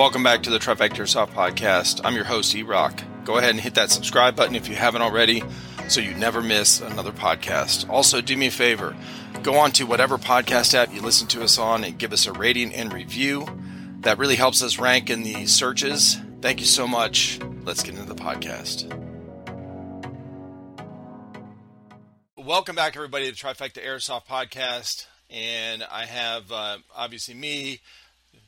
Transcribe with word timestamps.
Welcome 0.00 0.22
back 0.22 0.44
to 0.44 0.50
the 0.50 0.58
Trifecta 0.58 0.96
Airsoft 0.96 1.34
Podcast. 1.34 2.00
I'm 2.04 2.14
your 2.14 2.24
host, 2.24 2.54
E 2.54 2.62
Rock. 2.62 3.02
Go 3.26 3.36
ahead 3.36 3.50
and 3.50 3.60
hit 3.60 3.74
that 3.74 3.90
subscribe 3.90 4.34
button 4.34 4.56
if 4.56 4.66
you 4.66 4.74
haven't 4.74 5.02
already 5.02 5.42
so 5.90 6.00
you 6.00 6.14
never 6.14 6.40
miss 6.40 6.80
another 6.80 7.12
podcast. 7.12 7.86
Also, 7.90 8.22
do 8.22 8.34
me 8.34 8.46
a 8.46 8.50
favor 8.50 8.96
go 9.42 9.58
on 9.58 9.72
to 9.72 9.84
whatever 9.84 10.16
podcast 10.16 10.72
app 10.72 10.94
you 10.94 11.02
listen 11.02 11.26
to 11.28 11.42
us 11.42 11.58
on 11.58 11.84
and 11.84 11.98
give 11.98 12.14
us 12.14 12.24
a 12.26 12.32
rating 12.32 12.72
and 12.72 12.94
review. 12.94 13.46
That 14.00 14.16
really 14.16 14.36
helps 14.36 14.62
us 14.62 14.78
rank 14.78 15.10
in 15.10 15.22
the 15.22 15.44
searches. 15.44 16.16
Thank 16.40 16.60
you 16.60 16.66
so 16.66 16.88
much. 16.88 17.38
Let's 17.64 17.82
get 17.82 17.94
into 17.94 18.08
the 18.08 18.14
podcast. 18.14 18.88
Welcome 22.38 22.74
back, 22.74 22.96
everybody, 22.96 23.26
to 23.26 23.32
the 23.32 23.36
Trifecta 23.36 23.84
Airsoft 23.86 24.24
Podcast. 24.26 25.08
And 25.28 25.82
I 25.82 26.06
have 26.06 26.50
uh, 26.50 26.78
obviously 26.96 27.34
me, 27.34 27.80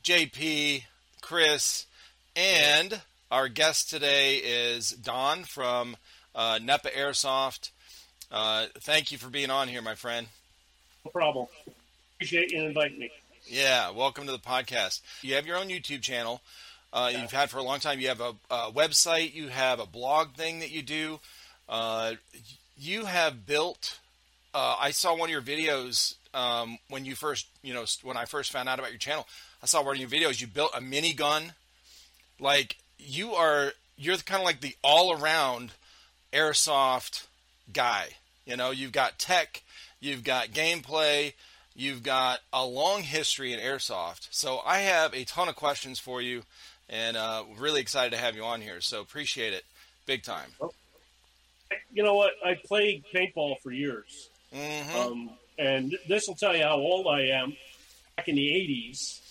JP, 0.03 0.84
Chris, 1.23 1.86
and 2.34 3.00
our 3.31 3.49
guest 3.49 3.89
today 3.89 4.39
is 4.39 4.90
Don 4.90 5.45
from 5.45 5.96
uh, 6.35 6.58
NEPA 6.61 6.90
Airsoft. 6.90 7.71
Uh, 8.31 8.67
thank 8.81 9.12
you 9.12 9.18
for 9.18 9.31
being 9.31 9.48
on 9.48 9.68
here, 9.68 9.81
my 9.81 9.95
friend. 9.95 10.26
No 11.04 11.12
problem. 11.12 11.46
Appreciate 12.17 12.50
you 12.50 12.64
inviting 12.64 12.98
me. 12.98 13.11
Yeah, 13.46 13.90
welcome 13.93 14.26
to 14.26 14.32
the 14.32 14.39
podcast. 14.39 15.00
You 15.22 15.36
have 15.36 15.46
your 15.46 15.57
own 15.57 15.68
YouTube 15.68 16.03
channel. 16.03 16.43
Uh, 16.93 17.11
yeah. 17.11 17.23
You've 17.23 17.32
had 17.32 17.50
for 17.50 17.59
a 17.59 17.62
long 17.62 17.79
time. 17.79 18.00
You 18.00 18.09
have 18.09 18.20
a, 18.20 18.34
a, 18.50 18.73
website. 18.73 19.32
You 19.32 19.48
have 19.48 19.79
a 19.79 19.86
blog 19.86 20.34
thing 20.34 20.59
that 20.59 20.70
you 20.70 20.82
do. 20.82 21.20
Uh, 21.68 22.14
you 22.76 23.04
have 23.04 23.46
built. 23.46 24.00
Uh, 24.53 24.75
I 24.79 24.90
saw 24.90 25.17
one 25.17 25.29
of 25.29 25.32
your 25.32 25.40
videos 25.40 26.17
um, 26.34 26.79
when 26.89 27.04
you 27.04 27.14
first, 27.14 27.46
you 27.62 27.73
know, 27.73 27.84
when 28.03 28.17
I 28.17 28.25
first 28.25 28.50
found 28.50 28.68
out 28.68 28.81
about 28.81 28.90
your 28.90 28.98
channel. 28.98 29.26
I 29.62 29.66
saw 29.66 29.82
one 29.82 29.96
of 29.96 30.00
your 30.00 30.08
videos. 30.11 30.40
You 30.40 30.46
built 30.46 30.72
a 30.76 30.80
mini 30.80 31.12
gun. 31.12 31.52
Like 32.41 32.77
you 32.98 33.33
are, 33.33 33.72
you're 33.97 34.16
kind 34.19 34.41
of 34.41 34.47
like 34.47 34.61
the 34.61 34.75
all 34.83 35.12
around 35.12 35.73
airsoft 36.33 37.27
guy. 37.72 38.09
You 38.47 38.56
know, 38.56 38.70
you've 38.70 38.92
got 38.92 39.19
tech, 39.19 39.62
you've 40.00 40.25
got 40.25 40.48
gameplay, 40.48 41.34
you've 41.77 42.03
got 42.03 42.41
a 42.53 42.64
long 42.64 43.03
history 43.03 43.53
in 43.53 43.61
airsoft. 43.61 44.28
So 44.31 44.61
I 44.64 44.78
have 44.78 45.14
a 45.14 45.25
ton 45.25 45.48
of 45.48 45.56
questions 45.56 45.98
for 45.98 46.20
you, 46.20 46.42
and 46.89 47.17
uh, 47.17 47.44
really 47.59 47.81
excited 47.81 48.11
to 48.12 48.19
have 48.19 48.34
you 48.34 48.44
on 48.44 48.61
here. 48.61 48.81
So 48.81 49.00
appreciate 49.00 49.53
it, 49.53 49.65
big 50.06 50.22
time. 50.22 50.50
You 51.92 52.03
know 52.03 52.15
what? 52.15 52.33
I 52.44 52.55
played 52.67 53.05
paintball 53.15 53.61
for 53.62 53.70
years, 53.70 54.28
mm-hmm. 54.55 54.98
um, 54.98 55.31
and 55.59 55.97
this 56.09 56.27
will 56.27 56.34
tell 56.34 56.56
you 56.56 56.65
how 56.65 56.77
old 56.77 57.06
I 57.06 57.28
am. 57.28 57.56
Back 58.17 58.28
in 58.28 58.34
the 58.34 58.47
'80s, 58.47 59.20
I 59.20 59.22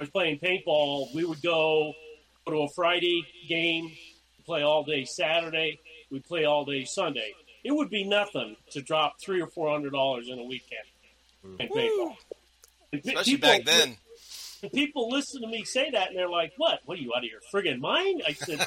was 0.00 0.10
playing 0.10 0.38
paintball. 0.38 1.14
We 1.14 1.24
would 1.24 1.42
go 1.42 1.92
go 2.46 2.52
to 2.52 2.62
a 2.62 2.68
Friday 2.74 3.24
game, 3.48 3.92
play 4.46 4.62
all 4.62 4.84
day 4.84 5.04
Saturday. 5.04 5.80
We 6.10 6.20
play 6.20 6.44
all 6.44 6.64
day 6.64 6.84
Sunday. 6.84 7.34
It 7.62 7.72
would 7.72 7.90
be 7.90 8.04
nothing 8.04 8.56
to 8.70 8.80
drop 8.80 9.14
three 9.22 9.40
or 9.40 9.46
four 9.46 9.70
hundred 9.70 9.92
dollars 9.92 10.28
in 10.28 10.38
a 10.38 10.44
weekend 10.44 10.80
in 11.44 11.56
mm. 11.56 11.70
paintball. 11.70 12.16
Especially 12.92 13.32
people, 13.34 13.48
back 13.48 13.64
then. 13.64 13.96
People 14.74 15.08
listen 15.10 15.40
to 15.42 15.48
me 15.48 15.64
say 15.64 15.90
that 15.90 16.08
and 16.08 16.18
they're 16.18 16.28
like, 16.28 16.52
"What? 16.56 16.80
What 16.84 16.98
are 16.98 17.00
you 17.00 17.12
out 17.16 17.24
of 17.24 17.30
your 17.30 17.40
friggin' 17.52 17.78
mind?" 17.78 18.22
I 18.26 18.32
said, 18.32 18.66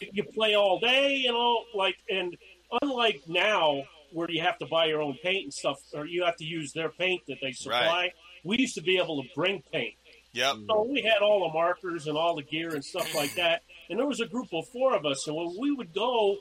"You 0.12 0.24
play 0.24 0.54
all 0.54 0.80
day, 0.80 1.24
and 1.26 1.36
all 1.36 1.64
like." 1.74 1.96
And 2.08 2.36
unlike 2.82 3.22
now, 3.28 3.84
where 4.12 4.30
you 4.30 4.40
have 4.42 4.58
to 4.58 4.66
buy 4.66 4.86
your 4.86 5.02
own 5.02 5.16
paint 5.22 5.44
and 5.44 5.54
stuff, 5.54 5.76
or 5.94 6.06
you 6.06 6.24
have 6.24 6.36
to 6.36 6.44
use 6.44 6.72
their 6.72 6.88
paint 6.88 7.22
that 7.28 7.38
they 7.40 7.52
supply, 7.52 7.86
right. 7.86 8.12
we 8.44 8.58
used 8.58 8.74
to 8.74 8.82
be 8.82 8.98
able 8.98 9.22
to 9.22 9.28
bring 9.34 9.62
paint. 9.72 9.94
Yep. 10.32 10.56
So 10.66 10.86
we 10.90 11.02
had 11.02 11.22
all 11.22 11.46
the 11.46 11.52
markers 11.52 12.06
and 12.06 12.16
all 12.16 12.34
the 12.36 12.42
gear 12.42 12.74
and 12.74 12.84
stuff 12.84 13.14
like 13.14 13.34
that. 13.34 13.62
And 13.90 13.98
there 13.98 14.06
was 14.06 14.20
a 14.20 14.26
group 14.26 14.48
of 14.52 14.66
four 14.68 14.96
of 14.96 15.04
us. 15.04 15.26
And 15.26 15.36
when 15.36 15.54
we 15.60 15.70
would 15.70 15.92
go, 15.92 16.36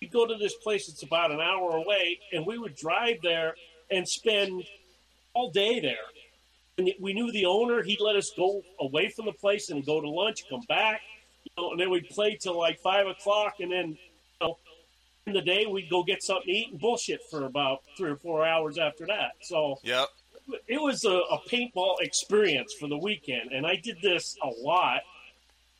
we'd 0.00 0.12
go 0.12 0.26
to 0.26 0.34
this 0.34 0.54
place 0.62 0.86
that's 0.86 1.02
about 1.02 1.30
an 1.30 1.40
hour 1.40 1.76
away, 1.76 2.18
and 2.32 2.46
we 2.46 2.58
would 2.58 2.74
drive 2.76 3.18
there 3.22 3.54
and 3.90 4.06
spend 4.06 4.64
all 5.32 5.50
day 5.50 5.80
there. 5.80 5.94
And 6.76 6.90
we 7.00 7.14
knew 7.14 7.32
the 7.32 7.46
owner; 7.46 7.82
he'd 7.82 8.00
let 8.00 8.16
us 8.16 8.30
go 8.36 8.62
away 8.80 9.08
from 9.08 9.26
the 9.26 9.32
place 9.32 9.70
and 9.70 9.84
go 9.84 10.00
to 10.00 10.08
lunch, 10.08 10.38
come 10.50 10.62
back, 10.68 11.00
you 11.44 11.50
know, 11.56 11.70
and 11.72 11.80
then 11.80 11.90
we'd 11.90 12.08
play 12.08 12.36
till 12.40 12.58
like 12.58 12.80
five 12.80 13.06
o'clock, 13.06 13.54
and 13.60 13.70
then 13.70 13.88
you 13.90 13.98
know, 14.40 14.58
in 15.26 15.34
the 15.34 15.42
day 15.42 15.66
we'd 15.66 15.90
go 15.90 16.02
get 16.02 16.22
something 16.22 16.46
to 16.46 16.52
eat 16.52 16.70
and 16.70 16.80
bullshit 16.80 17.20
for 17.30 17.44
about 17.44 17.82
three 17.96 18.10
or 18.10 18.16
four 18.16 18.44
hours 18.44 18.78
after 18.78 19.06
that. 19.06 19.32
So, 19.42 19.78
yep 19.82 20.08
it 20.68 20.80
was 20.80 21.04
a, 21.04 21.10
a, 21.10 21.38
paintball 21.48 21.96
experience 22.00 22.74
for 22.78 22.88
the 22.88 22.96
weekend, 22.96 23.52
and 23.52 23.66
I 23.66 23.76
did 23.76 23.98
this 24.02 24.36
a 24.42 24.48
lot. 24.48 25.02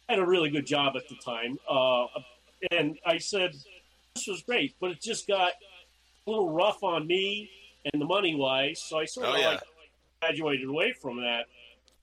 I 0.09 0.13
had 0.15 0.19
a 0.19 0.27
really 0.27 0.51
good 0.51 0.67
job 0.67 0.95
at 0.97 1.09
the 1.09 1.17
time, 1.17 1.59
uh, 1.69 2.07
and 2.71 2.99
I 3.05 3.19
said 3.19 3.53
this 4.15 4.27
was 4.29 4.43
great, 4.43 4.75
but 4.81 4.91
it 4.91 5.03
just 5.03 5.27
got 5.27 5.53
a 6.27 6.31
little 6.31 6.53
rough 6.53 6.83
on 6.83 7.07
me 7.07 7.51
and 7.93 8.01
the 8.01 8.07
money 8.07 8.35
wise, 8.35 8.83
so 8.85 8.99
I 8.99 9.05
sort 9.07 9.27
of 9.27 9.35
oh, 9.35 9.39
yeah. 9.39 9.49
like 9.49 9.61
graduated 10.21 10.69
away 10.69 10.95
from 11.01 11.17
that. 11.19 11.47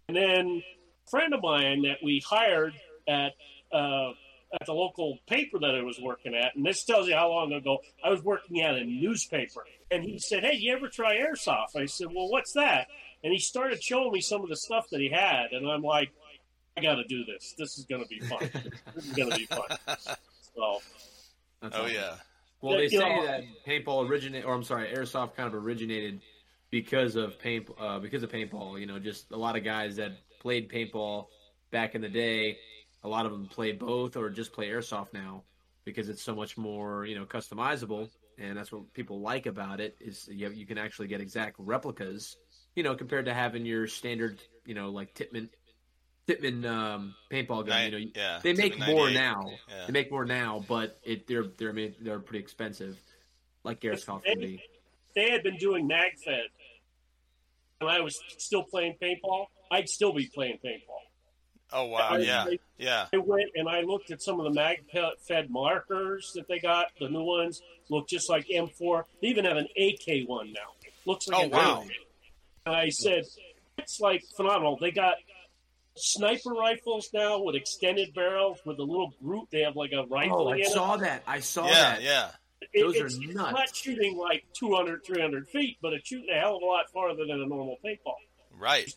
And 0.08 0.18
then 0.18 0.64
a 1.08 1.10
friend 1.10 1.34
of 1.34 1.42
mine 1.42 1.84
that 1.84 1.98
we 2.04 2.22
hired 2.28 2.74
at 3.08 3.34
uh, 3.72 4.12
at 4.52 4.66
the 4.66 4.74
local 4.74 5.20
paper 5.28 5.60
that 5.60 5.76
I 5.76 5.84
was 5.84 6.00
working 6.02 6.34
at, 6.34 6.56
and 6.56 6.66
this 6.66 6.84
tells 6.84 7.08
you 7.08 7.16
how 7.16 7.30
long 7.30 7.54
ago 7.54 7.80
I 8.04 8.10
was 8.10 8.24
working 8.24 8.62
at 8.62 8.76
a 8.76 8.84
newspaper 8.84 9.64
and 9.92 10.04
he 10.04 10.20
said, 10.20 10.44
"Hey, 10.44 10.56
you 10.56 10.74
ever 10.74 10.88
try 10.88 11.18
airsoft?" 11.18 11.76
I 11.76 11.86
said, 11.86 12.08
"Well, 12.14 12.30
what's 12.30 12.54
that?" 12.54 12.88
And 13.24 13.34
he 13.34 13.40
started 13.40 13.84
showing 13.84 14.12
me 14.12 14.22
some 14.22 14.42
of 14.44 14.50
the 14.50 14.56
stuff 14.56 14.90
that 14.92 15.00
he 15.00 15.10
had, 15.10 15.52
and 15.52 15.68
I'm 15.70 15.82
like, 15.84 16.12
"I 16.78 16.82
got 16.82 16.96
to 16.96 17.04
do 17.04 17.26
this. 17.26 17.54
This 17.58 17.78
is 17.78 17.86
going 17.86 18.02
to 18.02 18.08
be 18.08 18.20
fun. 18.20 18.50
this 18.96 19.06
is 19.06 19.14
going 19.14 19.30
to 19.32 19.38
be 19.38 19.46
fun." 19.46 19.68
So, 20.56 20.80
That's 21.62 21.76
oh 21.76 21.84
awesome. 21.84 21.94
yeah. 21.94 22.16
Well, 22.62 22.78
they 22.78 22.90
say 22.90 22.98
know, 22.98 23.26
that 23.26 23.44
paintball 23.66 24.10
originated, 24.10 24.46
or 24.46 24.54
I'm 24.54 24.64
sorry, 24.64 24.88
airsoft 24.94 25.36
kind 25.36 25.48
of 25.48 25.56
originated 25.56 26.22
because 26.70 27.16
of 27.16 27.40
paint, 27.40 27.70
uh, 27.80 28.00
because 28.00 28.24
of 28.24 28.32
paintball. 28.32 28.80
You 28.80 28.86
know, 28.86 29.00
just 29.00 29.32
a 29.32 29.38
lot 29.38 29.56
of 29.56 29.64
guys 29.64 29.96
that 29.96 30.14
played 30.40 30.70
paintball 30.70 31.28
back 31.72 31.96
in 31.96 32.02
the 32.02 32.10
day. 32.10 32.58
A 33.04 33.08
lot 33.08 33.26
of 33.26 33.32
them 33.32 33.46
play 33.48 33.72
both, 33.72 34.18
or 34.18 34.30
just 34.30 34.52
play 34.52 34.68
airsoft 34.68 35.14
now 35.14 35.44
because 35.86 36.10
it's 36.10 36.22
so 36.22 36.36
much 36.36 36.58
more, 36.58 37.06
you 37.06 37.16
know, 37.16 37.26
customizable 37.26 38.10
and 38.40 38.58
that's 38.58 38.72
what 38.72 38.94
people 38.94 39.22
like 39.22 39.46
about 39.46 39.80
it 39.80 39.98
is 40.00 40.28
you, 40.32 40.50
you 40.50 40.66
can 40.66 40.78
actually 40.78 41.08
get 41.08 41.22
exact 41.22 41.56
replicas, 41.60 42.38
you 42.76 42.84
know, 42.84 42.96
compared 42.96 43.26
to 43.26 43.34
having 43.34 43.66
your 43.66 43.88
standard, 43.88 44.42
you 44.66 44.74
know, 44.74 44.90
like 44.90 45.14
Tippmann 45.14 45.50
Tippmann 46.28 46.66
um, 46.66 47.16
paintball 47.32 47.66
gun. 47.66 47.86
you 47.86 47.92
know, 47.92 48.12
yeah, 48.16 48.40
they 48.44 48.54
make 48.54 48.78
more 48.80 49.10
now. 49.10 49.42
Yeah. 49.68 49.86
They 49.88 49.94
make 49.94 50.12
more 50.12 50.26
now, 50.26 50.64
but 50.68 51.00
it 51.04 51.28
they're 51.28 51.46
they're 51.58 51.74
they're 52.00 52.20
pretty 52.20 52.44
expensive, 52.44 53.02
like 53.64 53.82
Airsoft 53.82 54.26
can 54.26 54.40
be. 54.40 54.62
They 55.16 55.32
had 55.32 55.44
been 55.44 55.58
doing 55.58 55.90
MagFed, 55.90 56.44
and 57.82 57.90
I 57.90 58.00
was 58.02 58.20
still 58.38 58.64
playing 58.64 58.96
paintball. 59.02 59.48
I'd 59.72 59.90
still 59.90 60.14
be 60.14 60.30
playing 60.34 60.60
paintball. 60.64 61.09
Oh 61.72 61.86
wow! 61.86 62.10
I, 62.12 62.18
yeah, 62.20 62.44
I, 62.44 62.60
yeah. 62.78 63.06
I 63.14 63.18
went 63.18 63.52
and 63.56 63.70
I 63.70 63.82
looked 63.82 64.12
at 64.12 64.22
some 64.22 64.40
of 64.40 64.46
the 64.46 64.52
mag 64.52 64.86
fed 65.28 65.50
markers 65.50 66.32
that 66.36 66.48
they 66.48 66.60
got. 66.60 66.88
The 67.00 67.10
new 67.10 67.24
ones 67.24 67.62
look 67.90 68.08
just 68.08 68.30
like 68.30 68.48
M4. 68.48 69.04
They 69.22 69.28
even 69.28 69.46
have 69.46 69.58
an 69.58 69.68
AK 69.78 70.28
one 70.28 70.52
now. 70.52 70.72
Looks 71.06 71.28
like 71.28 71.40
oh 71.40 71.44
an 71.44 71.52
wow! 71.52 71.82
AK. 71.82 71.92
And 72.66 72.76
I 72.76 72.90
said, 72.90 73.24
it's 73.78 74.00
like 74.00 74.24
phenomenal. 74.36 74.78
They 74.80 74.92
got 74.92 75.16
sniper 75.96 76.52
rifles 76.52 77.10
now 77.14 77.42
with 77.42 77.56
extended 77.56 78.14
barrels 78.14 78.60
with 78.66 78.80
a 78.80 78.84
little 78.84 79.14
group. 79.24 79.50
They 79.52 79.62
have 79.62 79.76
like 79.76 79.92
a 79.92 80.06
rifle. 80.06 80.48
Oh, 80.48 80.52
I 80.52 80.64
saw 80.64 80.96
it. 80.96 81.02
that. 81.02 81.24
I 81.28 81.40
saw 81.40 81.68
yeah, 81.68 81.74
that. 81.74 82.02
Yeah, 82.02 82.30
it, 82.74 82.84
Those 82.84 82.96
it's, 82.96 83.16
are 83.16 83.20
nuts. 83.20 83.26
It's 83.26 83.36
not 83.36 83.76
shooting 83.76 84.18
like 84.18 84.46
200, 84.54 85.06
300 85.06 85.48
feet, 85.48 85.78
but 85.82 85.94
it's 85.94 86.08
shooting 86.08 86.30
a 86.30 86.40
hell 86.40 86.58
of 86.58 86.62
a 86.62 86.66
lot 86.66 86.90
farther 86.92 87.26
than 87.26 87.42
a 87.42 87.46
normal 87.46 87.78
paintball. 87.86 88.16
Right. 88.58 88.92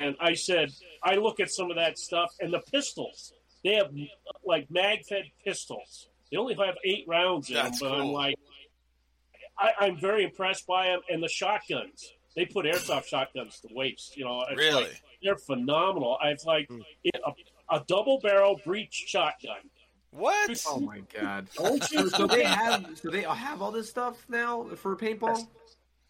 And 0.00 0.16
I 0.20 0.34
said, 0.34 0.70
I 1.02 1.14
look 1.14 1.40
at 1.40 1.50
some 1.50 1.70
of 1.70 1.76
that 1.76 1.98
stuff 1.98 2.30
and 2.40 2.52
the 2.52 2.60
pistols. 2.72 3.32
They 3.62 3.74
have 3.74 3.90
like 4.44 4.70
mag 4.70 5.04
fed 5.04 5.24
pistols. 5.44 6.08
They 6.30 6.36
only 6.36 6.54
have 6.54 6.76
eight 6.84 7.04
rounds 7.06 7.48
in 7.48 7.54
That's 7.54 7.80
them, 7.80 7.88
but 7.88 7.94
cool. 7.96 8.06
I'm 8.06 8.12
like, 8.12 8.36
I, 9.58 9.86
am 9.86 9.96
very 9.98 10.24
impressed 10.24 10.66
by 10.66 10.86
them. 10.86 11.00
And 11.08 11.22
the 11.22 11.28
shotguns, 11.28 12.12
they 12.34 12.44
put 12.44 12.66
airsoft 12.66 13.06
shotguns 13.06 13.60
to 13.60 13.68
waste. 13.72 14.16
You 14.16 14.24
know, 14.24 14.44
really, 14.56 14.84
like, 14.84 15.02
they're 15.22 15.36
phenomenal. 15.36 16.18
I've 16.20 16.42
like 16.44 16.68
mm. 16.68 16.82
a, 17.06 17.76
a 17.76 17.84
double 17.86 18.20
barrel 18.20 18.60
breech 18.64 19.04
shotgun. 19.06 19.70
What? 20.10 20.62
Oh 20.68 20.78
my 20.78 21.02
god! 21.12 21.48
so 21.52 22.26
they 22.26 22.44
have 22.44 22.86
so 22.94 23.10
they 23.10 23.22
have 23.22 23.60
all 23.60 23.72
this 23.72 23.90
stuff 23.90 24.24
now 24.28 24.64
for 24.76 24.94
paintball. 24.96 25.46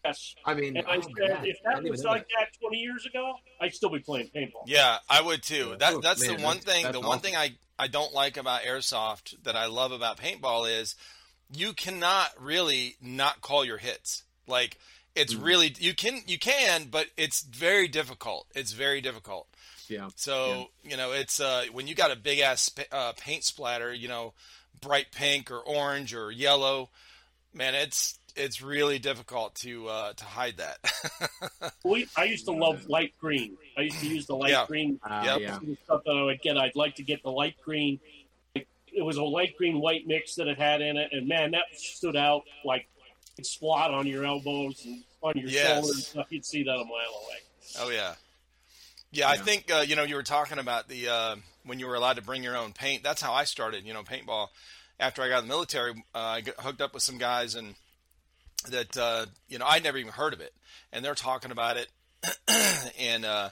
Yes. 0.05 0.35
I 0.45 0.53
mean, 0.53 0.77
and 0.77 0.85
I 0.87 0.97
oh 0.97 1.01
said, 1.01 1.45
if 1.45 1.57
that 1.63 1.83
was 1.83 2.03
like 2.03 2.27
that. 2.37 2.47
that 2.51 2.59
20 2.61 2.77
years 2.77 3.05
ago, 3.05 3.33
I'd 3.59 3.73
still 3.73 3.89
be 3.89 3.99
playing 3.99 4.29
paintball. 4.35 4.63
Yeah, 4.67 4.97
I 5.09 5.21
would 5.21 5.41
too. 5.41 5.75
That, 5.79 6.01
that's 6.01 6.25
Man, 6.25 6.37
the 6.37 6.43
one 6.43 6.59
thing. 6.59 6.83
The 6.83 6.89
awesome. 6.89 7.05
one 7.05 7.19
thing 7.19 7.35
I, 7.35 7.55
I 7.79 7.87
don't 7.87 8.13
like 8.13 8.37
about 8.37 8.61
airsoft 8.61 9.41
that 9.43 9.55
I 9.55 9.65
love 9.65 9.91
about 9.91 10.17
paintball 10.17 10.69
is 10.79 10.95
you 11.51 11.73
cannot 11.73 12.29
really 12.39 12.95
not 13.01 13.41
call 13.41 13.65
your 13.65 13.77
hits. 13.77 14.23
Like 14.47 14.77
it's 15.15 15.33
mm 15.33 15.43
really 15.43 15.73
you 15.79 15.95
can 15.95 16.21
you 16.27 16.37
can, 16.37 16.87
but 16.91 17.07
it's 17.17 17.41
very 17.41 17.87
difficult. 17.87 18.47
It's 18.53 18.73
very 18.73 19.01
difficult. 19.01 19.47
Yeah. 19.87 20.09
So 20.15 20.69
you 20.83 20.97
know, 20.97 21.11
it's 21.13 21.39
uh, 21.39 21.65
when 21.71 21.87
you 21.87 21.95
got 21.95 22.11
a 22.11 22.15
big 22.15 22.39
ass 22.39 22.69
uh, 22.91 23.13
paint 23.17 23.43
splatter, 23.43 23.93
you 23.93 24.07
know, 24.07 24.33
bright 24.81 25.07
pink 25.11 25.51
or 25.51 25.59
orange 25.59 26.13
or 26.13 26.31
yellow, 26.31 26.89
man, 27.53 27.75
it's 27.75 28.19
it's 28.35 28.61
really 28.61 28.99
difficult 28.99 29.55
to 29.55 29.87
uh, 29.87 30.13
to 30.13 30.23
hide 30.25 30.57
that. 30.57 30.77
We, 31.83 32.07
I 32.17 32.23
used 32.25 32.45
to 32.45 32.51
love 32.51 32.87
light 32.87 33.13
green. 33.19 33.57
I 33.77 33.81
used 33.81 33.99
to 33.99 34.07
use 34.07 34.25
the 34.25 34.35
light 34.35 34.51
Yeah. 34.51 34.65
green 34.67 34.99
Uh, 35.03 35.21
Yep. 35.25 35.39
Yeah. 35.41 35.59
stuff 35.83 36.01
that 36.05 36.11
I 36.11 36.23
would 36.23 36.41
get. 36.41 36.57
I'd 36.57 36.75
like 36.75 36.95
to 36.95 37.03
get 37.03 37.21
the 37.23 37.29
light 37.31 37.55
green. 37.63 37.99
It 38.55 39.01
was 39.03 39.17
a 39.17 39.23
light 39.23 39.55
green 39.57 39.79
white 39.81 40.07
mix 40.07 40.35
that 40.35 40.47
it 40.47 40.57
had 40.57 40.81
in 40.81 40.95
it, 40.97 41.09
and 41.11 41.27
man, 41.27 41.51
that 41.51 41.63
stood 41.73 42.15
out 42.15 42.43
like 42.63 42.87
it's 43.37 43.55
splot 43.57 43.91
on 43.91 44.07
your 44.07 44.25
elbows 44.25 44.83
and 44.85 45.03
on 45.21 45.33
your 45.37 45.49
Yes. 45.49 45.83
shoulders. 45.85 46.15
You'd 46.29 46.45
see 46.45 46.63
that 46.63 46.71
a 46.73 46.77
mile 46.85 47.23
away. 47.25 47.37
oh 47.81 47.89
yeah, 47.89 48.15
yeah. 49.11 49.29
I 49.29 49.37
think 49.37 49.69
uh, 49.71 49.83
you 49.85 49.95
know 49.95 50.03
you 50.03 50.15
were 50.15 50.23
talking 50.23 50.57
about 50.59 50.87
the 50.87 51.09
uh, 51.09 51.35
when 51.65 51.77
you 51.79 51.87
were 51.87 51.95
allowed 51.95 52.15
to 52.15 52.21
bring 52.23 52.41
your 52.41 52.55
own 52.55 52.71
paint. 52.73 53.03
That's 53.03 53.21
how 53.21 53.33
I 53.33 53.43
started. 53.43 53.85
You 53.85 53.93
know, 53.93 54.03
paintball. 54.03 54.47
After 54.97 55.21
I 55.21 55.27
got 55.27 55.41
in 55.43 55.49
the 55.49 55.53
military, 55.53 55.91
uh, 56.15 56.17
I 56.19 56.41
got 56.41 56.55
hooked 56.61 56.79
up 56.81 56.93
with 56.93 57.03
some 57.03 57.17
guys 57.17 57.55
and 57.55 57.75
that 58.67 58.97
uh, 58.97 59.25
you 59.47 59.57
know 59.59 59.65
I'd 59.65 59.83
never 59.83 59.97
even 59.97 60.11
heard 60.11 60.33
of 60.33 60.41
it, 60.41 60.53
and 60.91 61.03
they're 61.03 61.15
talking 61.15 61.51
about 61.51 61.77
it, 61.77 61.89
and 62.99 63.25
uh, 63.25 63.49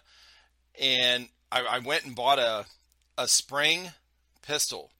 and 0.79 1.27
I, 1.51 1.61
I 1.63 1.79
went 1.79 2.05
and 2.05 2.15
bought 2.15 2.39
a 2.39 2.65
a 3.17 3.27
spring 3.27 3.91
pistol, 4.41 4.91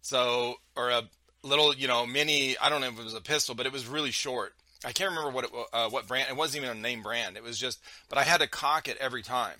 so 0.00 0.56
or 0.76 0.90
a 0.90 1.02
little 1.42 1.74
you 1.74 1.88
know 1.88 2.06
mini. 2.06 2.56
I 2.58 2.68
don't 2.68 2.80
know 2.80 2.88
if 2.88 2.98
it 2.98 3.04
was 3.04 3.14
a 3.14 3.20
pistol, 3.20 3.54
but 3.54 3.66
it 3.66 3.72
was 3.72 3.86
really 3.86 4.10
short. 4.10 4.54
I 4.84 4.92
can't 4.92 5.10
remember 5.10 5.30
what 5.30 5.44
it 5.44 5.50
uh, 5.72 5.88
what 5.88 6.08
brand. 6.08 6.28
It 6.30 6.36
wasn't 6.36 6.64
even 6.64 6.76
a 6.76 6.80
name 6.80 7.02
brand. 7.02 7.36
It 7.36 7.42
was 7.42 7.58
just, 7.58 7.80
but 8.08 8.18
I 8.18 8.22
had 8.22 8.40
to 8.40 8.48
cock 8.48 8.88
it 8.88 8.96
every 8.98 9.22
time 9.22 9.56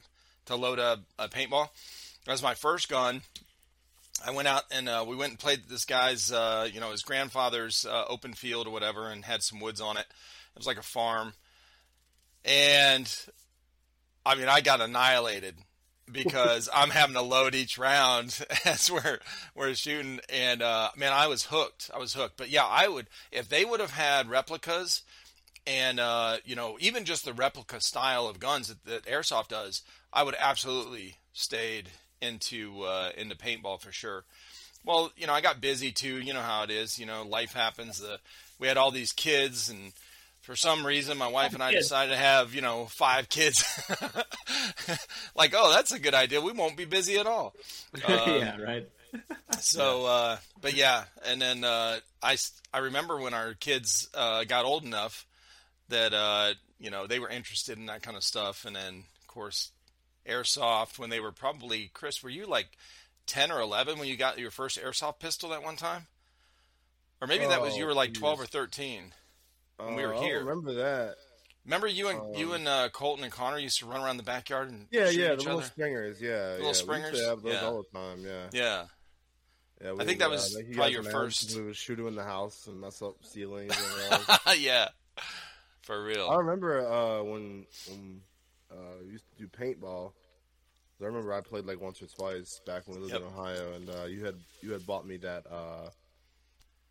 to 0.47 0.57
load 0.57 0.79
a, 0.79 1.01
a 1.19 1.29
paintball. 1.29 1.69
That 2.25 2.33
was 2.33 2.43
my 2.43 2.55
first 2.55 2.89
gun. 2.89 3.23
I 4.25 4.33
went 4.33 4.49
out 4.49 4.65
and 4.71 4.89
uh, 4.89 5.05
we 5.07 5.17
went 5.17 5.31
and 5.31 5.39
played 5.39 5.63
this 5.69 5.85
guy's, 5.85 6.31
uh, 6.31 6.69
you 6.71 6.81
know, 6.81 6.91
his 6.91 7.03
grandfather's 7.03 7.87
uh, 7.87 8.05
open 8.09 8.35
field 8.35 8.67
or 8.67 8.71
whatever, 8.71 9.09
and 9.09 9.25
had 9.25 9.43
some 9.43 9.61
woods 9.61 9.81
on 9.81 9.97
it. 9.97 10.07
It 10.09 10.59
was 10.59 10.67
like 10.67 10.79
a 10.79 10.83
farm, 10.83 11.33
and 12.45 13.13
I 14.27 14.35
mean, 14.35 14.49
I 14.49 14.61
got 14.61 14.81
annihilated 14.81 15.55
because 16.11 16.69
I'm 16.75 16.91
having 16.91 17.15
to 17.15 17.23
load 17.23 17.55
each 17.55 17.79
round 17.79 18.45
as 18.65 18.91
we're 18.91 19.21
we're 19.55 19.75
shooting, 19.75 20.21
and 20.29 20.63
uh, 20.63 20.91
man, 20.97 21.13
I 21.13 21.27
was 21.29 21.45
hooked. 21.45 21.91
I 21.95 21.99
was 21.99 22.15
hooked. 22.15 22.37
But 22.37 22.51
yeah, 22.51 22.65
I 22.65 22.89
would 22.89 23.07
if 23.31 23.49
they 23.49 23.65
would 23.65 23.81
have 23.81 23.93
had 23.93 24.29
replicas, 24.29 25.03
and 25.67 26.01
uh, 26.01 26.39
you 26.45 26.57
know, 26.57 26.77
even 26.81 27.05
just 27.05 27.25
the 27.25 27.33
replica 27.33 27.81
style 27.81 28.27
of 28.27 28.41
guns 28.41 28.69
that, 28.69 28.85
that 28.85 29.07
airsoft 29.07 29.49
does, 29.49 29.83
I 30.13 30.23
would 30.23 30.37
absolutely 30.39 31.17
stayed 31.33 31.91
into 32.21 32.83
uh, 32.83 33.11
into 33.17 33.37
paintball 33.37 33.81
for 33.81 33.93
sure. 33.93 34.25
Well, 34.85 35.13
you 35.17 35.27
know, 35.27 35.33
I 35.33 35.41
got 35.41 35.61
busy 35.61 35.93
too. 35.93 36.21
You 36.21 36.33
know 36.33 36.41
how 36.41 36.63
it 36.63 36.71
is. 36.71 36.99
You 36.99 37.07
know, 37.07 37.23
life 37.23 37.53
happens. 37.53 38.01
The 38.01 38.19
we 38.59 38.69
had 38.69 38.77
all 38.77 38.91
these 38.91 39.13
kids, 39.13 39.69
and 39.69 39.93
for 40.41 40.57
some 40.57 40.87
reason, 40.87 41.19
my 41.19 41.29
wife 41.29 41.55
and 41.55 41.63
I 41.63 41.73
decided 41.73 42.13
to 42.13 42.17
have 42.17 42.55
you 42.55 42.63
know 42.63 42.87
five 42.87 43.29
kids. 43.29 43.65
like, 45.37 45.55
oh, 45.57 45.73
that's 45.73 45.93
a 45.93 45.99
good 45.99 46.15
idea. 46.15 46.41
We 46.41 46.53
won't 46.53 46.77
be 46.77 46.85
busy 46.85 47.19
at 47.19 47.27
all. 47.27 47.55
Um, 48.07 48.37
yeah. 48.37 48.61
Right. 48.61 48.89
so, 49.61 50.07
uh, 50.07 50.37
but 50.61 50.75
yeah, 50.75 51.05
and 51.27 51.43
then 51.43 51.65
uh, 51.65 51.99
I 52.23 52.37
I 52.73 52.79
remember 52.79 53.19
when 53.19 53.35
our 53.35 53.55
kids 53.55 54.09
uh, 54.15 54.45
got 54.45 54.65
old 54.65 54.85
enough 54.85 55.27
that 55.89 56.15
uh, 56.15 56.55
you 56.79 56.91
know 56.91 57.07
they 57.07 57.19
were 57.19 57.29
interested 57.29 57.79
in 57.79 57.87
that 57.87 58.03
kind 58.03 58.17
of 58.17 58.23
stuff, 58.23 58.65
and 58.65 58.75
then 58.75 59.05
of 59.21 59.27
course 59.27 59.71
airsoft 60.31 60.99
when 60.99 61.11
they 61.11 61.21
were 61.21 61.33
probably 61.33 61.91
Chris, 61.93 62.23
were 62.23 62.31
you 62.31 62.47
like 62.47 62.69
ten 63.27 63.51
or 63.51 63.61
eleven 63.61 63.99
when 63.99 64.09
you 64.09 64.17
got 64.17 64.39
your 64.39 64.51
first 64.51 64.79
airsoft 64.81 65.19
pistol 65.19 65.53
at 65.53 65.63
one 65.63 65.77
time? 65.77 66.07
Or 67.21 67.27
maybe 67.27 67.47
that 67.47 67.61
was 67.61 67.75
Oh, 67.75 67.77
you 67.77 67.87
were 67.87 67.95
like 67.95 68.15
twelve 68.15 68.41
or 68.41 68.47
thirteen. 68.47 69.13
When 69.77 69.95
we 69.97 70.03
were 70.03 70.15
Uh, 70.15 70.19
I 70.19 70.21
don't 70.21 70.25
here. 70.25 70.39
remember 70.41 70.75
that. 70.75 71.17
Remember 71.65 71.87
you 71.87 72.09
and 72.09 72.37
you 72.39 72.49
Um, 72.51 72.55
and 72.55 72.69
uh, 72.69 72.89
Colton 72.89 73.23
and 73.25 73.33
Connor 73.33 73.59
used 73.59 73.79
to 73.81 73.87
run 73.87 74.01
around 74.01 74.17
the 74.17 74.23
backyard 74.23 74.71
and 74.71 74.89
Yeah, 74.91 75.11
shoot 75.11 75.21
yeah, 75.21 75.29
the 75.29 75.37
little 75.37 75.59
other? 75.59 75.67
springers. 75.67 76.21
Yeah, 76.21 76.31
Little 76.31 76.57
yeah. 76.59 76.63
We 76.63 76.99
used 77.03 77.15
to 77.17 77.29
have 77.29 77.43
those 77.43 77.53
Yeah. 77.53 77.65
all 77.67 77.83
the 77.83 77.99
time. 77.99 78.25
Yeah, 78.25 78.49
Yeah, 78.53 78.87
yeah. 79.83 79.95
I 79.99 80.05
think 80.07 80.19
that 80.21 80.31
was 80.31 80.57
make 80.57 80.69
you 80.69 80.75
probably 80.75 80.93
your 80.95 81.03
first. 81.05 81.55
We 81.55 81.63
would 81.63 81.77
shoot 81.77 81.97
them 81.97 82.07
in 82.09 82.15
the 82.15 82.25
house 82.25 82.67
and 82.67 82.81
mess 82.81 83.03
up 83.03 83.17
ceilings. 83.25 83.77
And 84.11 84.61
yeah, 84.61 84.89
for 85.83 86.03
real. 86.03 86.29
I 86.31 86.37
remember 86.37 86.81
uh, 86.91 87.23
when 87.23 87.67
when 87.89 88.23
uh, 88.71 88.75
we 89.05 89.13
used 89.13 89.25
to 89.37 89.45
do 89.45 89.49
paintball. 89.49 90.13
I 91.03 91.07
remember 91.07 91.33
I 91.33 91.41
played 91.41 91.65
like 91.65 91.81
once 91.81 92.03
or 92.03 92.07
twice 92.07 92.61
back 92.67 92.87
when 92.87 92.97
we 92.97 93.03
lived 93.03 93.15
Yep. 93.15 93.23
in 93.23 93.27
Ohio, 93.39 93.73
and 93.75 93.91
uh, 93.91 94.05
you 94.05 94.25
had 94.25 94.35
you 94.63 94.73
had 94.73 94.87
bought 94.87 95.07
me 95.07 95.17
that 95.19 95.47
uh, 95.51 95.89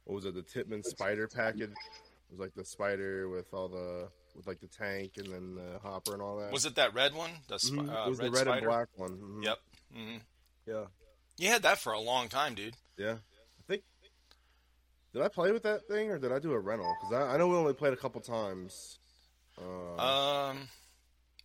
what 0.05 0.15
was 0.15 0.25
it, 0.25 0.33
the 0.35 0.41
Tippmann 0.41 0.83
Spider 0.83 1.27
package? 1.27 1.69
It 1.71 2.31
was 2.31 2.39
like 2.39 2.53
the 2.55 2.65
spider 2.65 3.27
with 3.29 3.53
all 3.53 3.67
the 3.67 4.07
with 4.35 4.45
like 4.47 4.59
the 4.61 4.67
tank 4.67 5.13
and 5.17 5.27
then 5.27 5.55
the 5.55 5.79
hopper 5.79 6.13
and 6.13 6.21
all 6.21 6.37
that. 6.37 6.51
Was 6.51 6.65
it 6.65 6.75
that 6.75 6.93
red 6.93 7.13
one? 7.13 7.31
The 7.47 7.57
sp- 7.61 7.81
Mhm. 7.81 7.89
uh, 7.89 8.05
it 8.05 8.09
was 8.09 8.19
red 8.19 8.27
the 8.27 8.31
red 8.31 8.41
spider? 8.41 8.57
and 8.57 8.65
black 8.67 8.87
one. 8.95 9.17
Mhm. 9.17 9.43
Yep. 9.45 9.57
hmm 9.93 10.17
Yeah, 10.67 10.85
You 11.37 11.47
had 11.49 11.63
that 11.63 11.79
for 11.79 11.93
a 11.93 11.99
long 11.99 12.29
time, 12.29 12.53
dude. 12.55 12.75
yeah. 12.97 13.13
I 13.59 13.61
think 13.67 13.83
did 15.13 15.21
I 15.23 15.27
play 15.27 15.51
with 15.51 15.63
that 15.63 15.87
thing 15.87 16.09
or 16.11 16.17
did 16.19 16.31
I 16.31 16.37
do 16.39 16.51
a 16.53 16.59
rental? 16.59 16.95
Because 17.01 17.15
I, 17.27 17.33
I 17.33 17.37
know 17.37 17.47
we 17.47 17.55
only 17.55 17.73
played 17.73 17.93
a 17.93 17.97
couple 17.97 18.21
times. 18.21 18.99
Uh, 19.59 19.95
Um, 20.01 20.69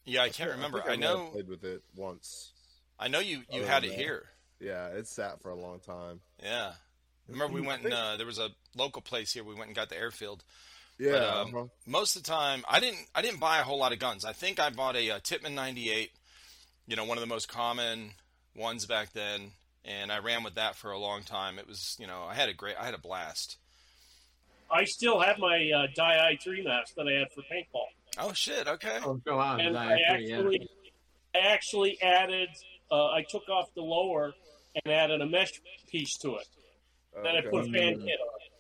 yeah, 0.05 0.21
I 0.23 0.29
can't 0.29 0.37
think- 0.51 0.51
remember. 0.53 0.83
I, 0.87 0.91
have 0.93 0.99
know, 1.01 1.29
played 1.33 1.49
with 1.49 1.65
it 1.65 1.83
once. 1.97 2.53
I 2.99 3.09
know 3.09 3.21
you 3.21 3.43
you 3.51 3.63
had 3.63 3.85
it 3.85 3.91
that. 3.91 3.99
here. 3.99 4.25
Yeah, 4.61 4.89
it 4.89 5.07
sat 5.07 5.43
for 5.43 5.51
a 5.51 5.55
long 5.57 5.81
time. 5.81 6.21
Yeah. 6.43 6.73
Remember 7.29 7.55
we 7.55 7.61
went 7.61 7.85
and 7.85 7.93
uh, 7.93 8.17
there 8.17 8.27
was 8.27 8.39
a 8.39 8.51
local 8.77 9.03
place 9.03 9.33
here. 9.33 9.45
We 9.45 9.55
went 9.55 9.67
and 9.67 9.77
got 9.77 9.89
the 9.89 9.97
airfield. 9.97 10.45
Yeah, 10.99 11.17
um, 11.17 11.55
uh-huh. 11.55 11.65
Most 11.87 12.17
of 12.17 12.23
the 12.23 12.31
time, 12.31 12.65
I 12.69 12.81
didn't 12.81 13.07
I 13.15 13.23
didn't 13.23 13.41
buy 13.41 13.59
a 13.59 13.65
whole 13.65 13.79
lot 13.79 13.93
of 13.93 13.99
guns. 13.99 14.25
I 14.25 14.33
think 14.33 14.61
I 14.61 14.71
bought 14.71 14.97
a, 14.97 15.11
uh 15.11 15.19
Tippmann 15.23 15.55
98. 15.55 16.11
You 16.87 16.97
know, 16.97 17.05
one 17.05 17.17
of 17.17 17.23
the 17.23 17.27
most 17.29 17.49
common 17.49 18.13
ones 18.55 18.87
back 18.87 19.13
then, 19.13 19.53
and 19.85 20.13
I 20.13 20.19
ran 20.19 20.45
with 20.45 20.55
that 20.55 20.77
for 20.77 20.91
a 20.93 20.99
long 20.99 21.23
time. 21.23 21.59
It 21.59 21.67
was 21.67 21.97
you 21.99 22.07
know 22.07 22.25
I 22.29 22.35
had 22.35 22.49
a 22.49 22.55
great 22.55 22.77
I 22.79 22.85
had 22.85 22.95
a 22.95 22.99
blast. 22.99 23.57
I 24.71 24.85
still 24.85 25.21
have 25.21 25.39
my 25.39 25.71
uh, 25.75 25.87
Dye 25.95 26.35
i3 26.35 26.65
mask 26.65 26.95
that 26.97 27.07
I 27.07 27.13
had 27.13 27.29
for 27.33 27.43
paintball. 27.43 27.87
Oh 28.19 28.33
shit! 28.33 28.69
Okay. 28.69 28.99
Oh, 29.05 29.15
go 29.15 29.39
on. 29.39 29.61
and 29.61 29.77
I 29.77 29.99
I 30.09 30.17
agree, 30.19 30.61
yeah. 30.61 31.41
I 31.41 31.47
actually 31.53 32.01
added, 32.01 32.49
uh, 32.95 33.11
I 33.11 33.25
took 33.29 33.49
off 33.49 33.69
the 33.75 33.83
lower 33.83 34.33
and 34.85 34.93
added 34.93 35.21
a 35.21 35.27
mesh 35.27 35.53
piece 35.91 36.17
to 36.19 36.37
it. 36.37 36.47
Then 37.23 37.37
I 37.37 37.41
put 37.43 37.67
a 37.69 37.73
fan 37.73 37.95
kit 38.01 38.19
on 38.21 38.41
it. 38.41 38.53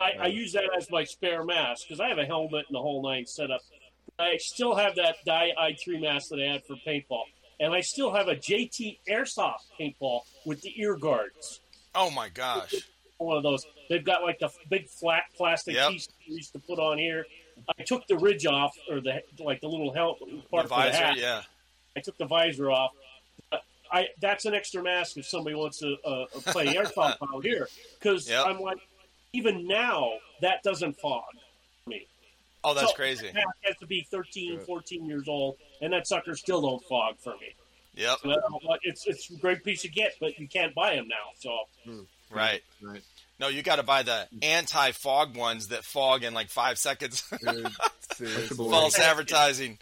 I, 0.00 0.24
I 0.24 0.26
use 0.26 0.52
that 0.52 0.64
as 0.76 0.90
my 0.90 1.04
spare 1.04 1.44
mask 1.44 1.86
because 1.86 2.00
I 2.00 2.08
have 2.08 2.18
a 2.18 2.24
helmet 2.24 2.64
and 2.68 2.74
the 2.74 2.80
whole 2.80 3.02
nine 3.02 3.26
set 3.26 3.50
up. 3.50 3.60
I 4.18 4.36
still 4.38 4.74
have 4.74 4.96
that 4.96 5.16
Dye 5.24 5.50
i3 5.58 6.00
mask 6.00 6.28
that 6.30 6.40
I 6.40 6.52
had 6.52 6.64
for 6.64 6.76
paintball. 6.86 7.22
And 7.60 7.72
I 7.72 7.80
still 7.80 8.12
have 8.12 8.26
a 8.28 8.34
JT 8.34 8.98
Airsoft 9.08 9.70
paintball 9.80 10.20
with 10.44 10.60
the 10.62 10.72
ear 10.80 10.96
guards. 10.96 11.60
Oh 11.94 12.10
my 12.10 12.28
gosh. 12.28 12.74
One 13.18 13.36
of 13.36 13.44
those. 13.44 13.64
They've 13.88 14.04
got 14.04 14.22
like 14.22 14.40
the 14.40 14.50
big 14.68 14.88
flat 14.88 15.24
plastic 15.36 15.74
Yep. 15.74 15.90
piece 15.90 16.08
you 16.26 16.36
used 16.36 16.52
to 16.54 16.58
put 16.58 16.80
on 16.80 16.98
here. 16.98 17.24
I 17.78 17.82
took 17.84 18.06
the 18.08 18.16
ridge 18.16 18.46
off, 18.46 18.72
or 18.90 19.00
the 19.00 19.22
like 19.38 19.60
the 19.60 19.68
little 19.68 19.92
helmet 19.94 20.50
part 20.50 20.64
for 20.64 20.68
the 20.68 20.68
visor, 20.68 20.96
hat. 20.96 21.16
yeah. 21.18 21.42
I 21.96 22.00
took 22.00 22.18
the 22.18 22.24
visor 22.26 22.70
off. 22.70 22.90
But 23.92 23.98
I 23.98 24.08
that's 24.20 24.44
an 24.44 24.54
extra 24.54 24.82
mask 24.82 25.16
if 25.16 25.26
somebody 25.26 25.54
wants 25.54 25.78
to 25.78 25.96
uh, 26.04 26.08
uh 26.08 26.26
play 26.46 26.66
airsoft 26.66 27.16
out 27.34 27.44
here 27.44 27.68
because 27.98 28.28
Yep. 28.28 28.46
I'm 28.46 28.60
like, 28.60 28.78
even 29.32 29.66
now 29.66 30.10
that 30.40 30.62
doesn't 30.62 30.98
fog 30.98 31.24
me. 31.86 32.06
Oh, 32.64 32.74
that's 32.74 32.88
So, 32.90 32.94
crazy. 32.94 33.26
That 33.26 33.34
mask 33.34 33.48
has 33.62 33.76
to 33.78 33.86
be 33.86 34.06
13, 34.10 34.56
Good. 34.58 34.66
14 34.66 35.04
years 35.04 35.28
old, 35.28 35.56
and 35.80 35.92
that 35.92 36.06
sucker 36.06 36.36
still 36.36 36.62
don't 36.62 36.82
fog 36.84 37.16
for 37.18 37.32
me. 37.34 37.54
Yep. 37.94 38.18
And 38.24 38.32
I 38.32 38.36
uh, 38.36 38.76
It's 38.82 39.06
it's 39.06 39.30
a 39.30 39.36
great 39.36 39.64
piece 39.64 39.84
of 39.84 39.92
kit, 39.92 40.14
but 40.20 40.38
you 40.38 40.48
can't 40.48 40.74
buy 40.74 40.94
them 40.96 41.08
now. 41.08 41.30
So 41.38 41.58
hmm. 41.84 42.00
Right. 42.30 42.62
Right. 42.80 43.02
No, 43.38 43.48
you 43.48 43.62
got 43.62 43.76
to 43.76 43.82
buy 43.82 44.02
the 44.02 44.28
hmm. 44.30 44.38
anti-fog 44.42 45.36
ones 45.36 45.68
that 45.68 45.84
fog 45.84 46.22
in 46.22 46.32
like 46.32 46.48
five 46.48 46.78
seconds. 46.78 47.24
Dude, 47.30 47.68
seriously. 48.14 48.56
Baloney. 48.56 48.70
False 48.70 48.98
advertising. 48.98 49.78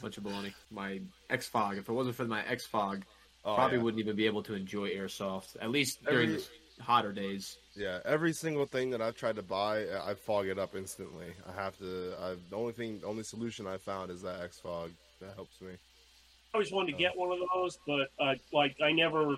Bunch 0.00 0.16
of 0.16 0.24
baloney. 0.24 0.54
My 0.70 1.00
X 1.28 1.46
Fog. 1.46 1.76
If 1.76 1.88
it 1.88 1.92
wasn't 1.92 2.16
for 2.16 2.24
my 2.24 2.44
X 2.46 2.64
Fog, 2.64 3.04
Oh, 3.46 3.54
probably 3.54 3.76
yeah. 3.78 3.82
wouldn't 3.84 4.00
even 4.00 4.16
be 4.16 4.26
able 4.26 4.42
to 4.42 4.54
enjoy 4.54 4.90
airsoft. 4.90 5.56
At 5.60 5.70
least 5.70 6.04
during 6.04 6.30
Every- 6.30 6.42
the 6.76 6.82
hotter 6.82 7.12
days. 7.12 7.56
Yeah, 7.74 8.00
every 8.04 8.32
single 8.32 8.66
thing 8.66 8.90
that 8.90 9.00
I've 9.00 9.14
tried 9.14 9.36
to 9.36 9.42
buy, 9.42 9.84
I 10.04 10.14
fog 10.14 10.46
it 10.48 10.58
up 10.58 10.74
instantly. 10.74 11.26
I 11.48 11.52
have 11.52 11.76
to. 11.78 12.14
I've 12.20 12.40
the 12.50 12.56
only 12.56 12.72
thing, 12.72 13.00
the 13.00 13.06
only 13.06 13.22
solution 13.22 13.66
I 13.66 13.76
found 13.78 14.10
is 14.10 14.22
that 14.22 14.40
X 14.42 14.58
fog 14.60 14.90
that 15.20 15.34
helps 15.34 15.60
me. 15.60 15.70
I 15.72 16.56
always 16.56 16.72
wanted 16.72 16.92
to 16.92 16.98
get 16.98 17.16
one 17.16 17.30
of 17.32 17.38
those, 17.54 17.78
but 17.86 18.08
uh, 18.18 18.34
like 18.52 18.76
I 18.82 18.92
never. 18.92 19.36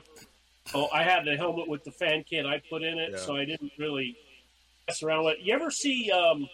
Oh, 0.75 0.88
I 0.93 1.03
had 1.03 1.25
the 1.25 1.37
helmet 1.37 1.67
with 1.69 1.83
the 1.85 1.91
fan 1.93 2.25
kit 2.29 2.45
I 2.47 2.61
put 2.71 2.83
in 2.83 2.99
it, 2.99 3.11
Yeah. 3.12 3.19
so 3.19 3.37
I 3.37 3.45
didn't 3.45 3.73
really 3.79 4.17
mess 4.87 5.03
around 5.03 5.25
with. 5.25 5.35
it. 5.38 5.41
You 5.43 5.55
ever 5.55 5.71
see? 5.71 6.11
Um, 6.11 6.47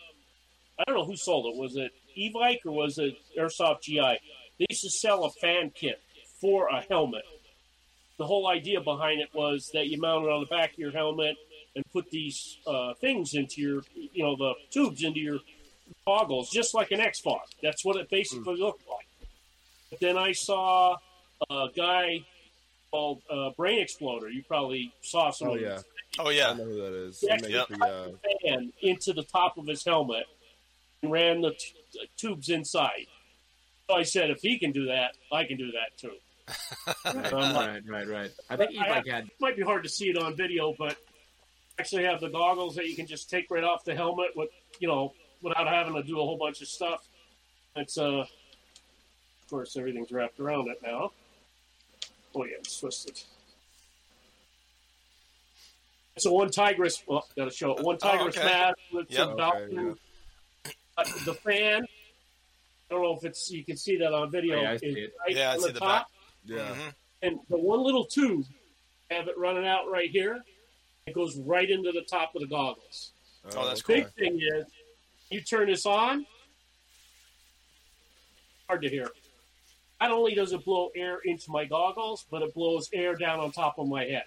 I 0.78 0.84
don't 0.86 0.96
know 0.96 1.04
who 1.04 1.16
sold 1.16 1.46
it. 1.54 1.60
Was 1.60 1.76
it 1.76 1.92
Evike 2.18 2.60
or 2.64 2.72
was 2.72 2.96
it 2.98 3.14
Airsoft 3.38 3.82
GI? 3.82 4.18
They 4.58 4.66
used 4.70 4.82
to 4.82 4.90
sell 4.90 5.24
a 5.24 5.30
fan 5.40 5.70
kit 5.74 6.00
for 6.40 6.68
a 6.68 6.80
helmet. 6.88 7.24
The 8.18 8.26
whole 8.26 8.46
idea 8.46 8.80
behind 8.80 9.20
it 9.20 9.28
was 9.34 9.70
that 9.74 9.88
you 9.88 10.00
mount 10.00 10.24
it 10.24 10.30
on 10.30 10.40
the 10.40 10.46
back 10.46 10.72
of 10.72 10.78
your 10.78 10.92
helmet 10.92 11.36
and 11.74 11.84
put 11.92 12.10
these 12.10 12.58
uh, 12.66 12.94
things 12.94 13.34
into 13.34 13.60
your, 13.60 13.82
you 13.94 14.22
know, 14.22 14.36
the 14.36 14.54
tubes 14.70 15.02
into 15.02 15.18
your 15.18 15.40
goggles, 16.06 16.50
just 16.50 16.74
like 16.74 16.92
an 16.92 17.00
X-Fog. 17.00 17.40
That's 17.62 17.84
what 17.84 17.96
it 17.96 18.08
basically 18.08 18.56
looked 18.56 18.86
like. 18.88 19.06
But 19.90 20.00
then 20.00 20.16
I 20.16 20.32
saw 20.32 20.96
a 21.50 21.66
guy 21.74 22.24
called 22.90 23.22
uh, 23.28 23.50
BrainExploder. 23.58 24.32
You 24.32 24.44
probably 24.46 24.92
saw 25.00 25.30
some 25.30 25.48
Oh 25.48 25.54
of 25.54 25.60
yeah, 25.60 25.80
Oh 26.18 26.30
yeah. 26.30 26.50
I 26.50 26.54
know 26.54 26.64
who 26.64 26.76
that 26.76 26.94
is. 26.94 27.18
Yeah, 27.22 27.36
He 27.36 27.42
makes 27.42 27.54
yep. 27.54 27.68
the, 27.68 27.84
uh, 27.84 28.08
fan 28.42 28.72
into 28.80 29.12
the 29.12 29.24
top 29.24 29.58
of 29.58 29.66
his 29.66 29.84
helmet 29.84 30.26
and 31.02 31.10
ran 31.10 31.40
the 31.40 31.50
t- 31.50 32.08
tubes 32.16 32.48
inside. 32.48 33.06
So 33.90 33.96
I 33.96 34.04
said, 34.04 34.30
if 34.30 34.40
he 34.40 34.58
can 34.58 34.72
do 34.72 34.86
that, 34.86 35.16
I 35.32 35.44
can 35.44 35.56
do 35.58 35.72
that 35.72 35.98
too. 35.98 36.12
Right, 37.04 37.32
right, 37.32 37.82
right, 37.88 38.08
right. 38.08 38.30
I 38.50 38.56
think 38.56 38.70
he 38.72 38.78
I 38.78 38.88
like 38.88 39.06
have- 39.06 39.06
had 39.06 39.24
It 39.26 39.40
might 39.40 39.56
be 39.56 39.62
hard 39.62 39.82
to 39.84 39.88
see 39.88 40.10
it 40.10 40.18
on 40.18 40.36
video, 40.36 40.74
but 40.78 40.96
actually 41.78 42.04
have 42.04 42.20
the 42.20 42.28
goggles 42.28 42.74
that 42.76 42.86
you 42.88 42.94
can 42.96 43.06
just 43.06 43.30
take 43.30 43.50
right 43.50 43.64
off 43.64 43.84
the 43.84 43.94
helmet 43.94 44.30
with, 44.36 44.50
you 44.78 44.88
know, 44.88 45.12
without 45.42 45.66
having 45.66 45.94
to 45.94 46.02
do 46.02 46.20
a 46.20 46.22
whole 46.22 46.36
bunch 46.36 46.60
of 46.62 46.68
stuff. 46.68 47.06
It's 47.76 47.98
uh, 47.98 48.20
of 48.20 48.28
course, 49.50 49.76
everything's 49.76 50.12
wrapped 50.12 50.38
around 50.40 50.68
it 50.68 50.80
now. 50.82 51.12
Oh 52.34 52.44
yeah, 52.44 52.56
it's 52.58 52.78
twisted. 52.78 53.20
It's 56.16 56.26
a 56.26 56.32
one 56.32 56.50
tigress. 56.50 57.02
Well, 57.06 57.26
gotta 57.36 57.50
show 57.50 57.74
it. 57.76 57.82
One 57.84 57.98
tigress 57.98 58.36
Oh, 58.38 58.40
okay. 58.40 58.48
mask 58.48 58.76
with 58.92 59.10
Yep. 59.10 59.18
some 59.18 59.30
Okay, 59.30 59.40
Valkyrie. 59.40 59.94
Uh, 60.96 61.04
the 61.24 61.34
fan. 61.34 61.84
I 61.84 62.94
don't 62.94 63.02
know 63.02 63.16
if 63.16 63.24
it's 63.24 63.50
you 63.50 63.64
can 63.64 63.76
see 63.76 63.96
that 63.96 64.12
on 64.12 64.30
video. 64.30 64.58
Oh, 64.58 64.62
yeah, 64.62 64.70
I 64.72 64.76
see 64.76 64.86
it. 64.86 65.12
right 65.26 65.36
Yeah, 65.36 65.52
I 65.52 65.56
see 65.56 65.66
the 65.68 65.72
the 65.72 65.80
top 65.80 66.06
yeah. 66.44 66.74
Mhm. 66.74 66.94
and 67.22 67.40
the 67.48 67.58
one 67.58 67.82
little 67.82 68.04
tube 68.04 68.44
have 69.10 69.28
it 69.28 69.36
running 69.38 69.66
out 69.66 69.90
right 69.90 70.10
here. 70.10 70.44
It 71.06 71.14
goes 71.14 71.36
right 71.38 71.68
into 71.68 71.92
the 71.92 72.02
top 72.02 72.34
of 72.34 72.40
the 72.40 72.46
goggles. 72.48 73.12
Oh, 73.54 73.66
that's 73.66 73.82
cool. 73.82 73.96
Big 73.96 74.12
thing 74.14 74.40
is, 74.40 74.66
you 75.30 75.40
turn 75.42 75.68
this 75.68 75.84
on. 75.86 76.26
Hard 78.68 78.82
to 78.82 78.88
hear. 78.88 79.10
Not 80.00 80.10
only 80.10 80.34
does 80.34 80.52
it 80.52 80.64
blow 80.64 80.90
air 80.94 81.18
into 81.24 81.50
my 81.50 81.64
goggles, 81.64 82.26
but 82.30 82.42
it 82.42 82.54
blows 82.54 82.88
air 82.92 83.14
down 83.14 83.40
on 83.40 83.52
top 83.52 83.78
of 83.78 83.86
my 83.88 84.04
head. 84.04 84.24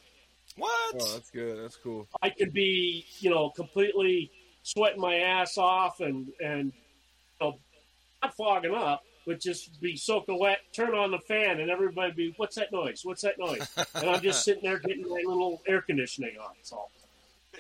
What? 0.56 0.96
Oh, 1.00 1.14
that's 1.14 1.30
good. 1.30 1.58
That's 1.60 1.76
cool. 1.76 2.08
I 2.22 2.30
could 2.30 2.54
be, 2.54 3.06
you 3.20 3.30
know, 3.30 3.50
completely 3.50 4.32
sweating 4.64 5.02
my 5.02 5.16
ass 5.18 5.58
off 5.58 6.00
and 6.00 6.32
and 6.44 6.74
you 7.42 7.48
know, 7.48 7.60
not 8.24 8.36
fogging 8.36 8.74
up, 8.74 9.04
but 9.28 9.42
just 9.42 9.80
be 9.82 9.96
soaking 9.98 10.40
wet. 10.40 10.60
Turn 10.74 10.96
on 10.96 11.12
the 11.12 11.20
fan, 11.20 11.60
and 11.60 11.70
everybody 11.70 12.14
be, 12.14 12.34
"What's 12.38 12.56
that 12.56 12.72
noise? 12.72 13.02
What's 13.04 13.22
that 13.22 13.38
noise?" 13.38 13.68
And 14.02 14.10
I'm 14.10 14.22
just 14.22 14.44
sitting 14.44 14.64
there 14.64 14.80
getting 14.80 15.04
my 15.04 15.22
little 15.26 15.62
air 15.68 15.82
conditioning 15.82 16.38
on. 16.40 16.56
So 16.62 16.88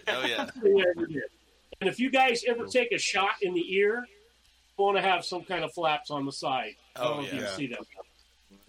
Oh 0.08 0.24
yeah. 0.26 0.46
thing 0.46 0.80
I 0.80 0.86
ever 0.96 1.06
did. 1.06 1.24
And 1.82 1.90
if 1.90 2.00
you 2.00 2.10
guys 2.10 2.44
ever 2.48 2.66
take 2.66 2.92
a 2.92 2.98
shot 2.98 3.32
in 3.42 3.54
the 3.54 3.76
ear, 3.76 4.08
you 4.78 4.84
want 4.84 4.98
to 4.98 5.04
have 5.04 5.26
some 5.26 5.44
kind 5.44 5.64
of 5.64 5.74
flaps 5.74 6.10
on 6.10 6.26
the 6.26 6.32
side. 6.32 6.76
I 6.96 7.04
don't 7.04 7.12
Oh, 7.12 7.16
know 7.18 7.24
if 7.26 7.34
you 7.34 7.40
yeah. 7.40 7.46
can 7.46 7.56
see 7.56 7.68
them. 7.68 7.84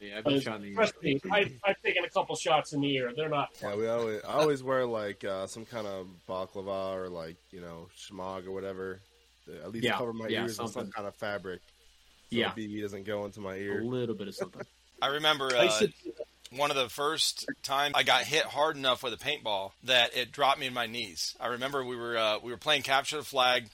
yeah, 0.00 0.18
I've 0.18 0.24
been 0.24 0.40
shot 0.40 0.56
in 0.56 0.62
the 0.62 0.74
Trust 0.74 0.94
me, 1.02 1.20
I've, 1.30 1.52
I've 1.64 1.80
taken 1.84 2.04
a 2.04 2.10
couple 2.10 2.34
shots 2.36 2.72
in 2.72 2.80
the 2.80 2.94
ear. 2.94 3.12
They're 3.16 3.28
not 3.28 3.48
Yeah, 3.62 3.76
we 3.76 3.86
always 3.86 4.20
I 4.24 4.32
always 4.34 4.62
wear 4.62 4.84
like 4.84 5.24
uh, 5.24 5.46
some 5.46 5.64
kind 5.64 5.86
of 5.86 6.08
baklava 6.28 6.96
or 6.96 7.08
like 7.08 7.36
you 7.50 7.60
know 7.60 7.88
shmog 7.96 8.46
or 8.46 8.52
whatever. 8.52 9.00
At 9.64 9.72
least 9.72 9.86
Yeah, 9.86 9.96
cover 9.96 10.12
my 10.12 10.28
yeah, 10.28 10.42
ears 10.42 10.58
with 10.60 10.72
some 10.72 10.90
kind 10.90 11.06
of 11.06 11.14
fabric. 11.14 11.60
So 12.30 12.36
Yeah. 12.36 12.52
the 12.54 12.66
BB 12.68 12.82
doesn't 12.82 13.04
go 13.04 13.24
into 13.24 13.40
my 13.40 13.54
ear. 13.56 13.80
a 13.80 13.84
little 13.84 14.14
bit 14.14 14.28
of 14.28 14.34
something. 14.34 14.62
I 15.02 15.08
remember 15.08 15.50
I 15.56 15.66
uh, 15.66 15.70
should, 15.70 15.92
one 16.50 16.70
of 16.70 16.76
the 16.76 16.88
first 16.88 17.46
times 17.62 17.94
I 17.96 18.02
got 18.02 18.24
hit 18.24 18.44
hard 18.44 18.76
enough 18.76 19.02
with 19.02 19.12
a 19.12 19.16
paintball 19.16 19.72
that 19.84 20.16
it 20.16 20.32
dropped 20.32 20.58
me 20.58 20.66
in 20.66 20.74
my 20.74 20.86
knees. 20.86 21.34
I 21.40 21.48
remember 21.48 21.84
we 21.84 21.96
were 21.96 22.16
uh, 22.18 22.38
we 22.42 22.50
were 22.50 22.58
playing 22.58 22.82
capture 22.82 23.16
the 23.16 23.22
flag. 23.22 23.68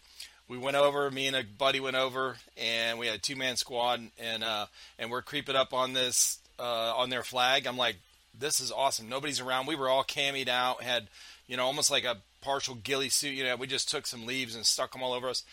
We 0.48 0.58
went 0.58 0.76
over. 0.76 1.10
Me 1.10 1.26
and 1.26 1.34
a 1.34 1.42
buddy 1.42 1.80
went 1.80 1.96
over, 1.96 2.36
and 2.58 2.98
we 2.98 3.06
had 3.06 3.16
a 3.16 3.18
two 3.18 3.36
man 3.36 3.56
squad, 3.56 4.02
and 4.18 4.44
uh, 4.44 4.66
and 4.98 5.10
we're 5.10 5.22
creeping 5.22 5.56
up 5.56 5.72
on 5.72 5.94
this 5.94 6.38
uh, 6.58 6.94
on 6.94 7.08
their 7.08 7.22
flag. 7.22 7.66
I'm 7.66 7.78
like, 7.78 7.96
this 8.38 8.60
is 8.60 8.70
awesome. 8.70 9.08
Nobody's 9.08 9.40
around. 9.40 9.66
We 9.66 9.76
were 9.76 9.88
all 9.88 10.04
camied 10.04 10.48
out, 10.48 10.82
had 10.82 11.06
you 11.48 11.56
know 11.56 11.64
almost 11.64 11.90
like 11.90 12.04
a 12.04 12.18
partial 12.42 12.74
ghillie 12.74 13.08
suit. 13.08 13.32
You 13.32 13.44
know, 13.44 13.56
we 13.56 13.66
just 13.66 13.88
took 13.90 14.06
some 14.06 14.26
leaves 14.26 14.54
and 14.54 14.66
stuck 14.66 14.92
them 14.92 15.02
all 15.02 15.14
over 15.14 15.30
us 15.30 15.44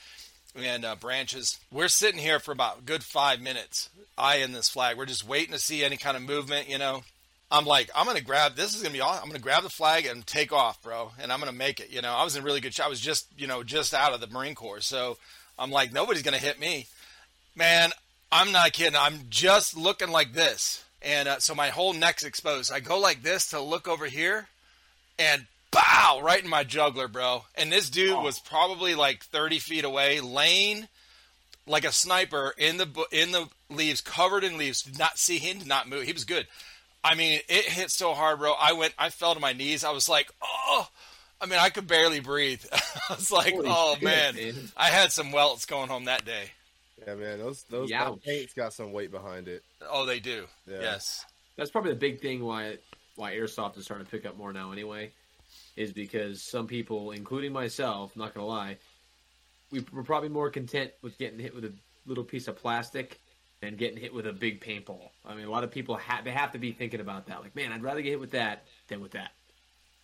and 0.55 0.85
uh, 0.85 0.95
branches. 0.95 1.59
We're 1.71 1.87
sitting 1.87 2.19
here 2.19 2.39
for 2.39 2.51
about 2.51 2.85
good 2.85 3.03
five 3.03 3.41
minutes, 3.41 3.89
I 4.17 4.37
eyeing 4.37 4.51
this 4.51 4.69
flag. 4.69 4.97
We're 4.97 5.05
just 5.05 5.27
waiting 5.27 5.53
to 5.53 5.59
see 5.59 5.83
any 5.83 5.97
kind 5.97 6.17
of 6.17 6.23
movement, 6.23 6.69
you 6.69 6.77
know. 6.77 7.03
I'm 7.49 7.65
like, 7.65 7.89
I'm 7.93 8.05
gonna 8.05 8.21
grab. 8.21 8.55
This 8.55 8.73
is 8.73 8.81
gonna 8.81 8.93
be 8.93 9.01
awesome. 9.01 9.23
I'm 9.23 9.29
gonna 9.29 9.39
grab 9.39 9.63
the 9.63 9.69
flag 9.69 10.05
and 10.05 10.25
take 10.25 10.53
off, 10.53 10.81
bro. 10.81 11.11
And 11.19 11.33
I'm 11.33 11.39
gonna 11.39 11.51
make 11.51 11.79
it. 11.79 11.91
You 11.91 12.01
know, 12.01 12.13
I 12.13 12.23
was 12.23 12.35
in 12.35 12.43
really 12.43 12.61
good 12.61 12.73
shape. 12.73 12.85
I 12.85 12.89
was 12.89 13.01
just, 13.01 13.27
you 13.37 13.47
know, 13.47 13.63
just 13.63 13.93
out 13.93 14.13
of 14.13 14.21
the 14.21 14.27
Marine 14.27 14.55
Corps, 14.55 14.81
so 14.81 15.17
I'm 15.59 15.71
like, 15.71 15.91
nobody's 15.91 16.23
gonna 16.23 16.37
hit 16.37 16.59
me, 16.59 16.87
man. 17.55 17.91
I'm 18.31 18.53
not 18.53 18.71
kidding. 18.71 18.97
I'm 18.97 19.19
just 19.29 19.75
looking 19.75 20.09
like 20.09 20.31
this, 20.31 20.85
and 21.01 21.27
uh, 21.27 21.39
so 21.39 21.53
my 21.53 21.67
whole 21.67 21.91
neck's 21.91 22.23
exposed. 22.23 22.71
I 22.71 22.79
go 22.79 22.97
like 22.99 23.21
this 23.21 23.49
to 23.49 23.59
look 23.59 23.89
over 23.89 24.05
here, 24.05 24.47
and 25.19 25.45
bow 25.71 26.21
right 26.23 26.43
in 26.43 26.49
my 26.49 26.63
juggler, 26.63 27.07
bro. 27.07 27.45
And 27.55 27.71
this 27.71 27.89
dude 27.89 28.21
was 28.21 28.39
probably 28.39 28.95
like 28.95 29.23
30 29.23 29.59
feet 29.59 29.83
away, 29.83 30.19
laying 30.19 30.87
like 31.67 31.85
a 31.85 31.91
sniper 31.91 32.53
in 32.57 32.77
the 32.77 32.87
in 33.11 33.31
the 33.31 33.47
leaves, 33.69 34.01
covered 34.01 34.43
in 34.43 34.57
leaves. 34.57 34.81
Did 34.83 34.99
not 34.99 35.17
see 35.17 35.37
him, 35.37 35.59
did 35.59 35.67
not 35.67 35.89
move. 35.89 36.03
He 36.03 36.13
was 36.13 36.25
good. 36.25 36.47
I 37.03 37.15
mean, 37.15 37.39
it 37.49 37.65
hit 37.65 37.89
so 37.89 38.13
hard, 38.13 38.39
bro. 38.39 38.53
I 38.59 38.73
went, 38.73 38.93
I 38.97 39.09
fell 39.09 39.33
to 39.33 39.39
my 39.39 39.53
knees. 39.53 39.83
I 39.83 39.91
was 39.91 40.07
like, 40.07 40.29
oh. 40.41 40.87
I 41.39 41.47
mean, 41.47 41.57
I 41.57 41.69
could 41.69 41.87
barely 41.87 42.19
breathe. 42.19 42.63
I 42.71 43.15
was 43.15 43.31
like, 43.31 43.55
Holy 43.55 43.67
oh 43.67 43.95
shit, 43.95 44.03
man. 44.03 44.35
man. 44.35 44.53
I 44.77 44.87
had 44.89 45.11
some 45.11 45.31
welts 45.31 45.65
going 45.65 45.89
home 45.89 46.05
that 46.05 46.23
day. 46.23 46.51
Yeah, 47.07 47.15
man, 47.15 47.39
those 47.39 47.63
those 47.63 47.89
Youch. 47.89 48.55
got 48.55 48.73
some 48.73 48.91
weight 48.91 49.11
behind 49.11 49.47
it. 49.47 49.63
Oh, 49.89 50.05
they 50.05 50.19
do. 50.19 50.45
Yeah. 50.67 50.81
Yes. 50.81 51.25
That's 51.57 51.71
probably 51.71 51.93
the 51.93 51.99
big 51.99 52.21
thing 52.21 52.43
why 52.43 52.77
why 53.15 53.33
airsoft 53.33 53.77
is 53.77 53.85
starting 53.85 54.05
to 54.05 54.11
pick 54.11 54.25
up 54.25 54.37
more 54.37 54.53
now. 54.53 54.71
Anyway, 54.71 55.11
is 55.81 55.91
because 55.93 56.41
some 56.41 56.67
people, 56.67 57.11
including 57.11 57.51
myself, 57.51 58.15
not 58.15 58.33
gonna 58.33 58.45
lie, 58.45 58.77
we, 59.71 59.85
we're 59.91 60.03
probably 60.03 60.29
more 60.29 60.49
content 60.49 60.91
with 61.01 61.17
getting 61.17 61.39
hit 61.39 61.53
with 61.55 61.65
a 61.65 61.73
little 62.05 62.23
piece 62.23 62.47
of 62.47 62.55
plastic 62.55 63.19
than 63.61 63.75
getting 63.75 63.97
hit 63.97 64.13
with 64.13 64.27
a 64.27 64.33
big 64.33 64.59
paintball. 64.59 65.09
I 65.25 65.35
mean, 65.35 65.45
a 65.45 65.51
lot 65.51 65.63
of 65.63 65.71
people 65.71 65.95
have 65.97 66.23
they 66.23 66.31
have 66.31 66.51
to 66.53 66.59
be 66.59 66.71
thinking 66.71 66.99
about 66.99 67.27
that. 67.27 67.41
Like, 67.41 67.55
man, 67.55 67.71
I'd 67.71 67.83
rather 67.83 68.01
get 68.01 68.09
hit 68.11 68.19
with 68.19 68.31
that 68.31 68.65
than 68.87 69.01
with 69.01 69.11
that. 69.11 69.31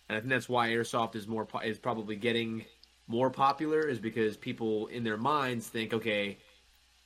And 0.08 0.16
I 0.16 0.20
think 0.20 0.30
that's 0.30 0.48
why 0.48 0.70
airsoft 0.70 1.16
is 1.16 1.26
more 1.26 1.46
is 1.64 1.78
probably 1.78 2.16
getting 2.16 2.64
more 3.08 3.30
popular 3.30 3.80
is 3.80 3.98
because 3.98 4.36
people 4.36 4.86
in 4.88 5.02
their 5.02 5.16
minds 5.16 5.66
think, 5.66 5.92
okay, 5.92 6.38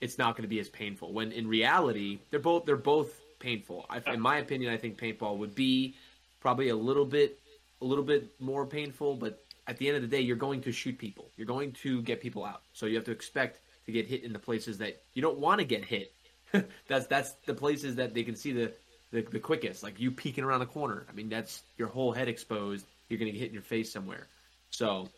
it's 0.00 0.18
not 0.18 0.36
going 0.36 0.42
to 0.42 0.48
be 0.48 0.58
as 0.60 0.68
painful. 0.68 1.12
When 1.12 1.32
in 1.32 1.46
reality, 1.46 2.18
they're 2.30 2.40
both 2.40 2.66
they're 2.66 2.76
both 2.76 3.20
painful. 3.38 3.86
I, 3.88 4.02
in 4.12 4.20
my 4.20 4.38
opinion, 4.38 4.72
I 4.72 4.76
think 4.76 4.98
paintball 4.98 5.38
would 5.38 5.54
be 5.54 5.94
probably 6.40 6.68
a 6.68 6.76
little 6.76 7.04
bit 7.04 7.38
a 7.82 7.84
little 7.84 8.04
bit 8.04 8.30
more 8.40 8.64
painful, 8.66 9.16
but 9.16 9.42
at 9.66 9.76
the 9.78 9.88
end 9.88 9.96
of 9.96 10.02
the 10.02 10.08
day, 10.08 10.20
you're 10.20 10.36
going 10.36 10.60
to 10.62 10.72
shoot 10.72 10.96
people. 10.98 11.26
You're 11.36 11.46
going 11.46 11.72
to 11.82 12.00
get 12.02 12.20
people 12.20 12.44
out. 12.44 12.62
So 12.72 12.86
you 12.86 12.96
have 12.96 13.04
to 13.04 13.10
expect 13.12 13.60
to 13.86 13.92
get 13.92 14.06
hit 14.06 14.22
in 14.24 14.32
the 14.32 14.38
places 14.38 14.78
that 14.78 15.02
you 15.14 15.22
don't 15.22 15.38
want 15.38 15.58
to 15.60 15.64
get 15.64 15.84
hit. 15.84 16.12
that's 16.88 17.06
that's 17.06 17.32
the 17.46 17.54
places 17.54 17.96
that 17.96 18.14
they 18.14 18.22
can 18.22 18.36
see 18.36 18.52
the, 18.52 18.72
the 19.10 19.22
the 19.22 19.38
quickest. 19.40 19.82
Like 19.82 19.98
you 20.00 20.10
peeking 20.10 20.44
around 20.44 20.60
the 20.60 20.66
corner. 20.66 21.04
I 21.08 21.12
mean, 21.12 21.28
that's 21.28 21.62
your 21.78 21.88
whole 21.88 22.12
head 22.12 22.28
exposed. 22.28 22.86
You're 23.08 23.18
going 23.18 23.26
to 23.30 23.32
get 23.32 23.40
hit 23.40 23.48
in 23.48 23.54
your 23.54 23.62
face 23.62 23.92
somewhere. 23.92 24.26
So, 24.70 25.08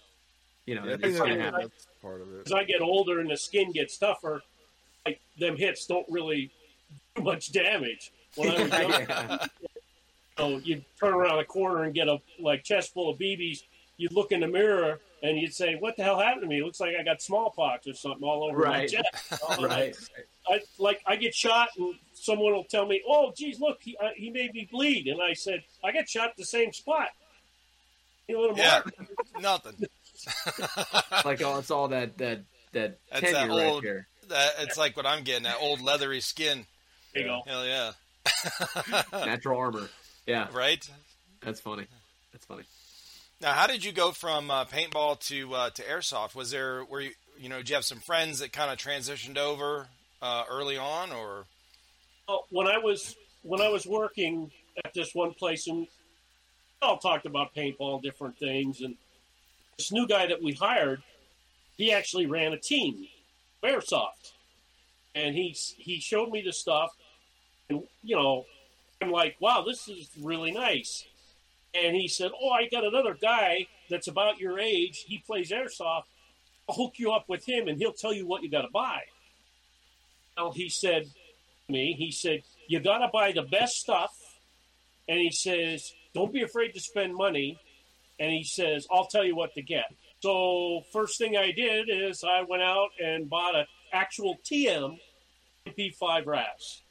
you 0.66 0.74
know, 0.74 0.84
Yeah, 0.84 0.92
I 1.02 1.06
it's 1.06 1.18
going 1.18 1.36
to 1.36 1.40
happen. 1.42 1.60
that's 1.62 1.86
part 2.02 2.20
of 2.20 2.32
it. 2.34 2.46
as 2.46 2.52
I 2.52 2.64
get 2.64 2.80
older 2.80 3.20
and 3.20 3.30
the 3.30 3.36
skin 3.36 3.72
gets 3.72 3.96
tougher, 3.98 4.42
like 5.06 5.20
them 5.38 5.56
hits 5.56 5.86
don't 5.86 6.06
really 6.10 6.50
do 7.16 7.22
much 7.22 7.52
damage. 7.52 8.10
When 8.36 8.50
I 8.50 8.62
was 8.62 8.70
young, 9.08 9.38
Yeah. 10.38 10.44
So 10.44 10.58
you'd 10.58 10.84
turn 10.98 11.14
around 11.14 11.38
a 11.38 11.44
corner 11.44 11.84
and 11.84 11.94
get 11.94 12.08
a 12.08 12.18
like 12.40 12.64
chest 12.64 12.92
full 12.94 13.10
of 13.10 13.18
BBs. 13.18 13.62
You'd 13.96 14.12
look 14.12 14.32
in 14.32 14.40
the 14.40 14.48
mirror 14.48 15.00
and 15.22 15.38
you'd 15.38 15.54
say, 15.54 15.76
"What 15.76 15.96
the 15.96 16.02
hell 16.02 16.18
happened 16.18 16.42
to 16.42 16.48
me? 16.48 16.58
It 16.58 16.64
looks 16.64 16.80
like 16.80 16.94
I 16.98 17.04
got 17.04 17.22
smallpox 17.22 17.86
or 17.86 17.94
something 17.94 18.24
all 18.26 18.44
over 18.44 18.66
my 18.66 18.86
chest." 18.86 19.06
Oh, 19.48 19.64
right. 19.66 19.94
I 20.48 20.60
like 20.78 21.00
I 21.06 21.16
get 21.16 21.34
shot 21.34 21.68
and 21.78 21.94
someone 22.14 22.52
will 22.52 22.64
tell 22.64 22.86
me, 22.86 23.02
"Oh, 23.08 23.32
geez, 23.36 23.60
look, 23.60 23.78
he, 23.82 23.96
uh, 23.96 24.08
he 24.16 24.30
made 24.30 24.52
me 24.52 24.68
bleed," 24.70 25.06
and 25.06 25.20
I 25.22 25.34
said, 25.34 25.62
"I 25.84 25.92
got 25.92 26.08
shot 26.08 26.30
at 26.30 26.36
the 26.36 26.44
same 26.44 26.72
spot." 26.72 27.08
You 28.26 28.34
know 28.34 28.48
what 28.48 28.56
Yeah. 28.56 28.80
I'm 28.98 29.08
Nothing. 29.42 29.76
like 31.24 31.42
oh, 31.42 31.58
it's 31.58 31.70
all 31.70 31.88
that 31.88 32.18
that 32.18 32.40
that 32.72 32.98
That's 33.12 33.20
tenure 33.22 33.32
that 33.32 33.48
right 33.48 33.66
old- 33.66 33.84
there. 33.84 34.06
that, 34.28 34.50
it's 34.60 34.76
like 34.76 34.96
what 34.96 35.06
I'm 35.06 35.22
getting, 35.22 35.44
that 35.44 35.58
old 35.60 35.80
leathery 35.80 36.20
skin. 36.20 36.66
There 37.12 37.22
you 37.22 37.28
go. 37.28 37.42
Hell 37.46 37.64
yeah. 37.66 37.92
Natural 39.12 39.58
armor. 39.58 39.88
Yeah, 40.26 40.48
right? 40.52 40.88
that's 41.42 41.60
funny. 41.60 41.86
That's 42.32 42.46
funny. 42.46 42.64
Now, 43.40 43.52
how 43.52 43.66
did 43.66 43.84
you 43.84 43.92
go 43.92 44.12
from 44.12 44.50
uh, 44.50 44.64
paintball 44.64 45.20
to 45.28 45.54
uh, 45.54 45.70
to 45.70 45.82
airsoft? 45.82 46.34
Was 46.34 46.50
there 46.50 46.84
were 46.84 47.00
you 47.00 47.10
you 47.38 47.48
know 47.48 47.58
did 47.58 47.68
you 47.68 47.74
have 47.74 47.84
some 47.84 48.00
friends 48.00 48.38
that 48.38 48.52
kind 48.52 48.70
of 48.70 48.78
transitioned 48.78 49.36
over 49.36 49.88
uh, 50.22 50.44
early 50.50 50.78
on, 50.78 51.12
or 51.12 51.44
Well, 52.28 52.46
when 52.50 52.66
I 52.66 52.78
was 52.78 53.14
when 53.42 53.60
I 53.60 53.68
was 53.68 53.86
working 53.86 54.50
at 54.84 54.94
this 54.94 55.14
one 55.14 55.34
place, 55.34 55.66
and 55.66 55.80
we 55.80 55.88
all 56.80 56.98
talked 56.98 57.26
about 57.26 57.54
paintball, 57.54 58.02
different 58.02 58.38
things, 58.38 58.80
and 58.80 58.96
this 59.76 59.92
new 59.92 60.06
guy 60.06 60.26
that 60.26 60.42
we 60.42 60.52
hired, 60.52 61.02
he 61.76 61.92
actually 61.92 62.26
ran 62.26 62.52
a 62.52 62.58
team, 62.58 63.06
Airsoft, 63.62 64.32
and 65.14 65.34
he 65.34 65.54
he 65.76 66.00
showed 66.00 66.30
me 66.30 66.40
the 66.40 66.52
stuff, 66.52 66.90
and 67.68 67.82
you 68.02 68.16
know, 68.16 68.46
I'm 69.00 69.10
like, 69.10 69.36
wow, 69.40 69.64
this 69.66 69.88
is 69.88 70.08
really 70.20 70.52
nice. 70.52 71.04
And 71.74 71.96
he 71.96 72.08
said, 72.08 72.30
oh, 72.40 72.50
I 72.50 72.68
got 72.68 72.84
another 72.84 73.16
guy 73.20 73.66
that's 73.90 74.08
about 74.08 74.38
your 74.38 74.58
age. 74.58 75.04
He 75.06 75.18
plays 75.18 75.50
airsoft. 75.50 76.04
I'll 76.68 76.76
hook 76.76 76.94
you 76.96 77.12
up 77.12 77.28
with 77.28 77.44
him, 77.44 77.68
and 77.68 77.78
he'll 77.78 77.92
tell 77.92 78.12
you 78.12 78.26
what 78.26 78.42
you 78.42 78.50
got 78.50 78.62
to 78.62 78.70
buy. 78.72 79.02
Well, 80.36 80.52
he 80.52 80.68
said 80.68 81.04
to 81.66 81.72
me, 81.72 81.94
he 81.98 82.10
said, 82.10 82.42
you 82.68 82.80
got 82.80 82.98
to 82.98 83.08
buy 83.12 83.32
the 83.32 83.42
best 83.42 83.74
stuff. 83.74 84.12
And 85.08 85.18
he 85.18 85.30
says, 85.30 85.92
don't 86.14 86.32
be 86.32 86.42
afraid 86.42 86.72
to 86.72 86.80
spend 86.80 87.14
money. 87.14 87.58
And 88.18 88.30
he 88.30 88.44
says, 88.44 88.86
I'll 88.90 89.06
tell 89.06 89.24
you 89.24 89.36
what 89.36 89.54
to 89.54 89.62
get. 89.62 89.92
So 90.20 90.84
first 90.92 91.18
thing 91.18 91.36
I 91.36 91.52
did 91.52 91.88
is 91.90 92.24
I 92.24 92.42
went 92.42 92.62
out 92.62 92.90
and 93.02 93.28
bought 93.28 93.54
an 93.54 93.66
actual 93.92 94.38
TM 94.50 94.98
MP5 95.66 96.26
RAS. 96.26 96.82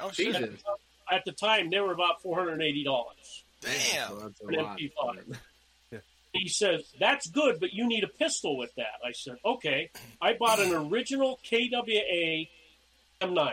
Oh, 0.00 0.10
shit. 0.10 0.34
Jesus. 0.34 0.64
At 1.10 1.24
the 1.24 1.32
time, 1.32 1.70
they 1.70 1.80
were 1.80 1.92
about 1.92 2.22
$480. 2.22 2.84
Damn. 3.60 4.08
So 4.08 4.14
that's 4.16 4.40
a 4.40 4.46
An 4.46 4.64
lot. 4.64 4.78
MP5. 4.78 5.36
He 6.32 6.48
says, 6.48 6.82
That's 7.00 7.28
good, 7.28 7.58
but 7.58 7.72
you 7.72 7.88
need 7.88 8.04
a 8.04 8.08
pistol 8.08 8.56
with 8.56 8.72
that. 8.76 9.00
I 9.04 9.12
said, 9.12 9.36
Okay. 9.44 9.90
I 10.22 10.34
bought 10.34 10.60
an 10.60 10.72
original 10.72 11.40
KWA 11.42 12.46
M9, 13.20 13.52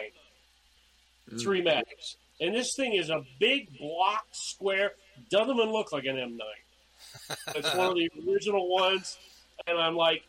mm. 1.32 1.42
three 1.42 1.62
mags. 1.62 2.18
And 2.40 2.54
this 2.54 2.76
thing 2.76 2.94
is 2.94 3.10
a 3.10 3.24
big 3.40 3.78
block 3.80 4.26
square, 4.32 4.92
doesn't 5.32 5.56
even 5.56 5.72
look 5.72 5.92
like 5.92 6.06
an 6.06 6.18
M9. 6.18 6.40
It's 7.56 7.74
one 7.76 7.88
of 7.88 7.96
the 7.96 8.10
original 8.28 8.70
ones. 8.70 9.18
And 9.66 9.80
I'm 9.80 9.96
like, 9.96 10.22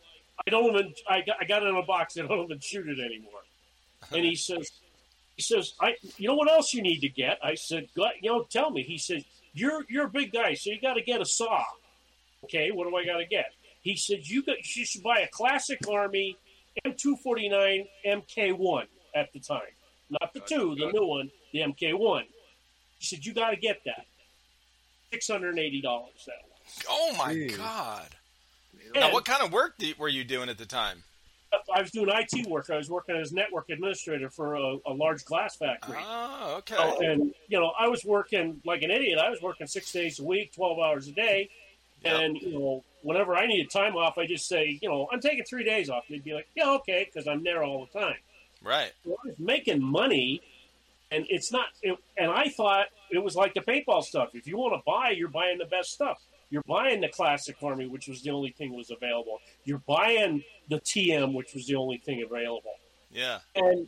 I 0.45 0.49
don't 0.49 0.65
even, 0.75 0.93
I 1.07 1.21
got, 1.21 1.37
I 1.39 1.45
got 1.45 1.61
it 1.63 1.67
in 1.67 1.75
a 1.75 1.83
box, 1.83 2.17
I 2.17 2.25
don't 2.25 2.45
even 2.45 2.59
shoot 2.59 2.87
it 2.87 2.99
anymore. 2.99 3.41
And 4.11 4.25
he 4.25 4.35
says, 4.35 4.71
he 5.39 5.43
says, 5.43 5.71
I, 5.79 5.95
you 6.17 6.27
know 6.27 6.35
what 6.35 6.51
else 6.51 6.73
you 6.73 6.81
need 6.81 6.99
to 6.99 7.07
get? 7.07 7.39
I 7.41 7.55
said, 7.55 7.87
"Go- 7.95 8.09
you 8.21 8.29
know, 8.29 8.43
tell 8.49 8.71
me. 8.71 8.83
He 8.83 8.97
says, 8.97 9.23
you're, 9.53 9.85
you're 9.87 10.07
a 10.07 10.09
big 10.09 10.33
guy, 10.33 10.53
so 10.53 10.69
you 10.69 10.81
got 10.81 10.95
to 10.95 11.01
get 11.01 11.21
a 11.21 11.25
saw. 11.25 11.63
Okay, 12.43 12.71
what 12.71 12.89
do 12.89 12.95
I 12.97 13.05
got 13.05 13.19
to 13.19 13.25
get? 13.25 13.53
He 13.81 13.95
said, 13.95 14.27
you 14.27 14.43
got, 14.43 14.57
you 14.75 14.85
should 14.85 15.01
buy 15.01 15.19
a 15.21 15.29
classic 15.29 15.79
Army 15.89 16.35
M249 16.85 17.87
MK1 18.05 18.83
at 19.15 19.31
the 19.31 19.39
time, 19.39 19.61
not 20.09 20.33
the 20.33 20.41
two, 20.41 20.75
the 20.75 20.91
new 20.91 21.05
one, 21.05 21.31
the 21.53 21.59
MK1. 21.59 22.23
He 22.99 23.05
said, 23.05 23.25
you 23.25 23.33
got 23.33 23.51
to 23.51 23.55
get 23.55 23.79
that. 23.85 24.05
Six 25.13 25.27
hundred 25.29 25.51
and 25.51 25.59
eighty 25.59 25.81
dollars. 25.81 26.27
That 26.27 26.35
was. 26.43 26.83
Oh 26.87 27.15
my 27.17 27.33
Jeez. 27.33 27.57
god. 27.57 28.09
And 28.93 28.95
Now, 28.95 29.11
what 29.13 29.23
kind 29.25 29.41
of 29.41 29.51
work 29.53 29.75
do, 29.79 29.91
were 29.97 30.09
you 30.09 30.23
doing 30.23 30.49
at 30.49 30.57
the 30.59 30.65
time? 30.67 31.03
I 31.73 31.81
was 31.81 31.91
doing 31.91 32.09
IT 32.11 32.47
work. 32.47 32.69
I 32.69 32.77
was 32.77 32.89
working 32.89 33.15
as 33.15 33.31
network 33.31 33.69
administrator 33.69 34.29
for 34.29 34.55
a, 34.55 34.77
a 34.85 34.93
large 34.93 35.25
glass 35.25 35.55
factory. 35.55 35.97
Oh, 35.99 36.55
okay. 36.59 37.05
And 37.05 37.33
you 37.47 37.59
know, 37.59 37.71
I 37.79 37.87
was 37.87 38.03
working 38.05 38.61
like 38.65 38.81
an 38.81 38.91
idiot. 38.91 39.19
I 39.19 39.29
was 39.29 39.41
working 39.41 39.67
six 39.67 39.91
days 39.91 40.19
a 40.19 40.23
week, 40.23 40.53
twelve 40.53 40.79
hours 40.79 41.07
a 41.07 41.11
day, 41.11 41.49
and 42.03 42.37
you 42.37 42.53
know, 42.53 42.83
whenever 43.01 43.35
I 43.35 43.47
needed 43.47 43.69
time 43.71 43.95
off, 43.95 44.17
I 44.17 44.25
just 44.25 44.47
say, 44.47 44.79
you 44.81 44.89
know, 44.89 45.07
I'm 45.11 45.21
taking 45.21 45.43
three 45.43 45.63
days 45.63 45.89
off. 45.89 46.03
And 46.07 46.15
they'd 46.15 46.23
be 46.23 46.33
like, 46.33 46.47
yeah, 46.55 46.71
okay, 46.75 47.09
because 47.11 47.27
I'm 47.27 47.43
there 47.43 47.63
all 47.63 47.87
the 47.91 47.99
time. 47.99 48.17
Right. 48.63 48.91
Well, 49.05 49.17
I 49.23 49.29
was 49.29 49.39
making 49.39 49.81
money, 49.81 50.41
and 51.11 51.25
it's 51.29 51.51
not. 51.51 51.67
It, 51.81 51.97
and 52.17 52.31
I 52.31 52.49
thought 52.49 52.87
it 53.09 53.19
was 53.19 53.35
like 53.35 53.53
the 53.53 53.61
paintball 53.61 54.03
stuff. 54.03 54.29
If 54.33 54.47
you 54.47 54.57
want 54.57 54.73
to 54.73 54.83
buy, 54.85 55.11
you're 55.11 55.29
buying 55.29 55.57
the 55.57 55.65
best 55.65 55.91
stuff. 55.91 56.21
You're 56.51 56.63
buying 56.63 57.01
the 57.01 57.09
classic 57.09 57.57
army, 57.61 57.87
which 57.87 58.07
was 58.07 58.21
the 58.23 58.31
only 58.31 58.51
thing 58.51 58.75
was 58.75 58.89
available. 58.89 59.39
You're 59.65 59.83
buying 59.87 60.43
the 60.67 60.79
TM, 60.79 61.33
which 61.33 61.53
was 61.53 61.67
the 61.67 61.75
only 61.75 61.97
thing 61.97 62.23
available. 62.23 62.73
Yeah. 63.11 63.39
And 63.55 63.87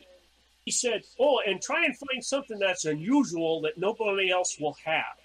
he 0.65 0.71
said, 0.71 1.03
"Oh, 1.19 1.41
and 1.45 1.61
try 1.61 1.85
and 1.85 1.97
find 1.97 2.23
something 2.23 2.59
that's 2.59 2.85
unusual 2.85 3.61
that 3.61 3.77
nobody 3.77 4.29
else 4.29 4.59
will 4.59 4.77
have." 4.85 5.17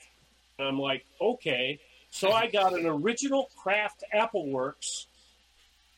And 0.59 0.69
I'm 0.69 0.79
like, 0.79 1.05
"Okay." 1.21 1.79
So 2.11 2.33
I 2.33 2.47
got 2.47 2.73
an 2.73 2.87
original 2.87 3.51
Kraft 3.57 4.03
AppleWorks 4.15 5.07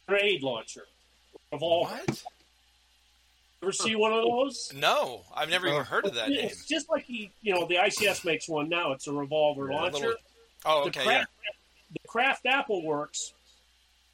grenade 0.09 0.43
launcher 0.43 0.87
of 1.53 1.63
all. 1.63 1.85
What? 1.85 2.25
Ever 3.63 3.73
see 3.73 3.97
one 3.97 4.13
of 4.13 4.23
those? 4.25 4.73
No, 4.75 5.25
I've 5.35 5.51
never 5.51 5.67
even 5.67 5.81
uh, 5.81 5.85
heard 5.85 6.07
of 6.07 6.15
that 6.15 6.29
name. 6.29 6.41
It's 6.45 6.65
just 6.65 6.89
like 6.89 7.05
he, 7.05 7.31
you 7.43 7.55
know, 7.55 7.67
the 7.67 7.75
ICS 7.77 8.25
makes 8.25 8.49
one 8.49 8.69
now. 8.69 8.93
It's 8.93 9.09
a 9.09 9.13
revolver 9.13 9.69
Yeah, 9.71 9.77
launcher. 9.81 10.15
Oh, 10.65 10.85
The 10.85 10.89
okay. 10.89 11.05
Yeah. 11.05 11.25
The 11.93 12.09
Craft 12.09 12.47
Apple 12.47 12.85
Works 12.85 13.33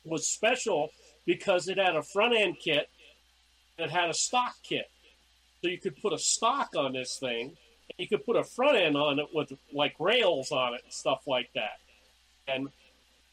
was 0.05 0.29
special 0.29 0.91
because 1.27 1.69
it 1.69 1.79
had 1.79 1.97
a 1.97 2.03
front 2.03 2.35
end 2.37 2.57
kit 2.63 2.89
it 3.79 3.91
had 3.91 4.11
a 4.11 4.15
stock 4.15 4.55
kit. 4.63 4.91
So 5.63 5.69
you 5.69 5.79
could 5.79 6.01
put 6.01 6.13
a 6.13 6.19
stock 6.19 6.77
on 6.77 6.93
this 6.93 7.19
thing, 7.19 7.47
and 7.49 7.95
you 7.99 8.07
could 8.07 8.25
put 8.25 8.37
a 8.37 8.45
front 8.45 8.77
end 8.77 8.97
on 8.97 9.19
it 9.19 9.27
with 9.33 9.53
like 9.73 9.95
rails 9.99 10.53
on 10.53 10.75
it 10.75 10.83
and 10.85 10.93
stuff 10.93 11.23
like 11.27 11.51
that. 11.55 11.79
And 12.47 12.69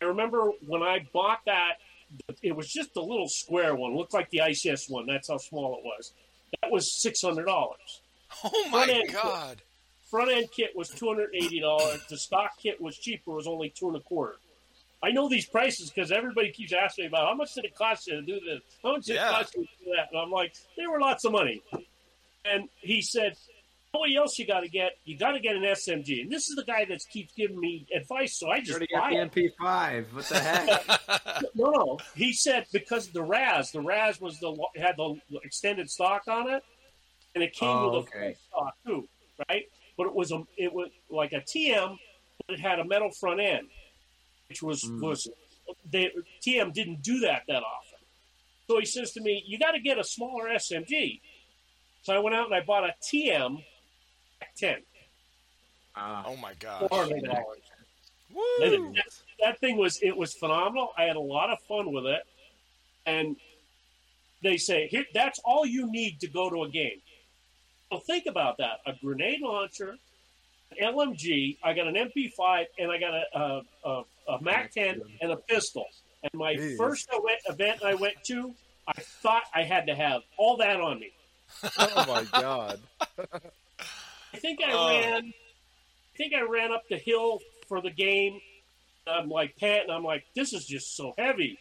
I 0.01 0.05
remember 0.05 0.51
when 0.65 0.81
I 0.81 1.05
bought 1.13 1.41
that, 1.45 1.73
it 2.41 2.55
was 2.55 2.71
just 2.71 2.95
a 2.95 3.01
little 3.01 3.27
square 3.27 3.75
one, 3.75 3.95
looked 3.95 4.13
like 4.13 4.29
the 4.29 4.39
ICS 4.39 4.89
one. 4.89 5.05
That's 5.05 5.29
how 5.29 5.37
small 5.37 5.77
it 5.77 5.83
was. 5.83 6.13
That 6.61 6.71
was 6.71 7.01
six 7.01 7.21
hundred 7.21 7.45
dollars. 7.45 8.01
Oh 8.43 8.69
my 8.71 9.05
god. 9.11 9.61
Front 10.11 10.29
end 10.31 10.49
kit 10.51 10.71
was 10.75 10.89
two 10.89 11.07
hundred 11.07 11.29
eighty 11.33 11.59
dollars. 11.61 12.01
The 12.09 12.17
stock 12.17 12.51
kit 12.61 12.79
was 12.81 12.97
cheaper; 12.97 13.31
it 13.31 13.35
was 13.35 13.47
only 13.47 13.69
two 13.69 13.87
and 13.87 13.95
a 13.97 14.01
quarter. 14.01 14.35
I 15.01 15.09
know 15.11 15.27
these 15.29 15.47
prices 15.47 15.89
because 15.89 16.11
everybody 16.11 16.51
keeps 16.51 16.73
asking 16.73 17.03
me 17.05 17.07
about 17.07 17.27
how 17.29 17.33
much 17.33 17.55
did 17.55 17.65
it 17.65 17.73
cost 17.75 18.05
you 18.07 18.17
to 18.17 18.21
do 18.21 18.39
this? 18.41 18.59
How 18.83 18.91
much 18.91 19.05
did 19.05 19.15
Yeah. 19.15 19.29
it 19.29 19.31
cost 19.31 19.55
you 19.55 19.63
to 19.63 19.69
do 19.85 19.91
that? 19.95 20.09
And 20.11 20.19
I'm 20.21 20.29
like, 20.29 20.53
they 20.77 20.85
were 20.85 20.99
lots 20.99 21.25
of 21.25 21.31
money. 21.31 21.61
And 22.45 22.69
he 22.81 23.01
said, 23.01 23.35
"What 23.93 24.11
else 24.15 24.37
you 24.37 24.45
got 24.45 24.59
to 24.59 24.67
get? 24.69 24.97
You 25.05 25.17
got 25.17 25.31
to 25.31 25.39
get 25.39 25.55
an 25.55 25.63
SMG." 25.63 26.21
And 26.23 26.31
this 26.31 26.49
is 26.49 26.55
the 26.55 26.65
guy 26.65 26.85
that 26.85 26.99
keeps 27.09 27.33
giving 27.33 27.59
me 27.59 27.87
advice, 27.95 28.37
so 28.37 28.49
I 28.49 28.59
just 28.59 28.71
already 28.71 28.87
got 28.93 29.09
buy 29.09 29.15
the 29.15 29.21
it. 29.21 29.53
MP5. 29.59 30.13
What 30.13 30.25
the 30.25 30.39
heck? 30.39 31.41
No, 31.55 31.69
no. 31.71 31.99
He 32.15 32.33
said 32.33 32.65
because 32.73 33.07
the 33.09 33.23
RAS, 33.23 33.71
the 33.71 33.81
RAS 33.81 34.19
was 34.21 34.39
the 34.39 34.55
had 34.75 34.97
the 34.97 35.15
extended 35.43 35.89
stock 35.89 36.23
on 36.27 36.49
it, 36.49 36.63
and 37.33 37.43
it 37.43 37.53
came 37.53 37.69
Oh, 37.69 37.85
with 37.85 37.93
a 37.93 37.97
okay. 38.17 38.35
full 38.51 38.59
stock 38.61 38.75
too, 38.85 39.07
right? 39.49 39.65
But 40.01 40.07
it 40.07 40.15
was 40.15 40.31
a 40.31 40.41
it 40.57 40.73
was 40.73 40.89
like 41.11 41.31
a 41.31 41.41
TM, 41.41 41.95
but 42.47 42.55
it 42.55 42.59
had 42.59 42.79
a 42.79 42.83
metal 42.85 43.11
front 43.11 43.39
end, 43.39 43.67
which 44.49 44.63
was 44.63 44.83
Mm. 44.83 44.99
was 44.99 45.29
they, 45.91 46.09
TM 46.41 46.73
didn't 46.73 47.03
do 47.03 47.19
that 47.19 47.43
that 47.47 47.61
often. 47.61 47.99
So 48.67 48.79
he 48.79 48.85
says 48.85 49.11
to 49.13 49.21
me, 49.21 49.43
"You 49.45 49.59
got 49.59 49.71
to 49.73 49.79
get 49.79 49.99
a 49.99 50.03
smaller 50.03 50.47
SMG." 50.49 51.21
So 52.01 52.15
I 52.15 52.17
went 52.17 52.35
out 52.35 52.47
and 52.47 52.55
I 52.55 52.61
bought 52.61 52.83
a 52.83 52.95
TM 53.03 53.63
ten, 54.57 54.81
Ah, 55.95 56.23
Oh 56.25 56.35
my 56.35 56.55
god. 56.55 56.89
four 56.89 57.03
hundred 57.03 57.23
dollars. 57.25 57.59
Woo. 58.33 58.41
And 58.63 58.95
that, 58.95 59.05
that 59.39 59.59
thing 59.59 59.77
was 59.77 59.99
it 60.01 60.17
was 60.17 60.33
phenomenal. 60.33 60.93
I 60.97 61.03
had 61.03 61.15
a 61.15 61.19
lot 61.21 61.51
of 61.51 61.59
fun 61.67 61.91
with 61.93 62.07
it, 62.07 62.23
and 63.05 63.35
they 64.41 64.57
say 64.57 64.87
here 64.87 65.05
that's 65.13 65.37
all 65.45 65.63
you 65.63 65.91
need 65.91 66.19
to 66.21 66.27
go 66.27 66.49
to 66.49 66.63
a 66.63 66.69
game. 66.69 67.01
Well, 67.91 67.99
think 67.99 68.25
about 68.25 68.57
that: 68.57 68.79
a 68.85 68.93
grenade 69.03 69.41
launcher, 69.41 69.97
an 70.79 70.93
LMG. 70.95 71.57
I 71.63 71.73
got 71.73 71.87
an 71.87 71.95
MP5, 71.95 72.65
and 72.79 72.91
I 72.91 72.97
got 72.97 73.13
a 73.13 73.23
a, 73.37 73.61
a, 73.89 74.03
a 74.35 74.41
Mac 74.41 74.71
10 74.73 75.01
and 75.21 75.31
a 75.31 75.35
pistol. 75.37 75.85
And 76.23 76.31
my 76.33 76.55
Jeez. 76.55 76.77
first 76.77 77.09
event, 77.11 77.39
event 77.49 77.83
I 77.83 77.95
went 77.95 78.15
to, 78.27 78.53
I 78.87 78.93
thought 79.21 79.43
I 79.53 79.63
had 79.63 79.87
to 79.87 79.95
have 79.95 80.21
all 80.37 80.57
that 80.57 80.79
on 80.79 80.99
me. 80.99 81.11
Oh 81.77 82.05
my 82.07 82.23
god. 82.39 82.79
I 84.33 84.37
think 84.37 84.59
I 84.63 84.71
Oh. 84.71 84.87
ran. 84.87 85.33
I 86.13 86.17
think 86.17 86.33
I 86.33 86.41
ran 86.41 86.71
up 86.71 86.83
the 86.89 86.97
hill 86.97 87.39
for 87.67 87.81
the 87.81 87.89
game. 87.89 88.39
I'm 89.07 89.27
like 89.29 89.57
panting. 89.57 89.89
I'm 89.89 90.03
like, 90.03 90.23
this 90.35 90.53
is 90.53 90.65
just 90.65 90.95
so 90.95 91.13
heavy. 91.17 91.57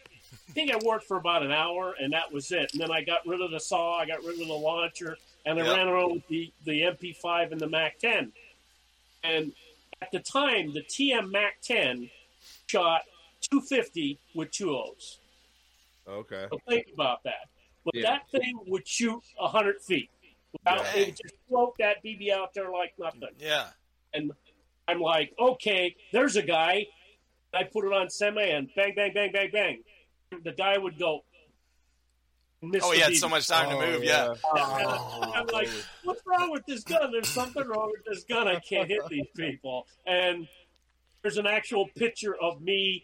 I 0.47 0.51
think 0.53 0.71
I 0.71 0.77
worked 0.85 1.05
for 1.07 1.17
about 1.17 1.41
an 1.43 1.51
hour, 1.51 1.95
and 1.99 2.13
that 2.13 2.31
was 2.31 2.51
it. 2.51 2.71
And 2.73 2.81
then 2.81 2.91
I 2.91 3.01
got 3.03 3.25
rid 3.25 3.41
of 3.41 3.49
the 3.51 3.59
saw. 3.59 3.97
I 3.97 4.05
got 4.05 4.23
rid 4.23 4.39
of 4.39 4.47
the 4.47 4.53
launcher, 4.53 5.17
and 5.45 5.59
I 5.59 5.65
Yep. 5.65 5.75
ran 5.77 5.87
around 5.87 6.11
with 6.13 6.27
the 6.27 6.51
the 6.65 6.83
MP5 6.83 7.51
and 7.51 7.59
the 7.61 7.67
Mac 7.69 7.99
10. 7.99 8.31
And 9.23 9.53
at 10.01 10.11
the 10.11 10.19
time, 10.19 10.73
the 10.73 10.81
TM 10.83 11.29
Mac 11.31 11.61
10 11.61 12.09
shot 12.67 13.03
250 13.41 14.19
with 14.33 14.51
two 14.51 14.75
O's. 14.75 15.19
Okay. 16.07 16.47
So 16.51 16.59
think 16.67 16.87
about 16.93 17.23
that. 17.23 17.47
But 17.83 17.95
Yeah. 17.95 18.01
that 18.03 18.29
thing 18.31 18.59
would 18.67 18.87
shoot 18.87 19.23
100 19.37 19.81
feet. 19.81 20.09
Without, 20.53 20.77
Yeah. 20.85 20.95
It 21.01 21.05
would 21.07 21.17
just 21.17 21.35
float 21.47 21.75
that 21.79 22.03
BB 22.03 22.31
out 22.31 22.53
there 22.53 22.69
like 22.71 22.97
nothing. 22.99 23.35
Yeah. 23.37 23.69
And 24.13 24.31
I'm 24.87 24.99
like, 24.99 25.33
okay, 25.39 25.95
there's 26.11 26.35
a 26.35 26.41
guy. 26.41 26.87
I 27.53 27.63
put 27.63 27.85
it 27.85 27.93
on 27.93 28.09
semi 28.09 28.43
and 28.43 28.73
bang, 28.75 28.93
bang, 28.95 29.13
bang, 29.13 29.31
bang, 29.31 29.51
bang. 29.51 29.83
The 30.43 30.51
guy 30.53 30.77
would 30.77 30.97
go, 30.97 31.23
Oh, 32.63 32.91
he 32.91 32.99
had 32.99 33.15
so 33.15 33.27
much 33.27 33.47
time 33.47 33.69
to 33.69 33.75
Oh, 33.75 33.79
move. 33.79 34.03
Yeah. 34.03 34.33
I'm 34.53 35.47
like, 35.47 35.69
what's 36.03 36.21
wrong 36.27 36.51
with 36.51 36.65
this 36.67 36.83
gun? 36.83 37.11
There's 37.11 37.27
something 37.27 37.67
wrong 37.67 37.91
with 37.91 38.05
this 38.05 38.23
gun. 38.23 38.47
I 38.47 38.59
can't 38.59 38.87
hit 38.87 39.01
these 39.09 39.27
people. 39.35 39.87
And 40.05 40.47
there's 41.23 41.37
an 41.37 41.47
actual 41.47 41.87
picture 41.95 42.35
of 42.39 42.61
me. 42.61 43.03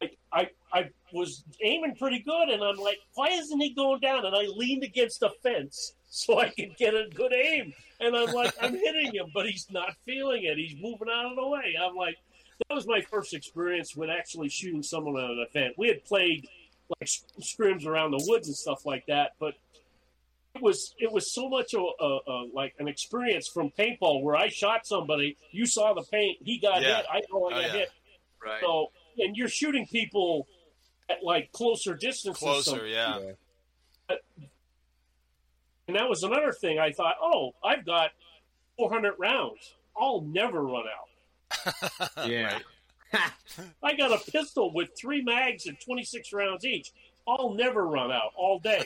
Like 0.00 0.16
I, 0.32 0.48
I 0.72 0.90
was 1.12 1.44
aiming 1.62 1.96
pretty 1.96 2.20
good, 2.20 2.48
and 2.48 2.62
I'm 2.62 2.76
like, 2.76 2.98
why 3.14 3.28
isn't 3.28 3.60
he 3.60 3.70
going 3.74 4.00
down? 4.00 4.26
And 4.26 4.34
I 4.34 4.42
leaned 4.42 4.82
against 4.84 5.22
a 5.22 5.30
fence 5.42 5.94
so 6.08 6.38
I 6.40 6.48
could 6.48 6.76
get 6.76 6.94
a 6.94 7.08
good 7.14 7.32
aim. 7.32 7.72
And 8.00 8.16
I'm 8.16 8.32
like, 8.32 8.54
I'm 8.60 8.74
hitting 8.74 9.12
him, 9.14 9.26
but 9.32 9.46
he's 9.46 9.68
not 9.70 9.94
feeling 10.04 10.42
it. 10.44 10.56
He's 10.58 10.74
moving 10.80 11.08
out 11.12 11.26
of 11.26 11.36
the 11.36 11.46
way. 11.46 11.76
I'm 11.80 11.94
like, 11.94 12.16
that 12.68 12.74
was 12.74 12.86
my 12.86 13.00
first 13.00 13.32
experience 13.34 13.94
with 13.96 14.10
actually 14.10 14.48
shooting 14.48 14.82
someone 14.82 15.16
at 15.22 15.30
an 15.30 15.46
event. 15.48 15.74
We 15.78 15.88
had 15.88 16.04
played 16.04 16.48
like 17.00 17.08
scrims 17.40 17.86
around 17.86 18.10
the 18.12 18.24
woods 18.28 18.48
and 18.48 18.56
stuff 18.56 18.84
like 18.86 19.04
that, 19.06 19.32
but 19.38 19.54
it 20.54 20.60
was 20.62 20.94
it 20.98 21.10
was 21.10 21.32
so 21.32 21.48
much 21.48 21.72
a, 21.74 21.78
a, 21.78 22.18
a 22.26 22.46
like 22.52 22.74
an 22.78 22.88
experience 22.88 23.48
from 23.48 23.70
paintball 23.78 24.22
where 24.22 24.36
I 24.36 24.48
shot 24.48 24.86
somebody, 24.86 25.36
you 25.50 25.64
saw 25.66 25.94
the 25.94 26.02
paint, 26.02 26.38
he 26.44 26.58
got 26.58 26.82
Yeah. 26.82 26.96
hit, 26.98 27.06
I 27.10 27.20
know 27.30 27.44
I 27.44 27.46
Oh, 27.46 27.50
got 27.50 27.62
yeah. 27.62 27.72
hit. 27.72 27.88
Right. 28.44 28.60
So 28.62 28.88
and 29.18 29.36
you're 29.36 29.48
shooting 29.48 29.86
people 29.86 30.46
at 31.08 31.22
like 31.24 31.52
closer 31.52 31.94
distances. 31.94 32.42
Closer. 32.42 32.78
so- 32.78 32.84
Yeah. 32.84 33.18
and 35.88 35.96
that 35.96 36.08
was 36.08 36.22
another 36.22 36.52
thing. 36.52 36.78
I 36.78 36.92
thought, 36.92 37.16
oh, 37.20 37.52
I've 37.64 37.84
got 37.84 38.10
400 38.78 39.14
rounds. 39.18 39.74
I'll 39.96 40.22
never 40.22 40.62
run 40.62 40.84
out. 40.86 41.74
yeah. 42.28 42.58
I 43.82 43.94
got 43.94 44.12
a 44.12 44.30
pistol 44.30 44.72
with 44.72 44.90
three 44.98 45.22
mags 45.22 45.66
and 45.66 45.78
26 45.80 46.32
rounds 46.32 46.64
each. 46.64 46.92
I'll 47.26 47.54
never 47.54 47.86
run 47.86 48.10
out 48.10 48.32
all 48.36 48.58
day. 48.58 48.84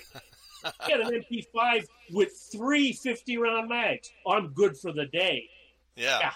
I 0.64 0.88
got 0.88 1.00
an 1.12 1.24
MP5 1.30 1.84
with 2.12 2.32
three 2.52 2.92
50 2.92 3.38
round 3.38 3.68
mags. 3.68 4.10
I'm 4.26 4.48
good 4.48 4.76
for 4.76 4.92
the 4.92 5.06
day. 5.06 5.48
Yeah. 5.94 6.32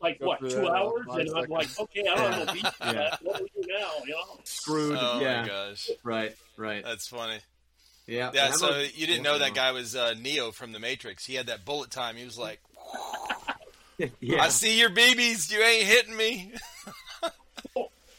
Like 0.00 0.18
Good 0.18 0.26
what, 0.26 0.40
two 0.40 0.48
that, 0.48 0.70
hours? 0.70 1.06
five 1.06 1.18
And 1.20 1.30
I'm 1.36 1.48
like, 1.48 1.68
okay, 1.78 2.00
I 2.10 2.14
don't 2.16 2.32
have 2.32 2.46
no 2.46 2.52
beat 2.52 2.66
for 2.66 2.84
Yeah. 2.86 3.16
What 3.22 3.38
do 3.38 3.46
we 3.56 3.62
do 3.62 3.68
now? 3.78 3.90
You 4.04 4.10
know? 4.12 4.40
Screwed. 4.44 4.98
Oh 5.00 5.20
yeah. 5.20 5.42
my 5.42 5.48
gosh. 5.48 5.90
Right. 6.02 6.34
Right. 6.56 6.82
That's 6.84 7.06
funny. 7.06 7.38
Yeah. 8.06 8.32
Yeah, 8.34 8.50
so 8.52 8.68
don't- 8.70 8.98
you 8.98 9.06
didn't 9.06 9.22
know 9.22 9.38
that 9.38 9.54
guy 9.54 9.70
was 9.72 9.94
uh, 9.94 10.14
Neo 10.20 10.50
from 10.50 10.72
the 10.72 10.80
Matrix. 10.80 11.24
He 11.24 11.34
had 11.34 11.46
that 11.46 11.64
bullet 11.64 11.90
time. 11.90 12.16
He 12.16 12.24
was 12.24 12.36
like, 12.38 12.60
Yeah. 14.20 14.42
"I 14.42 14.48
see 14.48 14.80
your 14.80 14.90
babies. 14.90 15.52
You 15.52 15.62
ain't 15.62 15.86
hitting 15.86 16.16
me." 16.16 16.52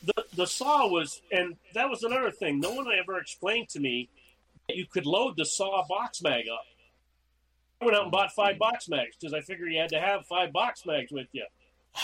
the 0.03 0.25
the 0.35 0.45
saw 0.47 0.87
was, 0.87 1.21
and 1.31 1.55
that 1.73 1.89
was 1.89 2.03
another 2.03 2.31
thing. 2.31 2.59
No 2.59 2.71
one 2.73 2.87
ever 2.97 3.17
explained 3.19 3.69
to 3.69 3.79
me 3.79 4.09
that 4.67 4.75
you 4.77 4.85
could 4.85 5.05
load 5.05 5.37
the 5.37 5.45
saw 5.45 5.85
box 5.87 6.21
mag 6.21 6.45
up. 6.51 6.65
I 7.81 7.85
went 7.85 7.97
out 7.97 8.03
and 8.03 8.11
bought 8.11 8.31
five 8.31 8.57
box 8.57 8.87
mags 8.87 9.15
because 9.19 9.33
I 9.33 9.41
figured 9.41 9.71
you 9.71 9.79
had 9.79 9.89
to 9.89 9.99
have 9.99 10.25
five 10.27 10.53
box 10.53 10.85
mags 10.85 11.11
with 11.11 11.27
you. 11.33 11.45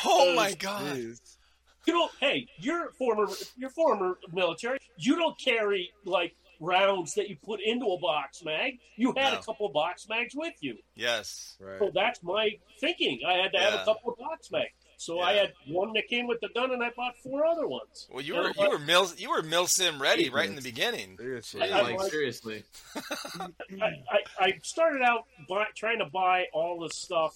Oh 0.05 0.33
my 0.35 0.53
god. 0.53 0.95
Jeez. 0.97 1.37
You 1.85 1.93
don't. 1.93 2.11
Hey, 2.19 2.47
you're 2.57 2.91
former. 2.91 3.27
You're 3.57 3.69
former 3.69 4.17
military. 4.33 4.77
You 4.97 5.15
don't 5.15 5.39
carry 5.39 5.91
like 6.05 6.35
rounds 6.59 7.13
that 7.13 7.29
you 7.29 7.37
put 7.43 7.61
into 7.61 7.85
a 7.85 7.97
box 7.99 8.43
mag. 8.43 8.73
You 8.97 9.13
had 9.15 9.33
No. 9.33 9.39
a 9.39 9.43
couple 9.43 9.69
box 9.69 10.07
mags 10.09 10.35
with 10.35 10.53
you. 10.59 10.77
Yes. 10.95 11.55
Right. 11.59 11.79
So 11.79 11.89
that's 11.93 12.21
my 12.21 12.49
thinking. 12.81 13.21
I 13.25 13.37
had 13.37 13.53
to 13.53 13.59
have 13.59 13.73
a 13.75 13.85
couple 13.85 14.11
of 14.11 14.17
box 14.19 14.51
mags. 14.51 14.73
So 15.01 15.21
I 15.21 15.31
had 15.31 15.53
one 15.69 15.93
that 15.93 16.09
came 16.09 16.27
with 16.27 16.41
the 16.41 16.49
gun, 16.49 16.71
and 16.71 16.83
I 16.83 16.89
bought 16.93 17.17
four 17.23 17.45
other 17.45 17.65
ones. 17.69 18.09
Well, 18.11 18.21
you 18.21 18.35
were 18.35 18.47
I'm 18.47 18.53
you 18.57 18.61
like- 18.63 18.69
were 18.71 18.79
mil 18.79 19.07
you 19.15 19.29
were 19.29 19.41
mil 19.41 19.65
sim 19.65 20.01
ready 20.01 20.29
right 20.29 20.49
in 20.49 20.55
the 20.55 20.61
beginning. 20.61 21.15
Seriously. 21.17 21.61
Yeah. 21.65 21.81
like, 21.83 21.97
like- 21.97 22.11
seriously. 22.11 22.63
I, 23.39 23.45
I, 23.81 24.19
I 24.39 24.53
started 24.61 25.01
out 25.01 25.23
buy, 25.47 25.67
trying 25.73 25.99
to 25.99 26.05
buy 26.05 26.47
all 26.51 26.81
the 26.81 26.89
stuff 26.89 27.33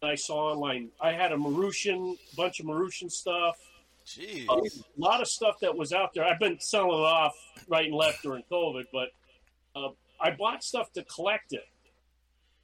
that 0.00 0.10
I 0.10 0.16
saw 0.16 0.50
online. 0.52 0.88
I 1.00 1.12
had 1.12 1.30
a 1.30 1.36
Marushin, 1.36 2.16
bunch 2.36 2.58
of 2.58 2.66
Marushin 2.66 3.12
stuff, 3.12 3.56
Jeez. 4.04 4.48
a 4.48 5.00
lot 5.00 5.20
of 5.20 5.28
stuff 5.28 5.60
that 5.60 5.76
was 5.76 5.92
out 5.92 6.14
there. 6.14 6.24
I've 6.24 6.40
been 6.40 6.58
selling 6.58 6.98
it 6.98 7.04
off 7.04 7.36
right 7.68 7.86
and 7.86 7.94
left 7.94 8.24
during 8.24 8.42
COVID, 8.50 8.86
but 8.92 9.10
uh, 9.76 9.90
I 10.20 10.32
bought 10.32 10.64
stuff 10.64 10.92
to 10.94 11.04
collect 11.04 11.52
it. 11.52 11.62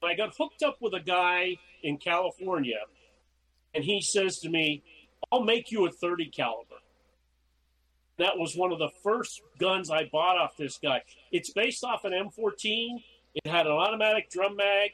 I 0.03 0.15
got 0.15 0.35
hooked 0.37 0.65
up 0.65 0.79
with 0.81 0.95
a 0.95 1.01
guy 1.01 1.57
in 1.85 1.99
California, 1.99 2.79
and 3.75 3.85
he 3.85 4.01
says 4.01 4.39
to 4.41 4.49
me, 4.49 4.83
"I'll 5.31 5.43
make 5.45 5.71
you 5.71 5.87
a 5.87 5.91
30 5.91 6.27
caliber." 6.31 6.77
That 8.19 8.37
was 8.37 8.57
one 8.57 8.73
of 8.73 8.79
the 8.79 8.91
first 9.03 9.41
guns 9.59 9.91
I 9.91 10.09
bought 10.11 10.37
off 10.39 10.57
this 10.57 10.79
guy. 10.79 11.03
It's 11.31 11.53
based 11.53 11.85
off 11.85 12.05
an 12.05 12.13
M14. 12.13 13.03
It 13.35 13.47
had 13.47 13.67
an 13.67 13.73
automatic 13.73 14.29
drum 14.31 14.57
mag, 14.57 14.91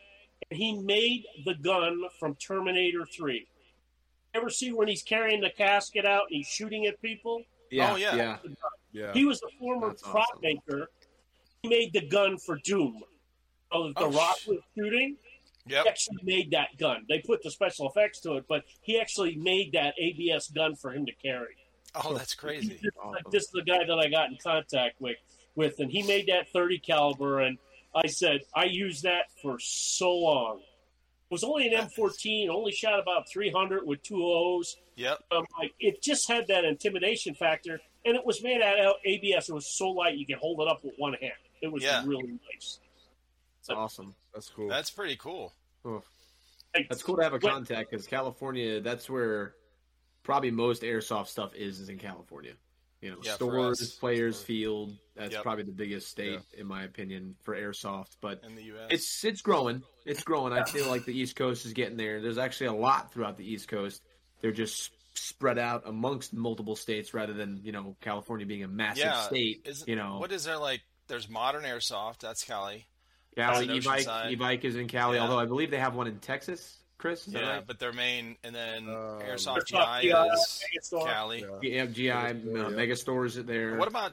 and 0.51 0.59
he 0.59 0.79
made 0.79 1.25
the 1.45 1.55
gun 1.55 2.03
from 2.19 2.35
Terminator 2.35 3.07
3. 3.07 3.47
Ever 4.35 4.51
see 4.51 4.73
when 4.73 4.89
he's 4.89 5.03
carrying 5.03 5.41
the 5.41 5.49
casket 5.51 6.05
out 6.05 6.25
and 6.29 6.37
he's 6.37 6.49
shooting 6.49 6.85
at 6.87 7.01
people? 7.01 7.43
Yeah. 7.71 7.93
Oh, 7.93 7.97
yeah. 7.97 8.15
Yeah. 8.17 8.37
Yeah. 8.93 9.13
He 9.15 9.25
was 9.25 9.41
a 9.43 9.59
former 9.59 9.89
That's 9.89 10.03
prop 10.03 10.27
awesome. 10.35 10.41
maker. 10.43 10.91
He 11.63 11.69
made 11.69 11.93
the 11.95 12.07
gun 12.07 12.37
for 12.37 12.59
Doom. 12.59 13.03
Oh, 13.73 13.89
the 13.89 13.95
Oh, 13.97 14.11
Rock 14.11 14.37
was 14.47 14.59
shooting. 14.77 15.17
Yep. 15.67 15.83
He 15.85 15.89
actually 15.89 16.17
made 16.23 16.51
that 16.51 16.77
gun. 16.79 17.05
They 17.09 17.21
put 17.21 17.43
the 17.43 17.51
special 17.51 17.89
effects 17.89 18.21
to 18.21 18.35
it, 18.35 18.45
but 18.49 18.65
he 18.83 19.01
actually 19.01 19.37
made 19.37 19.73
that 19.73 19.95
ABS 19.99 20.49
gun 20.51 20.75
for 20.77 20.93
him 20.93 21.07
to 21.07 21.13
carry. 21.15 21.57
Oh, 21.95 22.13
that's 22.15 22.35
crazy. 22.35 22.79
This, 22.83 22.93
Awesome. 23.03 23.23
this 23.31 23.45
is 23.45 23.51
the 23.51 23.63
guy 23.63 23.79
that 23.87 23.99
I 23.99 24.09
got 24.09 24.29
in 24.31 24.37
contact 24.43 25.01
with, 25.01 25.17
with, 25.55 25.79
and 25.79 25.91
he 25.91 26.03
made 26.03 26.27
that 26.27 26.49
30 26.53 26.79
caliber. 26.81 27.41
And 27.41 27.57
I 27.95 28.09
said 28.09 28.41
I 28.55 28.65
used 28.65 29.05
that 29.05 29.27
for 29.41 29.59
so 29.61 30.13
long. 30.13 30.59
It 30.61 31.31
was 31.35 31.45
only 31.45 31.69
an 31.73 31.89
M14, 31.89 32.49
only 32.51 32.73
shot 32.73 32.99
about 33.01 33.29
300 33.31 33.87
with 33.87 34.03
two 34.03 34.23
O's. 34.23 34.77
Yep. 34.97 35.19
Um, 35.33 35.45
like 35.59 35.73
it 35.81 36.03
just 36.03 36.29
had 36.29 36.47
that 36.49 36.65
intimidation 36.65 37.35
factor, 37.35 37.81
and 38.05 38.15
it 38.17 38.25
was 38.27 38.43
made 38.43 38.61
out 38.61 38.79
of 38.79 38.95
ABS. 39.05 39.49
It 39.49 39.55
was 39.55 39.67
so 39.67 39.89
light 39.91 40.17
you 40.19 40.27
could 40.27 40.37
hold 40.37 40.61
it 40.61 40.69
up 40.69 40.85
with 40.85 40.95
one 40.99 41.15
hand. 41.15 41.33
It 41.63 41.73
was 41.73 41.83
Yeah. 41.83 42.03
really 42.07 42.39
nice. 42.53 42.79
It's 43.65 43.71
awesome. 43.71 44.15
That's 44.35 44.51
cool. 44.51 44.69
That's 44.69 44.91
pretty 44.91 45.17
cool. 45.17 45.53
Oh, 45.87 46.03
that's 46.89 47.03
cool 47.03 47.17
to 47.17 47.23
have 47.23 47.33
a 47.33 47.39
contact 47.39 47.91
because 47.91 48.07
California, 48.07 48.81
that's 48.81 49.09
where 49.09 49.55
probably 50.23 50.51
most 50.51 50.83
airsoft 50.83 51.29
stuff 51.29 51.55
is, 51.55 51.81
is 51.81 51.89
in 51.89 51.99
California. 51.99 52.53
You 53.01 53.13
know, 53.13 53.17
Yeah, 53.23 53.35
stores, 53.35 53.81
us. 53.81 53.93
players, 53.93 54.43
field. 54.43 54.95
That's 55.15 55.33
Yep. 55.33 55.43
probably 55.43 55.65
the 55.65 55.73
biggest 55.73 56.09
state, 56.09 56.41
in 56.53 56.67
my 56.67 56.85
opinion, 56.85 57.37
for 57.43 57.55
airsoft. 57.55 58.17
But 58.21 58.43
In 58.45 58.55
the 58.55 58.65
U.S. 58.65 58.89
it's 58.91 59.25
it's 59.25 59.41
growing. 59.41 59.83
It's 60.05 60.23
growing. 60.23 60.53
I 60.53 60.65
feel 60.65 60.89
like 60.89 61.07
the 61.07 61.19
East 61.19 61.37
Coast 61.37 61.65
is 61.65 61.73
getting 61.73 61.97
there. 61.97 62.21
There's 62.21 62.39
actually 62.39 62.67
a 62.67 62.73
lot 62.75 63.13
throughout 63.15 63.39
the 63.39 63.51
East 63.51 63.69
Coast. 63.69 64.03
They're 64.43 64.53
just 64.53 64.91
spread 65.15 65.59
out 65.59 65.85
amongst 65.87 66.35
multiple 66.35 66.77
states 66.77 67.15
rather 67.15 67.33
than 67.33 67.61
you 67.63 67.73
know 67.73 67.97
California 68.03 68.45
being 68.47 68.63
a 68.65 68.69
massive 68.69 69.05
Yeah, 69.05 69.23
state. 69.23 69.63
Isn't, 69.65 69.89
you 69.89 69.97
know, 69.97 70.19
what 70.19 70.33
is 70.33 70.45
there 70.45 70.59
like? 70.59 70.83
There's 71.07 71.29
modern 71.31 71.65
airsoft. 71.65 72.19
That's 72.19 72.43
Cali. 72.45 72.87
Cali 73.37 73.67
Evike, 73.69 74.05
Oceanside. 74.07 74.37
Evike 74.37 74.65
is 74.65 74.77
in 74.77 74.89
Cali. 74.89 75.17
Yeah. 75.17 75.23
Although 75.23 75.39
I 75.39 75.47
believe 75.47 75.71
they 75.71 75.79
have 75.79 75.95
one 75.95 76.07
in 76.07 76.19
Texas. 76.19 76.79
Chris, 76.97 77.27
is 77.27 77.35
that 77.35 77.43
Yeah, 77.43 77.53
right? 77.57 77.67
but 77.67 77.79
their 77.79 77.93
main 77.93 78.37
and 78.45 78.55
then 78.55 78.85
Um, 78.89 79.21
airsoft 79.21 79.67
Airsoft 79.67 80.01
GI 80.01 80.09
GI, 80.09 80.15
is 80.33 80.65
Megastore. 80.93 81.07
Cali. 81.07 81.41
Yeah. 81.63 81.85
Yeah, 81.85 81.87
GI, 81.87 82.09
Megastore, 82.09 82.65
uh, 82.65 82.69
yeah. 82.71 82.77
Megastores 82.77 83.39
at 83.39 83.47
there. 83.47 83.77
What 83.77 83.89
about? 83.89 84.13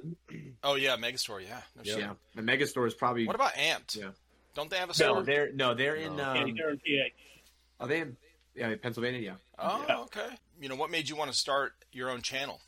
Oh 0.63 0.75
yeah, 0.75 0.97
Megastore. 0.97 1.41
Yeah. 1.45 1.61
No 1.77 1.83
shit. 1.83 1.99
Yeah, 1.99 2.13
the 2.35 2.41
Megastore 2.41 2.87
is 2.87 2.93
probably. 2.93 3.25
What 3.27 3.35
about 3.35 3.53
Amped? 3.53 3.95
Yeah. 3.95 4.09
Don't 4.55 4.69
they 4.69 4.77
have 4.77 4.89
a 4.89 4.91
no, 4.91 4.93
store? 4.93 5.23
they're 5.23 5.53
no, 5.53 5.73
they're 5.73 5.95
in. 5.95 6.17
No. 6.17 6.33
Yeah, 6.33 6.41
Um, 6.43 6.55
here 6.55 6.69
in 6.71 6.77
PA. 6.79 7.83
are 7.85 7.87
they 7.87 8.01
in? 8.01 8.17
Yeah, 8.55 8.75
Pennsylvania. 8.75 9.19
Yeah. 9.21 9.35
Oh, 9.57 9.85
Yeah. 9.87 9.97
okay. 9.99 10.27
You 10.59 10.67
know, 10.67 10.75
what 10.75 10.89
made 10.91 11.07
you 11.07 11.15
want 11.15 11.31
to 11.31 11.37
start 11.37 11.73
your 11.93 12.09
own 12.09 12.21
channel 12.21 12.59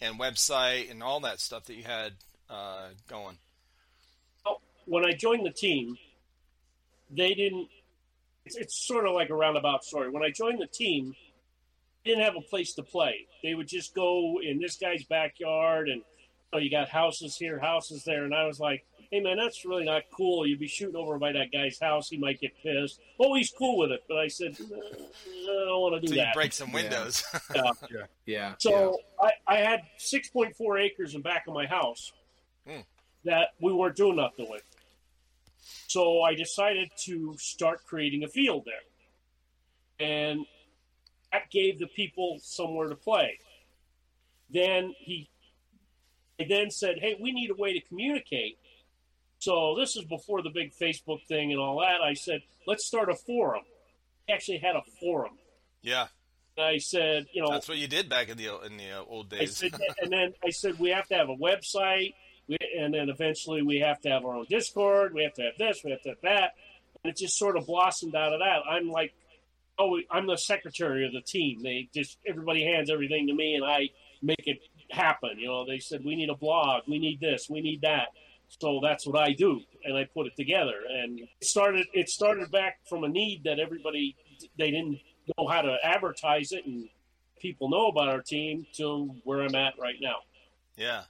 and 0.00 0.18
website 0.18 0.90
and 0.90 1.00
all 1.02 1.20
that 1.20 1.38
stuff 1.38 1.66
that 1.66 1.74
you 1.74 1.84
had 1.84 2.14
uh, 2.50 2.88
going? 3.06 3.38
When 4.88 5.04
I 5.04 5.12
joined 5.12 5.46
the 5.46 5.50
team, 5.50 5.96
they 7.10 7.34
didn't. 7.34 7.68
It's, 8.44 8.56
it's 8.56 8.86
sort 8.86 9.06
of 9.06 9.14
like 9.14 9.30
a 9.30 9.34
roundabout 9.34 9.84
story. 9.84 10.10
When 10.10 10.22
I 10.22 10.30
joined 10.30 10.60
the 10.60 10.66
team, 10.66 11.14
they 12.04 12.10
didn't 12.12 12.24
have 12.24 12.36
a 12.36 12.40
place 12.40 12.74
to 12.74 12.82
play. 12.82 13.26
They 13.42 13.54
would 13.54 13.68
just 13.68 13.94
go 13.94 14.40
in 14.42 14.58
this 14.58 14.76
guy's 14.76 15.04
backyard, 15.04 15.88
and 15.88 16.02
oh, 16.52 16.58
you 16.58 16.70
got 16.70 16.88
houses 16.88 17.36
here, 17.36 17.58
houses 17.58 18.04
there, 18.04 18.24
and 18.24 18.34
I 18.34 18.46
was 18.46 18.58
like, 18.58 18.84
"Hey, 19.10 19.20
man, 19.20 19.36
that's 19.36 19.64
really 19.66 19.84
not 19.84 20.04
cool. 20.16 20.46
You'd 20.46 20.58
be 20.60 20.66
shooting 20.68 20.96
over 20.96 21.18
by 21.18 21.32
that 21.32 21.52
guy's 21.52 21.78
house. 21.78 22.08
He 22.08 22.16
might 22.16 22.40
get 22.40 22.52
pissed." 22.62 23.00
Oh, 23.20 23.34
he's 23.34 23.50
cool 23.50 23.76
with 23.78 23.90
it, 23.92 24.04
but 24.08 24.16
I 24.18 24.28
said, 24.28 24.56
"Uh, 24.60 24.74
"I 24.74 25.64
don't 25.66 25.80
want 25.82 26.00
to 26.02 26.06
do 26.08 26.14
that. 26.14 26.20
So 26.22 26.26
you 26.28 26.34
break 26.34 26.52
some 26.52 26.72
windows. 26.72 27.22
Yeah. 27.54 27.70
yeah. 28.26 28.54
So 28.58 28.98
I, 29.22 29.32
I 29.46 29.56
had 29.58 29.80
6.4 29.98 30.82
acres 30.82 31.14
in 31.14 31.22
back 31.22 31.46
of 31.48 31.54
my 31.54 31.66
house 31.66 32.12
Hmm. 32.66 32.80
that 33.24 33.48
we 33.60 33.72
weren't 33.72 33.96
doing 33.96 34.16
nothing 34.16 34.48
with. 34.50 34.62
So 35.86 36.22
I 36.22 36.34
decided 36.34 36.90
to 37.04 37.36
start 37.38 37.84
creating 37.84 38.24
a 38.24 38.28
field 38.28 38.66
there. 38.66 40.06
And 40.08 40.46
that 41.32 41.50
gave 41.50 41.78
the 41.78 41.86
people 41.86 42.38
somewhere 42.42 42.88
to 42.88 42.94
play. 42.94 43.38
Then 44.50 44.94
he, 44.98 45.28
he 46.38 46.44
then 46.46 46.70
said, 46.70 46.96
hey, 47.00 47.16
we 47.20 47.32
need 47.32 47.50
a 47.50 47.54
way 47.54 47.72
to 47.74 47.80
communicate. 47.80 48.58
So 49.38 49.76
this 49.78 49.96
is 49.96 50.04
before 50.04 50.42
the 50.42 50.50
big 50.50 50.72
Facebook 50.74 51.24
thing 51.26 51.52
and 51.52 51.60
all 51.60 51.80
that. 51.80 52.00
I 52.02 52.14
said, 52.14 52.40
let's 52.66 52.86
start 52.86 53.08
a 53.08 53.14
forum. 53.14 53.62
Actually 54.28 54.58
had 54.58 54.76
a 54.76 54.82
forum. 55.00 55.38
Yeah. 55.82 56.08
And 56.56 56.66
I 56.66 56.78
said, 56.78 57.26
you 57.32 57.42
know, 57.42 57.50
That's 57.50 57.68
what 57.68 57.78
you 57.78 57.86
did 57.86 58.08
back 58.08 58.28
in 58.28 58.36
the 58.36 58.60
in 58.62 58.76
the 58.76 58.90
uh, 58.90 59.04
old 59.08 59.32
I 59.32 59.38
days. 59.38 59.56
said, 59.56 59.72
and 60.02 60.12
then 60.12 60.34
I 60.44 60.50
said 60.50 60.78
we 60.78 60.90
have 60.90 61.06
to 61.08 61.14
have 61.14 61.28
a 61.28 61.36
website, 61.36 62.14
we, 62.48 62.56
and 62.78 62.94
then 62.94 63.08
eventually 63.08 63.62
we 63.62 63.78
have 63.80 64.00
to 64.02 64.08
have 64.08 64.24
our 64.24 64.34
own 64.34 64.46
Discord. 64.48 65.14
We 65.14 65.22
have 65.22 65.34
to 65.34 65.42
have 65.42 65.58
this, 65.58 65.80
we 65.84 65.90
have 65.90 66.02
to 66.02 66.10
have 66.10 66.20
that, 66.22 66.54
and 67.02 67.10
it 67.10 67.16
just 67.16 67.38
sort 67.38 67.56
of 67.56 67.66
blossomed 67.66 68.14
out 68.14 68.32
of 68.32 68.40
that. 68.40 68.60
I'm 68.68 68.88
like, 68.88 69.14
oh, 69.78 69.98
I'm 70.10 70.26
the 70.26 70.36
secretary 70.36 71.06
of 71.06 71.12
the 71.12 71.20
team. 71.20 71.62
They 71.62 71.88
just 71.94 72.18
everybody 72.26 72.64
hands 72.64 72.90
everything 72.90 73.26
to 73.28 73.34
me, 73.34 73.54
and 73.54 73.64
I 73.64 73.90
make 74.22 74.44
it 74.46 74.58
happen. 74.90 75.38
You 75.38 75.48
know, 75.48 75.66
they 75.66 75.78
said 75.78 76.04
we 76.04 76.16
need 76.16 76.30
a 76.30 76.36
blog, 76.36 76.84
we 76.88 76.98
need 76.98 77.20
this, 77.20 77.48
we 77.48 77.60
need 77.60 77.82
that. 77.82 78.08
So 78.60 78.80
that's 78.82 79.06
what 79.06 79.20
I 79.20 79.32
do, 79.32 79.60
and 79.84 79.96
I 79.96 80.04
put 80.04 80.26
it 80.26 80.34
together. 80.36 80.76
And 80.90 81.20
it 81.20 81.28
started. 81.42 81.86
It 81.92 82.08
started 82.08 82.50
back 82.50 82.80
from 82.88 83.04
a 83.04 83.08
need 83.08 83.44
that 83.44 83.58
everybody 83.58 84.16
they 84.56 84.70
didn't 84.70 85.00
know 85.36 85.46
how 85.46 85.60
to 85.60 85.76
advertise 85.84 86.52
it, 86.52 86.64
and 86.64 86.88
people 87.40 87.68
know 87.68 87.88
about 87.88 88.08
our 88.08 88.22
team 88.22 88.66
to 88.76 89.14
where 89.24 89.42
I'm 89.42 89.54
at 89.54 89.74
right 89.78 89.96
now. 90.00 90.16
yeah. 90.76 91.02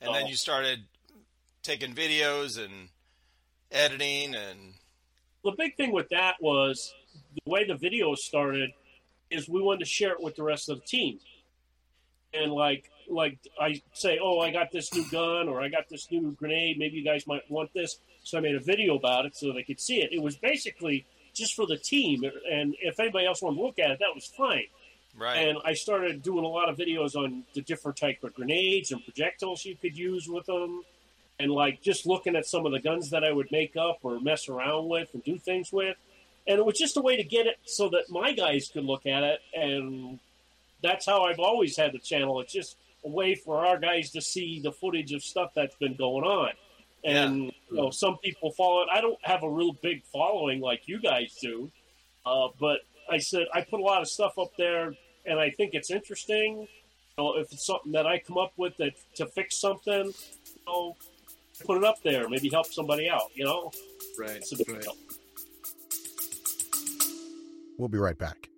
And 0.00 0.14
then 0.14 0.24
Oh. 0.24 0.28
you 0.28 0.36
started 0.36 0.84
taking 1.62 1.94
videos 1.94 2.62
and 2.62 2.88
editing 3.70 4.34
and 4.34 4.74
The 5.44 5.52
big 5.52 5.76
thing 5.76 5.92
with 5.92 6.08
that 6.10 6.36
was 6.40 6.92
the 7.44 7.50
way 7.50 7.64
the 7.64 7.76
video 7.76 8.14
started 8.14 8.70
is 9.30 9.48
we 9.48 9.62
wanted 9.62 9.80
to 9.80 9.86
share 9.86 10.12
it 10.12 10.20
with 10.20 10.34
the 10.36 10.42
rest 10.42 10.68
of 10.68 10.80
the 10.80 10.86
team. 10.86 11.20
And 12.34 12.52
like 12.52 12.90
like 13.08 13.38
I 13.58 13.80
say, 13.94 14.18
oh, 14.22 14.40
I 14.40 14.50
got 14.50 14.70
this 14.70 14.92
new 14.92 15.08
gun 15.10 15.48
or 15.48 15.62
I 15.62 15.68
got 15.68 15.88
this 15.88 16.10
new 16.10 16.32
grenade. 16.32 16.78
Maybe 16.78 16.98
you 16.98 17.04
guys 17.04 17.26
might 17.26 17.50
want 17.50 17.72
this. 17.72 17.98
So 18.22 18.36
I 18.36 18.40
made 18.42 18.54
a 18.54 18.60
video 18.60 18.96
about 18.96 19.24
it 19.24 19.34
so 19.36 19.52
they 19.52 19.62
could 19.62 19.80
see 19.80 20.02
it. 20.02 20.12
It 20.12 20.20
was 20.22 20.36
basically 20.36 21.06
just 21.32 21.54
for 21.54 21.66
the 21.66 21.78
team, 21.78 22.24
and 22.50 22.74
if 22.80 22.98
anybody 23.00 23.24
else 23.26 23.40
wanted 23.40 23.56
to 23.56 23.62
look 23.62 23.78
at 23.78 23.90
it, 23.92 24.00
that 24.00 24.14
was 24.14 24.26
fine. 24.26 24.66
Right. 25.18 25.48
And 25.48 25.58
I 25.64 25.74
started 25.74 26.22
doing 26.22 26.44
a 26.44 26.48
lot 26.48 26.68
of 26.68 26.76
videos 26.76 27.16
on 27.16 27.44
the 27.54 27.62
different 27.62 27.96
type 27.98 28.22
of 28.24 28.34
grenades 28.34 28.92
and 28.92 29.02
projectiles 29.04 29.64
you 29.64 29.76
could 29.76 29.96
use 29.96 30.28
with 30.28 30.46
them. 30.46 30.82
And 31.40 31.52
like 31.52 31.82
just 31.82 32.06
looking 32.06 32.34
at 32.34 32.46
some 32.46 32.66
of 32.66 32.72
the 32.72 32.80
guns 32.80 33.10
that 33.10 33.22
I 33.22 33.30
would 33.30 33.48
make 33.52 33.76
up 33.76 33.98
or 34.02 34.20
mess 34.20 34.48
around 34.48 34.88
with 34.88 35.08
and 35.14 35.22
do 35.22 35.38
things 35.38 35.72
with. 35.72 35.96
And 36.46 36.58
it 36.58 36.64
was 36.64 36.78
just 36.78 36.96
a 36.96 37.00
way 37.00 37.16
to 37.16 37.24
get 37.24 37.46
it 37.46 37.58
so 37.64 37.90
that 37.90 38.10
my 38.10 38.32
guys 38.32 38.70
could 38.72 38.84
look 38.84 39.06
at 39.06 39.22
it. 39.22 39.40
And 39.54 40.18
that's 40.82 41.06
how 41.06 41.24
I've 41.24 41.38
always 41.38 41.76
had 41.76 41.92
the 41.92 41.98
channel. 41.98 42.40
It's 42.40 42.52
just 42.52 42.76
a 43.04 43.08
way 43.08 43.34
for 43.34 43.64
our 43.66 43.78
guys 43.78 44.10
to 44.12 44.20
see 44.20 44.60
the 44.60 44.72
footage 44.72 45.12
of 45.12 45.22
stuff 45.22 45.52
that's 45.54 45.76
been 45.76 45.94
going 45.94 46.24
on. 46.24 46.50
And 47.04 47.52
you 47.70 47.76
know, 47.76 47.90
some 47.90 48.18
people 48.18 48.50
follow 48.52 48.82
it. 48.82 48.88
I 48.92 49.00
don't 49.00 49.18
have 49.22 49.42
a 49.42 49.50
real 49.50 49.72
big 49.72 50.04
following 50.04 50.60
like 50.60 50.82
you 50.86 51.00
guys 51.00 51.36
do, 51.40 51.70
uh, 52.26 52.48
but 52.58 52.80
I 53.10 53.18
said 53.18 53.46
I 53.54 53.62
put 53.62 53.80
a 53.80 53.84
lot 53.84 54.02
of 54.02 54.08
stuff 54.08 54.38
up 54.38 54.56
there, 54.56 54.94
and 55.26 55.38
I 55.38 55.50
think 55.50 55.74
it's 55.74 55.90
interesting. 55.90 56.60
You 56.60 57.24
know, 57.24 57.36
if 57.36 57.52
it's 57.52 57.66
something 57.66 57.92
that 57.92 58.06
I 58.06 58.18
come 58.18 58.38
up 58.38 58.52
with 58.56 58.76
that 58.78 58.92
to 59.16 59.26
fix 59.26 59.56
something, 59.56 60.06
you 60.06 60.62
know, 60.66 60.96
put 61.64 61.76
it 61.78 61.84
up 61.84 62.02
there. 62.02 62.28
Maybe 62.28 62.48
help 62.48 62.66
somebody 62.66 63.08
out. 63.08 63.30
You 63.34 63.44
know, 63.44 63.72
Right. 64.18 64.30
it's 64.36 64.52
a 64.52 64.56
big 64.56 64.68
right. 64.70 64.82
deal. 64.82 64.96
We'll 67.78 67.88
be 67.88 67.98
right 67.98 68.18
back. 68.18 68.48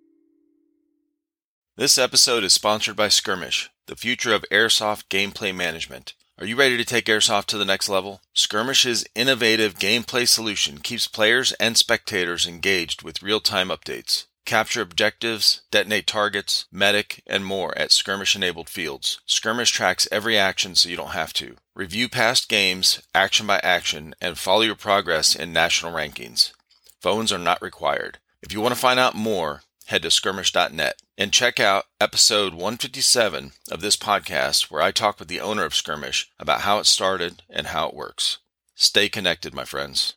This 1.77 1.97
episode 1.97 2.43
is 2.43 2.53
sponsored 2.53 2.95
by 2.95 3.07
Skirmish, 3.07 3.69
the 3.87 3.95
future 3.95 4.33
of 4.33 4.45
airsoft 4.51 5.05
gameplay 5.09 5.55
management. 5.55 6.13
Are 6.37 6.45
you 6.45 6.55
ready 6.55 6.75
to 6.77 6.85
take 6.85 7.05
airsoft 7.05 7.45
to 7.47 7.57
the 7.57 7.65
next 7.65 7.87
level? 7.87 8.21
Skirmish's 8.33 9.05
innovative 9.15 9.75
gameplay 9.75 10.27
solution 10.27 10.79
keeps 10.79 11.07
players 11.07 11.51
and 11.53 11.77
spectators 11.77 12.47
engaged 12.47 13.03
with 13.03 13.21
real-time 13.21 13.69
updates. 13.69 14.25
Capture 14.45 14.81
objectives, 14.81 15.61
detonate 15.71 16.07
targets, 16.07 16.65
medic, 16.71 17.23
and 17.27 17.45
more 17.45 17.77
at 17.77 17.91
skirmish-enabled 17.91 18.69
fields. 18.69 19.21
Skirmish 19.25 19.71
tracks 19.71 20.07
every 20.11 20.37
action 20.37 20.75
so 20.75 20.89
you 20.89 20.97
don't 20.97 21.11
have 21.11 21.31
to. 21.33 21.55
Review 21.75 22.09
past 22.09 22.49
games, 22.49 23.01
action 23.15 23.47
by 23.47 23.59
action, 23.63 24.13
and 24.19 24.37
follow 24.37 24.61
your 24.61 24.75
progress 24.75 25.35
in 25.35 25.53
national 25.53 25.93
rankings. 25.93 26.51
Phones 26.99 27.31
are 27.31 27.37
not 27.37 27.61
required. 27.61 28.17
If 28.41 28.51
you 28.51 28.61
want 28.61 28.73
to 28.73 28.79
find 28.79 28.99
out 28.99 29.15
more, 29.15 29.61
head 29.85 30.01
to 30.03 30.11
skirmish.net 30.11 31.01
and 31.17 31.31
check 31.31 31.59
out 31.59 31.85
episode 31.99 32.53
157 32.53 33.51
of 33.69 33.81
this 33.81 33.95
podcast 33.95 34.71
where 34.71 34.81
I 34.81 34.91
talk 34.91 35.19
with 35.19 35.27
the 35.27 35.39
owner 35.39 35.65
of 35.65 35.75
Skirmish 35.75 36.31
about 36.39 36.61
how 36.61 36.79
it 36.79 36.85
started 36.85 37.43
and 37.49 37.67
how 37.67 37.87
it 37.89 37.93
works. 37.93 38.39
Stay 38.73 39.09
connected, 39.09 39.53
my 39.53 39.65
friends. 39.65 40.15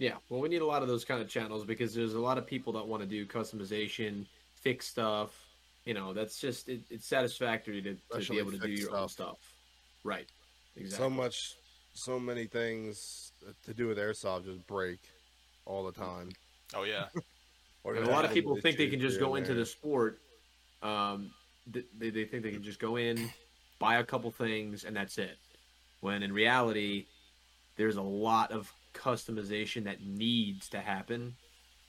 Yeah, 0.00 0.14
well, 0.30 0.40
we 0.40 0.48
need 0.48 0.62
a 0.62 0.66
lot 0.66 0.80
of 0.80 0.88
those 0.88 1.04
kind 1.04 1.20
of 1.20 1.28
channels 1.28 1.62
because 1.62 1.94
there's 1.94 2.14
a 2.14 2.18
lot 2.18 2.38
of 2.38 2.46
people 2.46 2.72
that 2.72 2.86
want 2.86 3.02
to 3.02 3.06
do 3.06 3.26
customization, 3.26 4.24
fix 4.54 4.86
stuff. 4.88 5.30
You 5.84 5.92
know, 5.92 6.14
that's 6.14 6.40
just 6.40 6.70
it, 6.70 6.80
it's 6.88 7.06
satisfactory 7.06 7.82
to, 7.82 7.94
to 8.18 8.32
be 8.32 8.38
able 8.38 8.50
to 8.50 8.56
do 8.56 8.68
fix 8.68 8.80
your 8.80 8.96
own 8.96 9.10
stuff. 9.10 9.36
stuff. 9.36 9.52
Right. 10.02 10.26
Exactly. 10.74 11.04
So 11.04 11.10
much, 11.10 11.52
so 11.92 12.18
many 12.18 12.46
things 12.46 13.32
to 13.66 13.74
do 13.74 13.88
with 13.88 13.98
airsoft 13.98 14.46
just 14.46 14.66
break 14.66 15.00
all 15.66 15.84
the 15.84 15.92
time. 15.92 16.30
Oh, 16.74 16.84
yeah. 16.84 17.06
Or 17.82 17.94
And 17.94 18.06
a 18.06 18.10
lot 18.10 18.26
of 18.26 18.32
people 18.32 18.56
think 18.56 18.76
they 18.76 18.88
can 18.88 19.00
just 19.00 19.18
go 19.18 19.36
into 19.36 19.54
there. 19.54 19.60
the 19.60 19.66
sport. 19.66 20.20
Um, 20.82 21.30
they 21.66 22.10
they 22.10 22.26
think 22.26 22.42
they 22.42 22.50
can 22.50 22.62
just 22.62 22.78
go 22.78 22.96
in, 22.96 23.30
buy 23.78 23.96
a 23.96 24.04
couple 24.04 24.30
things, 24.30 24.84
and 24.84 24.94
that's 24.94 25.16
it. 25.16 25.38
When 26.02 26.22
in 26.22 26.30
reality, 26.30 27.06
there's 27.76 27.96
a 27.96 28.02
lot 28.02 28.52
of 28.52 28.70
customization 29.00 29.84
that 29.84 30.02
needs 30.02 30.68
to 30.70 30.78
happen 30.78 31.34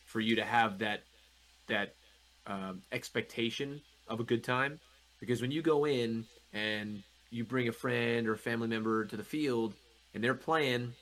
for 0.06 0.20
you 0.20 0.36
to 0.36 0.44
have 0.44 0.80
that 0.80 1.02
that 1.68 1.96
um, 2.48 2.82
expectation 2.92 3.82
of 4.08 4.20
a 4.20 4.24
good 4.24 4.44
time. 4.44 4.80
Because 5.20 5.42
when 5.42 5.52
you 5.52 5.62
go 5.62 5.86
in 5.86 6.26
and 6.54 7.04
you 7.30 7.44
bring 7.44 7.68
a 7.68 7.72
friend 7.72 8.28
or 8.28 8.34
a 8.34 8.38
family 8.38 8.68
member 8.68 9.06
to 9.06 9.16
the 9.16 9.24
field 9.24 9.74
and 10.14 10.24
they're 10.24 10.34
playing, 10.34 10.94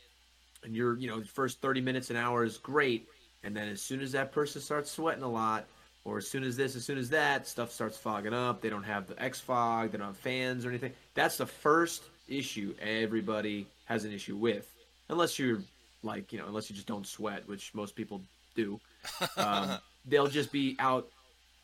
and 0.63 0.75
you're 0.75 0.97
you 0.97 1.07
know 1.07 1.19
the 1.19 1.27
first 1.27 1.61
30 1.61 1.81
minutes 1.81 2.09
an 2.09 2.15
hour 2.15 2.43
is 2.43 2.57
great 2.57 3.07
and 3.43 3.55
then 3.55 3.69
as 3.69 3.81
soon 3.81 4.01
as 4.01 4.11
that 4.11 4.31
person 4.31 4.61
starts 4.61 4.91
sweating 4.91 5.23
a 5.23 5.29
lot 5.29 5.65
or 6.05 6.17
as 6.17 6.27
soon 6.27 6.43
as 6.43 6.57
this 6.57 6.75
as 6.75 6.85
soon 6.85 6.97
as 6.97 7.09
that 7.09 7.47
stuff 7.47 7.71
starts 7.71 7.97
fogging 7.97 8.33
up 8.33 8.61
they 8.61 8.69
don't 8.69 8.83
have 8.83 9.07
the 9.07 9.21
x 9.21 9.39
fog 9.39 9.91
they 9.91 9.97
don't 9.97 10.07
have 10.07 10.17
fans 10.17 10.65
or 10.65 10.69
anything 10.69 10.91
that's 11.13 11.37
the 11.37 11.45
first 11.45 12.03
issue 12.27 12.73
everybody 12.81 13.65
has 13.85 14.05
an 14.05 14.11
issue 14.11 14.35
with 14.35 14.69
unless 15.09 15.39
you're 15.39 15.61
like 16.03 16.31
you 16.31 16.39
know 16.39 16.47
unless 16.47 16.69
you 16.69 16.75
just 16.75 16.87
don't 16.87 17.05
sweat 17.05 17.47
which 17.47 17.73
most 17.73 17.95
people 17.95 18.21
do 18.55 18.79
um, 19.37 19.77
they'll 20.05 20.27
just 20.27 20.51
be 20.51 20.75
out 20.79 21.07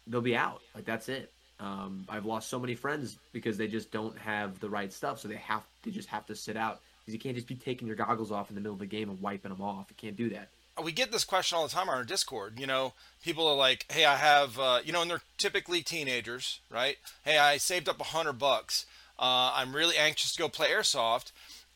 they'll 0.07 0.21
be 0.21 0.35
out 0.35 0.61
like 0.73 0.85
that's 0.85 1.09
it 1.09 1.31
um, 1.59 2.05
i've 2.09 2.25
lost 2.25 2.49
so 2.49 2.59
many 2.59 2.75
friends 2.75 3.17
because 3.31 3.57
they 3.57 3.67
just 3.67 3.91
don't 3.91 4.17
have 4.17 4.59
the 4.59 4.69
right 4.69 4.91
stuff 4.91 5.19
so 5.19 5.27
they 5.27 5.35
have 5.35 5.63
they 5.83 5.91
just 5.91 6.09
have 6.09 6.25
to 6.25 6.35
sit 6.35 6.57
out 6.57 6.81
because 7.01 7.13
you 7.13 7.19
can't 7.19 7.35
just 7.35 7.47
be 7.47 7.55
taking 7.55 7.87
your 7.87 7.95
goggles 7.95 8.31
off 8.31 8.49
in 8.49 8.55
the 8.55 8.61
middle 8.61 8.73
of 8.73 8.79
the 8.79 8.85
game 8.85 9.09
and 9.09 9.21
wiping 9.21 9.51
them 9.51 9.61
off 9.61 9.85
you 9.89 9.95
can't 9.97 10.17
do 10.17 10.29
that 10.29 10.49
we 10.83 10.91
get 10.91 11.11
this 11.11 11.23
question 11.23 11.57
all 11.57 11.67
the 11.67 11.73
time 11.73 11.89
on 11.89 11.95
our 11.95 12.03
Discord. 12.03 12.59
You 12.59 12.67
know, 12.67 12.93
people 13.23 13.47
are 13.47 13.55
like, 13.55 13.85
"Hey, 13.89 14.05
I 14.05 14.17
have," 14.17 14.59
uh, 14.59 14.81
you 14.83 14.91
know, 14.91 15.01
and 15.01 15.09
they're 15.09 15.21
typically 15.37 15.81
teenagers, 15.81 16.59
right? 16.69 16.97
Hey, 17.23 17.37
I 17.37 17.57
saved 17.57 17.87
up 17.87 17.99
a 18.01 18.05
hundred 18.05 18.33
bucks. 18.33 18.85
Uh, 19.17 19.53
I'm 19.55 19.75
really 19.75 19.97
anxious 19.97 20.33
to 20.33 20.39
go 20.39 20.49
play 20.49 20.69
airsoft, 20.69 21.31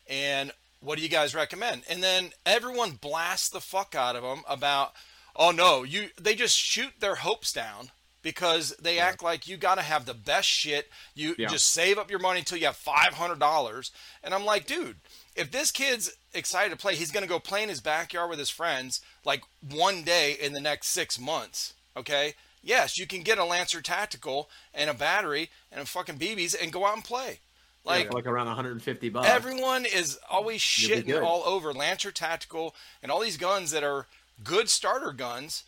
and 0.08 0.52
what 0.80 0.96
do 0.96 1.02
you 1.02 1.08
guys 1.08 1.34
recommend? 1.34 1.82
And 1.88 2.02
then 2.02 2.30
everyone 2.46 2.92
blasts 2.92 3.48
the 3.48 3.60
fuck 3.60 3.94
out 3.94 4.16
of 4.16 4.22
them 4.22 4.42
about, 4.48 4.92
"Oh 5.36 5.50
no, 5.50 5.82
you!" 5.82 6.10
They 6.20 6.34
just 6.34 6.56
shoot 6.58 6.92
their 7.00 7.16
hopes 7.16 7.52
down 7.52 7.90
because 8.22 8.70
they 8.76 8.98
act 8.98 9.22
like 9.22 9.46
you 9.48 9.56
got 9.56 9.76
to 9.76 9.82
have 9.82 10.04
the 10.04 10.14
best 10.14 10.48
shit. 10.48 10.90
You 11.14 11.34
Yeah. 11.38 11.48
just 11.48 11.68
save 11.68 11.98
up 11.98 12.10
your 12.10 12.18
money 12.18 12.40
until 12.40 12.58
you 12.58 12.66
have 12.66 12.76
five 12.76 13.14
hundred 13.14 13.38
dollars, 13.38 13.90
and 14.22 14.34
I'm 14.34 14.44
like, 14.44 14.66
dude, 14.66 15.00
if 15.34 15.50
this 15.50 15.70
kid's 15.70 16.10
excited 16.34 16.70
to 16.70 16.76
play, 16.76 16.94
he's 16.96 17.10
going 17.10 17.22
to 17.24 17.28
go 17.28 17.38
play 17.40 17.62
in 17.62 17.68
his 17.68 17.80
backyard 17.80 18.28
with 18.30 18.38
his 18.38 18.50
friends 18.50 19.00
like 19.24 19.42
one 19.60 20.02
day 20.02 20.32
in 20.32 20.52
the 20.52 20.60
next 20.60 20.88
six 20.88 21.18
months. 21.18 21.74
Okay. 21.96 22.34
Yes, 22.62 22.98
you 22.98 23.06
can 23.06 23.22
get 23.22 23.38
a 23.38 23.44
Lancer 23.44 23.80
Tactical 23.80 24.50
and 24.74 24.90
a 24.90 24.94
battery 24.94 25.48
and 25.72 25.80
a 25.80 25.86
fucking 25.86 26.18
BBs 26.18 26.54
and 26.60 26.70
go 26.70 26.84
out 26.84 26.94
and 26.94 27.02
play. 27.02 27.40
Like 27.84 28.08
for 28.08 28.12
like 28.12 28.26
around 28.26 28.46
150 28.46 29.08
bucks. 29.08 29.28
everyone 29.28 29.84
is 29.86 30.18
always 30.30 30.60
shitting 30.60 31.22
all 31.22 31.42
over 31.44 31.72
Lancer 31.72 32.10
Tactical 32.10 32.74
and 33.02 33.10
all 33.10 33.20
these 33.20 33.36
guns 33.38 33.70
that 33.70 33.82
are 33.82 34.06
good 34.44 34.68
starter 34.68 35.12
guns, 35.12 35.64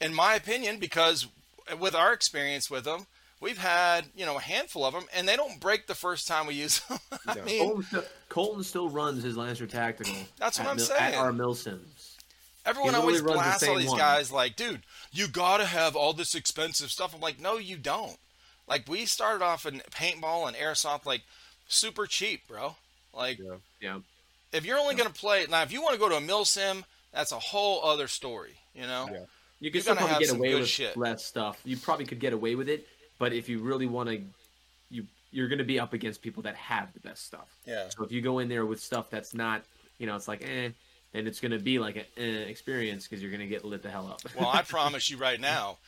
in 0.00 0.12
my 0.14 0.34
opinion, 0.34 0.78
because 0.78 1.26
with 1.80 1.94
our 1.94 2.12
experience 2.12 2.70
with 2.70 2.84
them, 2.84 3.06
we've 3.40 3.58
had 3.58 4.04
you 4.14 4.26
know 4.26 4.36
a 4.36 4.40
handful 4.40 4.84
of 4.84 4.92
them, 4.92 5.04
and 5.14 5.26
they 5.26 5.34
don't 5.36 5.60
break 5.60 5.86
the 5.86 5.94
first 5.94 6.28
time 6.28 6.46
we 6.46 6.54
use 6.54 6.80
them. 6.80 6.98
I 7.26 7.36
Yeah. 7.36 7.44
mean, 7.44 7.60
Colton 7.68 7.82
still, 7.84 8.04
Colton 8.28 8.62
still 8.64 8.88
runs 8.90 9.22
his 9.24 9.36
Lancer 9.36 9.66
Tactical. 9.66 10.14
That's 10.38 10.58
what 10.58 10.68
I'm 10.68 10.76
Mil- 10.76 10.84
saying. 10.84 11.14
At 11.14 11.20
our 11.20 11.32
Milsims. 11.32 12.10
Everyone 12.66 12.94
always 12.94 13.20
literally 13.22 13.36
runs 13.44 13.60
the 13.60 13.66
blasts 13.66 13.68
all 13.68 13.76
these 13.76 13.88
one. 13.90 13.98
guys 13.98 14.32
like, 14.32 14.56
dude, 14.56 14.82
you 15.12 15.28
gotta 15.28 15.66
have 15.66 15.96
all 15.96 16.12
this 16.14 16.34
expensive 16.34 16.90
stuff. 16.90 17.14
I'm 17.14 17.20
like, 17.20 17.38
no, 17.40 17.56
you 17.58 17.76
don't. 17.76 18.16
Like 18.66 18.88
we 18.88 19.06
started 19.06 19.44
off 19.44 19.66
in 19.66 19.80
paintball 19.90 20.46
and 20.48 20.56
airsoft. 20.56 21.06
Like 21.06 21.22
super 21.68 22.06
cheap, 22.06 22.46
bro. 22.48 22.76
Like 23.12 23.38
Yeah. 23.38 23.56
Yeah. 23.80 23.98
if 24.52 24.64
you're 24.64 24.78
only 24.78 24.94
going 24.94 25.08
to 25.12 25.14
play 25.18 25.46
now, 25.50 25.62
if 25.62 25.72
you 25.72 25.82
want 25.82 25.94
to 25.94 26.00
go 26.00 26.08
to 26.08 26.16
a 26.16 26.20
mil 26.20 26.44
sim, 26.44 26.84
that's 27.12 27.32
a 27.32 27.38
whole 27.38 27.84
other 27.84 28.08
story. 28.08 28.54
You 28.74 28.82
know. 28.82 29.08
Yeah. 29.10 29.18
You 29.60 29.70
You're 29.70 29.72
could 29.72 29.82
still 29.82 29.94
gonna 29.94 30.06
probably 30.08 30.26
get 30.26 30.36
away 30.36 30.54
with 30.56 30.68
shit. 30.68 30.96
less 30.96 31.24
stuff. 31.24 31.60
You 31.64 31.76
probably 31.76 32.04
could 32.06 32.18
get 32.20 32.32
away 32.32 32.54
with 32.54 32.68
it, 32.68 32.86
but 33.18 33.32
if 33.32 33.48
you 33.48 33.60
really 33.60 33.86
want 33.86 34.08
to, 34.10 34.20
you 34.90 35.06
you're 35.30 35.48
going 35.48 35.58
to 35.58 35.64
be 35.64 35.80
up 35.80 35.92
against 35.92 36.22
people 36.22 36.42
that 36.42 36.54
have 36.56 36.92
the 36.92 37.00
best 37.00 37.24
stuff. 37.24 37.48
Yeah. 37.66 37.88
So 37.88 38.04
if 38.04 38.12
you 38.12 38.20
go 38.20 38.40
in 38.40 38.48
there 38.48 38.66
with 38.66 38.80
stuff 38.80 39.10
that's 39.10 39.32
not, 39.32 39.62
you 39.98 40.06
know, 40.06 40.16
it's 40.16 40.28
like 40.28 40.42
eh, 40.42 40.70
then 41.12 41.26
it's 41.26 41.40
going 41.40 41.52
to 41.52 41.58
be 41.58 41.78
like 41.78 41.96
an 41.96 42.04
eh 42.16 42.42
experience 42.42 43.06
because 43.06 43.22
you're 43.22 43.30
going 43.30 43.40
to 43.40 43.46
get 43.46 43.64
lit 43.64 43.82
the 43.82 43.90
hell 43.90 44.06
up. 44.08 44.20
Well, 44.38 44.50
I 44.52 44.62
promise 44.68 45.08
you 45.08 45.16
right 45.16 45.40
now, 45.40 45.78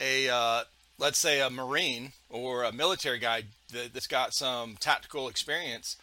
a 0.00 0.28
uh, 0.30 0.62
let's 0.98 1.18
say 1.18 1.40
a 1.40 1.50
marine 1.50 2.12
or 2.30 2.62
a 2.64 2.72
military 2.72 3.18
guy 3.18 3.44
that, 3.72 3.92
that's 3.94 4.06
got 4.06 4.32
some 4.34 4.76
tactical 4.80 5.28
experience, 5.28 5.96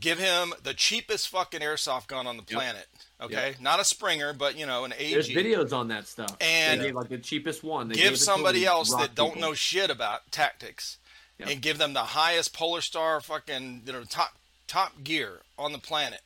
give 0.00 0.18
him 0.18 0.52
the 0.62 0.74
cheapest 0.74 1.28
fucking 1.28 1.60
airsoft 1.60 2.06
gun 2.08 2.26
on 2.26 2.36
the 2.36 2.42
planet. 2.42 2.86
Okay, 3.22 3.54
not 3.60 3.80
a 3.80 3.84
Springer, 3.84 4.32
but 4.32 4.58
you 4.58 4.64
know 4.66 4.84
an 4.84 4.94
AG. 4.96 5.12
There's 5.12 5.28
AG. 5.30 5.34
videos 5.36 5.72
on 5.74 5.88
that 5.88 6.06
stuff. 6.08 6.36
And 6.40 6.80
they 6.80 6.90
like 6.92 7.08
the 7.10 7.18
cheapest 7.18 7.62
one. 7.62 7.88
They 7.88 7.94
give 7.96 8.18
somebody 8.18 8.64
else 8.64 8.90
rock 8.92 9.00
that 9.02 9.14
don't 9.14 9.38
know 9.38 9.52
shit 9.54 9.90
about 9.90 10.30
tactics 10.30 10.96
Yep. 11.38 11.48
and 11.48 11.62
give 11.62 11.78
them 11.78 11.94
the 11.94 12.00
highest 12.00 12.52
polar 12.52 12.82
star 12.82 13.18
fucking 13.22 13.82
you 13.86 13.92
know 13.94 14.04
top 14.04 14.34
top 14.66 15.02
gear 15.02 15.40
on 15.58 15.72
the 15.72 15.78
planet 15.78 16.20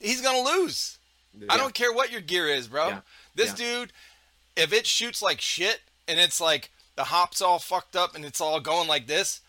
he's 0.00 0.20
gonna 0.20 0.40
lose 0.40 0.98
i 1.48 1.56
don't 1.56 1.74
care 1.74 1.92
what 1.92 2.10
your 2.10 2.20
gear 2.20 2.48
is 2.48 2.66
bro 2.66 2.88
Yeah. 2.88 3.00
this 3.36 3.50
Yeah. 3.50 3.54
dude 3.78 3.92
if 4.56 4.72
it 4.72 4.84
shoots 4.84 5.22
like 5.22 5.40
shit 5.40 5.78
and 6.08 6.18
it's 6.18 6.40
like 6.40 6.70
the 6.96 7.04
hop's 7.04 7.40
all 7.42 7.58
fucked 7.58 7.94
up 7.96 8.14
and 8.14 8.24
it's 8.24 8.40
all 8.40 8.60
going 8.60 8.88
like 8.88 9.06
this 9.06 9.40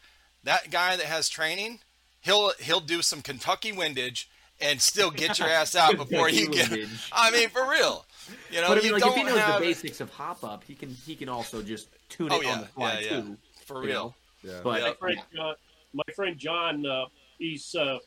that 0.43 0.69
guy 0.71 0.95
that 0.95 1.05
has 1.05 1.27
training 1.29 1.79
he'll 2.21 2.51
he'll 2.59 2.79
do 2.79 3.01
some 3.01 3.21
kentucky 3.21 3.71
windage 3.71 4.29
and 4.59 4.81
still 4.81 5.11
get 5.11 5.37
your 5.39 5.47
ass 5.47 5.75
out 5.75 5.95
before 5.97 6.29
you 6.29 6.47
Kentucky 6.47 6.57
get 6.69 6.79
windage. 6.79 7.09
i 7.13 7.31
mean 7.31 7.49
for 7.49 7.69
real 7.69 8.05
you 8.51 8.59
know 8.61 8.67
But 8.69 8.77
I 8.79 8.81
mean, 8.81 8.85
you 8.87 8.91
like 8.93 9.01
don't 9.01 9.11
if 9.11 9.17
he 9.17 9.23
knows 9.23 9.39
have 9.39 9.59
the 9.61 9.65
basics 9.67 10.01
of 10.01 10.09
hop 10.11 10.43
up, 10.43 10.63
he 10.65 10.75
can 10.75 10.89
he 11.05 11.15
can 11.15 11.29
also 11.29 11.61
just 11.61 11.87
tune 12.09 12.27
it 12.27 12.33
Oh, 12.33 12.41
yeah. 12.41 12.53
on 12.53 12.59
the 12.61 12.67
fly 12.67 12.99
Yeah, 12.99 12.99
yeah. 13.15 13.21
too. 13.21 13.37
for 13.65 13.79
real 13.81 14.15
know? 14.43 14.51
Yeah. 14.51 14.59
But 14.63 14.81
Yeah. 14.81 14.87
my 14.89 14.93
friend 14.95 15.19
John, 15.35 15.55
my 15.93 16.13
friend 16.15 16.37
John, 16.37 16.85
uh, 16.85 17.05
he's 17.39 17.73
uh, 17.75 17.99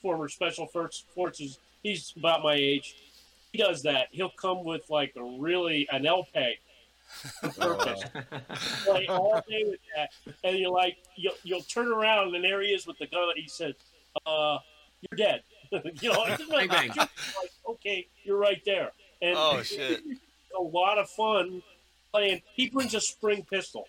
former 0.00 0.28
special 0.28 0.66
forces. 1.14 1.58
He's 1.82 2.12
about 2.16 2.42
my 2.42 2.54
age. 2.54 2.96
He 3.52 3.58
does 3.58 3.82
that. 3.82 4.08
He'll 4.12 4.30
come 4.30 4.64
with 4.64 4.88
like 4.90 5.12
a 5.16 5.22
really 5.22 5.86
an 5.92 6.04
LPEG 6.04 6.34
on 6.36 6.54
purpose, 7.58 8.04
play 8.84 9.06
all 9.08 9.42
day 9.48 9.64
with 9.66 9.80
that, 9.96 10.10
and 10.44 10.58
you're 10.58 10.70
like, 10.70 10.98
you'll, 11.16 11.34
you'll 11.42 11.62
turn 11.62 11.88
around 11.88 12.34
and 12.34 12.44
there 12.44 12.60
he 12.62 12.68
is 12.68 12.86
with 12.86 12.98
the 12.98 13.06
gun. 13.06 13.28
He 13.36 13.48
said, 13.48 13.74
uh, 14.26 14.58
"You're 15.00 15.16
dead." 15.16 15.42
you 16.00 16.12
know, 16.12 16.24
it's 16.26 16.48
like, 16.48 16.70
Bang, 16.70 16.88
bang. 16.88 16.96
like, 16.96 17.08
okay, 17.68 18.06
you're 18.24 18.38
right 18.38 18.60
there. 18.64 18.90
And 19.22 19.36
oh 19.38 19.62
shit 19.62 20.02
a 20.58 20.62
lot 20.62 20.98
of 20.98 21.08
fun 21.08 21.62
playing. 22.12 22.42
He 22.54 22.70
brings 22.70 22.94
a 22.94 23.00
spring 23.00 23.46
pistol, 23.48 23.86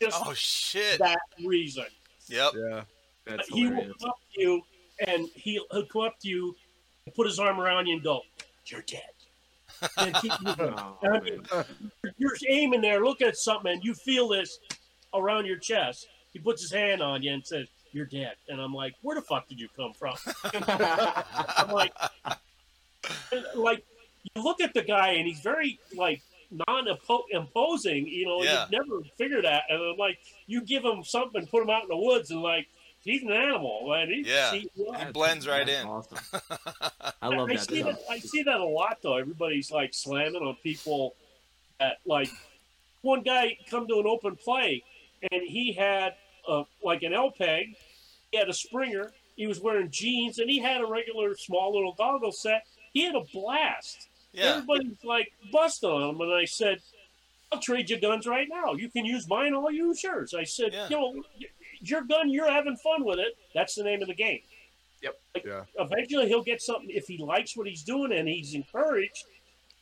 just 0.00 0.22
oh 0.24 0.34
shit 0.34 0.98
that 0.98 1.18
reason. 1.44 1.86
yep 2.28 2.52
Yeah. 2.54 2.82
That's 3.26 3.48
he 3.48 3.66
will 3.68 3.80
come 3.80 4.10
up 4.10 4.18
to 4.34 4.40
you 4.40 4.62
and 5.06 5.28
he'll, 5.34 5.64
he'll 5.70 5.86
come 5.86 6.02
up 6.02 6.20
to 6.20 6.28
you 6.28 6.54
and 7.06 7.14
put 7.14 7.26
his 7.26 7.38
arm 7.38 7.58
around 7.58 7.86
you 7.86 7.94
and 7.94 8.02
go, 8.02 8.20
You're 8.66 8.82
dead. 8.82 9.00
And 9.98 10.14
keep 10.16 10.32
moving. 10.42 10.74
Oh, 10.76 10.98
I 11.02 11.20
mean, 11.20 11.42
you're 12.18 12.36
aiming 12.48 12.80
there, 12.80 13.04
looking 13.04 13.26
at 13.28 13.36
something, 13.36 13.72
and 13.72 13.84
you 13.84 13.94
feel 13.94 14.28
this 14.28 14.58
around 15.14 15.46
your 15.46 15.58
chest. 15.58 16.06
He 16.32 16.38
puts 16.38 16.62
his 16.62 16.72
hand 16.72 17.00
on 17.02 17.22
you 17.22 17.32
and 17.32 17.46
says, 17.46 17.68
You're 17.92 18.06
dead. 18.06 18.34
And 18.48 18.60
I'm 18.60 18.74
like, 18.74 18.94
Where 19.02 19.14
the 19.14 19.22
fuck 19.22 19.48
did 19.48 19.60
you 19.60 19.68
come 19.76 19.92
from? 19.92 20.16
I'm 20.44 21.70
like, 21.70 21.92
like 23.54 23.84
you 24.34 24.42
look 24.42 24.60
at 24.60 24.74
the 24.74 24.82
guy 24.82 25.10
and 25.10 25.26
he's 25.28 25.40
very 25.40 25.78
like 25.96 26.22
non-imposing. 26.68 28.06
You 28.08 28.26
know, 28.26 28.42
Yeah. 28.42 28.66
you 28.70 28.78
never 28.78 29.02
figure 29.16 29.42
that. 29.42 29.64
And 29.68 29.80
I'm 29.80 29.96
like, 29.96 30.18
you 30.46 30.60
give 30.62 30.84
him 30.84 31.02
something, 31.04 31.46
put 31.46 31.62
him 31.62 31.70
out 31.70 31.82
in 31.82 31.88
the 31.88 31.96
woods, 31.96 32.30
and 32.30 32.42
like 32.42 32.66
he's 33.04 33.22
an 33.22 33.30
animal. 33.32 33.92
And 33.94 34.10
he, 34.10 34.24
Yeah. 34.26 34.52
he- 34.52 34.70
He 34.76 35.12
blends 35.12 35.46
right 35.46 35.66
That's 35.66 35.82
in. 35.82 35.88
Awesome. 35.88 36.18
I 37.22 37.28
love 37.28 37.48
I 37.50 37.54
that 37.54 37.68
see 37.68 37.80
stuff. 37.80 37.98
that. 37.98 38.10
I 38.10 38.18
see 38.18 38.42
that 38.42 38.60
a 38.60 38.64
lot 38.64 38.98
though. 39.02 39.16
Everybody's 39.16 39.70
like 39.70 39.94
slamming 39.94 40.42
on 40.42 40.56
people 40.62 41.14
at 41.80 41.98
like 42.06 42.28
one 43.02 43.22
guy 43.22 43.56
come 43.70 43.86
to 43.88 44.00
an 44.00 44.06
open 44.06 44.36
play 44.36 44.82
and 45.32 45.42
he 45.42 45.72
had 45.72 46.14
uh, 46.48 46.64
like 46.82 47.02
an 47.02 47.12
L 47.14 47.30
peg, 47.30 47.74
he 48.30 48.38
had 48.38 48.48
a 48.48 48.52
Springer, 48.52 49.12
he 49.36 49.46
was 49.46 49.60
wearing 49.60 49.90
jeans, 49.90 50.38
and 50.38 50.48
he 50.50 50.58
had 50.58 50.80
a 50.80 50.86
regular 50.86 51.34
small 51.36 51.74
little 51.74 51.94
goggle 51.94 52.32
set. 52.32 52.66
He 52.92 53.02
had 53.04 53.14
a 53.14 53.22
blast. 53.32 54.08
Yeah. 54.32 54.56
Everybody's 54.56 55.02
like 55.04 55.32
busting 55.52 55.88
on 55.88 56.10
him, 56.10 56.20
and 56.20 56.32
I 56.34 56.44
said, 56.44 56.80
"I'll 57.50 57.60
trade 57.60 57.88
you 57.88 57.98
guns 57.98 58.26
right 58.26 58.46
now. 58.50 58.74
You 58.74 58.88
can 58.90 59.04
use 59.06 59.26
mine, 59.28 59.54
I'll 59.54 59.70
use 59.70 60.02
yours." 60.04 60.34
I 60.34 60.44
said, 60.44 60.72
Yeah. 60.72 60.88
"You 60.90 60.96
know, 60.96 61.12
y- 61.40 61.46
your 61.88 62.02
gun, 62.02 62.30
you're 62.30 62.50
having 62.50 62.76
fun 62.76 63.04
with 63.04 63.18
it. 63.18 63.36
That's 63.54 63.74
the 63.74 63.84
name 63.84 64.02
of 64.02 64.08
the 64.08 64.14
game." 64.14 64.40
Yep. 65.02 65.20
Like, 65.34 65.44
Yeah. 65.44 65.64
Eventually, 65.78 66.28
he'll 66.28 66.42
get 66.42 66.62
something 66.62 66.90
if 66.90 67.06
he 67.06 67.18
likes 67.18 67.56
what 67.56 67.66
he's 67.66 67.82
doing 67.82 68.12
and 68.12 68.28
he's 68.28 68.54
encouraged. 68.54 69.24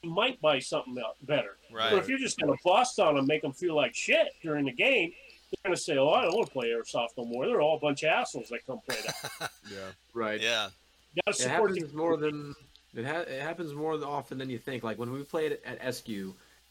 He 0.02 0.08
might 0.08 0.40
buy 0.40 0.58
something 0.58 1.00
better. 1.22 1.56
Right. 1.70 1.90
But 1.90 2.00
if 2.00 2.08
you're 2.08 2.18
just 2.18 2.40
going 2.40 2.52
to 2.52 2.58
bust 2.64 2.98
on 2.98 3.14
them, 3.14 3.26
make 3.26 3.42
them 3.42 3.52
feel 3.52 3.76
like 3.76 3.94
shit 3.94 4.28
during 4.42 4.64
the 4.64 4.72
game, 4.72 5.12
they're 5.50 5.70
going 5.70 5.76
to 5.76 5.80
say, 5.80 5.96
"Oh, 5.96 6.08
I 6.10 6.22
don't 6.22 6.34
want 6.34 6.46
to 6.48 6.52
play 6.52 6.68
airsoft 6.70 7.10
no 7.16 7.24
more." 7.24 7.46
They're 7.46 7.60
all 7.60 7.76
a 7.76 7.80
bunch 7.80 8.02
of 8.02 8.08
assholes 8.08 8.48
that 8.48 8.66
come 8.66 8.80
play 8.88 8.96
that. 9.06 9.50
Yeah. 9.70 9.78
Right. 10.12 10.40
Yeah. 10.40 10.70
You 11.14 11.22
got 11.26 11.34
to 11.36 11.40
It 11.40 11.42
support 11.42 11.70
the 11.74 11.80
happens 11.80 11.94
more 11.94 12.16
than 12.16 12.54
it, 12.94 13.04
ha- 13.04 13.20
it 13.20 13.40
happens 13.42 13.72
more 13.74 13.94
often 14.04 14.38
than 14.38 14.50
you 14.50 14.58
think. 14.58 14.82
Like 14.82 14.98
when 14.98 15.12
we 15.12 15.22
played 15.22 15.58
at 15.64 15.94
SQ, 15.94 16.08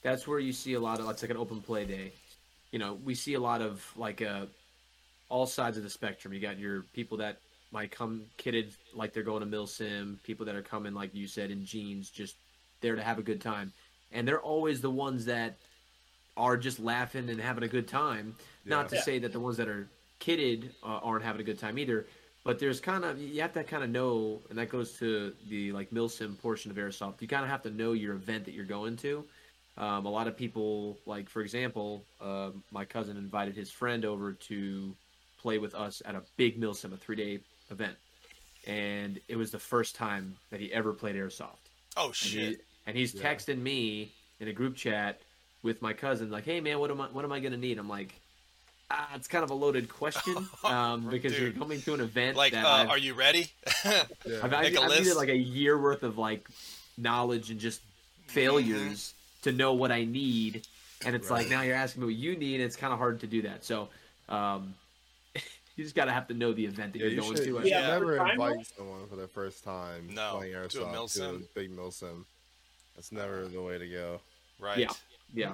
that's 0.01 0.27
where 0.27 0.39
you 0.39 0.51
see 0.51 0.73
a 0.73 0.79
lot 0.79 0.99
of. 0.99 1.07
It's 1.09 1.21
like 1.21 1.31
an 1.31 1.37
open 1.37 1.61
play 1.61 1.85
day. 1.85 2.11
You 2.71 2.79
know, 2.79 2.97
we 3.03 3.15
see 3.15 3.35
a 3.35 3.39
lot 3.39 3.61
of 3.61 3.85
like 3.95 4.21
uh, 4.21 4.45
all 5.31 5.45
sides 5.47 5.77
of 5.77 5.83
the 5.83 5.89
spectrum. 5.89 6.33
You 6.33 6.41
got 6.41 6.59
your 6.59 6.83
people 6.93 7.17
that 7.17 7.37
might 7.71 7.89
come 7.89 8.23
kitted 8.37 8.73
like 8.93 9.13
they're 9.13 9.23
going 9.23 9.39
to 9.39 9.57
milsim. 9.57 10.21
People 10.23 10.45
that 10.45 10.55
are 10.55 10.61
coming 10.61 10.93
like 10.93 11.15
you 11.15 11.25
said 11.25 11.49
in 11.49 11.65
jeans, 11.65 12.09
just 12.09 12.35
there 12.81 12.95
to 12.95 13.01
have 13.01 13.17
a 13.17 13.23
good 13.23 13.39
time. 13.39 13.71
And 14.11 14.27
they're 14.27 14.41
always 14.41 14.81
the 14.81 14.89
ones 14.91 15.25
that 15.25 15.57
are 16.35 16.57
just 16.57 16.79
laughing 16.79 17.29
and 17.29 17.39
having 17.39 17.63
a 17.63 17.67
good 17.67 17.87
time. 17.87 18.35
Not 18.65 18.89
to 18.89 18.95
Yeah. 18.95 19.01
say 19.01 19.19
that 19.19 19.31
the 19.31 19.39
ones 19.39 19.55
that 19.57 19.69
are 19.69 19.87
kitted 20.19 20.69
uh, 20.83 20.99
aren't 21.01 21.23
having 21.23 21.39
a 21.39 21.45
good 21.45 21.59
time 21.59 21.79
either. 21.79 22.05
But 22.43 22.59
there's 22.59 22.81
kind 22.81 23.05
of 23.05 23.19
you 23.21 23.41
have 23.41 23.53
to 23.53 23.63
kind 23.63 23.83
of 23.83 23.89
know, 23.89 24.41
and 24.49 24.57
that 24.57 24.69
goes 24.69 24.97
to 24.99 25.33
the 25.47 25.71
like 25.71 25.91
milsim 25.91 26.37
portion 26.37 26.71
of 26.71 26.77
airsoft. 26.77 27.21
You 27.21 27.27
kind 27.29 27.43
of 27.43 27.49
have 27.49 27.61
to 27.63 27.69
know 27.69 27.93
your 27.93 28.15
event 28.15 28.43
that 28.45 28.53
you're 28.53 28.65
going 28.65 28.97
to. 28.97 29.23
Um, 29.77 30.05
a 30.05 30.09
lot 30.09 30.27
of 30.27 30.35
people, 30.35 30.99
like 31.05 31.29
for 31.29 31.41
example, 31.41 32.03
uh, 32.19 32.49
my 32.71 32.83
cousin 32.83 33.15
invited 33.15 33.55
his 33.55 33.71
friend 33.71 34.03
over 34.03 34.33
to 34.33 34.93
play 35.41 35.57
with 35.57 35.73
us 35.75 36.01
at 36.05 36.15
a 36.15 36.21
big 36.37 36.59
milsim, 36.59 36.93
a 36.93 36.97
three 36.97 37.15
day 37.15 37.39
event, 37.69 37.95
and 38.67 39.19
it 39.27 39.35
was 39.35 39.51
the 39.51 39.59
first 39.59 39.95
time 39.95 40.35
that 40.51 40.59
he 40.59 40.71
ever 40.71 40.93
played 40.93 41.15
airsoft. 41.15 41.57
Oh 41.97 42.07
And, 42.07 42.15
shit. 42.15 42.49
he, 42.49 42.57
and 42.85 42.97
he's 42.97 43.13
Yeah. 43.13 43.33
texting 43.33 43.59
me 43.59 44.11
in 44.39 44.47
a 44.47 44.53
group 44.53 44.75
chat 44.75 45.21
with 45.63 45.81
my 45.81 45.93
cousin, 45.93 46.29
like, 46.31 46.45
"Hey 46.45 46.61
man, 46.61 46.79
what 46.79 46.91
am 46.91 47.01
I 47.01 47.07
what 47.07 47.25
am 47.25 47.31
I 47.31 47.39
gonna 47.39 47.57
need?" 47.57 47.77
I'm 47.77 47.89
like, 47.89 48.13
ah, 48.89 49.09
"It's 49.15 49.27
kind 49.27 49.43
of 49.43 49.51
a 49.51 49.53
loaded 49.53 49.89
question 49.89 50.47
um, 50.63 51.09
because 51.09 51.37
you're 51.37 51.51
coming 51.51 51.81
to 51.83 51.93
an 51.93 52.01
event 52.01 52.37
Like, 52.37 52.53
that 52.53 52.65
uh, 52.65 52.85
are 52.87 52.97
you 52.97 53.13
ready? 53.13 53.51
Yeah. 53.85 54.03
I've, 54.43 54.51
make 54.51 54.75
a 54.75 54.81
I've 54.81 54.89
needed 54.91 55.15
like 55.15 55.29
a 55.29 55.35
year 55.37 55.77
worth 55.79 56.03
of 56.03 56.17
like 56.17 56.47
knowledge 56.97 57.49
and 57.49 57.59
just 57.59 57.81
failures 58.27 59.13
to 59.41 59.51
know 59.51 59.73
what 59.73 59.91
I 59.91 60.03
need, 60.05 60.67
and 61.03 61.15
it's 61.15 61.29
like 61.31 61.49
now 61.49 61.61
you're 61.61 61.75
asking 61.75 62.01
me 62.01 62.07
what 62.07 62.15
you 62.15 62.35
need. 62.35 62.55
And 62.55 62.63
it's 62.63 62.75
kind 62.75 62.93
of 62.93 62.99
hard 62.99 63.21
to 63.21 63.27
do 63.27 63.41
that. 63.43 63.63
So. 63.65 63.89
Um, 64.29 64.75
you 65.81 65.85
just 65.85 65.95
gotta 65.95 66.11
have 66.11 66.27
to 66.27 66.35
know 66.35 66.53
the 66.53 66.63
event 66.65 66.93
that 66.93 66.99
Yeah, 66.99 67.05
you're 67.05 67.13
you 67.15 67.21
going 67.21 67.35
should, 67.37 67.43
to. 67.45 67.49
you 67.49 67.57
I 67.57 67.61
should 67.63 67.71
Yeah, 67.71 67.87
never 67.87 68.05
for 68.05 68.17
time 68.17 68.29
invite 68.31 68.55
though? 68.57 68.83
someone 68.83 69.07
for 69.07 69.15
their 69.15 69.27
first 69.27 69.63
time 69.63 70.13
No, 70.13 70.35
playing 70.37 70.53
to 70.53 70.59
a 70.61 70.67
airsoft 70.67 70.91
mil 70.91 71.07
to 71.07 71.13
sim. 71.13 71.35
a 71.49 71.59
big 71.59 71.71
mil 71.71 71.89
sim. 71.89 72.23
That's 72.95 73.11
never 73.11 73.47
the 73.47 73.59
way 73.61 73.79
to 73.79 73.87
go. 73.87 74.21
right. 74.59 74.77
Yeah. 74.77 74.91
Yeah, 75.33 75.53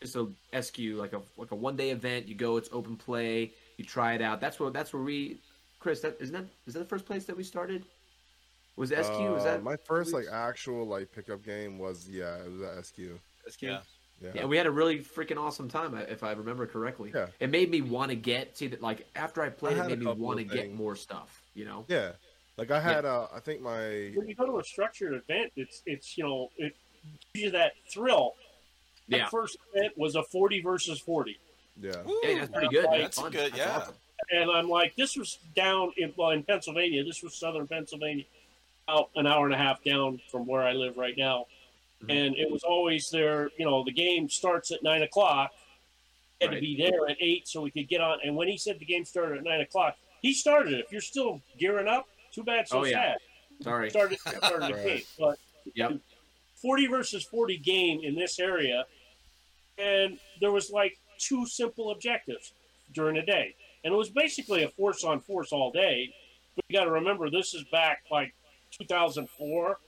it's 0.00 0.16
a 0.16 0.26
SQ 0.60 0.78
like 0.96 1.12
a 1.12 1.20
like 1.36 1.52
a 1.52 1.54
one 1.54 1.76
day 1.76 1.90
event. 1.90 2.26
You 2.26 2.34
go, 2.34 2.56
it's 2.56 2.70
open 2.72 2.96
play. 2.96 3.52
You 3.76 3.84
try 3.84 4.14
it 4.14 4.22
out. 4.22 4.40
That's 4.40 4.58
where 4.58 4.70
that's 4.70 4.92
where 4.92 5.02
we, 5.02 5.36
Chris. 5.78 6.00
That 6.00 6.16
isn't 6.20 6.32
that 6.34 6.46
is 6.66 6.72
that 6.74 6.80
the 6.80 6.84
first 6.86 7.04
place 7.04 7.26
that 7.26 7.36
we 7.36 7.44
started? 7.44 7.84
Was 8.76 8.88
SQ? 8.90 8.96
was 9.30 9.42
Uh, 9.42 9.44
that 9.44 9.62
my 9.62 9.76
first 9.76 10.12
like 10.14 10.24
actual 10.32 10.86
like 10.86 11.12
pickup 11.12 11.44
game 11.44 11.78
was 11.78 12.08
yeah 12.08 12.38
it 12.38 12.50
was 12.50 12.62
at 12.62 12.84
SQ. 12.86 12.98
SQ? 13.50 13.62
Yeah. 13.62 13.80
Yeah. 14.24 14.30
Yeah, 14.34 14.44
we 14.46 14.56
had 14.56 14.66
a 14.66 14.70
really 14.70 15.00
freaking 15.00 15.36
awesome 15.36 15.68
time, 15.68 15.94
if 16.08 16.22
I 16.22 16.32
remember 16.32 16.66
correctly. 16.66 17.12
Yeah. 17.14 17.26
It 17.40 17.50
made 17.50 17.70
me 17.70 17.80
want 17.82 18.10
to 18.10 18.16
get 18.16 18.56
see 18.56 18.66
that 18.68 18.80
like 18.82 19.06
after 19.14 19.42
I 19.42 19.50
played, 19.50 19.78
I 19.78 19.84
it 19.84 19.88
made 19.90 19.98
me 20.00 20.06
want 20.12 20.38
to 20.38 20.44
get 20.44 20.72
more 20.74 20.96
stuff. 20.96 21.42
You 21.54 21.64
know. 21.66 21.84
Yeah. 21.88 22.12
Like 22.56 22.70
I 22.70 22.80
had 22.80 23.04
uh 23.04 23.26
I 23.34 23.40
think 23.40 23.60
my 23.60 24.12
when 24.14 24.28
you 24.28 24.34
go 24.34 24.46
to 24.46 24.58
a 24.58 24.64
structured 24.64 25.12
event, 25.14 25.52
it's 25.56 25.82
it's 25.86 26.16
you 26.16 26.24
know 26.24 26.50
it 26.56 26.74
gives 27.34 27.44
you 27.44 27.50
that 27.52 27.72
thrill. 27.90 28.34
That 29.08 29.16
Yeah. 29.18 29.26
first 29.28 29.58
event 29.74 29.98
was 29.98 30.14
a 30.14 30.22
forty 30.22 30.60
versus 30.62 30.98
forty. 31.00 31.38
yeah. 31.80 32.02
Woo, 32.04 32.18
Yeah, 32.22 32.38
that's 32.40 32.50
pretty 32.52 32.68
good. 32.68 32.84
Like, 32.86 33.00
That's 33.02 33.16
That's 33.16 33.18
fun. 33.20 33.32
good, 33.32 33.52
That's 33.52 33.58
yeah. 33.58 33.76
awesome. 33.78 33.94
and 34.30 34.50
I'm 34.50 34.68
like, 34.70 34.94
this 34.96 35.16
was 35.16 35.38
down 35.54 35.92
in 35.98 36.14
well 36.16 36.30
in 36.30 36.42
Pennsylvania. 36.44 37.04
This 37.04 37.22
was 37.22 37.34
southern 37.34 37.66
Pennsylvania, 37.66 38.24
out 38.88 39.10
an 39.16 39.26
hour 39.26 39.44
and 39.44 39.54
a 39.54 39.58
half 39.58 39.82
down 39.84 40.20
from 40.30 40.46
where 40.46 40.62
I 40.62 40.72
live 40.72 40.96
right 40.96 41.16
now. 41.18 41.46
Mhm. 42.06 42.10
And 42.26 42.36
it 42.36 42.50
was 42.50 42.62
always 42.62 43.08
there. 43.10 43.50
You 43.58 43.64
know, 43.64 43.84
the 43.84 43.92
game 43.92 44.28
starts 44.28 44.70
at 44.70 44.82
nine 44.82 45.02
o'clock. 45.02 45.52
Had 46.40 46.50
to 46.50 46.60
be 46.60 46.76
there 46.76 47.08
at 47.08 47.16
eight 47.20 47.48
so 47.48 47.62
we 47.62 47.70
could 47.70 47.88
get 47.88 48.00
on. 48.00 48.18
And 48.22 48.36
when 48.36 48.48
he 48.48 48.58
said 48.58 48.78
the 48.78 48.84
game 48.84 49.04
started 49.04 49.38
at 49.38 49.44
nine 49.44 49.60
o'clock, 49.60 49.96
he 50.20 50.32
started. 50.34 50.74
it. 50.74 50.80
If 50.84 50.92
you're 50.92 51.00
still 51.00 51.40
gearing 51.58 51.88
up, 51.88 52.06
too 52.32 52.42
bad, 52.42 52.68
so 52.68 52.80
Oh, 52.80 52.84
yeah. 52.84 52.92
sad. 53.12 53.16
Sorry. 53.62 53.90
Started, 53.90 54.18
started 54.20 54.74
the 54.74 54.82
game, 54.84 55.02
but 55.18 55.38
Yep. 55.74 56.00
40 56.56 56.86
versus 56.88 57.24
40 57.24 57.56
game 57.58 58.00
in 58.02 58.14
this 58.14 58.38
area, 58.38 58.84
and 59.78 60.18
there 60.40 60.50
was 60.52 60.70
like 60.70 60.98
two 61.18 61.46
simple 61.46 61.90
objectives 61.92 62.52
during 62.92 63.14
the 63.16 63.22
day, 63.22 63.54
and 63.84 63.94
it 63.94 63.96
was 63.96 64.10
basically 64.10 64.62
a 64.64 64.68
force 64.68 65.04
on 65.04 65.20
force 65.20 65.52
all 65.52 65.70
day. 65.70 66.12
But 66.56 66.64
you 66.68 66.78
got 66.78 66.84
to 66.84 66.90
remember, 66.90 67.30
this 67.30 67.54
is 67.54 67.64
back 67.64 68.02
like 68.10 68.34
2004. 68.72 69.78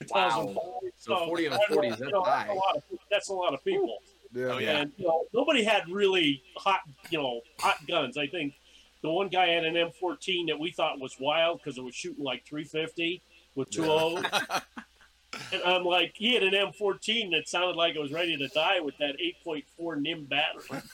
2004. 0.00 0.80
So 0.96 1.26
40 1.26 1.48
on 1.48 1.52
I 1.52 1.56
don't 1.56 1.74
40 1.74 1.88
is 1.88 1.92
know, 1.92 1.98
that 1.98 2.06
you 2.06 2.12
know, 2.12 2.24
that's, 2.24 2.50
a 2.50 2.52
lot 2.52 2.76
of, 2.76 2.82
that's 3.10 3.28
a 3.28 3.32
lot 3.32 3.54
of 3.54 3.64
people. 3.64 3.98
Yeah. 4.32 4.44
Oh, 4.46 4.58
yeah. 4.58 4.78
And 4.78 4.92
you 4.96 5.06
know, 5.06 5.24
nobody 5.32 5.64
had 5.64 5.88
really 5.88 6.42
hot, 6.56 6.80
you 7.10 7.18
know, 7.18 7.40
hot 7.58 7.76
guns. 7.88 8.16
I 8.16 8.26
think 8.26 8.54
the 9.02 9.10
one 9.10 9.28
guy 9.28 9.48
had 9.48 9.64
an 9.64 9.74
M14 9.74 10.48
that 10.48 10.58
we 10.58 10.70
thought 10.70 11.00
was 11.00 11.16
wild 11.18 11.58
because 11.58 11.78
it 11.78 11.82
was 11.82 11.94
shooting 11.94 12.24
like 12.24 12.44
350 12.44 13.22
with 13.54 13.70
two 13.70 13.84
O's. 13.86 14.22
and 15.52 15.62
I'm 15.64 15.84
like, 15.84 16.12
he 16.14 16.34
had 16.34 16.42
an 16.42 16.52
M14 16.52 17.30
that 17.32 17.48
sounded 17.48 17.76
like 17.76 17.96
it 17.96 18.00
was 18.00 18.12
ready 18.12 18.36
to 18.36 18.48
die 18.48 18.80
with 18.80 18.96
that 18.98 19.16
8.4 19.46 19.64
NiMH 19.78 20.28
battery. 20.28 20.82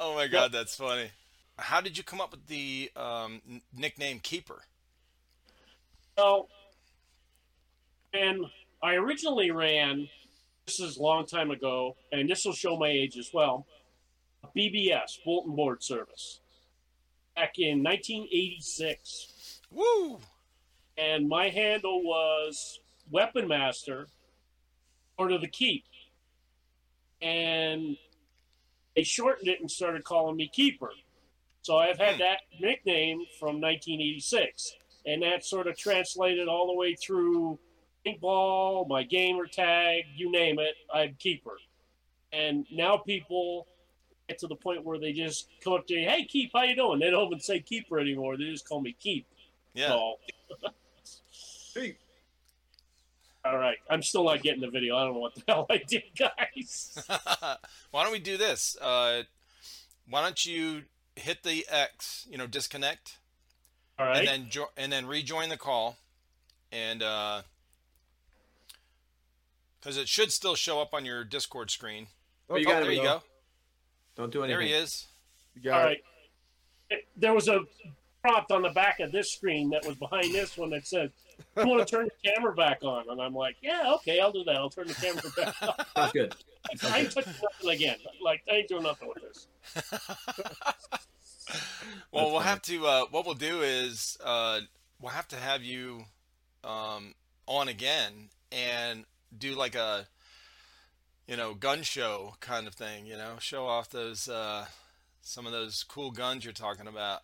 Oh 0.00 0.14
my 0.14 0.28
god, 0.28 0.52
that's 0.52 0.76
funny. 0.76 1.10
How 1.58 1.80
did 1.80 1.98
you 1.98 2.04
come 2.04 2.20
up 2.20 2.30
with 2.30 2.46
the 2.46 2.88
um, 2.94 3.42
nickname 3.76 4.20
Keeper? 4.20 4.62
So, 6.16 6.48
and 8.12 8.44
I 8.82 8.94
originally 8.94 9.50
ran, 9.50 10.08
this 10.66 10.80
is 10.80 10.96
a 10.96 11.02
long 11.02 11.26
time 11.26 11.50
ago, 11.50 11.96
and 12.12 12.28
this 12.28 12.44
will 12.44 12.52
show 12.52 12.76
my 12.76 12.88
age 12.88 13.16
as 13.16 13.30
well, 13.32 13.66
BBS, 14.56 15.18
Bulletin 15.24 15.56
Board 15.56 15.82
Service, 15.82 16.40
back 17.34 17.58
in 17.58 17.82
1986. 17.82 19.60
Woo! 19.70 20.20
And 20.96 21.28
my 21.28 21.48
handle 21.48 22.02
was 22.02 22.80
Weapon 23.10 23.48
Master, 23.48 24.08
or 25.16 25.28
to 25.28 25.38
the 25.38 25.48
Keep. 25.48 25.84
And 27.20 27.96
they 28.94 29.02
shortened 29.02 29.48
it 29.48 29.60
and 29.60 29.70
started 29.70 30.04
calling 30.04 30.36
me 30.36 30.48
Keeper. 30.52 30.90
So 31.62 31.76
I've 31.76 31.98
had 31.98 32.14
hmm. 32.14 32.20
that 32.20 32.40
nickname 32.60 33.24
from 33.38 33.60
1986. 33.60 34.72
And 35.06 35.22
that 35.22 35.44
sort 35.44 35.66
of 35.66 35.76
translated 35.76 36.48
all 36.48 36.66
the 36.66 36.74
way 36.74 36.94
through 36.94 37.58
paintball, 38.16 38.88
my 38.88 39.02
gamer 39.02 39.46
tag, 39.46 40.04
you 40.14 40.30
name 40.30 40.58
it, 40.58 40.74
I'm 40.92 41.14
Keeper. 41.18 41.56
And 42.32 42.66
now 42.70 42.96
people 42.98 43.66
get 44.28 44.38
to 44.40 44.46
the 44.46 44.54
point 44.54 44.84
where 44.84 44.98
they 44.98 45.12
just 45.12 45.48
come 45.62 45.74
up 45.74 45.86
to 45.88 45.94
you, 45.94 46.08
hey, 46.08 46.24
Keep, 46.24 46.50
how 46.54 46.62
you 46.62 46.76
doing? 46.76 46.98
They 47.00 47.10
don't 47.10 47.26
even 47.26 47.40
say 47.40 47.60
Keeper 47.60 47.98
anymore. 47.98 48.36
They 48.36 48.44
just 48.44 48.68
call 48.68 48.80
me 48.80 48.94
Keep. 49.00 49.26
Yeah. 49.74 49.88
So, 49.88 50.14
Hey. 51.74 51.96
all 53.44 53.56
right. 53.56 53.78
I'm 53.88 54.02
still 54.02 54.24
not 54.24 54.42
getting 54.42 54.60
the 54.60 54.70
video. 54.70 54.96
I 54.96 55.04
don't 55.04 55.14
know 55.14 55.20
what 55.20 55.34
the 55.34 55.42
hell 55.48 55.66
I 55.70 55.78
did, 55.86 56.02
guys. 56.18 57.02
why 57.90 58.02
don't 58.02 58.12
we 58.12 58.18
do 58.18 58.36
this? 58.36 58.76
Uh, 58.80 59.22
why 60.08 60.22
don't 60.22 60.44
you 60.44 60.82
hit 61.16 61.42
the 61.42 61.66
X, 61.70 62.26
you 62.30 62.36
know, 62.38 62.46
disconnect, 62.46 63.18
All 63.98 64.06
right. 64.06 64.18
and 64.18 64.28
then 64.28 64.50
jo- 64.50 64.70
and 64.76 64.90
then 64.92 65.06
rejoin 65.06 65.48
the 65.48 65.56
call, 65.56 65.96
and 66.72 67.02
because 69.80 69.96
it 69.96 70.08
should 70.08 70.32
still 70.32 70.54
show 70.54 70.80
up 70.80 70.94
on 70.94 71.04
your 71.04 71.24
Discord 71.24 71.70
screen. 71.70 72.06
Oh, 72.50 72.56
you 72.56 72.66
Oh, 72.66 72.70
got 72.72 72.82
it, 72.82 72.84
there 72.84 72.92
you 72.92 72.98
Miguel. 73.02 73.18
go. 73.18 73.24
Don't 74.22 74.32
do 74.32 74.42
anything. 74.44 74.58
There 74.58 74.66
he 74.66 74.72
is. 74.74 75.06
You 75.54 75.62
got 75.62 75.82
All 75.86 75.94
it. 76.90 77.06
There 77.16 77.34
was 77.34 77.48
a 77.48 77.60
prompt 78.22 78.50
on 78.50 78.62
the 78.62 78.70
back 78.70 79.00
of 79.00 79.12
this 79.12 79.32
screen 79.32 79.70
that 79.70 79.86
was 79.86 79.96
behind 79.96 80.32
this 80.34 80.56
one 80.56 80.70
that 80.70 80.86
said, 80.86 81.12
"You 81.56 81.66
want 81.68 81.86
to 81.86 81.96
turn 81.96 82.06
the 82.08 82.30
camera 82.30 82.54
back 82.54 82.82
on?" 82.82 83.04
And 83.10 83.20
I'm 83.20 83.34
like, 83.34 83.56
"Yeah, 83.60 83.92
okay, 83.96 84.18
I'll 84.20 84.32
do 84.32 84.42
that. 84.44 84.56
I'll 84.56 84.70
turn 84.70 84.86
the 84.88 84.94
camera 84.94 85.22
back 85.36 85.54
on." 85.62 85.74
That's 85.94 86.12
good. 86.12 86.34
I 86.84 87.00
ain't 87.00 87.12
touching 87.12 87.32
nothing 87.42 87.70
again. 87.70 87.96
Like 88.22 88.42
I 88.50 88.56
ain't 88.56 88.68
doing 88.68 88.82
nothing 88.84 89.08
with 89.08 89.22
this. 89.22 89.46
Well, 92.12 92.24
That's 92.24 92.32
we'll 92.32 92.40
funny. 92.40 92.50
have 92.50 92.62
to. 92.62 92.86
Uh, 92.86 93.04
what 93.10 93.24
we'll 93.26 93.34
do 93.34 93.62
is 93.62 94.18
uh, 94.22 94.60
we'll 95.00 95.12
have 95.12 95.28
to 95.28 95.36
have 95.36 95.62
you 95.62 96.04
um, 96.64 97.14
on 97.46 97.68
again 97.68 98.28
and 98.52 99.04
do 99.36 99.54
like 99.54 99.74
a 99.74 100.06
you 101.26 101.36
know 101.36 101.54
gun 101.54 101.82
show 101.82 102.34
kind 102.40 102.66
of 102.66 102.74
thing. 102.74 103.06
You 103.06 103.16
know, 103.16 103.34
show 103.40 103.66
off 103.66 103.90
those 103.90 104.28
uh, 104.28 104.66
some 105.22 105.46
of 105.46 105.52
those 105.52 105.84
cool 105.84 106.10
guns 106.10 106.44
you're 106.44 106.52
talking 106.52 106.86
about. 106.86 107.20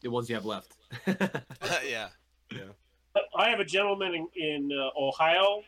The 0.00 0.10
ones 0.10 0.28
you 0.28 0.36
have 0.36 0.46
left. 0.46 0.72
yeah. 1.06 2.08
Yeah. 2.52 2.60
I 3.36 3.50
have 3.50 3.60
a 3.60 3.64
gentleman 3.64 4.14
in, 4.14 4.28
in 4.36 4.70
uh, 4.72 4.90
Ohio 4.96 5.62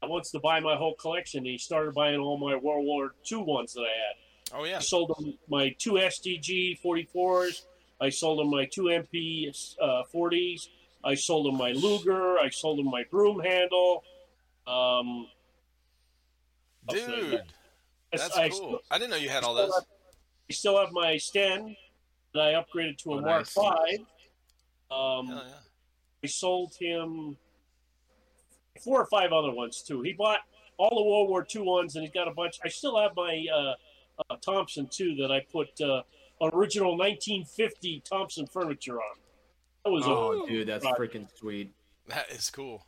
that 0.00 0.08
wants 0.08 0.30
to 0.30 0.38
buy 0.38 0.60
my 0.60 0.76
whole 0.76 0.94
collection. 0.94 1.44
He 1.44 1.58
started 1.58 1.94
buying 1.94 2.20
all 2.20 2.38
my 2.38 2.54
World 2.56 2.84
War 2.84 3.12
II 3.30 3.38
ones 3.38 3.72
that 3.74 3.80
I 3.80 3.84
had. 3.84 4.60
Oh 4.60 4.64
yeah. 4.64 4.76
I 4.76 4.80
sold 4.80 5.12
him 5.18 5.34
my 5.48 5.74
two 5.78 5.92
STG 5.92 6.80
44s. 6.80 7.62
I 8.00 8.10
sold 8.10 8.40
him 8.40 8.50
my 8.50 8.66
two 8.66 8.82
MP 8.82 9.48
uh, 9.80 10.02
40s. 10.14 10.68
I 11.02 11.14
sold 11.14 11.46
him 11.46 11.56
my 11.56 11.72
Luger. 11.72 12.38
I 12.38 12.50
sold 12.50 12.78
him 12.78 12.86
my 12.86 13.04
broom 13.10 13.40
handle. 13.40 14.04
Um, 14.66 15.26
Dude, 16.88 17.42
that's 18.12 18.36
I, 18.36 18.48
cool. 18.48 18.78
I 18.90 18.98
didn't 18.98 19.10
know 19.10 19.16
you 19.16 19.28
had 19.28 19.42
all 19.44 19.54
still 19.54 19.66
those. 19.66 19.74
have, 19.74 19.84
I 20.48 20.52
still 20.52 20.78
have 20.78 20.92
my 20.92 21.16
Sten 21.16 21.76
that 22.34 22.40
I 22.42 22.52
upgraded 22.52 22.98
to 22.98 23.14
a 23.14 23.16
Oh, 23.16 23.20
Mark 23.20 23.40
nice. 23.40 23.52
Five. 23.52 23.98
Um, 24.90 25.26
Hell 25.26 25.44
yeah. 25.48 25.54
I 26.22 26.26
sold 26.28 26.74
him 26.78 27.36
four 28.84 29.00
or 29.00 29.06
five 29.06 29.32
other 29.32 29.50
ones 29.52 29.82
too. 29.82 30.02
He 30.02 30.12
bought 30.12 30.40
all 30.78 30.90
the 30.96 31.02
World 31.02 31.28
War 31.28 31.46
II 31.54 31.62
ones, 31.62 31.96
and 31.96 32.04
he's 32.04 32.12
got 32.12 32.28
a 32.28 32.32
bunch. 32.34 32.58
I 32.64 32.68
still 32.68 32.98
have 33.00 33.12
my 33.16 33.44
uh, 33.52 33.74
uh, 34.30 34.36
Thompson 34.40 34.86
too 34.86 35.16
that 35.16 35.32
I 35.32 35.40
put 35.50 35.68
uh, 35.80 36.02
original 36.52 36.96
1950 36.96 38.02
Thompson 38.08 38.46
furniture 38.46 38.96
on. 39.00 39.16
That 39.84 39.90
was 39.90 40.04
Oh, 40.06 40.44
a, 40.44 40.48
dude, 40.48 40.68
that's 40.68 40.84
freaking 40.86 41.26
sweet. 41.36 41.72
That 42.08 42.30
is 42.30 42.50
cool. 42.50 42.86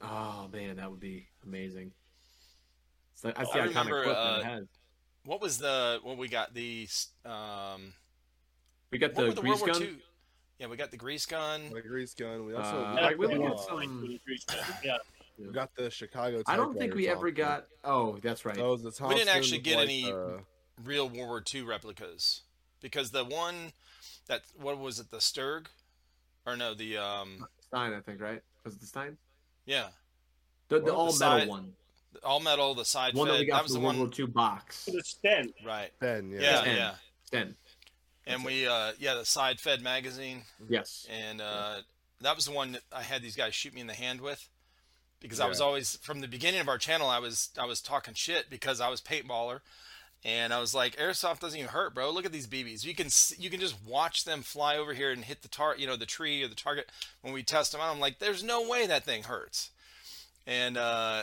Oh 0.00 0.48
man, 0.52 0.76
that 0.76 0.90
would 0.90 1.00
be 1.00 1.26
amazing. 1.44 1.92
It's 3.14 3.24
like, 3.24 3.36
that's 3.36 3.50
I 3.50 3.58
remember, 3.64 4.04
uh, 4.06 4.38
it 4.38 4.44
has. 4.44 4.64
What 5.24 5.40
was 5.40 5.58
the 5.58 5.98
what 6.02 6.16
we 6.16 6.28
got 6.28 6.54
the 6.54 6.88
um 7.24 7.92
We 8.90 8.98
got 8.98 9.14
the, 9.14 9.32
the 9.32 9.40
grease 9.40 9.62
gun. 9.62 9.82
II? 9.82 9.96
Yeah, 10.58 10.66
we 10.68 10.76
got 10.76 10.90
the 10.90 10.96
grease 10.96 11.26
gun. 11.26 11.70
The 11.72 11.80
grease 11.82 12.14
gun. 12.14 12.46
We 12.46 12.54
also 12.54 12.68
Uh, 12.84 12.94
we 12.94 12.98
I 13.00 13.10
got, 13.10 13.18
really 13.18 13.38
the, 13.38 13.56
some- 13.68 14.18
yeah. 14.84 14.96
we 15.38 15.46
got 15.52 15.74
the 15.76 15.90
Chicago. 15.90 16.42
I 16.46 16.56
don't 16.56 16.76
think 16.78 16.94
we 16.94 17.08
ever 17.08 17.30
Thompson. 17.30 17.34
got. 17.34 17.66
Oh, 17.84 18.18
that's 18.22 18.44
right. 18.44 18.56
Those 18.56 18.82
the 18.82 19.06
We 19.06 19.14
didn't 19.14 19.34
actually 19.36 19.58
get 19.58 19.76
like, 19.78 19.88
any- 19.88 20.12
uh, 20.12 20.38
real 20.84 21.08
World 21.08 21.16
War 21.28 21.42
II 21.54 21.62
replicas 21.62 22.42
because 22.80 23.10
the 23.10 23.24
one 23.24 23.72
that 24.28 24.42
what 24.60 24.78
was 24.78 25.00
it 25.00 25.10
the 25.10 25.20
Sturg 25.20 25.66
or 26.46 26.56
no 26.56 26.72
the 26.74 26.96
um 26.96 27.46
Stein, 27.60 27.92
I 27.92 28.00
think, 28.00 28.20
right? 28.20 28.40
Was 28.64 28.74
it 28.74 28.80
the 28.80 28.86
Stein? 28.86 29.16
Yeah 29.68 29.86
The, 30.68 30.80
the 30.80 30.92
all 30.94 31.12
the 31.12 31.18
metal 31.24 31.38
side- 31.40 31.48
one. 31.48 31.72
the 32.12 32.20
all 32.24 32.40
metal 32.40 32.74
the 32.74 32.84
side 32.84 33.14
One 33.14 33.28
that 33.28 33.34
fed 33.34 33.40
we 33.40 33.46
got 33.46 33.56
that 33.58 33.62
was 33.64 33.72
the 33.72 33.78
the 33.78 33.84
World 33.84 33.98
one 33.98 34.08
War 34.08 34.18
II 34.18 34.26
box. 34.26 34.84
To 34.86 34.90
the 34.92 35.02
Sten. 35.04 35.52
right 35.64 35.90
Ben. 36.00 36.30
Yeah. 36.30 36.40
yeah 36.40 36.60
Sten. 36.62 36.76
yeah 36.76 36.94
Sten. 37.24 37.56
and 38.26 38.44
we 38.44 38.66
uh 38.66 38.92
yeah 38.98 39.14
the 39.14 39.24
side 39.24 39.60
fed 39.60 39.82
magazine 39.82 40.42
Yes. 40.68 41.06
and 41.10 41.40
uh 41.40 41.76
that 42.20 42.34
was 42.34 42.46
the 42.46 42.52
one 42.52 42.72
that 42.72 42.82
I 42.92 43.02
had 43.02 43.22
these 43.22 43.36
guys 43.36 43.54
shoot 43.54 43.72
me 43.74 43.80
in 43.80 43.86
the 43.86 43.94
hand 43.94 44.20
with 44.20 44.48
because 45.20 45.38
I 45.40 45.46
was 45.48 45.60
always 45.60 45.96
from 46.02 46.20
the 46.20 46.28
beginning 46.28 46.60
of 46.60 46.68
our 46.68 46.78
channel 46.78 47.08
I 47.08 47.18
was 47.20 47.50
I 47.58 47.64
was 47.66 47.80
talking 47.80 48.14
shit 48.14 48.50
because 48.50 48.80
I 48.80 48.88
was 48.88 49.00
paintballer 49.00 49.60
and 50.24 50.52
I 50.52 50.60
was 50.60 50.74
like 50.74 50.96
airsoft 50.96 51.40
doesn't 51.40 51.58
even 51.58 51.70
hurt 51.70 51.94
bro. 51.94 52.10
Look 52.10 52.26
at 52.26 52.32
these 52.32 52.46
BBs 52.46 52.84
you 52.84 52.94
can 52.94 53.08
you 53.38 53.50
can 53.50 53.60
just 53.60 53.76
watch 53.86 54.24
them 54.24 54.42
fly 54.42 54.76
over 54.76 54.94
here 54.94 55.10
and 55.10 55.24
hit 55.24 55.42
the 55.42 55.48
tar 55.48 55.76
you 55.76 55.86
know 55.86 55.96
the 55.96 56.06
tree 56.06 56.42
or 56.42 56.48
the 56.48 56.54
target 56.54 56.90
when 57.22 57.32
we 57.32 57.42
test 57.42 57.72
them 57.72 57.80
out. 57.80 57.92
I'm 57.92 58.00
like 58.00 58.18
there's 58.18 58.42
no 58.42 58.68
way 58.68 58.86
that 58.86 59.04
thing 59.04 59.24
hurts. 59.24 59.70
And 60.46 60.76
uh 60.76 61.22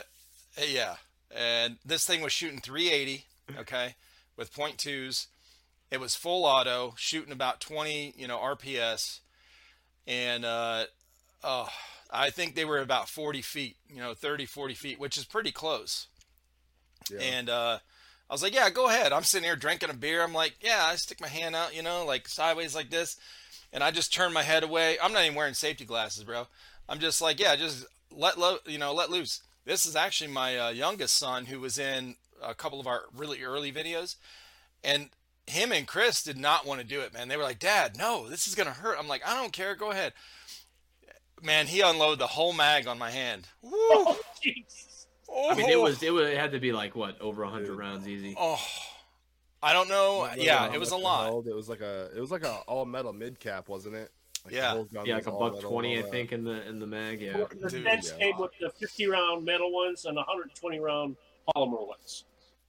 yeah. 0.66 0.96
And 1.34 1.76
this 1.84 2.06
thing 2.06 2.22
was 2.22 2.32
shooting 2.32 2.60
380 2.60 3.24
okay 3.58 3.94
with 4.36 4.54
point 4.54 4.78
twos. 4.78 5.28
It 5.90 6.00
was 6.00 6.16
full 6.16 6.44
auto 6.44 6.94
shooting 6.96 7.32
about 7.32 7.60
20 7.60 8.14
you 8.16 8.26
know 8.26 8.38
RPS 8.38 9.20
and 10.06 10.44
uh, 10.44 10.84
oh, 11.42 11.68
I 12.10 12.30
think 12.30 12.54
they 12.54 12.64
were 12.64 12.78
about 12.78 13.08
40 13.08 13.42
feet, 13.42 13.76
you 13.88 14.00
know, 14.00 14.14
30, 14.14 14.46
40 14.46 14.74
feet, 14.74 15.00
which 15.00 15.16
is 15.16 15.24
pretty 15.24 15.50
close. 15.50 16.06
Yeah. 17.10 17.20
And 17.20 17.50
uh, 17.50 17.78
I 18.28 18.34
was 18.34 18.42
like, 18.42 18.54
yeah, 18.54 18.70
go 18.70 18.88
ahead. 18.88 19.12
I'm 19.12 19.22
sitting 19.22 19.44
here 19.44 19.56
drinking 19.56 19.90
a 19.90 19.94
beer. 19.94 20.22
I'm 20.22 20.34
like, 20.34 20.56
yeah, 20.60 20.84
I 20.86 20.96
stick 20.96 21.20
my 21.20 21.28
hand 21.28 21.54
out, 21.54 21.76
you 21.76 21.82
know, 21.82 22.04
like 22.04 22.26
sideways 22.28 22.74
like 22.74 22.90
this, 22.90 23.16
and 23.72 23.84
I 23.84 23.90
just 23.90 24.12
turn 24.12 24.32
my 24.32 24.42
head 24.42 24.64
away. 24.64 24.96
I'm 25.02 25.12
not 25.12 25.24
even 25.24 25.36
wearing 25.36 25.54
safety 25.54 25.84
glasses, 25.84 26.24
bro. 26.24 26.46
I'm 26.88 26.98
just 26.98 27.20
like, 27.20 27.38
yeah, 27.38 27.54
just 27.56 27.86
let 28.10 28.38
lo- 28.38 28.58
you 28.66 28.78
know, 28.78 28.92
let 28.92 29.10
loose. 29.10 29.42
This 29.64 29.86
is 29.86 29.96
actually 29.96 30.30
my 30.30 30.58
uh, 30.58 30.68
youngest 30.70 31.16
son 31.16 31.46
who 31.46 31.60
was 31.60 31.78
in 31.78 32.16
a 32.42 32.54
couple 32.54 32.80
of 32.80 32.86
our 32.86 33.02
really 33.14 33.42
early 33.42 33.72
videos, 33.72 34.16
and 34.82 35.10
him 35.46 35.70
and 35.70 35.86
Chris 35.86 36.22
did 36.22 36.36
not 36.36 36.66
want 36.66 36.80
to 36.80 36.86
do 36.86 37.00
it, 37.00 37.12
man. 37.12 37.28
They 37.28 37.36
were 37.36 37.42
like, 37.44 37.60
Dad, 37.60 37.96
no, 37.96 38.28
this 38.28 38.48
is 38.48 38.54
gonna 38.56 38.70
hurt. 38.70 38.96
I'm 38.98 39.08
like, 39.08 39.26
I 39.26 39.34
don't 39.40 39.52
care, 39.52 39.74
go 39.76 39.90
ahead. 39.92 40.12
Man, 41.42 41.66
he 41.66 41.80
unloaded 41.80 42.18
the 42.18 42.26
whole 42.26 42.52
mag 42.52 42.86
on 42.88 42.98
my 42.98 43.10
hand. 43.10 43.46
Woo! 43.62 43.70
Oh, 43.88 44.18
I 45.50 45.54
mean, 45.54 45.68
it 45.70 45.78
was 45.80 46.02
it 46.02 46.12
was 46.12 46.28
it 46.28 46.36
had 46.38 46.52
to 46.52 46.60
be 46.60 46.72
like 46.72 46.94
what 46.96 47.20
over 47.20 47.44
hundred 47.44 47.76
rounds 47.76 48.06
easy. 48.08 48.34
Oh, 48.38 48.60
I 49.62 49.72
don't 49.72 49.88
know. 49.88 50.18
Like, 50.20 50.42
Yeah, 50.42 50.72
it 50.72 50.78
was 50.80 50.90
a 50.92 50.96
lot. 50.96 51.24
held. 51.26 51.46
It 51.48 51.54
was 51.54 51.68
like 51.68 51.80
a 51.80 52.10
it 52.16 52.20
was 52.20 52.30
like 52.30 52.44
a 52.44 52.56
all 52.66 52.84
metal 52.84 53.12
mid 53.12 53.38
cap, 53.40 53.68
wasn't 53.68 53.94
it? 53.96 54.10
Like 54.44 54.54
Yeah. 54.54 54.70
whole 54.72 54.88
Yeah, 54.92 55.16
was 55.16 55.26
like 55.26 55.34
a 55.34 55.38
buck 55.38 55.60
twenty, 55.60 55.98
I 55.98 56.02
think, 56.02 56.32
in 56.32 56.44
the 56.44 56.66
in 56.68 56.78
the 56.78 56.86
mag. 56.86 57.20
Yeah. 57.20 57.44
The 57.60 57.68
Dude, 57.68 57.84
Nets 57.84 58.12
yeah. 58.12 58.26
came 58.32 58.38
with 58.38 58.52
the 58.60 58.70
50 58.70 59.06
round 59.08 59.44
metal 59.44 59.72
ones 59.72 60.04
and 60.04 60.16
120 60.16 60.78
round 60.78 61.16
polymer 61.54 61.86
ones. 61.86 62.24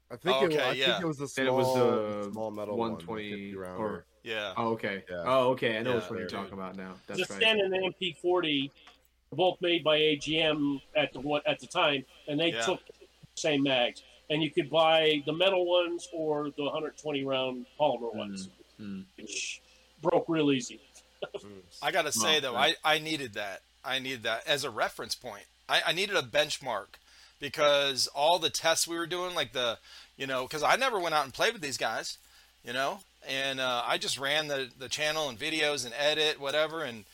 I 0.10 0.16
think 0.16 0.42
it, 0.42 0.46
Okay, 0.46 0.56
was, 0.56 0.66
I 0.66 0.72
yeah. 0.72 0.86
think 0.94 1.02
it 1.02 1.08
was 1.08 1.18
the 1.18 1.34
Then 1.36 1.48
it 1.48 1.54
was 1.54 1.76
the 1.76 2.32
small 2.32 2.50
metal 2.50 2.78
120 2.78 3.30
one, 3.30 3.40
50 3.40 3.56
rounder. 3.58 3.84
or 3.84 4.06
Yeah. 4.24 4.54
oh 4.56 4.70
okay 4.70 5.04
Yeah. 5.10 5.24
oh 5.26 5.50
okay 5.50 5.78
I 5.78 5.82
know 5.84 5.90
Yeah, 5.92 5.96
which 5.98 6.10
one 6.10 6.20
you're 6.20 6.28
talking 6.30 6.54
about 6.54 6.78
now. 6.78 6.94
That's 7.08 7.20
Just 7.20 7.32
right. 7.32 7.42
Sten 7.42 7.60
and 7.60 7.72
the 7.74 7.78
MP40, 8.00 8.72
both 9.32 9.60
made 9.62 9.84
by 9.84 9.98
AGM 9.98 10.82
at 10.96 11.14
the 11.14 11.20
what 11.20 11.46
at 11.48 11.60
the 11.60 11.68
time, 11.68 12.06
and 12.28 12.40
they 12.40 12.52
Yeah. 12.52 12.66
took 12.66 12.86
the 12.88 12.94
same 13.36 13.64
mags. 13.64 14.04
And 14.30 14.44
you 14.44 14.52
could 14.52 14.70
buy 14.70 15.24
the 15.26 15.32
metal 15.34 15.66
ones 15.66 16.08
or 16.12 16.50
the 16.58 16.64
120 16.64 17.24
round 17.24 17.66
polymer 17.80 18.14
ones, 18.14 18.50
Mm. 18.80 19.06
which 19.16 19.62
broke 20.02 20.26
real 20.28 20.52
easy. 20.52 20.80
I 21.82 21.92
gotta 21.92 22.12
say 22.12 22.40
though. 22.40 22.56
I, 22.56 22.76
I 22.84 23.00
needed 23.00 23.34
that. 23.34 23.62
I 23.84 24.00
needed 24.00 24.24
that 24.24 24.46
as 24.46 24.64
a 24.64 24.70
reference 24.70 25.16
point. 25.16 25.46
I, 25.70 25.82
I 25.88 25.92
needed 25.94 26.16
a 26.16 26.22
benchmark 26.22 26.96
because 27.40 28.08
all 28.08 28.40
the 28.40 28.50
tests 28.50 28.88
we 28.88 28.98
were 28.98 29.08
doing, 29.08 29.34
like 29.36 29.54
the, 29.54 29.78
you 30.18 30.28
know, 30.28 30.44
because 30.44 30.64
I 30.64 30.76
never 30.76 31.00
went 31.00 31.16
out 31.16 31.24
and 31.24 31.34
played 31.34 31.54
with 31.54 31.62
these 31.62 31.78
guys, 31.78 32.18
you 32.64 32.74
know, 32.74 33.00
and 33.28 33.60
uh, 33.60 33.84
I 33.86 33.98
just 33.98 34.20
ran 34.20 34.48
the 34.48 34.70
the 34.78 34.90
channel 34.90 35.30
and 35.30 35.40
videos 35.40 35.86
and 35.86 35.94
edit 35.98 36.40
whatever, 36.40 36.84
and 36.84 37.06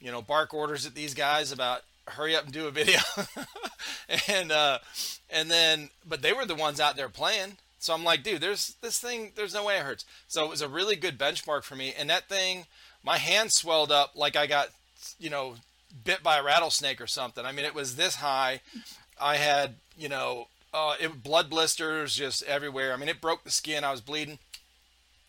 you 0.00 0.10
know, 0.10 0.22
bark 0.22 0.54
orders 0.54 0.86
at 0.86 0.94
these 0.94 1.14
guys 1.14 1.52
about 1.52 1.82
hurry 2.06 2.34
up 2.34 2.44
and 2.44 2.52
do 2.52 2.66
a 2.66 2.70
video, 2.70 3.00
and 4.28 4.52
uh, 4.52 4.78
and 5.30 5.50
then 5.50 5.90
but 6.06 6.22
they 6.22 6.32
were 6.32 6.46
the 6.46 6.54
ones 6.54 6.80
out 6.80 6.96
there 6.96 7.08
playing. 7.08 7.58
So 7.80 7.94
I'm 7.94 8.02
like, 8.02 8.24
dude, 8.24 8.40
there's 8.40 8.74
this 8.80 8.98
thing. 8.98 9.32
There's 9.36 9.54
no 9.54 9.64
way 9.64 9.76
it 9.76 9.82
hurts. 9.82 10.04
So 10.26 10.44
it 10.44 10.50
was 10.50 10.62
a 10.62 10.68
really 10.68 10.96
good 10.96 11.18
benchmark 11.18 11.62
for 11.62 11.76
me, 11.76 11.94
and 11.96 12.10
that 12.10 12.28
thing 12.28 12.66
my 13.04 13.18
hand 13.18 13.52
swelled 13.52 13.92
up 13.92 14.12
like 14.14 14.36
I 14.36 14.46
got, 14.46 14.68
you 15.18 15.30
know, 15.30 15.54
bit 16.04 16.22
by 16.22 16.38
a 16.38 16.42
rattlesnake 16.42 17.00
or 17.00 17.06
something. 17.06 17.44
I 17.44 17.52
mean, 17.52 17.64
it 17.64 17.74
was 17.74 17.96
this 17.96 18.16
high. 18.16 18.60
I 19.20 19.36
had, 19.36 19.76
you 19.96 20.08
know, 20.08 20.48
uh, 20.74 20.94
it, 21.00 21.22
blood 21.22 21.48
blisters 21.48 22.14
just 22.14 22.42
everywhere. 22.42 22.92
I 22.92 22.96
mean, 22.96 23.08
it 23.08 23.20
broke 23.20 23.44
the 23.44 23.50
skin. 23.50 23.84
I 23.84 23.90
was 23.90 24.00
bleeding, 24.00 24.38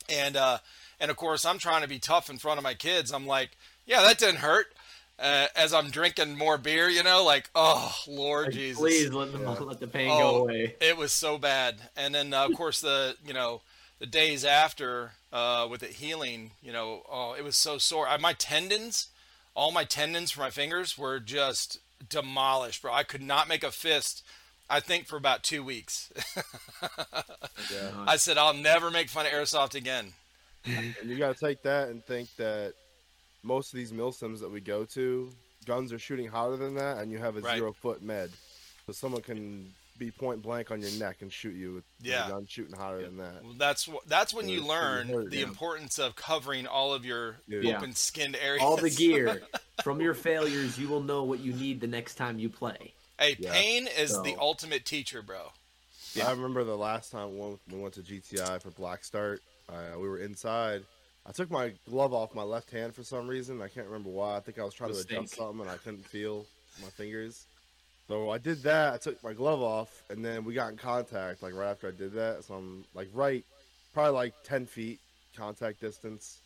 and 0.10 0.36
uh, 0.36 0.58
and 1.00 1.10
of 1.10 1.18
course, 1.18 1.46
I'm 1.46 1.60
trying 1.60 1.82
to 1.82 1.88
be 1.88 2.00
tough 2.00 2.30
in 2.30 2.38
front 2.38 2.58
of 2.58 2.64
my 2.64 2.74
kids. 2.74 3.12
I'm 3.12 3.26
like, 3.28 3.52
yeah, 3.90 4.02
that 4.04 4.18
didn't 4.18 4.38
hurt. 4.38 4.68
Uh, 5.20 5.48
as 5.54 5.74
I'm 5.74 5.90
drinking 5.90 6.38
more 6.38 6.58
beer, 6.58 6.88
you 6.88 7.04
know, 7.04 7.26
like, 7.26 7.50
oh 7.54 7.94
Lord 8.08 8.46
Like, 8.46 8.54
Jesus, 8.56 8.80
Please 8.80 9.12
let 9.12 9.34
the 9.34 9.40
Yeah. 9.40 9.50
let 9.60 9.80
the 9.82 9.88
pain 9.88 10.10
Oh, 10.10 10.18
go 10.18 10.38
away. 10.44 10.76
it 10.80 10.96
was 10.96 11.12
so 11.12 11.38
bad. 11.38 11.76
And 11.98 12.16
then, 12.16 12.34
uh, 12.34 12.46
of 12.46 12.54
course, 12.56 12.80
the 12.80 13.18
you 13.26 13.34
know 13.34 13.62
the 14.00 14.06
days 14.06 14.46
after 14.46 15.12
uh, 15.34 15.68
with 15.70 15.84
it 15.84 15.90
healing, 15.92 16.52
you 16.64 16.72
know, 16.72 17.02
oh, 17.12 17.34
it 17.38 17.44
was 17.44 17.58
so 17.58 17.78
sore. 17.78 18.08
I, 18.08 18.16
my 18.16 18.32
tendons, 18.32 19.08
all 19.56 19.72
my 19.74 19.84
tendons 19.84 20.32
for 20.32 20.40
my 20.40 20.50
fingers 20.52 20.98
were 20.98 21.20
just 21.20 21.80
demolished, 22.08 22.82
bro. 22.82 22.94
I 22.94 23.04
could 23.04 23.22
not 23.22 23.50
make 23.50 23.64
a 23.66 23.72
fist. 23.72 24.24
I 24.70 24.80
think 24.80 25.06
for 25.06 25.18
about 25.18 25.44
two 25.44 25.64
weeks. 25.64 26.14
Yeah. 27.74 27.92
I 28.08 28.16
said 28.16 28.38
I'll 28.38 28.54
never 28.54 28.90
make 28.90 29.10
fun 29.10 29.26
of 29.26 29.32
airsoft 29.34 29.76
again. 29.76 30.14
And 30.66 30.96
you 31.04 31.18
got 31.18 31.36
to 31.36 31.46
take 31.46 31.64
that 31.64 31.90
and 31.90 32.06
think 32.06 32.30
that 32.38 32.74
most 33.44 33.74
of 33.74 33.78
these 33.78 33.92
milsims 33.92 34.40
that 34.40 34.50
we 34.52 34.60
go 34.62 34.86
to, 34.86 35.32
guns 35.66 35.92
are 35.94 36.00
shooting 36.00 36.28
hotter 36.28 36.58
than 36.58 36.76
that, 36.76 36.98
and 37.00 37.12
you 37.12 37.18
have 37.18 37.38
a 37.38 37.42
Right. 37.42 37.58
zero 37.58 37.74
foot 37.74 38.02
med, 38.02 38.32
so 38.86 38.92
someone 38.94 39.22
can 39.22 39.74
be 39.98 40.12
point 40.12 40.42
blank 40.42 40.72
on 40.72 40.82
your 40.82 40.92
neck 40.92 41.18
and 41.22 41.32
shoot 41.32 41.54
you 41.56 41.74
with 41.74 41.84
Yeah. 42.02 42.28
a 42.28 42.30
gun 42.30 42.46
shooting 42.48 42.74
hotter 42.76 43.02
than 43.02 43.18
that. 43.18 43.44
Well, 43.44 43.54
That's 43.58 43.84
wh- 43.86 44.06
that's 44.08 44.34
when 44.34 44.48
It 44.48 44.54
you 44.54 44.66
learn 44.66 45.08
hurt, 45.10 45.30
the 45.30 45.40
yeah. 45.40 45.44
importance 45.44 46.00
of 46.00 46.16
covering 46.16 46.66
all 46.68 46.94
of 46.94 47.04
your 47.06 47.42
Yeah. 47.48 47.76
open 47.78 47.94
skinned 47.96 48.38
areas. 48.38 48.64
All 48.64 48.78
the 48.78 48.90
gear 48.90 49.42
from 49.84 50.00
your 50.00 50.14
failures, 50.14 50.78
you 50.80 50.88
will 50.88 51.04
know 51.04 51.24
what 51.24 51.40
you 51.40 51.52
need 51.52 51.82
the 51.82 51.88
next 51.88 52.16
time 52.16 52.40
you 52.40 52.50
play. 52.50 52.94
Hey, 53.20 53.36
Yeah. 53.40 53.52
pain 53.52 53.88
is 53.88 54.12
the 54.24 54.38
ultimate 54.40 54.86
teacher, 54.86 55.22
bro. 55.22 55.52
Yeah. 56.14 56.28
I 56.30 56.32
remember 56.32 56.64
the 56.64 56.78
last 56.78 57.12
time 57.12 57.38
we 57.38 57.78
went 57.78 57.94
to 57.96 58.02
GTI 58.02 58.60
for 58.60 58.72
Black 58.72 59.04
Start, 59.04 59.42
uh, 59.68 59.96
we 59.98 60.08
were 60.08 60.20
inside. 60.20 60.86
I 61.30 61.32
took 61.32 61.52
my 61.52 61.72
glove 61.88 62.12
off 62.12 62.34
my 62.34 62.42
left 62.42 62.72
hand 62.72 62.96
for 62.96 63.04
some 63.04 63.28
reason. 63.28 63.62
I 63.62 63.68
can't 63.68 63.86
remember 63.86 64.10
why. 64.10 64.38
I 64.38 64.40
think 64.40 64.58
I 64.58 64.64
was 64.64 64.74
trying 64.74 64.94
to 64.94 65.00
adjust 65.00 65.36
something 65.36 65.62
and 65.62 65.70
I 65.70 65.78
couldn't 65.78 66.04
feel 66.04 66.48
my 66.82 66.88
fingers. 66.90 67.46
So 68.08 68.32
I 68.32 68.40
did 68.40 68.64
that. 68.64 68.96
I 68.96 68.98
took 68.98 69.24
my 69.24 69.34
glove 69.34 69.62
off, 69.62 70.02
and 70.10 70.26
then 70.26 70.44
we 70.44 70.56
got 70.56 70.72
in 70.72 70.78
contact 70.78 71.44
like 71.44 71.54
right 71.54 71.70
after 71.70 71.88
I 71.88 71.92
did 71.92 72.14
that. 72.14 72.44
So 72.46 72.56
I'm 72.56 72.84
like 72.96 73.08
right, 73.14 73.46
probably 73.94 74.14
like 74.14 74.34
ten 74.44 74.66
feet 74.66 75.00
contact 75.38 75.80
distance. 75.80 76.40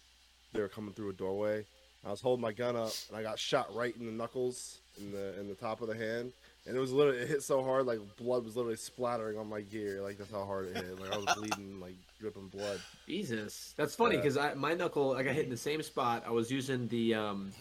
They 0.51 0.59
were 0.59 0.67
coming 0.67 0.93
through 0.93 1.11
a 1.11 1.13
doorway. 1.13 1.63
I 2.05 2.11
was 2.11 2.19
holding 2.19 2.41
my 2.41 2.51
gun 2.51 2.75
up, 2.75 2.91
and 3.07 3.17
I 3.17 3.23
got 3.23 3.39
shot 3.39 3.73
right 3.73 3.95
in 3.95 4.05
the 4.05 4.11
knuckles, 4.11 4.79
in 4.99 5.13
the 5.13 5.39
in 5.39 5.47
the 5.47 5.55
top 5.55 5.79
of 5.79 5.87
the 5.87 5.95
hand, 5.95 6.33
and 6.65 6.75
it 6.77 6.79
was 6.79 6.91
literally 6.91 7.19
it 7.19 7.27
hit 7.27 7.43
so 7.43 7.61
hard 7.63 7.85
like 7.85 7.99
blood 8.17 8.45
was 8.45 8.55
literally 8.55 8.77
splattering 8.77 9.37
on 9.37 9.47
my 9.47 9.61
gear. 9.61 10.01
Like 10.01 10.17
that's 10.17 10.31
how 10.31 10.45
hard 10.45 10.67
it 10.67 10.75
hit. 10.75 10.99
Like 10.99 11.11
I 11.11 11.15
was 11.17 11.25
bleeding, 11.35 11.79
like 11.79 11.95
dripping 12.19 12.47
blood. 12.47 12.79
Jesus, 13.07 13.73
that's 13.77 13.95
funny 13.95 14.15
Yeah. 14.15 14.21
because 14.21 14.37
I 14.37 14.53
my 14.53 14.73
knuckle 14.73 15.13
I 15.13 15.23
got 15.23 15.35
hit 15.35 15.43
in 15.45 15.49
the 15.51 15.57
same 15.57 15.81
spot. 15.81 16.23
I 16.25 16.31
was 16.31 16.51
using 16.51 16.87
the 16.87 17.15
um 17.15 17.51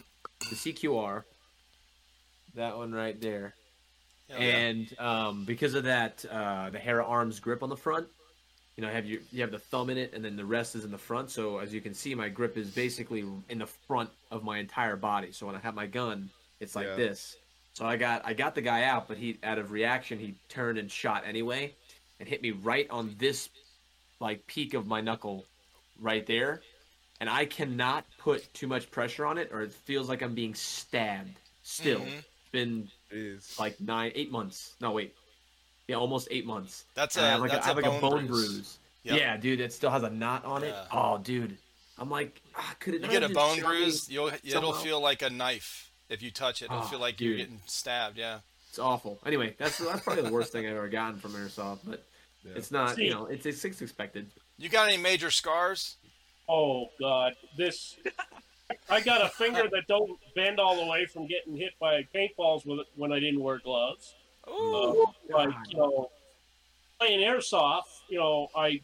the 0.49 0.55
CQR, 0.55 1.23
that 2.55 2.77
one 2.77 2.91
right 2.93 3.19
there, 3.19 3.55
Hell 4.29 4.41
yeah. 4.41 4.45
and 4.47 4.99
um 4.99 5.45
because 5.45 5.73
of 5.73 5.83
that 5.85 6.23
uh 6.29 6.69
the 6.69 6.79
Hera 6.79 7.05
Arms 7.05 7.39
grip 7.39 7.63
on 7.63 7.69
the 7.69 7.77
front. 7.77 8.07
You 8.77 8.81
know, 8.81 8.89
I 8.89 8.93
have 8.93 9.05
your 9.05 9.19
you 9.31 9.41
have 9.41 9.51
the 9.51 9.59
thumb 9.59 9.89
in 9.91 9.97
it, 9.97 10.13
and 10.13 10.23
then 10.25 10.35
the 10.35 10.45
rest 10.45 10.75
is 10.75 10.83
in 10.83 10.91
the 10.91 10.97
front. 10.97 11.29
So 11.29 11.59
as 11.59 11.73
you 11.73 11.81
can 11.81 11.93
see, 11.93 12.15
my 12.15 12.29
grip 12.29 12.57
is 12.57 12.71
basically 12.71 13.23
in 13.49 13.59
the 13.59 13.67
front 13.67 14.09
of 14.31 14.43
my 14.43 14.57
entire 14.57 14.95
body. 14.95 15.31
So 15.31 15.45
when 15.45 15.55
I 15.55 15.59
have 15.59 15.75
my 15.75 15.85
gun, 15.85 16.29
it's 16.59 16.75
like 16.75 16.87
Yeah. 16.87 16.95
this. 16.95 17.35
So 17.73 17.85
I 17.85 17.97
got 17.97 18.21
I 18.25 18.33
got 18.33 18.55
the 18.55 18.61
guy 18.61 18.83
out, 18.83 19.07
but 19.07 19.17
he 19.17 19.39
out 19.43 19.57
of 19.57 19.71
reaction 19.71 20.19
he 20.19 20.35
turned 20.47 20.77
and 20.77 20.89
shot 20.91 21.23
anyway, 21.25 21.73
and 22.19 22.29
hit 22.29 22.41
me 22.41 22.51
right 22.51 22.87
on 22.89 23.15
this 23.17 23.49
like 24.19 24.45
peak 24.47 24.73
of 24.73 24.85
my 24.85 25.01
knuckle, 25.01 25.45
right 25.99 26.25
there, 26.27 26.61
and 27.19 27.29
I 27.29 27.45
cannot 27.45 28.05
put 28.19 28.51
too 28.53 28.67
much 28.67 28.89
pressure 28.91 29.25
on 29.25 29.37
it, 29.37 29.49
or 29.51 29.61
it 29.63 29.73
feels 29.73 30.07
like 30.07 30.21
I'm 30.21 30.35
being 30.35 30.53
stabbed. 30.53 31.35
Still, 31.63 32.01
Mhm. 32.01 32.17
it's 32.17 32.27
been 32.51 32.89
like 33.57 33.79
nine, 33.81 34.11
eight 34.15 34.31
months. 34.31 34.75
No, 34.79 34.91
wait, 34.91 35.15
yeah, 35.87 35.95
almost 35.95 36.27
eight 36.29 36.45
months. 36.45 36.85
That's 36.93 37.15
And 37.17 37.25
I 37.25 37.29
a 37.29 37.31
have 37.31 37.41
like, 37.41 37.51
that's 37.51 37.65
a, 37.65 37.71
I 37.71 37.73
have 37.73 37.77
a 37.83 37.89
like 37.89 38.01
bone, 38.01 38.13
a 38.13 38.15
bone 38.17 38.27
bruise. 38.27 38.77
Yep. 39.03 39.17
Yeah, 39.19 39.37
dude, 39.37 39.59
it 39.61 39.73
still 39.73 39.89
has 39.91 40.03
a 40.03 40.09
knot 40.09 40.45
on 40.45 40.63
it. 40.63 40.69
Yeah. 40.69 40.85
Oh, 40.91 41.17
dude, 41.17 41.57
I'm 41.97 42.09
like, 42.09 42.39
ah, 42.55 42.75
could 42.79 42.93
it 42.93 43.01
You 43.01 43.07
get 43.07 43.23
a 43.23 43.29
bone 43.29 43.59
bruise, 43.59 44.09
you'll 44.09 44.27
it'll 44.27 44.61
somehow? 44.61 44.71
feel 44.73 45.01
like 45.01 45.21
a 45.23 45.29
knife 45.29 45.89
if 46.09 46.21
you 46.21 46.31
touch 46.31 46.61
it. 46.61 46.65
It'll 46.65 46.79
Oh, 46.79 46.81
feel 46.83 46.99
like 46.99 47.19
you're 47.21 47.37
getting 47.37 47.61
stabbed. 47.65 48.17
Yeah. 48.17 48.39
It's 48.69 48.79
awful. 48.79 49.19
Anyway, 49.25 49.55
that's 49.57 49.77
that's 49.77 50.01
probably 50.01 50.23
the 50.23 50.31
worst 50.31 50.51
thing 50.51 50.65
I've 50.65 50.75
ever 50.75 50.87
gotten 50.89 51.19
from 51.19 51.33
airsoft, 51.33 51.79
but 51.85 52.03
Yeah. 52.43 52.53
it's 52.55 52.71
not. 52.71 52.95
See- 52.95 53.05
You 53.05 53.11
know, 53.11 53.25
it's 53.27 53.45
it's, 53.45 53.63
it's 53.65 53.81
expected. 53.81 54.29
You 54.57 54.69
got 54.69 54.87
any 54.87 54.97
major 54.97 55.29
scars? 55.31 55.97
Oh 56.49 56.87
God, 56.99 57.35
this! 57.57 57.95
I 58.89 59.01
got 59.01 59.21
a 59.23 59.29
finger 59.29 59.63
that 59.71 59.87
don't 59.87 60.19
bend 60.35 60.59
all 60.59 60.75
the 60.75 60.85
way 60.89 61.05
from 61.05 61.27
getting 61.27 61.55
hit 61.55 61.73
by 61.79 62.05
paintballs 62.15 62.65
with 62.65 62.79
it 62.79 62.87
when 62.95 63.11
I 63.11 63.19
didn't 63.19 63.39
wear 63.41 63.59
gloves. 63.59 64.13
Ooh. 64.49 65.03
Uh, 65.31 65.37
like 65.37 65.53
you 65.69 65.77
know, 65.77 66.09
playing 66.99 67.19
airsoft, 67.19 67.83
you 68.09 68.19
know, 68.19 68.49
I 68.55 68.81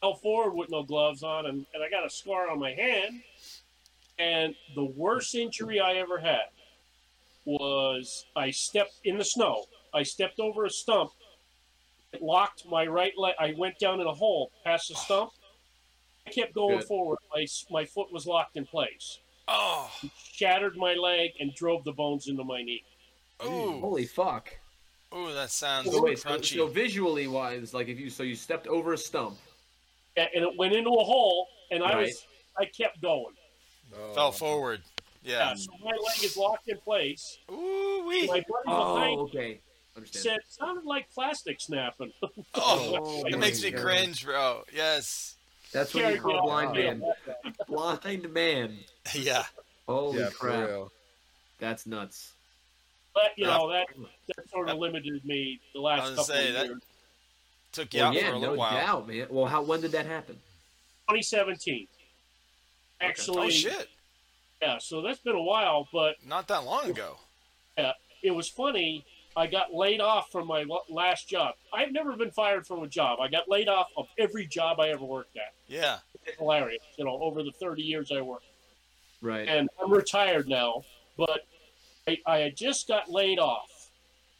fell 0.00 0.14
forward 0.14 0.54
with 0.54 0.70
no 0.70 0.82
gloves 0.82 1.22
on, 1.22 1.46
and, 1.46 1.66
and 1.74 1.82
I 1.82 1.90
got 1.90 2.04
a 2.06 2.10
scar 2.10 2.50
on 2.50 2.58
my 2.58 2.72
hand. 2.72 3.22
And 4.18 4.54
the 4.74 4.84
worst 4.84 5.34
injury 5.34 5.80
I 5.80 5.94
ever 5.94 6.18
had 6.18 6.46
was 7.44 8.26
I 8.36 8.50
stepped 8.50 9.00
in 9.04 9.16
the 9.18 9.24
snow. 9.24 9.64
I 9.94 10.02
stepped 10.02 10.40
over 10.40 10.64
a 10.64 10.70
stump. 10.70 11.10
It 12.12 12.22
locked 12.22 12.64
my 12.68 12.86
right 12.86 13.12
leg. 13.16 13.34
I 13.38 13.54
went 13.56 13.78
down 13.78 14.00
in 14.00 14.06
a 14.06 14.12
hole 14.12 14.50
past 14.64 14.88
the 14.88 14.96
stump. 14.96 15.30
I 16.26 16.30
kept 16.30 16.54
going 16.54 16.78
Good. 16.78 16.88
forward. 16.88 17.18
My, 17.34 17.46
my 17.70 17.84
foot 17.84 18.12
was 18.12 18.26
locked 18.26 18.56
in 18.56 18.66
place. 18.66 19.18
Oh. 19.46 19.90
Shattered 20.32 20.76
my 20.76 20.94
leg 20.94 21.30
and 21.40 21.54
drove 21.54 21.84
the 21.84 21.92
bones 21.92 22.28
into 22.28 22.44
my 22.44 22.62
knee. 22.62 22.84
Ooh. 23.44 23.80
Holy 23.80 24.04
fuck! 24.04 24.50
Ooh, 25.14 25.32
that 25.32 25.50
sounds 25.50 25.90
So 25.90 26.02
wait, 26.02 26.18
so, 26.18 26.40
so 26.40 26.66
visually 26.66 27.28
wise, 27.28 27.72
like 27.72 27.88
if 27.88 27.98
you 27.98 28.10
so 28.10 28.24
you 28.24 28.34
stepped 28.34 28.66
over 28.66 28.92
a 28.92 28.98
stump, 28.98 29.38
and 30.16 30.28
it 30.34 30.56
went 30.58 30.74
into 30.74 30.90
a 30.90 31.04
hole, 31.04 31.46
and 31.70 31.82
I 31.82 31.94
Right. 31.94 32.06
was 32.06 32.26
I 32.58 32.66
kept 32.66 33.00
going. 33.00 33.34
Oh. 33.96 34.14
Fell 34.14 34.32
forward. 34.32 34.82
Yeah, 35.24 35.48
Yeah. 35.50 35.54
so 35.54 35.70
my 35.84 35.90
leg 35.90 36.22
is 36.24 36.36
locked 36.36 36.68
in 36.68 36.78
place. 36.78 37.38
Ooh 37.50 38.04
wee. 38.06 38.26
My 38.26 38.34
buddy 38.34 38.44
behind 38.66 39.18
oh 39.18 39.22
okay, 39.24 39.60
understand. 39.96 40.22
said 40.22 40.38
sounded 40.48 40.84
like 40.84 41.10
plastic 41.12 41.60
snapping. 41.60 42.12
Oh, 42.22 42.42
Oh 42.54 43.24
it 43.26 43.38
makes 43.38 43.62
me 43.62 43.70
God. 43.70 43.82
cringe, 43.82 44.24
bro. 44.24 44.62
Yes. 44.72 45.36
That's 45.72 45.92
what 45.94 46.14
you 46.14 46.20
call 46.20 46.48
on. 46.50 46.72
blind 46.72 46.72
man. 46.74 47.02
Blind 47.68 48.32
man. 48.32 48.78
Yeah. 49.14 49.44
Holy 49.86 50.18
Yeah, 50.20 50.28
for 50.30 50.34
crap, 50.36 50.68
real. 50.68 50.92
that's 51.58 51.86
nuts. 51.86 52.32
But 53.14 53.32
you 53.36 53.46
know 53.46 53.70
that 53.72 53.86
that 54.36 54.48
sort 54.50 54.68
of 54.68 54.78
limited 54.78 55.24
me 55.24 55.60
the 55.74 55.80
last 55.80 56.00
I 56.00 56.02
was 56.02 56.10
couple 56.10 56.24
say, 56.34 56.48
of 56.48 56.54
that- 56.54 56.66
years. 56.66 56.82
Took 57.72 57.92
you 57.92 58.00
Well, 58.00 58.08
out 58.08 58.14
yeah, 58.14 58.20
for 58.22 58.28
a 58.28 58.32
no 58.32 58.38
little 58.40 58.56
while. 58.56 58.72
doubt, 58.72 59.08
man. 59.08 59.26
Well, 59.30 59.44
how 59.46 59.60
when 59.62 59.80
did 59.82 59.92
that 59.92 60.06
happen? 60.06 60.36
2017. 61.10 61.86
Actually, 63.00 63.46
Oh 63.46 63.50
shit. 63.50 63.88
yeah. 64.60 64.78
So 64.78 65.02
that's 65.02 65.20
been 65.20 65.36
a 65.36 65.42
while, 65.42 65.88
but 65.92 66.16
Not 66.26 66.48
that 66.48 66.64
long 66.64 66.90
ago. 66.90 67.16
Yeah, 67.76 67.92
it 68.22 68.32
was 68.32 68.48
funny. 68.48 69.04
I 69.36 69.46
got 69.46 69.72
laid 69.72 70.00
off 70.00 70.32
from 70.32 70.48
my 70.48 70.64
last 70.88 71.28
job. 71.28 71.54
I've 71.72 71.92
never 71.92 72.16
been 72.16 72.32
fired 72.32 72.66
from 72.66 72.82
a 72.82 72.88
job. 72.88 73.20
I 73.20 73.28
got 73.28 73.48
laid 73.48 73.68
off 73.68 73.86
of 73.96 74.08
every 74.18 74.46
job 74.46 74.80
I 74.80 74.88
ever 74.88 75.04
worked 75.04 75.36
at. 75.36 75.52
Yeah. 75.68 75.98
It's 76.24 76.36
hilarious, 76.38 76.82
you 76.96 77.04
know, 77.04 77.20
over 77.22 77.44
the 77.44 77.52
30 77.52 77.82
years 77.82 78.10
I 78.10 78.20
worked. 78.20 78.46
Right. 79.22 79.46
And 79.48 79.68
I'm 79.80 79.92
retired 79.92 80.48
now, 80.48 80.82
but 81.16 81.46
I, 82.08 82.18
I 82.26 82.38
had 82.38 82.56
just 82.56 82.88
got 82.88 83.08
laid 83.10 83.38
off. 83.38 83.90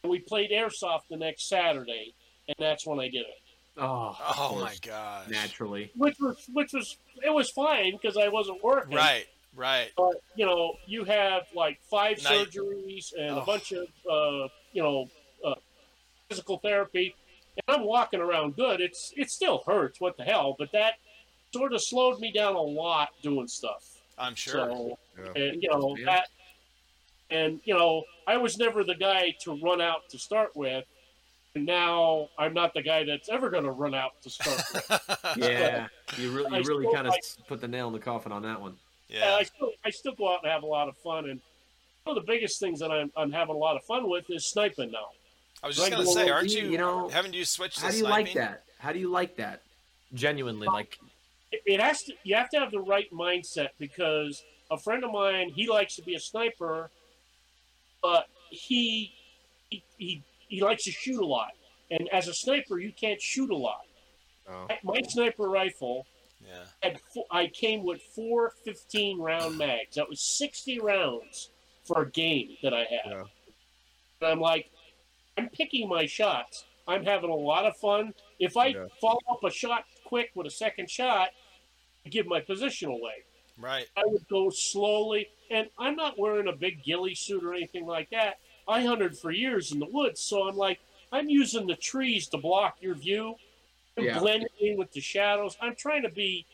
We 0.03 0.19
played 0.19 0.51
airsoft 0.51 1.03
the 1.11 1.17
next 1.17 1.49
Saturday, 1.49 2.15
and 2.49 2.57
that's 2.59 2.85
when 2.87 2.99
I 2.99 3.09
did 3.09 3.21
it. 3.23 3.41
Oh, 3.79 4.17
of 4.29 4.35
Oh 4.39 4.59
my 4.61 4.75
god! 4.83 5.31
Naturally. 5.31 5.91
Which 5.97 6.19
was, 6.21 6.37
which 6.53 6.73
was, 6.73 6.97
it 7.25 7.31
was 7.33 7.51
fine 7.51 7.93
because 7.93 8.17
I 8.17 8.29
wasn't 8.29 8.63
working. 8.63 8.97
Right. 8.97 9.27
Right. 9.57 9.91
But 9.97 10.17
you 10.37 10.47
know, 10.47 10.75
you 10.87 11.05
have 11.05 11.43
like 11.55 11.81
five 11.91 12.23
Night. 12.23 12.49
surgeries 12.49 13.13
and 13.19 13.31
Oh. 13.31 13.41
a 13.41 13.45
bunch 13.45 13.73
of 13.73 13.87
uh, 14.11 14.49
you 14.73 14.83
know 14.83 15.07
uh, 15.45 15.55
physical 16.29 16.59
therapy, 16.59 17.15
and 17.57 17.77
I'm 17.77 17.85
walking 17.85 18.21
around 18.21 18.57
good. 18.57 18.81
It's 18.81 19.13
it 19.17 19.31
still 19.31 19.63
hurts. 19.67 20.01
What 20.01 20.17
the 20.17 20.25
hell? 20.25 20.55
But 20.59 20.71
that 20.73 20.95
sort 21.53 21.73
of 21.73 21.83
slowed 21.83 22.21
me 22.21 22.31
down 22.31 22.55
a 22.55 22.61
lot 22.61 23.09
doing 23.23 23.49
stuff. 23.49 23.85
I'm 24.19 24.35
sure. 24.35 24.53
So 24.71 24.99
Yeah. 25.19 25.43
and 25.43 25.63
you 25.63 25.71
know 25.71 25.97
Yeah. 25.97 26.05
that, 26.07 26.29
and 27.31 27.61
you 27.65 27.75
know, 27.75 28.05
I 28.27 28.37
was 28.37 28.59
never 28.59 28.85
the 28.85 28.95
guy 28.95 29.35
to 29.43 29.59
run 29.61 29.81
out 29.81 30.09
to 30.11 30.19
start 30.19 30.55
with. 30.55 30.85
And 31.55 31.65
now 31.67 32.29
I'm 32.39 32.55
not 32.55 32.75
the 32.75 32.83
guy 32.83 33.05
that's 33.05 33.29
ever 33.29 33.51
going 33.51 33.65
to 33.65 33.71
run 33.71 33.95
out 33.95 34.13
to 34.23 34.31
start 34.31 34.63
with. 34.75 35.37
Yeah, 35.37 35.89
you 36.17 36.31
really, 36.31 36.59
you 36.59 36.65
really 36.65 36.85
still 36.85 36.93
kind 36.95 37.07
of 37.07 37.13
like- 37.13 37.23
put 37.49 37.61
the 37.61 37.69
nail 37.69 37.87
in 37.89 37.93
the 37.93 37.99
coffin 37.99 38.33
on 38.33 38.43
that 38.43 38.61
one. 38.61 38.77
Yeah. 39.09 39.35
I 39.37 39.43
still 39.45 39.71
I 39.85 39.91
still 39.91 40.13
go 40.15 40.33
out 40.33 40.41
and 40.43 40.53
have 40.53 40.63
a 40.63 40.67
lot 40.67 40.89
of 40.89 40.97
fun. 40.99 41.29
And 41.31 41.41
one 42.05 42.17
of 42.17 42.25
the 42.25 42.31
biggest 42.31 42.61
things 42.61 42.81
that 42.81 42.91
I'm, 42.91 43.11
I'm 43.17 43.33
having 43.33 43.55
a 43.55 43.59
lot 43.59 43.77
of 43.77 43.85
fun 43.85 44.09
with 44.09 44.29
is 44.31 44.47
sniping 44.51 44.91
now. 44.91 45.09
I 45.63 45.67
was 45.67 45.77
just 45.77 45.91
gonna 45.91 46.05
say, 46.07 46.29
aren't 46.31 46.51
you- 46.53 46.63
you? 46.65 46.71
you 46.73 46.79
know, 46.79 47.09
haven't 47.09 47.35
you 47.35 47.45
switched 47.45 47.81
How 47.81 47.87
to 47.89 47.93
do 47.93 47.99
you 47.99 48.05
sniping? 48.05 48.27
like 48.27 48.35
that? 48.35 48.65
How 48.79 48.93
do 48.93 48.99
you 48.99 49.11
like 49.11 49.37
that? 49.37 49.63
Genuinely, 50.15 50.67
like 50.69 50.99
It, 51.51 51.63
it 51.67 51.81
has 51.81 52.03
to 52.05 52.13
you 52.23 52.35
have 52.37 52.51
to 52.51 52.59
have 52.61 52.71
the 52.71 52.81
right 52.81 53.11
mindset 53.13 53.71
because 53.79 54.43
a 54.71 54.79
friend 54.79 55.03
of 55.05 55.11
mine 55.13 55.51
he 55.51 55.69
likes 55.69 55.97
to 55.97 56.03
be 56.03 56.15
a 56.15 56.21
sniper, 56.21 56.91
but 58.03 58.27
he 58.51 59.13
he 59.71 59.83
he, 59.99 60.23
he 60.49 60.63
likes 60.63 60.85
to 60.85 60.91
shoot 60.91 61.21
a 61.21 61.27
lot. 61.27 61.51
And 61.91 62.09
as 62.13 62.29
a 62.29 62.35
sniper, 62.35 62.79
you 62.79 62.93
can't 62.93 63.21
shoot 63.21 63.51
a 63.51 63.57
lot. 63.57 63.83
Oh. 64.49 64.67
My 64.83 65.01
sniper 65.09 65.49
rifle 65.49 66.07
Yeah. 66.47 66.65
had 66.83 67.01
four, 67.13 67.27
I 67.31 67.47
came 67.49 67.85
with 67.85 68.01
four 68.15 68.55
15 68.65 69.19
round 69.19 69.59
mags. 69.59 69.97
That 69.97 70.09
was 70.09 70.21
60 70.39 70.79
rounds 70.81 71.51
for 71.85 72.03
a 72.03 72.11
game 72.11 72.57
that 72.63 72.73
I 72.75 72.81
had. 72.85 73.01
Yeah. 73.11 73.25
And 74.21 74.31
I'm 74.31 74.41
like, 74.41 74.71
I'm 75.37 75.49
picking 75.51 75.89
my 75.89 76.07
shots. 76.07 76.65
I'm 76.87 77.05
having 77.05 77.31
a 77.31 77.35
lot 77.35 77.67
of 77.67 77.77
fun. 77.77 78.15
If 78.39 78.57
I 78.57 78.69
Yeah. 78.69 78.87
follow 79.01 79.21
up 79.31 79.45
a 79.45 79.51
shot 79.51 79.85
quick 80.05 80.31
with 80.35 80.47
a 80.47 80.51
second 80.51 80.91
shot, 80.91 81.31
I 82.05 82.09
give 82.09 82.27
my 82.27 82.41
position 82.41 82.91
away. 82.91 83.25
Right. 83.59 83.87
I 83.97 84.03
would 84.07 84.27
go 84.29 84.51
slowly, 84.51 85.29
and 85.51 85.69
I'm 85.79 85.97
not 85.97 86.19
wearing 86.19 86.49
a 86.49 86.53
big 86.53 86.83
ghillie 86.85 87.15
suit 87.15 87.43
or 87.45 87.53
anything 87.55 87.87
like 87.87 88.09
that. 88.11 88.39
I 88.69 88.85
hunted 88.85 89.17
for 89.19 89.31
years 89.31 89.73
in 89.73 89.79
the 89.79 89.87
woods, 89.87 90.21
so 90.21 90.47
I'm 90.49 90.57
like, 90.57 90.79
I'm 91.11 91.29
using 91.31 91.67
the 91.67 91.75
trees 91.75 92.29
to 92.29 92.37
block 92.37 92.77
your 92.81 92.95
view. 92.95 93.37
I'm 93.97 94.05
Yeah. 94.05 94.19
blending 94.19 94.49
in 94.61 94.77
with 94.77 94.93
the 94.93 95.01
shadows. 95.01 95.57
I'm 95.61 95.75
trying 95.75 96.03
to 96.03 96.11
be 96.11 96.45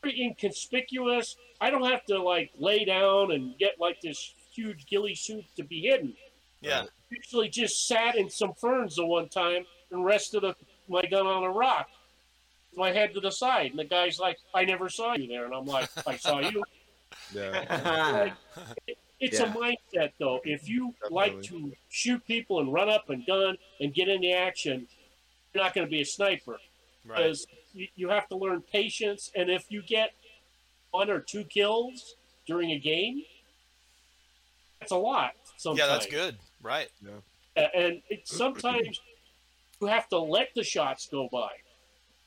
pretty 0.00 0.22
inconspicuous. 0.24 1.36
I 1.60 1.70
don't 1.70 1.84
have 1.84 2.04
to 2.06 2.18
like 2.22 2.50
lay 2.58 2.84
down 2.84 3.32
and 3.32 3.56
get 3.58 3.78
like 3.78 4.00
this 4.00 4.34
huge 4.52 4.86
ghillie 4.86 5.14
suit 5.14 5.44
to 5.56 5.62
be 5.62 5.82
hidden. 5.82 6.14
Yeah. 6.60 6.84
Usually 7.10 7.48
just 7.48 7.86
sat 7.86 8.16
in 8.16 8.30
some 8.30 8.54
ferns 8.54 8.96
the 8.96 9.04
one 9.04 9.28
time 9.28 9.66
and 9.90 10.04
rested 10.04 10.44
a, 10.44 10.56
my 10.88 11.02
gun 11.02 11.26
on 11.26 11.44
a 11.44 11.50
rock, 11.50 11.88
my 12.76 12.92
head 12.92 13.12
to 13.14 13.20
the 13.20 13.30
side. 13.30 13.70
And 13.70 13.78
the 13.78 13.84
guy's 13.84 14.18
like, 14.18 14.38
I 14.54 14.64
never 14.64 14.88
saw 14.88 15.14
you 15.14 15.28
there. 15.28 15.44
And 15.44 15.54
I'm 15.54 15.66
like, 15.66 15.88
I 16.06 16.16
saw 16.16 16.40
you. 16.40 16.64
Yeah. 17.34 18.32
It's 19.20 19.40
Yeah. 19.40 19.52
a 19.52 19.56
mindset, 19.56 20.12
though. 20.18 20.40
If 20.44 20.68
you 20.68 20.94
like 21.10 21.42
to 21.44 21.72
shoot 21.88 22.24
people 22.26 22.60
and 22.60 22.72
run 22.72 22.88
up 22.88 23.10
and 23.10 23.26
gun 23.26 23.58
and 23.80 23.92
get 23.92 24.08
in 24.08 24.20
the 24.20 24.32
action, 24.32 24.86
you're 25.52 25.64
not 25.64 25.74
going 25.74 25.86
to 25.86 25.90
be 25.90 26.00
a 26.02 26.06
sniper 26.06 26.60
because 27.02 27.46
you, 27.74 27.88
you 27.96 28.08
have 28.08 28.28
to 28.28 28.36
learn 28.36 28.62
patience. 28.62 29.32
And 29.34 29.50
if 29.50 29.64
you 29.70 29.82
get 29.82 30.14
one 30.90 31.10
or 31.10 31.20
two 31.20 31.44
kills 31.44 32.14
during 32.46 32.70
a 32.70 32.78
game, 32.78 33.24
that's 34.78 34.92
a 34.92 34.96
lot. 34.96 35.32
Sometimes. 35.56 35.78
Yeah, 35.78 35.86
that's 35.86 36.06
good. 36.06 36.36
Right. 36.62 36.88
Uh, 37.56 37.60
and 37.74 38.02
it, 38.08 38.28
sometimes 38.28 39.00
you 39.80 39.88
have 39.88 40.08
to 40.10 40.18
let 40.18 40.50
the 40.54 40.62
shots 40.62 41.08
go 41.08 41.28
by. 41.32 41.50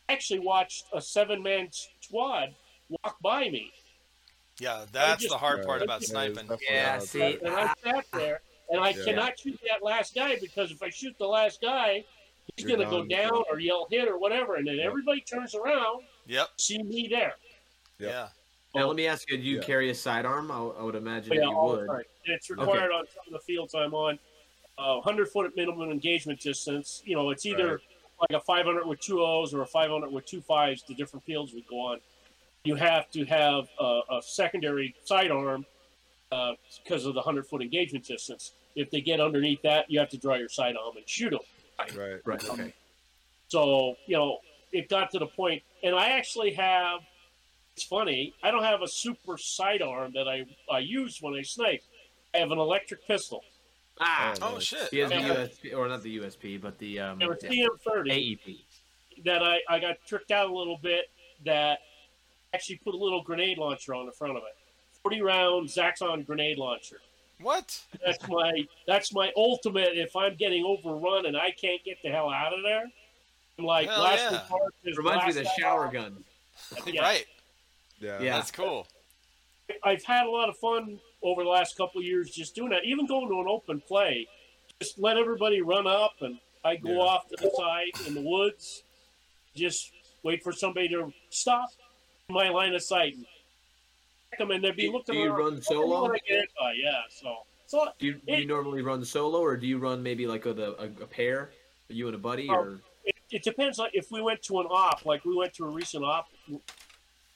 I 0.09 0.13
actually 0.13 0.39
watched 0.39 0.85
a 0.91 1.01
seven-man 1.01 1.69
squad 2.01 2.53
walk 2.89 3.17
by 3.21 3.49
me. 3.49 3.71
Yeah, 4.61 4.85
that's 4.91 5.23
just- 5.23 5.31
the 5.31 5.37
hard 5.39 5.65
part 5.65 5.81
about 5.81 6.03
sniping. 6.03 6.47
Yeah, 6.69 6.99
see, 6.99 7.37
and 7.43 7.47
I 7.49 7.73
sat 7.83 8.05
there, 8.13 8.41
and 8.69 8.79
I 8.79 8.89
Yeah. 8.91 9.03
cannot 9.05 9.39
shoot 9.39 9.59
that 9.67 9.81
last 9.83 10.13
guy 10.13 10.35
because 10.39 10.71
if 10.71 10.83
I 10.83 10.89
shoot 10.91 11.17
the 11.17 11.27
last 11.27 11.61
guy, 11.61 12.05
he's 12.55 12.65
You're 12.67 12.77
going 12.77 12.87
to 12.87 12.95
go 12.95 13.03
down 13.05 13.43
or 13.49 13.59
yell 13.59 13.87
hit 13.89 14.07
or 14.07 14.19
whatever, 14.19 14.55
and 14.55 14.67
then 14.67 14.75
Yep. 14.75 14.85
everybody 14.85 15.21
turns 15.21 15.55
around, 15.55 16.05
Yep. 16.27 16.49
see 16.59 16.81
me 16.83 17.07
there. 17.07 17.37
Yep. 17.99 18.09
Yeah. 18.11 18.29
now 18.75 18.87
let 18.87 18.95
me 18.95 19.05
ask 19.07 19.29
you: 19.29 19.37
Do 19.37 19.43
you 19.43 19.57
Yeah. 19.57 19.63
carry 19.63 19.89
a 19.89 19.95
sidearm? 19.95 20.49
I, 20.51 20.55
I 20.57 20.83
would 20.83 20.95
imagine 20.95 21.33
yeah, 21.33 21.41
you 21.41 21.53
all 21.57 21.69
would. 21.71 21.81
the 21.81 21.87
time. 21.87 22.03
It's 22.25 22.49
required 22.49 22.91
on 22.91 23.05
some 23.07 23.23
of 23.27 23.33
the 23.33 23.39
fields 23.39 23.73
I'm 23.75 23.93
on. 23.95 24.17
Uh, 24.77 24.95
100 24.95 25.27
foot 25.29 25.45
at 25.47 25.55
minimum 25.55 25.91
engagement 25.91 26.39
distance. 26.39 27.01
You 27.05 27.15
know, 27.15 27.31
it's 27.31 27.45
either 27.45 27.81
like 28.19 28.31
a 28.31 28.39
500 28.39 28.85
with 28.87 28.99
two 29.01 29.21
O's 29.23 29.53
or 29.53 29.61
a 29.63 29.65
500 29.67 30.11
with 30.11 30.25
two 30.25 30.39
fives. 30.41 30.83
The 30.83 30.93
different 30.93 31.25
fields 31.25 31.51
we 31.53 31.61
go 31.63 31.79
on. 31.81 31.99
You 32.63 32.75
have 32.75 33.09
to 33.11 33.25
have 33.25 33.67
a, 33.79 34.01
a 34.11 34.21
secondary 34.21 34.95
sidearm 35.03 35.65
uh, 36.31 36.53
because 36.83 37.05
of 37.05 37.13
the 37.13 37.19
100 37.19 37.47
foot 37.47 37.61
engagement 37.61 38.05
distance. 38.05 38.53
If 38.75 38.91
they 38.91 39.01
get 39.01 39.19
underneath 39.19 39.61
that, 39.63 39.89
you 39.89 39.99
have 39.99 40.09
to 40.09 40.17
draw 40.17 40.35
your 40.35 40.49
sidearm 40.49 40.95
and 40.95 41.07
shoot 41.09 41.31
them. 41.31 41.39
Right. 41.97 42.21
Right. 42.23 42.49
Okay. 42.49 42.73
So, 43.47 43.95
you 44.05 44.15
know, 44.15 44.37
it 44.71 44.87
got 44.89 45.11
to 45.11 45.19
the 45.19 45.25
point, 45.25 45.63
and 45.83 45.95
I 45.95 46.09
actually 46.11 46.53
have, 46.53 47.01
it's 47.73 47.83
funny, 47.83 48.33
I 48.43 48.51
don't 48.51 48.63
have 48.63 48.81
a 48.81 48.87
super 48.87 49.37
sidearm 49.37 50.13
that 50.13 50.27
I, 50.27 50.45
I 50.71 50.79
use 50.79 51.17
when 51.19 51.33
I 51.33 51.41
snipe. 51.41 51.83
I 52.33 52.37
have 52.37 52.51
an 52.51 52.59
electric 52.59 53.05
pistol. 53.07 53.43
Ah, 53.99 54.33
Oh 54.41 54.53
nice. 54.53 54.63
shit. 54.63 54.89
he 54.91 54.99
has 54.99 55.09
the 55.09 55.15
USP, 55.15 55.75
or 55.77 55.87
not 55.89 56.01
the 56.01 56.19
USP, 56.19 56.61
but 56.61 56.77
the 56.77 56.99
um, 56.99 57.17
I 57.19 57.25
have 57.25 57.31
a 57.33 57.37
yeah, 57.53 57.65
CM30 57.85 58.37
AEP. 58.47 58.59
that 59.25 59.43
I, 59.43 59.59
I 59.67 59.79
got 59.79 59.97
tricked 60.07 60.31
out 60.31 60.49
a 60.49 60.53
little 60.53 60.77
bit 60.81 61.09
that 61.45 61.79
actually 62.53 62.77
put 62.83 62.93
a 62.93 62.97
little 62.97 63.21
grenade 63.23 63.57
launcher 63.57 63.93
on 63.93 64.05
the 64.05 64.11
front 64.11 64.37
of 64.37 64.43
it. 64.43 64.55
40 65.03 65.21
round 65.21 65.69
Zaxxon 65.69 66.25
grenade 66.25 66.57
launcher. 66.57 66.97
What? 67.41 67.79
That's 68.05 68.27
my 68.27 68.51
that's 68.85 69.13
my 69.13 69.31
ultimate 69.35 69.97
if 69.97 70.15
I'm 70.15 70.35
getting 70.35 70.63
overrun 70.63 71.25
and 71.25 71.35
I 71.35 71.51
can't 71.51 71.83
get 71.83 71.97
the 72.03 72.09
hell 72.09 72.29
out 72.29 72.53
of 72.53 72.59
there. 72.63 72.83
I'm 73.57 73.65
like 73.65 73.89
Hell 73.89 74.01
last 74.03 74.31
yeah. 74.31 74.41
resort 74.43 74.73
is 74.83 74.97
Reminds 74.97 75.23
me 75.35 75.41
of 75.41 75.47
the 75.47 75.51
shower 75.59 75.87
out. 75.87 75.93
gun. 75.93 76.23
Yeah. 76.85 77.01
Right. 77.01 77.25
Yeah. 77.99 78.21
Yeah. 78.21 78.37
That's 78.37 78.51
cool. 78.51 78.87
I've 79.83 80.03
had 80.03 80.25
a 80.27 80.29
lot 80.29 80.49
of 80.49 80.57
fun 80.57 80.99
over 81.23 81.43
the 81.43 81.49
last 81.49 81.75
couple 81.77 81.99
of 81.99 82.05
years 82.05 82.29
just 82.29 82.53
doing 82.53 82.69
that. 82.69 82.83
Even 82.85 83.07
going 83.07 83.27
to 83.29 83.39
an 83.39 83.47
open 83.49 83.81
play, 83.87 84.27
just 84.79 84.99
let 84.99 85.17
everybody 85.17 85.61
run 85.61 85.87
up, 85.87 86.13
and 86.21 86.37
I 86.63 86.75
go 86.75 86.91
Yeah. 86.91 86.99
off 86.99 87.27
to 87.29 87.37
the 87.41 87.51
side 87.57 88.07
in 88.07 88.13
the 88.13 88.21
woods, 88.21 88.83
just 89.55 89.91
wait 90.23 90.43
for 90.43 90.51
somebody 90.51 90.89
to 90.89 91.11
stop 91.29 91.69
in 91.71 91.80
my 92.31 92.49
line 92.49 92.73
of 92.73 92.81
sight. 92.83 93.15
'em, 94.39 94.51
and 94.51 94.63
they'd 94.63 94.75
be 94.75 94.83
Do- 94.87 94.93
looking 94.93 95.15
do 95.15 95.19
you 95.21 95.31
around, 95.31 95.39
run 95.53 95.61
solo?" 95.61 96.07
do 96.07 96.13
I 96.13 96.19
get?" 96.27 96.47
Yeah, 96.75 97.01
so 97.09 97.45
So 97.67 97.87
Do 97.99 98.07
you, 98.07 98.13
do 98.25 98.33
you 98.33 98.45
normally 98.45 98.81
run 98.81 99.03
solo, 99.05 99.39
or 99.39 99.55
do 99.57 99.67
you 99.67 99.77
run 99.77 100.01
maybe 100.03 100.25
like 100.27 100.45
with 100.45 100.59
a, 100.59 100.71
a, 100.81 100.85
a 101.03 101.07
pair, 101.07 101.51
you 101.89 102.07
and 102.07 102.15
a 102.15 102.19
buddy, 102.19 102.47
Oh. 102.49 102.53
or 102.55 102.81
it, 103.05 103.15
it 103.31 103.43
depends. 103.43 103.77
Like 103.77 103.91
if 103.93 104.11
we 104.11 104.21
went 104.21 104.41
to 104.43 104.59
an 104.59 104.67
op, 104.67 105.05
like 105.05 105.23
we 105.25 105.35
went 105.35 105.53
to 105.55 105.65
a 105.65 105.69
recent 105.69 106.03
op 106.03 106.27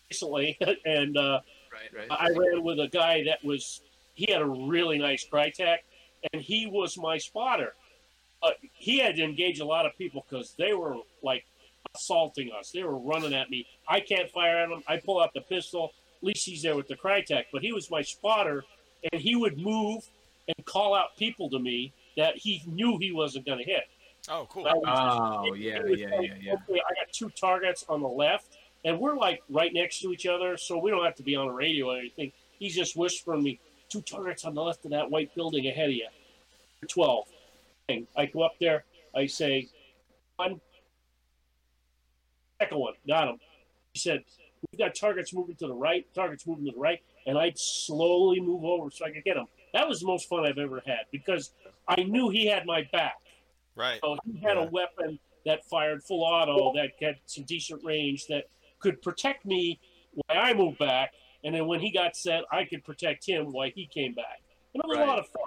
recently, 0.10 0.58
and 0.86 1.18
uh, 1.18 1.42
right, 1.72 1.94
right? 1.94 2.08
I 2.12 2.30
ran 2.30 2.64
with 2.64 2.80
a 2.80 2.88
guy 2.88 3.24
that 3.26 3.44
was 3.44 3.82
he 4.14 4.32
had 4.32 4.42
a 4.42 4.46
really 4.46 4.98
nice 4.98 5.26
Krytac, 5.28 5.80
and 6.34 6.42
he 6.42 6.68
was 6.68 6.98
my 6.98 7.18
spotter. 7.18 7.74
Uh, 8.44 8.52
he 8.74 9.00
had 9.00 9.16
to 9.16 9.24
engage 9.24 9.60
a 9.60 9.66
lot 9.66 9.86
of 9.86 9.98
people 9.98 10.26
because 10.30 10.54
they 10.58 10.74
were 10.74 10.98
like 11.24 11.46
assaulting 11.96 12.52
us. 12.58 12.72
They 12.72 12.84
were 12.84 12.98
running 12.98 13.34
at 13.34 13.50
me. 13.50 13.66
I 13.88 14.00
can't 14.00 14.30
fire 14.30 14.58
at 14.58 14.70
them. 14.70 14.84
I 14.88 14.98
pull 14.98 15.22
out 15.22 15.34
the 15.34 15.42
pistol. 15.42 15.94
At 16.22 16.28
least 16.28 16.46
he's 16.46 16.62
there 16.62 16.76
with 16.76 16.88
the 16.88 16.96
Krytac, 16.96 17.46
but 17.52 17.62
he 17.62 17.72
was 17.72 17.90
my 17.92 18.02
spotter, 18.02 18.64
and 19.12 19.22
he 19.22 19.36
would 19.36 19.58
move 19.60 20.04
and 20.48 20.66
call 20.66 20.94
out 20.96 21.18
people 21.18 21.50
to 21.50 21.60
me 21.60 21.94
that 22.18 22.38
he 22.38 22.64
knew 22.68 22.98
he 22.98 23.12
wasn't 23.12 23.46
going 23.46 23.58
to 23.60 23.64
hit. 23.66 23.84
Oh, 24.30 24.48
cool. 24.50 24.68
I 24.68 24.74
was- 24.74 25.44
Oh 25.48 25.54
it- 25.54 25.60
yeah, 25.60 25.80
it 25.86 26.00
yeah, 26.00 26.10
like, 26.18 26.28
yeah, 26.28 26.34
yeah. 26.42 26.54
okay, 26.70 26.80
I 26.80 26.94
got 26.96 27.12
two 27.12 27.30
targets 27.32 27.86
on 27.90 28.02
the 28.02 28.08
left, 28.08 28.58
and 28.84 29.00
we're 29.00 29.16
like 29.16 29.44
right 29.50 29.74
next 29.74 30.00
to 30.02 30.12
each 30.12 30.26
other, 30.26 30.58
so 30.58 30.78
we 30.78 30.90
don't 30.92 31.04
have 31.06 31.16
to 31.16 31.24
be 31.24 31.36
on 31.36 31.48
the 31.48 31.54
radio 31.54 31.92
or 31.92 31.98
anything. 32.00 32.32
He's 32.60 32.76
just 32.76 32.96
whispering 32.96 33.44
me, 33.44 33.60
two 33.90 34.02
targets 34.02 34.46
on 34.46 34.56
the 34.56 34.64
left 34.64 34.86
of 34.86 34.92
that 34.92 35.12
white 35.12 35.34
building 35.36 35.68
ahead 35.68 35.90
of 35.90 35.96
you. 35.96 36.08
12. 36.88 37.28
And 37.90 38.08
I 38.16 38.26
go 38.28 38.42
up 38.44 38.56
there, 38.60 38.84
I 39.16 39.26
say, 39.28 39.68
one, 40.38 40.60
second 42.62 42.78
one, 42.80 42.94
got 43.08 43.28
him. 43.30 43.38
He 43.94 44.00
said, 44.00 44.24
We've 44.72 44.80
got 44.80 44.96
targets 44.96 45.34
moving 45.34 45.56
to 45.58 45.68
the 45.68 45.74
right, 45.76 46.08
targets 46.16 46.48
moving 46.48 46.66
to 46.66 46.72
the 46.72 46.80
right, 46.80 47.00
and 47.28 47.38
I'd 47.38 47.58
slowly 47.58 48.40
move 48.40 48.64
over 48.64 48.90
so 48.90 49.06
I 49.06 49.12
could 49.12 49.24
get 49.24 49.38
him. 49.38 49.46
That 49.74 49.88
was 49.88 50.00
the 50.00 50.08
most 50.08 50.28
fun 50.28 50.46
I've 50.46 50.58
ever 50.58 50.82
had 50.86 51.02
because 51.12 51.52
I 51.88 52.02
knew 52.04 52.30
he 52.30 52.48
had 52.48 52.66
my 52.66 52.88
back. 52.92 53.16
Right. 53.76 54.00
So 54.04 54.18
he 54.26 54.40
had 54.40 54.58
a 54.58 54.64
weapon 54.64 55.20
that 55.46 55.64
fired 55.66 56.02
full 56.04 56.24
auto 56.24 56.74
that 56.74 56.92
had 57.00 57.18
some 57.28 57.44
decent 57.44 57.84
range 57.84 58.26
that 58.28 58.46
could 58.80 59.02
protect 59.02 59.46
me 59.46 59.80
while 60.14 60.40
I 60.40 60.54
moved 60.54 60.80
back, 60.80 61.12
and 61.44 61.54
then 61.54 61.68
when 61.68 61.80
he 61.80 61.92
got 61.92 62.16
set, 62.16 62.44
I 62.52 62.66
could 62.66 62.84
protect 62.84 63.26
him 63.28 63.52
while 63.52 63.70
he 63.76 63.86
came 63.86 64.14
back. 64.14 64.42
And 64.74 64.82
it 64.84 64.88
was 64.88 64.98
Right. 64.98 65.06
a 65.08 65.10
lot 65.10 65.20
of 65.20 65.28
fun. 65.28 65.44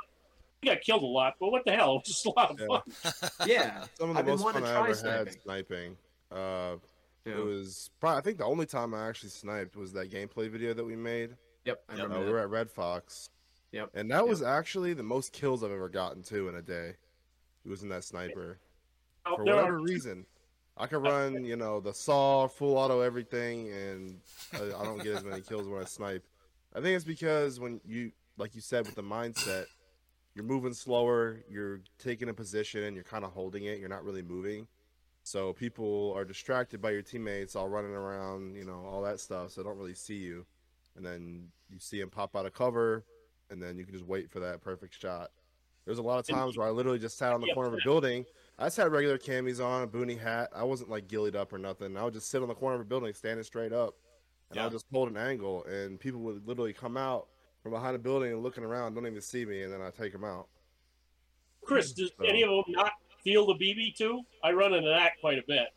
He 0.62 0.68
got 0.68 0.80
killed 0.82 1.02
a 1.02 1.06
lot, 1.06 1.34
but 1.40 1.50
what 1.50 1.64
the 1.64 1.72
hell? 1.72 1.94
It 1.96 1.98
was 1.98 2.06
just 2.06 2.26
a 2.26 2.30
lot 2.36 2.50
of 2.52 2.60
Yeah. 2.60 2.66
fun. 2.68 3.48
Yeah, 3.48 3.84
Some 3.98 4.10
of 4.10 4.14
the 4.14 4.20
I've 4.20 4.26
been 4.26 4.34
most 4.38 4.42
fun 4.52 4.62
to 4.62 4.68
I 4.68 4.72
try 4.72 4.84
ever 4.84 4.94
sniping. 4.94 5.26
had 5.26 5.42
sniping. 5.42 5.96
Uh, 6.30 6.76
Yeah. 7.24 7.38
It 7.38 7.44
was 7.44 7.90
probably 8.00 8.18
I 8.18 8.22
think 8.22 8.38
the 8.38 8.44
only 8.44 8.66
time 8.66 8.94
I 8.94 9.08
actually 9.08 9.30
sniped 9.30 9.76
was 9.76 9.92
that 9.92 10.10
gameplay 10.10 10.50
video 10.50 10.72
that 10.74 10.84
we 10.84 10.96
made. 10.96 11.36
Yep, 11.64 11.82
I 11.88 11.96
Yep. 11.96 12.10
Uh, 12.10 12.20
we 12.20 12.26
were 12.30 12.38
at 12.38 12.48
Red 12.50 12.70
Fox. 12.70 13.30
Yep. 13.72 13.90
And 13.94 14.10
that 14.10 14.26
was 14.26 14.42
actually 14.42 14.94
the 14.94 15.02
most 15.02 15.32
kills 15.32 15.62
I've 15.62 15.70
ever 15.70 15.88
gotten 15.90 16.22
to 16.24 16.48
in 16.48 16.54
a 16.54 16.62
day. 16.62 16.94
It 17.64 17.68
was 17.68 17.82
in 17.82 17.90
that 17.90 18.04
sniper. 18.04 18.58
Now, 19.26 19.36
For 19.36 19.44
whatever 19.44 19.76
are- 19.76 19.80
reason. 19.82 20.24
I 20.80 20.86
could 20.86 21.02
run, 21.02 21.44
you 21.44 21.56
know, 21.56 21.80
the 21.80 21.92
saw, 21.92 22.46
full 22.46 22.76
auto, 22.78 23.00
everything, 23.00 23.68
and 23.72 24.20
I, 24.52 24.58
I 24.80 24.84
don't 24.84 25.02
get 25.02 25.16
as 25.16 25.24
many 25.24 25.40
kills 25.42 25.66
when 25.68 25.82
I 25.82 25.84
snipe. 25.84 26.24
I 26.72 26.80
think 26.80 26.94
it's 26.94 27.04
because 27.04 27.58
when 27.58 27.80
you, 27.84 28.12
like 28.36 28.54
you 28.54 28.60
said, 28.60 28.86
with 28.86 28.94
the 28.94 29.02
mindset, 29.02 29.64
you're 30.36 30.44
moving 30.44 30.72
slower, 30.72 31.40
you're 31.50 31.80
taking 31.98 32.28
a 32.28 32.32
position, 32.34 32.84
and 32.84 32.94
you're 32.94 33.02
kind 33.02 33.24
of 33.24 33.32
holding 33.32 33.64
it, 33.64 33.80
you're 33.80 33.88
not 33.88 34.04
really 34.04 34.22
moving. 34.22 34.68
So 35.28 35.52
people 35.52 36.14
are 36.16 36.24
distracted 36.24 36.80
by 36.80 36.90
your 36.92 37.02
teammates 37.02 37.54
all 37.54 37.68
running 37.68 37.90
around, 37.90 38.56
you 38.56 38.64
know, 38.64 38.86
all 38.86 39.02
that 39.02 39.20
stuff, 39.20 39.50
so 39.50 39.60
they 39.60 39.68
don't 39.68 39.76
really 39.76 39.92
see 39.92 40.16
you. 40.16 40.46
And 40.96 41.04
then 41.04 41.48
you 41.68 41.78
see 41.78 42.00
them 42.00 42.08
pop 42.08 42.34
out 42.34 42.46
of 42.46 42.54
cover, 42.54 43.04
and 43.50 43.62
then 43.62 43.76
you 43.76 43.84
can 43.84 43.92
just 43.92 44.06
wait 44.06 44.30
for 44.30 44.40
that 44.40 44.62
perfect 44.62 44.98
shot. 44.98 45.30
There's 45.84 45.98
a 45.98 46.02
lot 46.02 46.18
of 46.18 46.26
times 46.26 46.56
where 46.56 46.66
I 46.66 46.70
literally 46.70 46.98
just 46.98 47.18
sat 47.18 47.34
on 47.34 47.42
the 47.42 47.52
corner 47.52 47.68
of 47.68 47.74
a 47.74 47.84
building. 47.84 48.24
I 48.58 48.66
just 48.66 48.78
had 48.78 48.90
regular 48.90 49.18
camis 49.18 49.62
on, 49.62 49.82
a 49.82 49.86
boonie 49.86 50.16
hat. 50.16 50.48
I 50.56 50.64
wasn't 50.64 50.88
like 50.88 51.08
ghillied 51.08 51.34
up 51.34 51.52
or 51.52 51.58
nothing. 51.58 51.98
I 51.98 52.04
would 52.04 52.14
just 52.14 52.30
sit 52.30 52.40
on 52.40 52.48
the 52.48 52.54
corner 52.54 52.76
of 52.76 52.80
a 52.80 52.84
building, 52.86 53.12
standing 53.12 53.44
straight 53.44 53.74
up, 53.74 53.96
and 54.50 54.58
I 54.58 54.64
would 54.64 54.72
just 54.72 54.86
hold 54.90 55.10
an 55.10 55.18
angle, 55.18 55.62
and 55.66 56.00
people 56.00 56.20
would 56.20 56.48
literally 56.48 56.72
come 56.72 56.96
out 56.96 57.28
from 57.62 57.72
behind 57.72 57.94
a 57.94 57.98
building 57.98 58.32
and 58.32 58.42
looking 58.42 58.64
around, 58.64 58.94
don't 58.94 59.06
even 59.06 59.20
see 59.20 59.44
me, 59.44 59.62
and 59.62 59.70
then 59.70 59.82
I 59.82 59.90
take 59.90 60.12
them 60.12 60.24
out. 60.24 60.48
Chris, 61.62 61.92
does 61.92 62.12
So- 62.18 62.24
any 62.24 62.44
of 62.44 62.48
them 62.48 62.64
not 62.68 62.92
feel 63.22 63.46
the 63.46 63.54
BB 63.54 63.96
too? 63.96 64.20
I 64.42 64.52
run 64.52 64.74
into 64.74 64.88
that 64.88 65.12
quite 65.20 65.38
a 65.38 65.42
bit. 65.46 65.68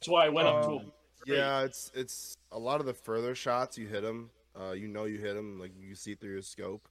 That's 0.00 0.08
why 0.08 0.26
I 0.26 0.28
went 0.28 0.48
up 0.48 0.62
to 0.64 0.68
Um, 0.70 0.78
him. 0.80 0.92
Yeah, 1.26 1.62
it's 1.62 1.90
it's 1.94 2.36
a 2.52 2.58
lot 2.58 2.80
of 2.80 2.86
the 2.86 2.94
further 2.94 3.34
shots 3.34 3.78
you 3.78 3.86
hit 3.86 4.02
them. 4.02 4.30
Uh, 4.58 4.72
you 4.72 4.88
know 4.88 5.04
you 5.04 5.18
hit 5.18 5.34
them, 5.34 5.58
like 5.58 5.72
you 5.78 5.94
see 5.94 6.14
through 6.14 6.32
your 6.32 6.42
scope, 6.42 6.86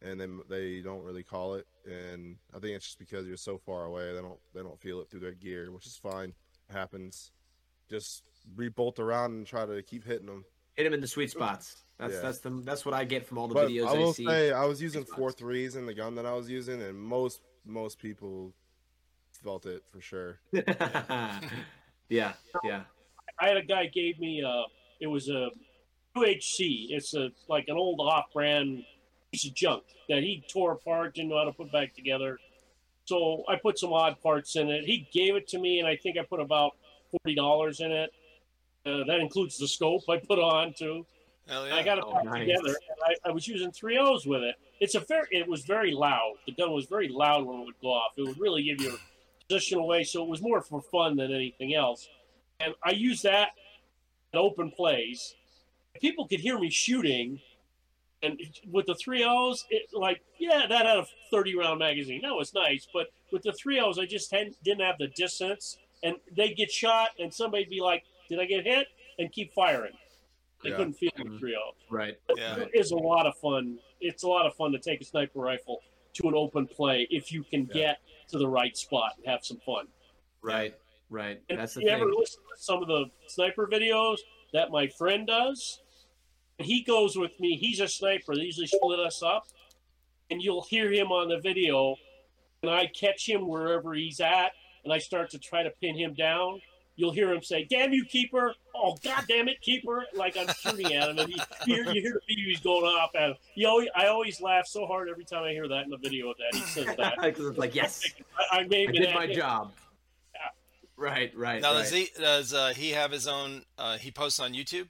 and 0.00 0.20
then 0.20 0.40
they 0.48 0.80
don't 0.80 1.02
really 1.02 1.24
call 1.24 1.54
it. 1.54 1.66
And 1.84 2.36
I 2.54 2.60
think 2.60 2.76
it's 2.76 2.84
just 2.86 2.98
because 2.98 3.26
you're 3.26 3.36
so 3.36 3.58
far 3.58 3.84
away, 3.86 4.12
they 4.14 4.20
don't 4.20 4.38
they 4.54 4.62
don't 4.62 4.80
feel 4.80 5.00
it 5.00 5.10
through 5.10 5.20
their 5.20 5.32
gear, 5.32 5.70
which 5.72 5.86
is 5.86 5.96
fine. 5.96 6.32
It 6.68 6.72
happens. 6.72 7.32
Just 7.90 8.22
rebolt 8.56 8.98
around 8.98 9.32
and 9.32 9.46
try 9.46 9.66
to 9.66 9.82
keep 9.82 10.04
hitting 10.04 10.26
them. 10.26 10.44
Hit 10.74 10.84
them 10.84 10.94
in 10.94 11.00
the 11.00 11.06
sweet 11.08 11.30
spots. 11.30 11.82
That's 11.98 12.14
Yeah. 12.14 12.20
that's 12.20 12.38
the 12.38 12.50
that's 12.64 12.84
what 12.86 12.94
I 12.94 13.04
get 13.04 13.26
from 13.26 13.38
all 13.38 13.48
the 13.48 13.54
But 13.54 13.68
videos 13.68 13.88
I 13.88 13.94
will 13.98 14.14
see. 14.14 14.24
say 14.26 14.52
I 14.52 14.64
was 14.64 14.80
using 14.80 15.04
Sweet 15.04 15.16
four 15.16 15.30
spots. 15.30 15.40
threes 15.40 15.76
in 15.76 15.84
the 15.86 15.94
gun 15.94 16.14
that 16.14 16.26
I 16.26 16.32
was 16.32 16.48
using, 16.48 16.80
and 16.80 16.96
most 16.98 17.40
most 17.66 17.98
people 17.98 18.54
felt 19.44 19.66
it 19.66 19.82
for 19.92 20.00
sure. 20.00 20.38
yeah, 22.08 22.32
yeah. 22.64 22.82
I 23.38 23.48
had 23.48 23.56
a 23.56 23.62
guy 23.62 23.86
gave 23.86 24.18
me 24.18 24.40
a. 24.42 24.64
it 25.00 25.06
was 25.06 25.28
a 25.28 25.50
UHC. 26.16 26.86
It's 26.90 27.14
a 27.14 27.30
like 27.48 27.64
an 27.68 27.76
old 27.76 28.00
off-brand 28.00 28.82
piece 29.32 29.46
of 29.46 29.54
junk 29.54 29.82
that 30.08 30.22
he 30.22 30.44
tore 30.52 30.72
apart, 30.72 31.14
didn't 31.14 31.30
know 31.30 31.38
how 31.38 31.44
to 31.44 31.52
put 31.52 31.70
back 31.72 31.94
together. 31.94 32.38
So 33.06 33.44
I 33.48 33.56
put 33.56 33.78
some 33.78 33.92
odd 33.92 34.20
parts 34.22 34.56
in 34.56 34.70
it. 34.70 34.84
He 34.84 35.08
gave 35.12 35.34
it 35.34 35.46
to 35.48 35.58
me, 35.58 35.78
and 35.78 35.86
I 35.88 35.96
think 35.96 36.16
I 36.18 36.22
put 36.24 36.40
about 36.40 36.72
forty 37.10 37.34
dollars 37.34 37.80
in 37.80 37.92
it. 37.92 38.10
Uh, 38.86 39.04
that 39.06 39.18
includes 39.20 39.58
the 39.58 39.66
scope 39.68 40.02
I 40.08 40.18
put 40.18 40.38
on 40.38 40.72
too. 40.74 41.04
Hell 41.48 41.64
And 41.64 41.74
I 41.74 41.82
got 41.82 41.98
it 41.98 42.04
Oh, 42.06 42.14
back 42.14 42.24
nice. 42.24 42.40
together. 42.40 42.68
And 42.68 43.16
I, 43.24 43.28
I 43.28 43.32
was 43.32 43.46
using 43.46 43.70
three 43.70 43.98
O's 43.98 44.26
with 44.26 44.42
it. 44.42 44.54
It's 44.80 44.94
a 44.94 45.00
very. 45.00 45.26
It 45.30 45.46
was 45.48 45.64
very 45.64 45.92
loud. 45.92 46.34
The 46.46 46.52
gun 46.52 46.72
was 46.72 46.86
very 46.86 47.08
loud 47.08 47.44
when 47.44 47.60
it 47.60 47.64
would 47.66 47.80
go 47.82 47.88
off. 47.88 48.12
It 48.16 48.22
would 48.26 48.38
really 48.38 48.62
give 48.62 48.80
you 48.80 48.96
position 49.48 49.78
away. 49.78 50.04
So 50.04 50.22
it 50.22 50.28
was 50.28 50.42
more 50.42 50.60
for 50.60 50.80
fun 50.80 51.16
than 51.16 51.32
anything 51.32 51.74
else. 51.74 52.08
And 52.60 52.74
I 52.84 52.90
used 52.92 53.22
that 53.24 53.50
in 54.32 54.38
open 54.38 54.70
plays. 54.70 55.34
People 56.00 56.26
could 56.26 56.40
hear 56.40 56.58
me 56.58 56.70
shooting, 56.70 57.40
and 58.22 58.40
with 58.70 58.86
the 58.86 58.94
three 58.94 59.24
O's, 59.24 59.64
it 59.70 59.90
like 59.92 60.22
yeah, 60.38 60.66
that 60.68 60.86
had 60.86 60.96
a 60.98 61.06
thirty 61.30 61.56
round 61.56 61.78
magazine. 61.78 62.20
That 62.22 62.34
was 62.34 62.54
nice. 62.54 62.86
But 62.92 63.08
with 63.32 63.42
the 63.42 63.52
three 63.52 63.80
O's, 63.80 63.98
I 63.98 64.06
just 64.06 64.30
hadn't, 64.32 64.56
didn't 64.64 64.84
have 64.84 64.98
the 64.98 65.08
distance, 65.08 65.78
and 66.02 66.16
they 66.36 66.48
would 66.48 66.56
get 66.56 66.70
shot, 66.70 67.10
and 67.18 67.32
somebody'd 67.32 67.70
be 67.70 67.80
like, 67.80 68.04
"Did 68.28 68.40
I 68.40 68.46
get 68.46 68.64
hit?" 68.64 68.88
and 69.18 69.30
keep 69.30 69.52
firing. 69.54 69.92
They 70.64 70.70
Yeah. 70.70 70.76
couldn't 70.76 70.94
feel 70.94 71.10
the 71.16 71.38
three 71.38 71.54
O's. 71.54 71.74
Right. 71.90 72.18
Yeah. 72.36 72.56
It 72.60 72.70
is 72.74 72.90
a 72.90 72.96
lot 72.96 73.26
of 73.26 73.36
fun. 73.36 73.78
It's 74.00 74.24
a 74.24 74.28
lot 74.28 74.46
of 74.46 74.54
fun 74.56 74.72
to 74.72 74.78
take 74.78 75.00
a 75.00 75.04
sniper 75.04 75.38
rifle 75.38 75.82
to 76.14 76.28
an 76.28 76.34
open 76.34 76.66
play 76.66 77.06
if 77.10 77.30
you 77.30 77.44
can 77.44 77.66
Yeah. 77.66 77.72
get 77.74 78.00
to 78.28 78.38
the 78.38 78.48
right 78.48 78.76
spot 78.76 79.12
and 79.16 79.26
have 79.26 79.44
some 79.44 79.58
fun. 79.64 79.86
Right. 80.42 80.74
Right. 81.10 81.40
And 81.48 81.58
That's 81.58 81.74
the 81.74 81.80
if 81.80 81.86
you 81.86 81.90
ever 81.90 82.04
thing. 82.06 82.14
listen 82.18 82.40
to 82.42 82.62
some 82.62 82.82
of 82.82 82.88
the 82.88 83.06
sniper 83.28 83.68
videos 83.70 84.16
that 84.52 84.70
my 84.70 84.86
friend 84.88 85.26
does, 85.26 85.80
he 86.58 86.82
goes 86.82 87.16
with 87.16 87.38
me. 87.40 87.56
He's 87.56 87.80
a 87.80 87.88
sniper. 87.88 88.34
They 88.34 88.42
usually 88.42 88.66
split 88.66 89.00
us 89.00 89.22
up, 89.22 89.46
and 90.30 90.42
you'll 90.42 90.66
hear 90.68 90.90
him 90.92 91.12
on 91.12 91.28
the 91.28 91.38
video. 91.38 91.96
And 92.62 92.70
I 92.70 92.86
catch 92.86 93.28
him 93.28 93.46
wherever 93.46 93.92
he's 93.94 94.20
at, 94.20 94.52
and 94.84 94.92
I 94.92 94.98
start 94.98 95.30
to 95.30 95.38
try 95.38 95.62
to 95.62 95.70
pin 95.80 95.96
him 95.96 96.14
down. 96.14 96.60
You'll 96.96 97.12
hear 97.12 97.32
him 97.32 97.42
say, 97.42 97.64
"Damn 97.68 97.92
you, 97.92 98.04
keeper! 98.04 98.54
Oh, 98.74 98.96
god 99.02 99.24
damn 99.28 99.48
it, 99.48 99.60
keeper!" 99.60 100.04
Like 100.14 100.36
I'm 100.36 100.46
shooting 100.54 100.94
at 100.94 101.10
him, 101.10 101.18
and 101.18 101.28
he, 101.28 101.40
you, 101.66 101.74
hear, 101.82 101.92
you 101.92 102.00
hear 102.00 102.20
the 102.28 102.34
BBs 102.36 102.62
going 102.62 102.84
off 102.84 103.14
at 103.16 103.30
him. 103.30 103.36
You 103.56 103.66
always, 103.68 103.88
I 103.96 104.06
always 104.06 104.40
laugh 104.40 104.66
so 104.68 104.86
hard 104.86 105.08
every 105.08 105.24
time 105.24 105.42
I 105.42 105.50
hear 105.50 105.66
that 105.66 105.84
in 105.84 105.90
the 105.90 105.96
video 105.96 106.30
of 106.30 106.36
that 106.38 106.56
he 106.56 106.64
says 106.66 106.94
that. 106.96 107.14
Because 107.20 107.46
it's 107.46 107.58
like, 107.58 107.74
yes, 107.74 108.04
I, 108.52 108.60
I 108.60 108.66
made 108.68 108.90
I 108.90 108.92
did 108.92 109.14
my 109.14 109.24
ad- 109.24 109.34
job. 109.34 109.72
Right. 110.96 111.36
Right. 111.36 111.60
Now 111.60 111.72
right. 111.72 111.80
does 111.80 111.90
he 111.90 112.08
does 112.18 112.54
uh, 112.54 112.72
he 112.76 112.90
have 112.90 113.10
his 113.10 113.26
own? 113.26 113.64
Uh, 113.76 113.96
he 113.98 114.10
posts 114.12 114.38
on 114.38 114.52
YouTube. 114.52 114.86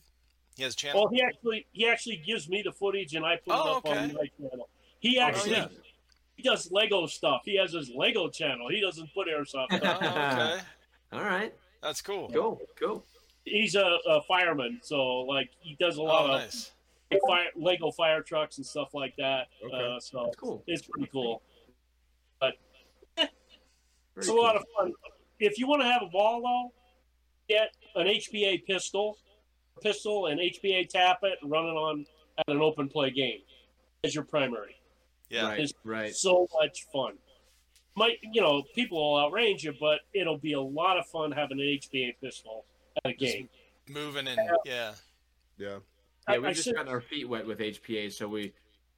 He 0.57 0.63
has 0.63 0.75
a 0.75 0.77
channel. 0.77 1.01
Well, 1.05 1.11
he 1.11 1.23
actually 1.23 1.67
he 1.73 1.89
actually 1.89 2.17
gives 2.25 2.49
me 2.49 2.61
the 2.63 2.73
footage, 2.73 3.15
and 3.15 3.25
I 3.25 3.37
put 3.37 3.55
it 3.55 3.61
Oh, 3.65 3.77
up 3.79 3.87
on 3.89 4.13
my 4.13 4.29
channel. 4.39 4.69
He 5.01 5.19
Oh, 5.19 5.23
actually 5.23 5.53
yeah. 5.53 5.69
he 6.37 6.43
does 6.43 6.71
Lego 6.71 7.07
stuff. 7.07 7.43
He 7.47 7.57
has 7.57 7.73
his 7.73 7.91
Lego 7.95 8.29
channel. 8.29 8.69
He 8.69 8.81
doesn't 8.83 9.13
put 9.15 9.27
airsoft. 9.29 9.69
Oh, 9.73 9.77
stuff. 9.79 10.03
okay, 10.03 10.61
All 11.15 11.23
right. 11.23 11.55
That's 11.85 12.01
cool. 12.01 12.31
Cool. 12.33 12.61
Cool. 12.81 13.05
He's 13.45 13.75
a, 13.75 13.99
a 14.09 14.23
fireman, 14.23 14.81
so 14.83 15.19
like 15.21 15.51
he 15.61 15.77
does 15.79 15.99
a 15.99 16.03
lot 16.03 16.31
Oh, 16.31 16.33
of 16.35 16.41
nice. 16.41 16.73
fire, 17.29 17.47
Lego 17.55 17.91
fire 17.91 18.23
trucks 18.23 18.57
and 18.57 18.65
stuff 18.67 18.95
like 18.95 19.15
that. 19.19 19.49
Okay. 19.65 19.77
Uh, 19.77 20.01
so 20.01 20.25
That's 20.25 20.37
cool. 20.37 20.65
it's 20.67 20.83
pretty 20.87 21.09
cool. 21.13 21.43
Very 22.41 23.29
It's 24.17 24.29
a 24.29 24.31
cool. 24.31 24.43
lot 24.43 24.57
of 24.57 24.63
fun. 24.77 24.93
If 25.41 25.59
you 25.59 25.67
want 25.67 25.83
to 25.83 25.89
have 25.89 26.03
a 26.03 26.07
ball 26.07 26.41
though, 26.41 26.73
get 27.55 27.71
an 27.97 28.07
HPA 28.07 28.65
pistol, 28.65 29.19
pistol 29.83 30.27
and 30.27 30.41
HPA 30.41 30.89
tap 30.89 31.19
it 31.25 31.39
and 31.43 31.51
run 31.51 31.65
it 31.67 31.71
on 31.77 32.07
at 32.39 32.45
an 32.49 32.63
open 32.63 32.89
play 32.89 33.11
game 33.11 33.41
as 34.05 34.15
your 34.15 34.25
primary. 34.25 34.77
Yeah. 35.31 35.49
Right. 35.49 35.61
It's 35.61 35.73
Right. 35.85 36.15
so 36.15 36.47
much 36.61 36.87
fun. 36.93 37.15
Might 37.97 38.19
you 38.33 38.41
know 38.41 38.63
people 38.75 38.99
will 38.99 39.19
outrange 39.31 39.63
you, 39.63 39.73
but 39.79 40.01
it'll 40.13 40.39
be 40.39 40.55
a 40.55 40.61
lot 40.61 40.99
of 40.99 41.07
fun 41.07 41.31
having 41.33 41.61
an 41.61 41.67
HPA 41.67 42.15
pistol 42.21 42.65
at 43.05 43.13
a 43.13 43.15
game. 43.15 43.49
Moving 43.89 44.27
and 44.27 44.39
yeah. 44.65 44.95
Yeah. 45.57 45.79
Yeah, 46.29 46.39
we 46.39 46.49
I 46.49 46.53
just 46.53 46.65
should- 46.65 46.75
gotten 46.75 46.91
our 46.91 47.01
feet 47.03 47.29
wet 47.29 47.47
with 47.47 47.61
HPA, 47.61 48.11
so 48.13 48.27
we 48.27 48.53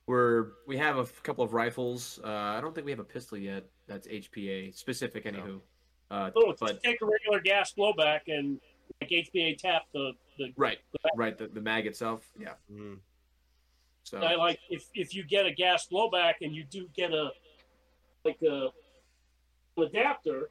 we're 0.07 0.53
we 0.67 0.77
have 0.79 0.97
a 0.99 1.01
f- 1.03 1.23
couple 1.23 1.45
of 1.45 1.53
rifles. 1.53 2.21
Uh, 2.25 2.29
I 2.29 2.61
don't 2.61 2.75
think 2.75 2.85
we 2.85 2.93
have 2.93 3.01
a 3.01 3.05
pistol 3.05 3.37
yet. 3.37 3.65
That's 3.87 4.07
HPA 4.07 4.75
specific, 4.75 5.25
anywho. 5.25 5.61
Uh, 6.11 6.31
So 6.33 6.55
but 6.61 6.83
take 6.83 7.03
a 7.03 7.07
regular 7.07 7.41
gas 7.41 7.75
blowback 7.77 8.21
and 8.29 8.61
like 9.01 9.11
HPA 9.11 9.59
tap 9.59 9.83
the 9.93 10.13
the. 10.39 10.53
right, 10.57 10.79
right, 11.17 11.37
the, 11.37 11.49
the 11.49 11.61
mag 11.61 11.87
itself. 11.87 12.31
Yeah. 12.39 12.55
Mhm. 12.73 12.99
So 14.05 14.19
I 14.19 14.37
like 14.37 14.61
if 14.71 14.89
if 14.95 15.13
you 15.15 15.25
get 15.25 15.45
a 15.47 15.53
gas 15.53 15.89
blowback 15.89 16.35
and 16.41 16.55
you 16.55 16.63
do 16.65 16.89
get 16.95 17.13
a 17.13 17.31
like 18.25 18.41
a 18.43 18.69
adapter, 19.79 20.51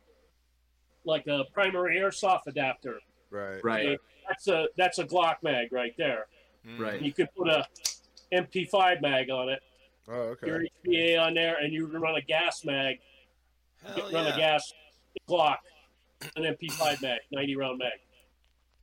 like 1.06 1.28
a 1.28 1.44
primary 1.54 1.98
airsoft 1.98 2.48
adapter. 2.48 3.00
Right. 3.32 3.64
right, 3.64 4.00
That's 4.28 4.48
a 4.48 4.68
that's 4.78 5.00
a 5.00 5.06
Glock 5.06 5.36
mag 5.44 5.72
right 5.72 5.94
there. 5.98 6.28
Mm. 6.66 6.80
right. 6.80 6.94
And 6.96 7.06
you 7.06 7.14
could 7.14 7.30
put 7.36 7.48
a 7.48 7.66
MP5 8.34 9.02
mag 9.02 9.30
on 9.30 9.50
it, 9.50 9.60
Oh, 10.08 10.14
okay. 10.14 10.48
your 10.48 10.56
okay. 10.58 10.70
HPA 10.88 11.20
on 11.20 11.34
there, 11.34 11.58
and 11.58 11.74
you 11.74 11.88
can 11.88 12.00
run 12.02 12.16
a 12.16 12.22
gas 12.22 12.64
mag, 12.66 12.98
Hell 13.84 14.12
run 14.12 14.26
a 14.26 14.30
yeah. 14.30 14.38
gas 14.38 14.74
Glock, 15.30 15.58
an 16.36 16.44
MP5 16.44 17.02
mag, 17.02 17.20
90 17.32 17.56
round 17.56 17.78
mag. 17.80 17.92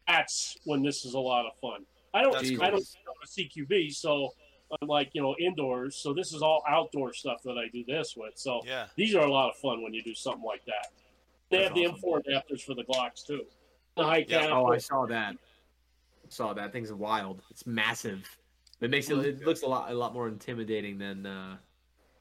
That's 0.07 0.57
when 0.65 0.83
this 0.83 1.05
is 1.05 1.15
a 1.15 1.19
lot 1.19 1.47
of 1.47 1.53
fun. 1.61 1.85
I 2.15 2.23
don't 2.23 2.33
That's 2.33 2.51
I 2.61 2.71
don't 2.71 2.87
go 3.07 3.13
to 3.23 3.29
CQB, 3.29 3.95
so 3.95 4.35
I'm 4.81 4.89
like 4.89 5.11
you 5.13 5.23
know 5.23 5.35
indoors. 5.39 5.97
So 5.97 6.15
this 6.15 6.33
is 6.33 6.43
all 6.43 6.63
outdoor 6.69 7.13
stuff 7.13 7.43
that 7.45 7.59
I 7.59 7.69
do 7.69 7.85
this 7.87 8.15
with. 8.17 8.39
So 8.39 8.61
Yeah. 8.65 8.87
these 8.97 9.15
are 9.15 9.25
a 9.25 9.31
lot 9.31 9.51
of 9.51 9.57
fun 9.57 9.83
when 9.83 9.93
you 9.93 10.03
do 10.03 10.15
something 10.15 10.45
like 10.45 10.65
that. 10.67 10.89
They 11.51 11.59
That's 11.59 11.69
have 11.69 11.75
the 11.77 11.87
awesome. 11.87 12.01
M4 12.03 12.23
adapters 12.25 12.63
for 12.63 12.75
the 12.75 12.85
Glocks 12.85 13.25
too. 13.27 13.45
The 13.97 14.05
high 14.05 14.25
Yeah. 14.27 14.49
Oh, 14.53 14.67
I 14.67 14.79
saw 14.79 15.05
that. 15.07 15.37
Saw 16.29 16.55
that 16.55 16.73
thing's 16.73 16.93
wild. 16.93 17.43
It's 17.51 17.67
massive. 17.67 18.27
It 18.81 18.91
makes 18.91 19.11
it. 19.11 19.19
It 19.19 19.45
looks 19.45 19.63
a 19.63 19.67
lot 19.67 19.91
a 19.91 19.95
lot 19.95 20.15
more 20.15 20.29
intimidating 20.29 20.99
than. 20.99 21.27
Uh, 21.27 21.59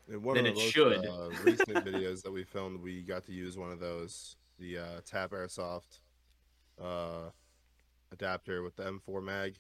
In 0.10 0.22
one 0.22 0.36
Then 0.36 0.48
of 0.48 0.52
it 0.54 0.56
those 0.56 0.70
should. 0.72 1.06
Uh, 1.06 1.30
recent 1.44 1.86
videos 1.86 2.22
that 2.24 2.32
we 2.32 2.44
filmed, 2.44 2.82
we 2.82 3.02
got 3.02 3.24
to 3.28 3.32
use 3.32 3.58
one 3.58 3.72
of 3.72 3.80
those, 3.80 4.36
the 4.60 4.80
uh, 4.80 5.02
TAPP 5.06 5.32
Airsoft 5.32 6.00
uh, 6.82 7.30
adapter 8.12 8.62
with 8.64 8.76
the 8.76 8.84
M4 8.84 9.24
mag. 9.24 9.56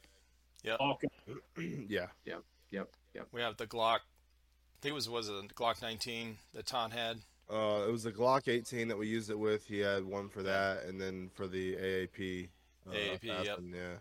Yeah. 0.63 0.75
Okay. 0.81 1.85
Yeah. 1.87 2.07
Yeah. 2.25 2.39
Yep. 2.71 2.89
Yep. 3.13 3.27
We 3.31 3.41
have 3.41 3.57
the 3.57 3.67
Glock. 3.67 3.99
I 3.99 4.79
think 4.81 4.91
it 4.91 4.95
was 4.95 5.09
was 5.09 5.29
it 5.29 5.33
a 5.33 5.53
Glock 5.53 5.81
19 5.81 6.37
that 6.53 6.65
Ton 6.65 6.91
had. 6.91 7.19
Uh, 7.51 7.83
it 7.87 7.91
was 7.91 8.03
the 8.03 8.11
Glock 8.11 8.47
18 8.47 8.87
that 8.87 8.97
we 8.97 9.07
used 9.07 9.29
it 9.29 9.37
with. 9.37 9.67
He 9.67 9.79
had 9.79 10.05
one 10.05 10.29
for 10.29 10.41
that, 10.43 10.85
and 10.85 10.99
then 10.99 11.29
for 11.33 11.47
the 11.47 11.75
AAP. 11.75 12.47
Uh, 12.87 12.93
AAP, 12.93 13.23
yep. 13.23 13.47
Aspen, 13.47 13.73
Yeah. 13.75 13.97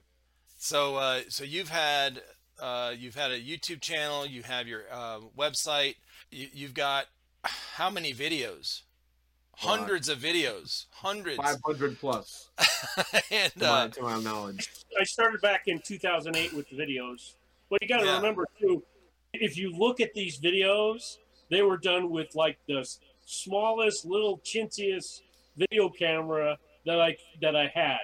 So 0.58 0.96
uh, 0.96 1.20
so 1.28 1.42
you've 1.42 1.70
had 1.70 2.22
uh, 2.60 2.92
you've 2.96 3.16
had 3.16 3.30
a 3.30 3.40
YouTube 3.40 3.80
channel. 3.80 4.26
You 4.26 4.42
have 4.42 4.68
your 4.68 4.82
uh, 4.92 5.20
website. 5.36 5.96
You, 6.30 6.48
you've 6.52 6.74
got 6.74 7.06
how 7.44 7.90
many 7.90 8.12
videos? 8.12 8.82
lot. 9.64 9.78
Hundreds 9.78 10.08
of 10.08 10.18
videos. 10.18 10.86
Hundreds. 10.90 11.36
Five 11.36 11.56
hundred 11.64 11.98
plus, 11.98 12.50
and 13.30 13.52
to, 13.54 13.66
uh, 13.66 13.84
my, 13.84 13.88
to 13.88 14.02
my 14.02 14.20
knowledge. 14.20 14.70
I 14.98 15.04
started 15.04 15.40
back 15.40 15.62
in 15.66 15.80
2008 15.80 16.52
with 16.54 16.68
the 16.70 16.76
videos. 16.76 17.32
But 17.70 17.82
you 17.82 17.88
got 17.88 18.00
to 18.00 18.06
Yeah. 18.06 18.16
remember 18.16 18.46
too, 18.60 18.82
if 19.32 19.56
you 19.56 19.70
look 19.72 20.00
at 20.00 20.12
these 20.12 20.38
videos, 20.38 21.18
they 21.48 21.62
were 21.62 21.78
done 21.78 22.10
with 22.10 22.34
like 22.34 22.58
the 22.66 22.84
smallest, 23.24 24.04
little 24.04 24.38
chintziest 24.38 25.22
video 25.56 25.88
camera 25.88 26.58
that 26.84 27.00
I 27.00 27.16
that 27.40 27.56
I 27.56 27.68
had. 27.68 28.00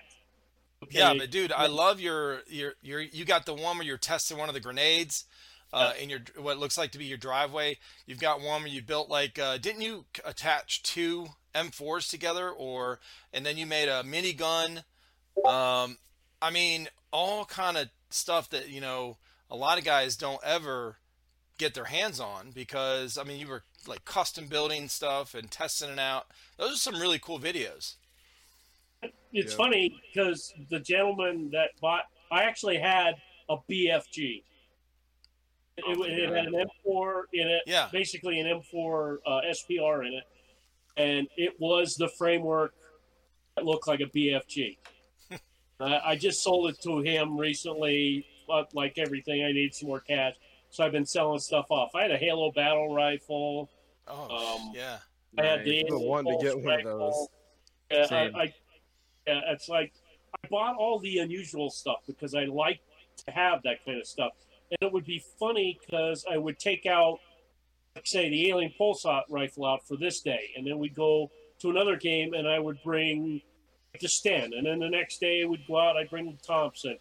Yeah, 0.90 1.14
but 1.14 1.30
dude, 1.30 1.52
I 1.52 1.66
love 1.66 2.00
your 2.00 2.42
your 2.46 2.74
your 2.82 3.00
you 3.00 3.24
got 3.24 3.46
the 3.46 3.54
one 3.54 3.78
where 3.78 3.86
you're 3.86 3.98
testing 3.98 4.38
one 4.38 4.48
of 4.48 4.54
the 4.54 4.60
grenades 4.60 5.24
uh, 5.72 5.92
in 6.00 6.08
your 6.10 6.20
what 6.36 6.58
looks 6.58 6.78
like 6.78 6.92
to 6.92 6.98
be 6.98 7.06
your 7.06 7.18
driveway. 7.18 7.78
You've 8.06 8.20
got 8.20 8.40
one 8.40 8.62
where 8.62 8.70
you 8.70 8.82
built 8.82 9.08
like 9.08 9.38
uh, 9.38 9.58
didn't 9.58 9.82
you 9.82 10.04
attach 10.24 10.82
two 10.82 11.28
M4s 11.54 12.08
together 12.08 12.50
or 12.50 13.00
and 13.32 13.44
then 13.44 13.56
you 13.56 13.66
made 13.66 13.88
a 13.88 14.02
minigun. 14.04 14.84
Um, 15.44 15.98
I 16.40 16.50
mean, 16.52 16.88
all 17.10 17.44
kind 17.46 17.76
of 17.76 17.88
stuff 18.10 18.50
that 18.50 18.68
you 18.68 18.80
know 18.80 19.16
a 19.51 19.57
lot 19.57 19.78
of 19.78 19.84
guys 19.84 20.16
don't 20.16 20.40
ever 20.44 20.97
get 21.59 21.74
their 21.74 21.84
hands 21.86 22.20
on 22.20 22.51
because 22.51 23.16
I 23.16 23.24
mean 23.24 23.40
you 23.40 23.47
were 23.47 23.62
like 23.86 24.05
custom 24.05 24.47
building 24.47 24.88
stuff 24.88 25.34
and 25.34 25.51
testing 25.51 25.90
it 25.90 25.99
out. 25.99 26.26
Those 26.59 26.74
are 26.74 26.78
some 26.78 27.01
really 27.01 27.18
cool 27.18 27.38
videos. 27.38 27.94
it's 29.32 29.53
Yeah. 29.53 29.57
funny 29.57 29.94
because 30.12 30.53
the 30.70 30.80
gentleman 30.80 31.51
that 31.53 31.70
bought, 31.80 32.05
I 32.30 32.42
actually 32.44 32.78
had 32.78 33.14
a 33.49 33.57
BFG. 33.70 34.42
It, 35.78 35.84
Oh 35.86 36.03
it 36.05 36.34
had 36.34 36.47
an 36.47 36.55
M4 36.86 37.22
in 37.34 37.47
it, 37.49 37.62
Yeah. 37.66 37.88
basically 37.92 38.40
an 38.40 38.47
M4 38.47 39.18
uh, 39.26 39.40
SPR 39.51 40.07
in 40.07 40.14
it, 40.14 40.24
and 40.97 41.28
it 41.36 41.55
was 41.61 41.94
the 41.97 42.09
framework 42.09 42.74
that 43.55 43.64
looked 43.66 43.86
like 43.86 44.01
a 44.01 44.07
BFG. 44.07 44.78
I, 45.80 46.01
I 46.12 46.16
just 46.16 46.42
sold 46.42 46.70
it 46.70 46.80
to 46.82 47.01
him 47.01 47.36
recently, 47.38 48.24
but 48.24 48.36
like 48.72 48.99
everything, 48.99 49.44
I 49.44 49.53
need 49.53 49.74
some 49.74 49.88
more 49.88 50.01
cash, 50.01 50.34
so 50.70 50.84
I've 50.84 50.92
been 50.92 51.07
selling 51.07 51.38
stuff 51.38 51.66
off. 51.70 51.90
I 51.94 52.03
had 52.03 52.11
a 52.11 52.16
Halo 52.18 52.53
battle 52.53 52.94
rifle. 52.94 53.70
Oh 54.09 54.57
Um, 54.57 54.72
yeah. 54.74 54.99
I 55.38 55.44
had 55.44 55.59
Nice. 55.61 55.64
the 55.66 55.80
I've 55.80 55.86
been 55.88 56.01
wanting 56.01 56.38
to 56.38 56.44
get 56.44 56.55
Impulse 56.55 56.64
one 56.84 56.92
of 56.92 56.99
those. 56.99 57.28
Yeah, 57.90 58.07
Same. 58.07 58.36
I, 58.36 58.40
I, 58.40 58.55
yeah, 59.26 59.40
it's 59.49 59.68
like 59.68 59.92
I 60.44 60.49
bought 60.49 60.76
all 60.76 60.99
the 60.99 61.18
unusual 61.18 61.70
stuff 61.70 61.99
because 62.07 62.34
I 62.34 62.44
like 62.44 62.80
to 63.26 63.32
have 63.32 63.62
that 63.64 63.84
kind 63.84 63.99
of 63.99 64.07
stuff, 64.07 64.32
and 64.70 64.78
it 64.80 64.92
would 64.92 65.05
be 65.05 65.22
funny 65.38 65.78
because 65.86 66.24
I 66.30 66.36
would 66.36 66.59
take 66.59 66.86
out, 66.86 67.18
like, 67.94 68.07
say, 68.07 68.28
the 68.28 68.49
Alien 68.51 68.72
Pulsar 68.78 69.22
rifle 69.30 69.64
out 69.66 69.86
for 69.86 69.97
this 69.97 70.20
day, 70.20 70.51
and 70.57 70.66
then 70.66 70.78
we'd 70.78 70.94
go 70.94 71.30
to 71.61 71.70
another 71.70 71.97
game, 71.97 72.34
and 72.34 72.47
I 72.47 72.59
would 72.59 72.78
bring 72.84 73.40
the 74.01 74.09
Sten, 74.09 74.53
and 74.55 74.66
then 74.66 74.78
the 74.78 74.88
next 74.90 75.20
day 75.20 75.44
we'd 75.47 75.66
go 75.66 75.78
out, 75.78 75.97
I'd 75.97 76.11
bring 76.11 76.26
the 76.26 76.36
Thompson. 76.47 76.99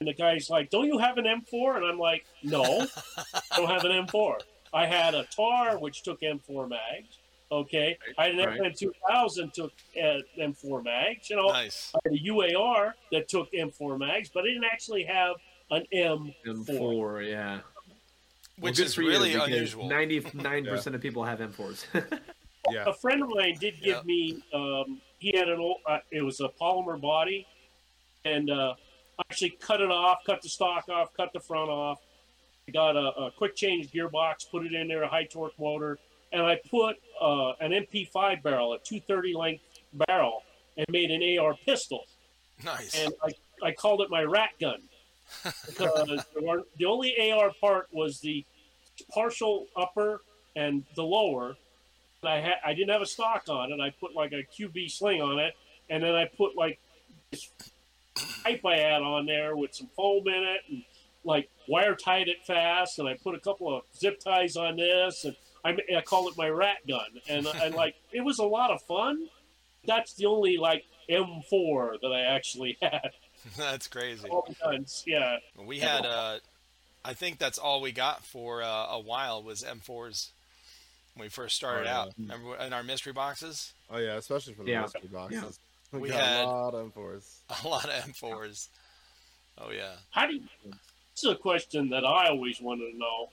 And 0.00 0.06
the 0.08 0.14
guy's 0.14 0.48
like, 0.48 0.70
"Don't 0.70 0.86
you 0.86 0.98
have 0.98 1.18
an 1.18 1.24
M4?" 1.24 1.76
And 1.76 1.84
I'm 1.84 1.98
like, 1.98 2.24
"No, 2.44 2.62
I 2.62 3.40
don't 3.56 3.68
have 3.68 3.84
an 3.84 4.06
M4. 4.06 4.36
I 4.72 4.86
had 4.86 5.14
a 5.14 5.24
TAR 5.24 5.78
which 5.78 6.02
took 6.02 6.20
M4 6.20 6.68
mags. 6.68 7.18
Okay, 7.50 7.98
I 8.18 8.26
had 8.26 8.34
an 8.38 8.46
Right. 8.46 8.60
FN 8.60 8.78
2000 8.78 9.52
took 9.54 9.72
uh, 9.96 10.18
M4 10.38 10.84
mags. 10.84 11.28
You 11.30 11.36
know, 11.36 11.48
Nice. 11.48 11.92
I 11.96 11.98
had 12.04 12.12
a 12.20 12.22
UAR 12.24 12.92
that 13.10 13.26
took 13.28 13.50
M4 13.52 13.98
mags, 13.98 14.28
but 14.32 14.44
I 14.44 14.48
didn't 14.48 14.64
actually 14.70 15.02
have 15.04 15.34
an 15.70 15.84
M4. 15.92 16.34
M4, 16.46 17.28
yeah. 17.28 17.60
Which 18.60 18.76
good 18.76 18.86
is 18.86 18.98
really 18.98 19.34
unusual. 19.34 19.88
Ninety-nine 19.88 20.64
percent 20.66 20.94
of 20.94 21.02
people 21.02 21.24
have 21.24 21.40
M4s. 21.40 21.84
Yeah. 22.70 22.84
A 22.86 22.92
friend 22.92 23.22
of 23.22 23.30
mine 23.30 23.56
did 23.58 23.80
give 23.80 23.96
Yeah. 23.96 24.02
me. 24.04 24.42
Um, 24.52 25.00
he 25.20 25.34
had 25.34 25.48
an 25.48 25.58
old. 25.58 25.78
Uh, 25.86 26.00
it 26.10 26.20
was 26.20 26.40
a 26.40 26.48
polymer 26.60 27.00
body, 27.00 27.46
and 28.26 28.50
uh, 28.50 28.74
I 28.74 28.76
actually 29.20 29.50
cut 29.60 29.80
it 29.80 29.90
off, 29.90 30.18
cut 30.24 30.42
the 30.42 30.48
stock 30.48 30.88
off, 30.88 31.12
cut 31.16 31.32
the 31.32 31.40
front 31.40 31.70
off. 31.70 31.98
I 32.68 32.70
got 32.70 32.96
a, 32.96 33.26
a 33.26 33.30
quick 33.36 33.56
change 33.56 33.90
gearbox, 33.90 34.50
put 34.50 34.64
it 34.64 34.72
in 34.72 34.88
there, 34.88 35.02
a 35.02 35.08
high 35.08 35.24
torque 35.24 35.58
motor, 35.58 35.98
and 36.32 36.42
I 36.42 36.60
put 36.70 36.96
uh, 37.20 37.52
an 37.60 37.72
MP5 37.72 38.42
barrel, 38.42 38.74
a 38.74 38.78
230 38.78 39.34
length 39.34 39.62
barrel, 39.92 40.42
and 40.76 40.86
made 40.90 41.10
an 41.10 41.38
AR 41.38 41.54
pistol. 41.64 42.04
Nice. 42.64 42.94
and 42.94 43.12
I, 43.22 43.66
I 43.68 43.72
called 43.72 44.00
it 44.02 44.10
my 44.10 44.22
rat 44.22 44.50
gun 44.60 44.80
because 45.66 46.24
were, 46.40 46.64
the 46.76 46.86
only 46.86 47.30
AR 47.30 47.52
part 47.60 47.88
was 47.92 48.20
the 48.20 48.44
partial 49.12 49.66
upper 49.76 50.22
and 50.56 50.84
the 50.96 51.02
lower. 51.02 51.56
And 52.22 52.30
I 52.30 52.40
had 52.40 52.54
I 52.64 52.74
didn't 52.74 52.90
have 52.90 53.02
a 53.02 53.06
stock 53.06 53.44
on 53.48 53.72
it. 53.72 53.80
I 53.80 53.90
put 53.90 54.14
like 54.14 54.32
a 54.32 54.42
QD 54.42 54.90
sling 54.90 55.22
on 55.22 55.38
it, 55.38 55.54
and 55.88 56.02
then 56.02 56.14
I 56.14 56.24
put 56.24 56.56
like 56.56 56.80
this 57.30 57.48
pipe 58.44 58.64
I 58.64 58.76
had 58.78 59.02
on 59.02 59.26
there 59.26 59.56
with 59.56 59.74
some 59.74 59.88
foam 59.96 60.26
in 60.28 60.34
it, 60.44 60.60
and 60.70 60.82
like 61.24 61.48
wire 61.68 61.94
tied 61.94 62.28
it 62.28 62.38
fast, 62.46 62.98
and 62.98 63.08
I 63.08 63.16
put 63.22 63.34
a 63.34 63.40
couple 63.40 63.74
of 63.76 63.82
zip 63.96 64.20
ties 64.20 64.56
on 64.56 64.76
this, 64.76 65.24
and 65.24 65.36
I, 65.64 65.72
ma- 65.72 65.96
I 65.98 66.00
called 66.02 66.30
it 66.32 66.38
my 66.38 66.48
rat 66.48 66.78
gun, 66.88 67.06
and 67.28 67.46
and 67.46 67.74
like 67.74 67.94
it 68.12 68.20
was 68.24 68.38
a 68.38 68.44
lot 68.46 68.70
of 68.70 68.80
fun. 68.82 69.28
That's 69.86 70.14
the 70.14 70.26
only 70.26 70.56
like 70.58 70.84
M4 71.10 72.00
that 72.02 72.08
I 72.12 72.20
actually 72.34 72.76
had. 72.82 73.10
That's 73.56 73.88
crazy. 73.88 74.28
All 74.28 74.54
guns, 74.62 75.04
yeah. 75.06 75.36
We 75.56 75.78
had, 75.78 76.04
uh, 76.04 76.38
I 77.04 77.14
think 77.14 77.38
that's 77.38 77.56
all 77.58 77.80
we 77.80 77.92
got 77.92 78.24
for 78.24 78.62
uh, 78.62 78.66
a 78.90 79.00
while 79.00 79.42
was 79.42 79.62
M4s 79.62 80.30
when 81.14 81.24
we 81.24 81.28
first 81.28 81.56
started 81.56 81.82
Oh, 81.88 81.90
yeah. 81.90 81.98
out. 82.00 82.12
Remember 82.18 82.56
in 82.56 82.72
our 82.72 82.82
mystery 82.82 83.12
boxes? 83.12 83.72
Oh 83.90 83.98
yeah, 83.98 84.16
especially 84.16 84.54
for 84.54 84.64
the 84.64 84.72
Yeah. 84.72 84.82
mystery 84.82 85.08
boxes. 85.12 85.58
We, 85.92 86.00
We 86.00 86.08
got 86.10 86.20
had- 86.20 86.44
a 86.44 86.46
lot 86.48 86.74
of 86.74 86.92
M4s. 86.92 87.40
A 87.64 87.68
lot 87.68 87.84
of 87.88 88.04
M4s. 88.04 88.68
Oh 89.58 89.70
yeah. 89.70 89.94
How 90.10 90.26
do 90.26 90.34
you? 90.34 90.42
This 90.64 91.24
is 91.24 91.30
a 91.30 91.34
question 91.36 91.88
that 91.90 92.04
I 92.04 92.28
always 92.28 92.60
wanted 92.60 92.92
to 92.92 92.98
know. 92.98 93.30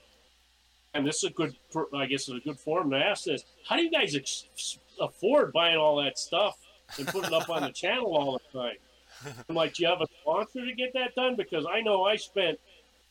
and 0.94 1.06
this 1.06 1.18
is 1.18 1.26
a 1.26 1.34
good, 1.34 1.56
I 1.94 2.06
guess, 2.06 2.28
it's 2.30 2.38
a 2.38 2.40
good 2.40 2.58
forum 2.60 2.90
to 2.92 2.98
ask 2.98 3.26
this. 3.26 3.44
How 3.68 3.76
do 3.76 3.84
you 3.84 3.92
guys 3.92 4.16
ex- 4.16 4.80
afford 5.00 5.52
buying 5.54 5.78
all 5.78 5.98
that 6.04 6.18
stuff 6.18 6.58
and 6.98 7.06
putting 7.08 7.26
it 7.26 7.34
up 7.34 7.50
on 7.50 7.62
the 7.64 7.72
channel 7.84 8.16
all 8.16 8.40
the 8.54 8.60
time? 8.60 8.78
I'm 9.50 9.56
like, 9.56 9.74
do 9.76 9.84
you 9.84 9.90
have 9.90 10.02
a 10.02 10.08
sponsor 10.22 10.66
to 10.66 10.74
get 10.74 10.94
that 10.94 11.14
done? 11.16 11.36
Because 11.36 11.66
I 11.70 11.82
know 11.82 12.06
I 12.06 12.16
spent 12.16 12.60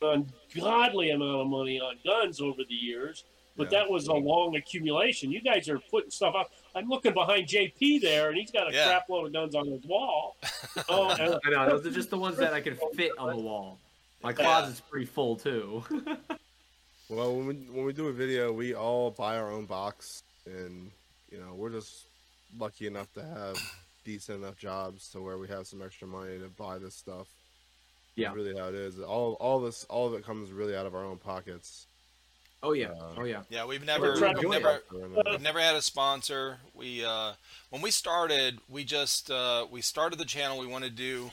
an 0.01 0.27
ungodly 0.55 1.11
amount 1.11 1.41
of 1.41 1.47
money 1.47 1.79
on 1.79 1.95
guns 2.03 2.41
over 2.41 2.63
the 2.67 2.73
years, 2.75 3.23
but 3.55 3.71
Yeah. 3.71 3.79
that 3.79 3.89
was 3.91 4.07
a 4.07 4.13
long 4.13 4.55
accumulation. 4.55 5.31
You 5.31 5.41
guys 5.41 5.69
are 5.69 5.79
putting 5.79 6.09
stuff 6.11 6.35
up. 6.35 6.51
I'm 6.75 6.89
looking 6.89 7.13
behind 7.13 7.47
JP 7.47 8.01
there, 8.01 8.29
and 8.29 8.37
he's 8.37 8.51
got 8.51 8.69
a 8.69 8.73
Yeah. 8.73 8.85
crap 8.87 9.09
load 9.09 9.27
of 9.27 9.33
guns 9.33 9.55
on 9.55 9.67
his 9.67 9.83
wall. 9.85 10.35
Oh, 10.89 11.09
and 11.09 11.39
I 11.55 11.65
know 11.65 11.69
those 11.77 11.85
are 11.87 11.91
just 11.95 12.09
the 12.09 12.17
ones 12.17 12.37
that 12.37 12.53
I 12.53 12.59
can 12.59 12.77
fit 12.95 13.11
on 13.17 13.37
the 13.37 13.41
wall. 13.41 13.79
My 14.21 14.33
closet's 14.33 14.81
pret's 14.81 14.89
pretty 14.89 15.05
full 15.05 15.35
too. 15.37 15.83
Well, 17.07 17.35
when 17.35 17.45
we 17.45 17.53
when 17.71 17.85
we 17.85 17.93
do 17.93 18.07
a 18.07 18.11
video, 18.11 18.51
we 18.51 18.73
all 18.73 19.11
buy 19.11 19.37
our 19.37 19.51
own 19.51 19.65
box, 19.65 20.23
and 20.47 20.89
you 21.31 21.37
know 21.37 21.53
we're 21.53 21.69
just 21.69 22.05
lucky 22.57 22.87
enough 22.87 23.13
to 23.13 23.23
have 23.23 23.57
decent 24.03 24.43
enough 24.43 24.57
jobs 24.57 25.09
to 25.11 25.21
where 25.21 25.37
we 25.37 25.47
have 25.47 25.67
some 25.67 25.83
extra 25.83 26.07
money 26.07 26.39
to 26.39 26.47
buy 26.47 26.79
this 26.79 26.95
stuff. 26.95 27.27
Yeah. 28.15 28.33
really 28.33 28.57
how 28.57 28.69
it 28.69 28.73
is. 28.75 28.99
All 28.99 29.33
all 29.33 29.59
this 29.59 29.83
all 29.87 30.07
of 30.07 30.15
it 30.15 30.25
comes 30.25 30.51
really 30.51 30.75
out 30.75 30.87
of 30.87 30.95
our 30.95 31.03
own 31.05 31.17
pockets. 31.19 31.85
Oh 32.67 32.71
yeah, 32.73 32.87
Uh, 32.87 33.13
oh 33.17 33.23
yeah. 33.25 33.41
Yeah, 33.49 33.65
we've 33.65 33.85
never, 33.85 34.13
we've 34.39 34.49
never, 34.63 34.81
we've 35.31 35.41
never 35.41 35.59
had 35.59 35.75
a 35.75 35.81
sponsor. 35.83 36.57
We 36.73 37.05
uh, 37.05 37.33
when 37.69 37.81
we 37.83 37.91
started, 37.91 38.57
we 38.67 38.83
just 38.83 39.29
uh, 39.29 39.67
we 39.69 39.81
started 39.81 40.17
the 40.17 40.25
channel. 40.25 40.57
We 40.57 40.65
wanted 40.65 40.97
to 40.97 41.03
do 41.03 41.31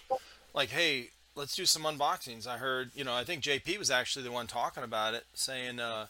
like, 0.53 0.69
hey, 0.69 1.09
let's 1.35 1.57
do 1.57 1.65
some 1.65 1.85
unboxings. 1.85 2.47
I 2.47 2.59
heard, 2.59 2.91
you 2.95 3.03
know, 3.05 3.15
I 3.15 3.25
think 3.25 3.43
JP 3.43 3.79
was 3.79 3.91
actually 3.91 4.25
the 4.25 4.31
one 4.33 4.47
talking 4.47 4.83
about 4.83 5.15
it, 5.15 5.25
saying 5.33 5.81
uh, 5.81 6.07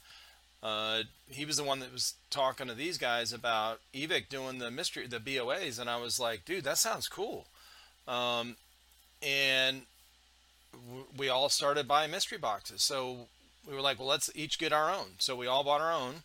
uh, 0.61 1.03
he 1.31 1.45
was 1.45 1.57
the 1.57 1.63
one 1.65 1.79
that 1.79 1.93
was 1.93 2.15
talking 2.31 2.67
to 2.67 2.75
these 2.75 2.99
guys 2.99 3.33
about 3.33 3.79
Evike 3.95 4.29
doing 4.29 4.59
the 4.59 4.73
mystery, 4.73 5.07
the 5.07 5.21
BOAs, 5.21 5.79
and 5.79 5.89
I 5.89 5.99
was 6.01 6.19
like, 6.19 6.45
dude, 6.45 6.65
that 6.65 6.79
sounds 6.79 7.07
cool. 7.07 7.47
Um, 8.09 8.57
and 9.23 9.83
w- 10.89 11.07
we 11.17 11.29
all 11.29 11.49
started 11.49 11.87
buying 11.87 12.11
mystery 12.11 12.39
boxes. 12.39 12.83
So 12.83 13.29
we 13.69 13.75
were 13.75 13.81
like, 13.81 13.99
well, 13.99 14.09
let's 14.09 14.31
each 14.35 14.59
get 14.59 14.73
our 14.73 14.91
own. 14.91 15.15
So 15.19 15.37
we 15.37 15.47
all 15.47 15.65
bought 15.65 15.81
our 15.81 15.93
own. 15.93 16.17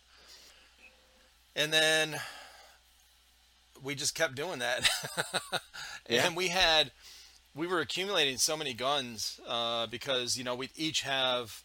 And 1.54 1.72
then 1.72 2.20
we 3.82 3.94
just 3.94 4.14
kept 4.14 4.34
doing 4.34 4.58
that. 4.58 4.88
and 6.06 6.36
we 6.36 6.48
had, 6.48 6.90
we 7.54 7.66
were 7.66 7.80
accumulating 7.80 8.38
so 8.38 8.56
many 8.56 8.74
guns 8.74 9.40
uh, 9.46 9.86
because, 9.86 10.36
you 10.36 10.44
know, 10.44 10.54
we 10.54 10.70
each 10.76 11.02
have 11.02 11.62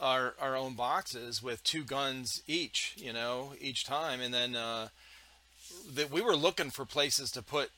our, 0.00 0.34
our 0.40 0.56
own 0.56 0.74
boxes 0.74 1.42
with 1.42 1.62
two 1.64 1.84
guns 1.84 2.42
each, 2.46 2.94
you 2.96 3.12
know, 3.12 3.52
each 3.60 3.84
time. 3.84 4.20
And 4.20 4.32
then 4.32 4.56
uh, 4.56 4.88
that 5.94 6.10
we 6.10 6.20
were 6.20 6.36
looking 6.36 6.70
for 6.70 6.84
places 6.84 7.30
to 7.32 7.42
put, 7.42 7.70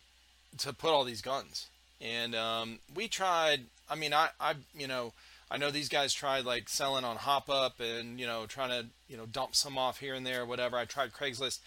to 0.58 0.72
put 0.72 0.90
all 0.90 1.04
these 1.04 1.22
guns. 1.22 1.66
And 2.00 2.34
um, 2.34 2.78
we 2.94 3.08
tried, 3.08 3.62
I 3.88 3.94
mean, 3.94 4.14
I, 4.14 4.28
I, 4.40 4.54
you 4.76 4.86
know, 4.88 5.12
I 5.50 5.56
know 5.56 5.70
these 5.70 5.88
guys 5.88 6.12
tried 6.14 6.44
like 6.44 6.68
selling 6.68 7.04
on 7.04 7.16
Hop 7.16 7.50
Up 7.50 7.80
and 7.80 8.20
you 8.20 8.26
know 8.26 8.46
trying 8.46 8.70
to 8.70 8.86
you 9.08 9.16
know 9.16 9.26
dump 9.26 9.54
some 9.56 9.76
off 9.76 9.98
here 9.98 10.14
and 10.14 10.24
there, 10.26 10.46
whatever. 10.46 10.76
I 10.76 10.84
tried 10.84 11.12
Craigslist. 11.12 11.58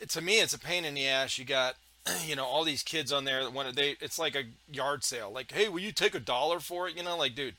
It, 0.00 0.10
to 0.10 0.20
me, 0.20 0.40
it's 0.40 0.54
a 0.54 0.58
pain 0.58 0.84
in 0.84 0.94
the 0.94 1.06
ass. 1.08 1.38
You 1.38 1.44
got 1.44 1.74
you 2.24 2.36
know 2.36 2.44
all 2.44 2.64
these 2.64 2.82
kids 2.82 3.12
on 3.12 3.24
there 3.24 3.42
that 3.42 3.52
want 3.52 3.68
to. 3.68 3.74
They 3.74 3.96
it's 4.00 4.18
like 4.18 4.36
a 4.36 4.44
yard 4.70 5.02
sale. 5.04 5.30
Like, 5.32 5.50
hey, 5.52 5.68
will 5.68 5.80
you 5.80 5.92
take 5.92 6.14
a 6.14 6.20
dollar 6.20 6.60
for 6.60 6.88
it? 6.88 6.96
You 6.96 7.02
know, 7.02 7.16
like, 7.16 7.34
dude, 7.34 7.54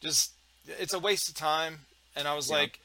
just 0.00 0.32
it's 0.66 0.94
a 0.94 0.98
waste 0.98 1.28
of 1.28 1.34
time. 1.34 1.80
And 2.16 2.26
I 2.26 2.34
was 2.34 2.48
Yeah. 2.48 2.56
like, 2.56 2.78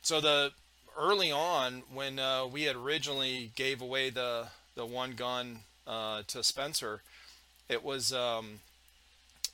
so 0.00 0.20
the 0.20 0.52
early 0.98 1.30
on 1.30 1.82
when 1.92 2.18
uh, 2.18 2.46
we 2.46 2.62
had 2.62 2.76
originally 2.76 3.50
gave 3.54 3.82
away 3.82 4.08
the 4.08 4.46
the 4.74 4.86
one 4.86 5.12
gun 5.12 5.58
uh, 5.86 6.22
to 6.28 6.42
Spencer, 6.42 7.02
it 7.68 7.84
was 7.84 8.12
um, 8.14 8.60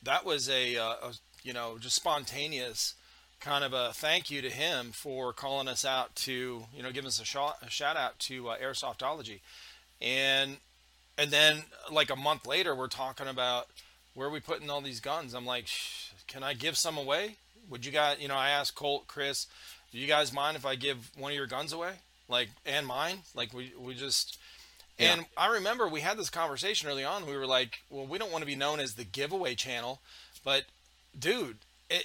that 0.05 0.25
was 0.25 0.49
a, 0.49 0.77
uh, 0.77 0.95
a 1.03 1.13
you 1.49 1.55
know 1.55 1.79
just 1.81 1.97
spontaneous 1.97 2.95
kind 3.41 3.65
of 3.65 3.73
a 3.73 3.91
thank 3.95 4.31
you 4.31 4.43
to 4.43 4.51
him 4.51 4.91
for 4.93 5.33
calling 5.33 5.67
us 5.67 5.83
out 5.83 6.15
to 6.15 6.65
you 6.77 6.83
know 6.83 6.93
giving 6.93 7.09
us 7.09 7.19
a, 7.19 7.25
shot, 7.25 7.57
a 7.67 7.71
shout 7.71 7.97
out 7.97 8.19
to 8.19 8.51
uh, 8.51 8.59
airsoftology. 8.59 9.41
And 10.03 10.59
and 11.17 11.31
then 11.31 11.63
like 11.91 12.11
a 12.11 12.17
month 12.17 12.47
later 12.47 12.75
we're 12.75 12.87
talking 12.87 13.27
about 13.27 13.69
where 14.15 14.29
are 14.29 14.31
we 14.31 14.41
putting 14.41 14.69
all 14.69 14.83
these 14.83 15.01
guns? 15.01 15.35
I'm 15.35 15.47
like 15.47 15.69
can 16.27 16.43
i 16.43 16.53
give 16.53 16.77
some 16.77 16.99
away? 16.99 17.37
Would 17.71 17.87
you 17.87 17.93
guys 17.93 18.19
you 18.21 18.29
know 18.29 18.37
i 18.37 18.51
asked 18.51 18.75
colt 18.75 19.09
chris 19.09 19.47
do 19.91 19.99
you 19.99 20.07
guys 20.07 20.35
mind 20.35 20.55
if 20.55 20.67
i 20.67 20.75
give 20.75 21.11
one 21.17 21.33
of 21.33 21.37
your 21.37 21.47
guns 21.47 21.73
away? 21.73 21.95
Like 22.29 22.51
and 22.67 22.87
mine? 22.87 23.21
Like 23.35 23.55
we 23.55 23.73
we 23.81 23.95
just 23.95 24.39
and 24.99 25.25
I 25.37 25.47
remember 25.47 25.89
we 25.89 26.01
had 26.01 26.19
this 26.19 26.29
conversation 26.29 26.89
early 26.89 27.05
on. 27.05 27.25
We 27.25 27.37
were 27.37 27.47
like, 27.47 27.83
"Well, 27.89 28.05
we 28.05 28.19
don't 28.19 28.33
want 28.33 28.43
to 28.43 28.47
be 28.47 28.57
known 28.57 28.81
as 28.81 28.95
the 28.95 29.05
giveaway 29.05 29.55
channel," 29.55 30.01
but 30.45 30.65
dude, 31.19 31.59
it 31.91 32.05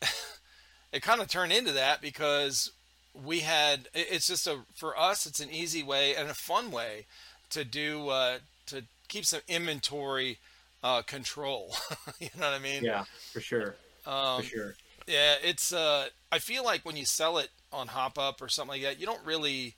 it, 0.00 0.08
it 0.92 1.02
kind 1.02 1.20
of 1.20 1.28
turned 1.28 1.52
into 1.52 1.72
that 1.72 2.00
because 2.00 2.70
we 3.14 3.40
had. 3.40 3.88
it- 3.94 4.08
It's 4.10 4.26
just 4.26 4.46
a 4.46 4.60
for 4.74 4.98
us, 4.98 5.26
it's 5.26 5.40
an 5.40 5.50
easy 5.50 5.82
way 5.82 6.14
and 6.14 6.28
a 6.30 6.34
fun 6.34 6.70
way 6.70 7.06
to 7.50 7.64
do 7.64 8.08
uh, 8.08 8.38
to 8.66 8.84
keep 9.08 9.24
some 9.26 9.40
inventory 9.48 10.38
uh, 10.82 11.02
control. 11.02 11.76
you 12.20 12.28
know 12.38 12.46
what 12.50 12.54
I 12.54 12.58
mean? 12.58 12.84
Yeah, 12.84 13.04
for 13.32 13.40
sure, 13.40 13.76
Um, 14.06 14.42
for 14.42 14.48
sure. 14.48 14.74
yeah, 15.06 15.36
it's. 15.42 15.72
Uh, 15.72 16.08
I 16.30 16.38
feel 16.38 16.64
like 16.64 16.84
when 16.84 16.96
you 16.96 17.04
sell 17.04 17.38
it 17.38 17.50
on 17.72 17.88
Hop 17.88 18.18
Up 18.18 18.40
or 18.42 18.48
something 18.48 18.72
like 18.80 18.82
that, 18.82 18.98
you 19.00 19.06
don't 19.06 19.24
really, 19.24 19.74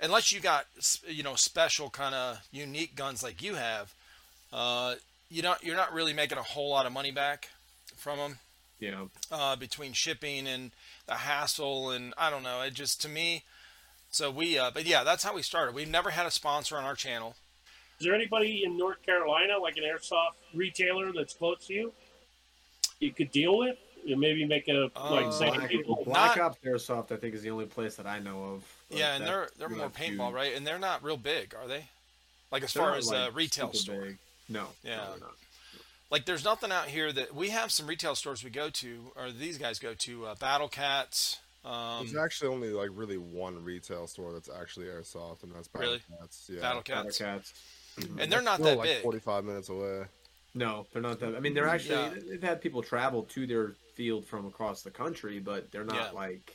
unless 0.00 0.32
you 0.32 0.40
got 0.40 0.66
you 1.06 1.22
know 1.22 1.34
special 1.34 1.90
kind 1.90 2.14
of 2.14 2.38
unique 2.52 2.94
guns 2.96 3.22
like 3.22 3.42
you 3.42 3.54
have, 3.54 3.94
uh, 4.52 4.94
you 5.30 5.42
don't. 5.42 5.62
You're 5.62 5.76
not 5.76 5.92
really 5.92 6.12
making 6.12 6.38
a 6.38 6.42
whole 6.42 6.70
lot 6.70 6.86
of 6.86 6.92
money 6.92 7.10
back 7.10 7.50
from 8.04 8.18
them 8.18 8.38
Yeah, 8.78 9.06
uh, 9.32 9.56
between 9.56 9.92
shipping 9.94 10.46
and 10.46 10.70
the 11.06 11.14
hassle 11.14 11.90
and 11.90 12.12
I 12.18 12.28
don't 12.30 12.42
know. 12.42 12.60
It 12.60 12.74
just 12.74 13.00
to 13.02 13.08
me. 13.08 13.42
So 14.10 14.30
we, 14.30 14.56
uh, 14.58 14.70
but 14.72 14.84
yeah, 14.86 15.02
that's 15.02 15.24
how 15.24 15.34
we 15.34 15.42
started. 15.42 15.74
We've 15.74 15.88
never 15.90 16.10
had 16.10 16.26
a 16.26 16.30
sponsor 16.30 16.76
on 16.76 16.84
our 16.84 16.94
channel. 16.94 17.34
Is 17.98 18.04
there 18.06 18.14
anybody 18.14 18.62
in 18.64 18.76
North 18.76 19.02
Carolina, 19.04 19.58
like 19.58 19.76
an 19.76 19.82
airsoft 19.84 20.34
retailer 20.54 21.12
that's 21.12 21.32
close 21.34 21.66
to 21.66 21.72
you, 21.74 21.92
you 23.00 23.10
could 23.12 23.32
deal 23.32 23.56
with? 23.58 23.76
You 24.04 24.16
maybe 24.18 24.44
make 24.44 24.68
a 24.68 24.90
like 25.10 25.26
Uh, 25.26 25.30
say 25.32 25.50
Black, 25.50 25.68
people. 25.70 26.02
Black 26.04 26.36
Not- 26.36 26.44
Ops 26.52 26.58
Airsoft, 26.64 27.10
I 27.10 27.16
think, 27.16 27.34
is 27.34 27.42
the 27.42 27.50
only 27.50 27.64
place 27.66 27.96
that 27.96 28.06
I 28.06 28.18
know 28.18 28.44
of. 28.44 28.64
yeah, 28.90 29.14
and 29.14 29.26
they're 29.26 29.48
they're 29.58 29.70
more 29.70 29.88
paintball, 29.88 30.26
huge. 30.26 30.34
right? 30.34 30.54
And 30.54 30.66
they're 30.66 30.78
not 30.78 31.02
real 31.02 31.16
big, 31.16 31.54
are 31.54 31.66
they? 31.66 31.86
Like 32.52 32.62
as 32.64 32.74
They're 32.74 32.82
far 32.82 32.94
as 32.96 33.08
like, 33.08 33.30
a 33.30 33.32
retail 33.32 33.72
store. 33.72 34.02
big. 34.02 34.18
No. 34.50 34.66
Yeah. 34.84 34.96
no, 34.98 35.16
not. 35.26 35.34
Like 36.14 36.26
there's 36.26 36.44
nothing 36.44 36.70
out 36.70 36.86
here 36.86 37.12
that 37.12 37.34
we 37.34 37.48
have 37.48 37.72
some 37.72 37.88
retail 37.88 38.14
stores 38.14 38.44
we 38.44 38.50
go 38.50 38.70
to 38.70 39.10
or 39.16 39.32
these 39.32 39.58
guys 39.58 39.80
go 39.80 39.94
to 39.94 40.26
uh, 40.26 40.34
battle 40.36 40.68
cats 40.68 41.40
um, 41.64 42.06
There's 42.06 42.16
actually 42.16 42.50
only 42.54 42.68
like 42.70 42.90
really 42.92 43.16
one 43.18 43.64
retail 43.64 44.06
store 44.06 44.32
that's 44.32 44.50
actually 44.60 44.86
airsoft, 44.86 45.42
and 45.42 45.52
that's 45.54 45.66
Battle 45.66 45.88
Really? 45.88 46.02
Cats. 46.20 46.50
Yeah, 46.52 46.60
battle 46.60 46.82
cats, 46.82 47.18
Battle 47.18 47.34
cats 47.38 47.52
Cats. 47.98 48.20
and 48.20 48.30
they're 48.30 48.42
not 48.42 48.60
Still, 48.60 48.66
that 48.66 48.78
like 48.78 48.88
big 48.88 49.02
45 49.02 49.44
minutes 49.44 49.68
away. 49.70 50.02
No, 50.54 50.86
they're 50.92 51.02
not 51.02 51.18
that. 51.20 51.34
I 51.34 51.40
mean, 51.40 51.54
they're 51.54 51.66
actually 51.66 51.94
Yeah. 51.96 52.14
they've 52.28 52.42
had 52.42 52.60
people 52.60 52.82
travel 52.82 53.22
to 53.24 53.46
their 53.46 53.72
field 53.94 54.24
from 54.26 54.46
across 54.46 54.82
the 54.82 54.90
country, 54.90 55.38
but 55.40 55.72
they're 55.72 55.84
not 55.84 55.96
Yeah. 55.96 56.10
like 56.10 56.54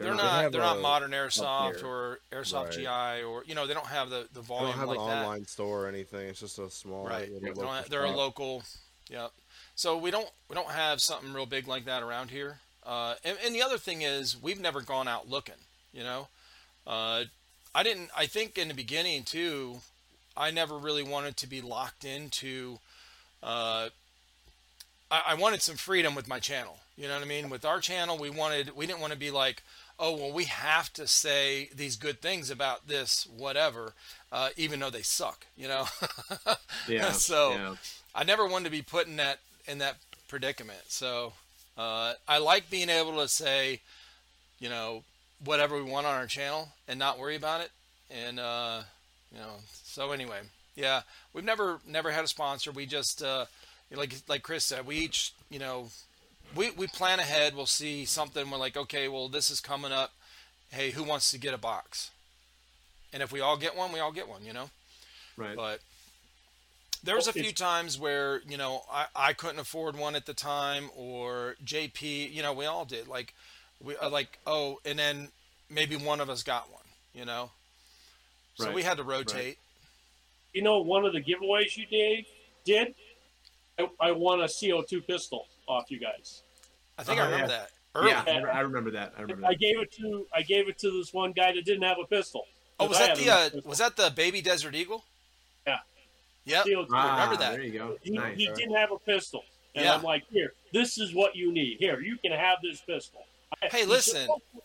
they're, 0.00 0.10
They 0.12 0.16
not 0.16 0.42
have 0.42 0.52
they're 0.52 0.60
not 0.60 0.80
modern 0.80 1.12
airsoft 1.12 1.84
or 1.84 2.20
airsoft 2.32 2.76
Right. 2.76 3.20
gi 3.20 3.22
or 3.24 3.44
you 3.44 3.54
know 3.54 3.66
they 3.66 3.74
don't 3.74 3.86
have 3.86 4.10
the 4.10 4.26
the 4.32 4.40
volume. 4.40 4.66
They 4.66 4.72
don't 4.72 4.78
have 4.80 4.88
like 4.88 4.98
an 4.98 5.06
that 5.06 5.24
online 5.24 5.46
store 5.46 5.84
or 5.84 5.88
anything. 5.88 6.28
It's 6.28 6.40
just 6.40 6.58
a 6.58 6.70
small. 6.70 7.06
right 7.06 7.28
they 7.42 7.50
local 7.50 7.72
have, 7.72 7.88
they're 7.90 8.04
a 8.04 8.10
local 8.10 8.62
yep 9.10 9.30
so 9.74 9.96
we 9.96 10.10
don't 10.10 10.28
we 10.48 10.54
don't 10.54 10.70
have 10.70 11.00
something 11.00 11.32
real 11.32 11.46
big 11.46 11.66
like 11.68 11.84
that 11.84 12.02
around 12.02 12.30
here 12.30 12.58
uh, 12.86 13.14
and, 13.24 13.36
and 13.44 13.54
the 13.54 13.62
other 13.62 13.76
thing 13.78 14.02
is 14.02 14.40
we've 14.40 14.60
never 14.60 14.80
gone 14.80 15.08
out 15.08 15.28
looking 15.28 15.54
you 15.92 16.02
know 16.02 16.28
uh, 16.86 17.24
i 17.74 17.82
didn't 17.82 18.08
i 18.16 18.26
think 18.26 18.56
in 18.58 18.68
the 18.68 18.74
beginning 18.74 19.22
too 19.24 19.80
i 20.36 20.50
never 20.50 20.78
really 20.78 21.02
wanted 21.02 21.36
to 21.36 21.46
be 21.48 21.60
locked 21.60 22.04
into 22.04 22.78
uh, 23.42 23.88
I, 25.10 25.22
I 25.28 25.34
wanted 25.34 25.62
some 25.62 25.76
freedom 25.76 26.14
with 26.14 26.28
my 26.28 26.38
channel 26.38 26.78
you 26.96 27.08
know 27.08 27.14
what 27.14 27.22
i 27.22 27.26
mean 27.26 27.50
with 27.50 27.64
our 27.64 27.80
channel 27.80 28.16
we 28.18 28.30
wanted 28.30 28.76
we 28.76 28.86
didn't 28.86 29.00
want 29.00 29.12
to 29.12 29.18
be 29.18 29.30
like 29.30 29.62
oh 30.00 30.16
well 30.16 30.32
we 30.32 30.44
have 30.44 30.92
to 30.94 31.06
say 31.06 31.68
these 31.74 31.94
good 31.94 32.20
things 32.20 32.50
about 32.50 32.88
this 32.88 33.28
whatever 33.36 33.92
uh, 34.32 34.48
even 34.56 34.80
though 34.80 34.90
they 34.90 35.02
suck 35.02 35.46
you 35.56 35.68
know 35.68 35.84
yeah. 36.88 37.12
So- 37.12 37.52
yeah. 37.52 37.74
I 38.12 38.24
never 38.24 38.44
wanted 38.46 38.64
to 38.64 38.70
be 38.70 38.82
put 38.82 39.06
in 39.06 39.16
that 39.16 39.38
in 39.68 39.78
that 39.78 39.96
predicament. 40.26 40.80
So 40.88 41.32
uh, 41.78 42.14
I 42.26 42.38
like 42.38 42.68
being 42.68 42.88
able 42.88 43.16
to 43.18 43.28
say, 43.28 43.80
you 44.58 44.68
know, 44.68 45.04
whatever 45.44 45.76
we 45.76 45.82
want 45.88 46.06
on 46.06 46.14
our 46.14 46.26
channel 46.26 46.70
and 46.88 46.98
not 46.98 47.20
worry 47.20 47.36
about 47.36 47.60
it. 47.60 47.70
And 48.10 48.40
uh, 48.40 48.80
you 49.32 49.38
know, 49.38 49.58
so 49.84 50.10
anyway, 50.10 50.40
yeah, 50.74 51.02
we've 51.32 51.44
never 51.44 51.78
never 51.86 52.10
had 52.10 52.24
a 52.24 52.28
sponsor. 52.28 52.72
We 52.72 52.84
just 52.84 53.22
uh, 53.22 53.44
like 53.94 54.12
like 54.28 54.42
Chris 54.42 54.64
said, 54.64 54.86
we 54.86 54.96
each 54.96 55.32
you 55.50 55.60
know 55.60 55.90
we 56.54 56.70
we 56.70 56.86
plan 56.86 57.20
ahead. 57.20 57.54
We'll 57.54 57.66
see 57.66 58.04
something. 58.04 58.50
We're 58.50 58.58
like, 58.58 58.76
okay, 58.76 59.08
well, 59.08 59.28
this 59.28 59.50
is 59.50 59.60
coming 59.60 59.92
up. 59.92 60.12
Hey, 60.70 60.90
who 60.90 61.02
wants 61.02 61.30
to 61.32 61.38
get 61.38 61.54
a 61.54 61.58
box? 61.58 62.10
And 63.12 63.22
if 63.22 63.32
we 63.32 63.40
all 63.40 63.56
get 63.56 63.76
one, 63.76 63.92
we 63.92 64.00
all 64.00 64.12
get 64.12 64.28
one. 64.28 64.44
You 64.44 64.52
know. 64.52 64.70
Right. 65.36 65.56
But 65.56 65.80
there 67.02 67.16
was 67.16 67.28
a 67.28 67.32
few 67.32 67.52
times 67.52 67.98
where 67.98 68.42
you 68.48 68.56
know 68.56 68.82
I, 68.90 69.06
I 69.14 69.32
couldn't 69.32 69.60
afford 69.60 69.96
one 69.96 70.14
at 70.14 70.26
the 70.26 70.34
time, 70.34 70.90
or 70.96 71.56
JP. 71.64 72.32
You 72.32 72.42
know, 72.42 72.52
we 72.52 72.66
all 72.66 72.84
did. 72.84 73.08
Like 73.08 73.34
we 73.82 73.96
uh, 73.96 74.10
like 74.10 74.38
oh, 74.46 74.78
and 74.84 74.98
then 74.98 75.28
maybe 75.68 75.96
one 75.96 76.20
of 76.20 76.28
us 76.30 76.42
got 76.42 76.70
one. 76.70 76.82
You 77.14 77.24
know. 77.24 77.50
So 78.56 78.66
Right, 78.66 78.74
we 78.74 78.82
had 78.82 78.98
to 78.98 79.04
rotate. 79.04 79.58
You 80.52 80.62
know, 80.62 80.80
one 80.80 81.04
of 81.04 81.12
the 81.12 81.22
giveaways 81.22 81.76
you 81.76 81.86
did, 81.86 82.26
did 82.64 82.94
I, 83.78 83.88
I 84.08 84.12
won 84.12 84.40
a 84.40 84.44
CO2 84.44 85.06
pistol 85.06 85.46
off 85.70 85.90
you 85.90 85.98
guys. 86.00 86.42
I 86.98 87.02
think 87.02 87.18
Oh, 87.18 87.22
I 87.22 87.24
remember 87.26 87.52
yeah. 87.52 87.58
that. 87.58 87.70
Early. 87.94 88.10
yeah, 88.10 88.22
I 88.24 88.28
remember- 88.30 88.52
I 88.52 88.60
remember 88.60 88.90
that. 88.92 89.12
I 89.16 89.22
remember 89.22 89.46
I 89.46 89.50
that. 89.50 89.58
gave 89.60 89.80
it 89.80 89.92
to 89.92 90.26
I 90.34 90.42
gave 90.42 90.68
it 90.68 90.78
to 90.78 90.90
this 90.90 91.12
one 91.14 91.32
guy 91.32 91.52
that 91.52 91.64
didn't 91.64 91.82
have 91.82 91.98
a 91.98 92.06
pistol. 92.06 92.46
Oh, 92.78 92.86
was 92.86 92.98
I 93.00 93.06
that 93.08 93.16
the 93.16 93.30
uh, 93.30 93.50
was 93.64 93.78
that 93.78 93.96
the 93.96 94.10
baby 94.14 94.40
Desert 94.42 94.74
Eagle? 94.74 95.04
Yeah. 95.66 95.78
Yep. 96.44 96.64
CO2. 96.66 96.86
Ah, 96.92 97.12
remember 97.14 97.36
that. 97.36 97.52
There 97.52 97.62
you 97.62 97.72
go. 97.72 97.96
he, 98.02 98.10
nice. 98.12 98.36
he 98.36 98.46
didn't 98.46 98.74
have 98.74 98.92
a 98.92 98.98
pistol. 98.98 99.44
And 99.74 99.84
Yeah. 99.84 99.94
I'm 99.94 100.02
like, 100.02 100.24
here, 100.30 100.52
this 100.72 100.98
is 100.98 101.14
what 101.14 101.36
you 101.36 101.52
need. 101.52 101.78
Here, 101.78 102.00
you 102.00 102.16
can 102.18 102.32
have 102.32 102.58
this 102.62 102.80
pistol. 102.80 103.24
I- 103.62 103.68
Hey, 103.68 103.80
he 103.80 103.86
listen. 103.86 104.26
said, 104.26 104.62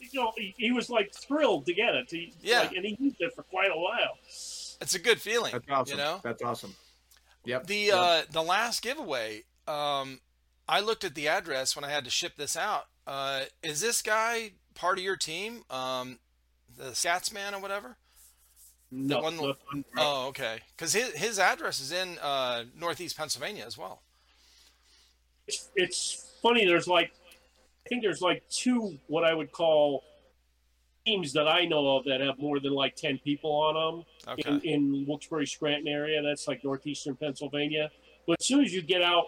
you 0.00 0.20
know, 0.20 0.32
he, 0.36 0.54
he 0.58 0.70
was 0.72 0.90
like 0.90 1.12
thrilled 1.14 1.66
to 1.66 1.74
get 1.74 1.94
it. 1.94 2.10
He, 2.10 2.32
Yeah. 2.42 2.60
like, 2.60 2.72
and 2.72 2.84
he 2.84 2.96
used 3.00 3.16
it 3.20 3.34
for 3.34 3.42
quite 3.44 3.70
a 3.72 3.78
while. 3.78 4.18
It's 4.80 4.94
a 4.94 4.98
good 4.98 5.20
feeling. 5.20 5.52
That's 5.52 5.64
awesome. 5.70 5.98
You 5.98 6.04
know. 6.04 6.20
That's 6.22 6.42
awesome. 6.42 6.74
Yep. 7.44 7.66
The 7.66 7.76
Yep. 7.76 7.94
uh, 7.96 8.22
the 8.30 8.42
last 8.42 8.82
giveaway, 8.82 9.44
um, 9.66 10.20
I 10.68 10.80
looked 10.80 11.04
at 11.04 11.14
the 11.14 11.28
address 11.28 11.76
when 11.76 11.84
I 11.84 11.90
had 11.90 12.04
to 12.04 12.10
ship 12.10 12.32
this 12.36 12.56
out. 12.56 12.84
Uh, 13.06 13.42
is 13.62 13.80
this 13.80 14.00
guy 14.02 14.52
part 14.74 14.98
of 14.98 15.04
your 15.04 15.16
team? 15.16 15.62
Um, 15.70 16.18
the 16.76 16.94
Scatsman 16.94 17.54
or 17.54 17.60
whatever? 17.60 17.96
No, 18.90 19.20
one- 19.20 19.36
nothing. 19.36 19.84
Oh, 19.96 20.28
okay. 20.28 20.58
Because 20.76 20.92
his 20.92 21.12
his 21.14 21.38
address 21.38 21.80
is 21.80 21.92
in 21.92 22.18
uh, 22.22 22.64
Northeast 22.78 23.16
Pennsylvania 23.16 23.64
as 23.66 23.76
well. 23.76 24.02
it's, 25.46 25.68
it's 25.74 26.38
funny. 26.42 26.64
There's 26.64 26.86
like, 26.88 27.10
I 27.84 27.88
think 27.88 28.02
there's 28.02 28.20
like 28.22 28.42
two 28.48 28.98
what 29.08 29.24
I 29.24 29.34
would 29.34 29.52
call 29.52 30.04
teams 31.04 31.32
that 31.34 31.46
I 31.48 31.66
know 31.66 31.96
of 31.96 32.04
that 32.04 32.20
have 32.22 32.38
more 32.38 32.60
than 32.60 32.72
like 32.72 32.96
ten 32.96 33.18
people 33.18 33.50
on 33.50 33.74
them 33.74 34.34
Okay. 34.38 34.50
in, 34.50 34.60
in 35.02 35.04
Wilkes-Barre 35.06 35.44
Scranton 35.44 35.88
area. 35.88 36.22
That's 36.22 36.48
like 36.48 36.64
northeastern 36.64 37.16
Pennsylvania. 37.16 37.90
But 38.26 38.36
as 38.40 38.46
soon 38.46 38.64
as 38.64 38.72
you 38.72 38.80
get 38.80 39.02
out, 39.02 39.24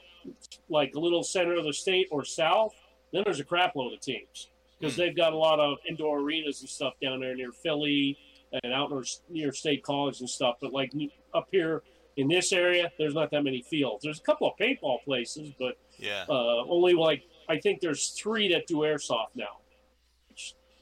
like 0.68 0.94
a 0.94 0.98
little 1.00 1.22
center 1.22 1.54
of 1.54 1.64
the 1.64 1.72
state 1.72 2.08
or 2.10 2.24
south, 2.24 2.72
then 3.12 3.22
there's 3.24 3.40
a 3.40 3.44
crap 3.44 3.74
load 3.76 3.92
of 3.92 4.00
teams 4.00 4.48
because 4.78 4.94
Hmm. 4.94 5.00
they've 5.02 5.16
got 5.16 5.32
a 5.32 5.36
lot 5.36 5.58
of 5.60 5.78
indoor 5.88 6.20
arenas 6.20 6.60
and 6.60 6.68
stuff 6.68 6.94
down 7.00 7.20
there 7.20 7.34
near 7.34 7.52
Philly 7.52 8.18
and 8.62 8.72
out 8.72 8.90
near, 8.90 9.02
near 9.28 9.52
State 9.52 9.82
College 9.82 10.20
and 10.20 10.28
stuff. 10.30 10.56
But 10.60 10.72
like 10.72 10.92
up 11.34 11.48
here 11.50 11.82
in 12.16 12.28
this 12.28 12.52
area, 12.52 12.90
there's 12.98 13.14
not 13.14 13.30
that 13.30 13.42
many 13.44 13.62
fields. 13.62 14.02
There's 14.04 14.18
a 14.18 14.22
couple 14.22 14.48
of 14.48 14.54
paintball 14.58 15.02
places, 15.04 15.52
but 15.58 15.76
Yeah. 15.98 16.24
uh, 16.28 16.64
only 16.68 16.94
like 16.94 17.22
I 17.48 17.58
think 17.58 17.80
there's 17.80 18.10
three 18.10 18.48
that 18.52 18.66
do 18.66 18.78
airsoft 18.78 19.28
now. 19.34 19.58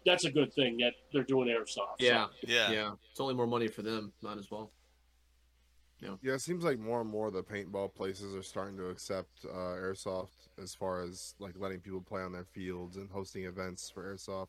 That's 0.07 0.25
a 0.25 0.31
good 0.31 0.53
thing 0.53 0.77
that 0.79 0.93
they're 1.13 1.23
doing 1.25 1.49
airsoft. 1.49 1.99
So, 2.01 2.05
yeah. 2.07 2.27
Yeah. 2.47 2.71
Yeah. 2.73 2.93
It's 3.11 3.21
only 3.21 3.35
more 3.35 3.47
money 3.47 3.69
for 3.69 3.83
them. 3.83 4.13
Might 4.21 4.37
as 4.39 4.51
well. 4.51 4.71
Yeah, 6.01 6.35
it 6.35 6.41
seems 6.41 6.65
like 6.65 6.79
more 6.79 7.01
and 7.01 7.09
more 7.09 7.31
the 7.31 7.43
paintball 7.43 7.95
places 7.95 8.35
are 8.35 8.43
starting 8.43 8.77
to 8.77 8.89
accept 8.89 9.47
uh, 9.47 9.57
airsoft 9.57 10.49
as 10.63 10.75
far 10.75 11.03
as 11.03 11.35
like 11.39 11.55
letting 11.59 11.81
people 11.81 12.01
play 12.01 12.23
on 12.23 12.33
their 12.33 12.45
fields 12.45 12.97
and 12.97 13.11
hosting 13.11 13.45
events 13.45 13.91
for 13.91 14.15
airsoft. 14.15 14.49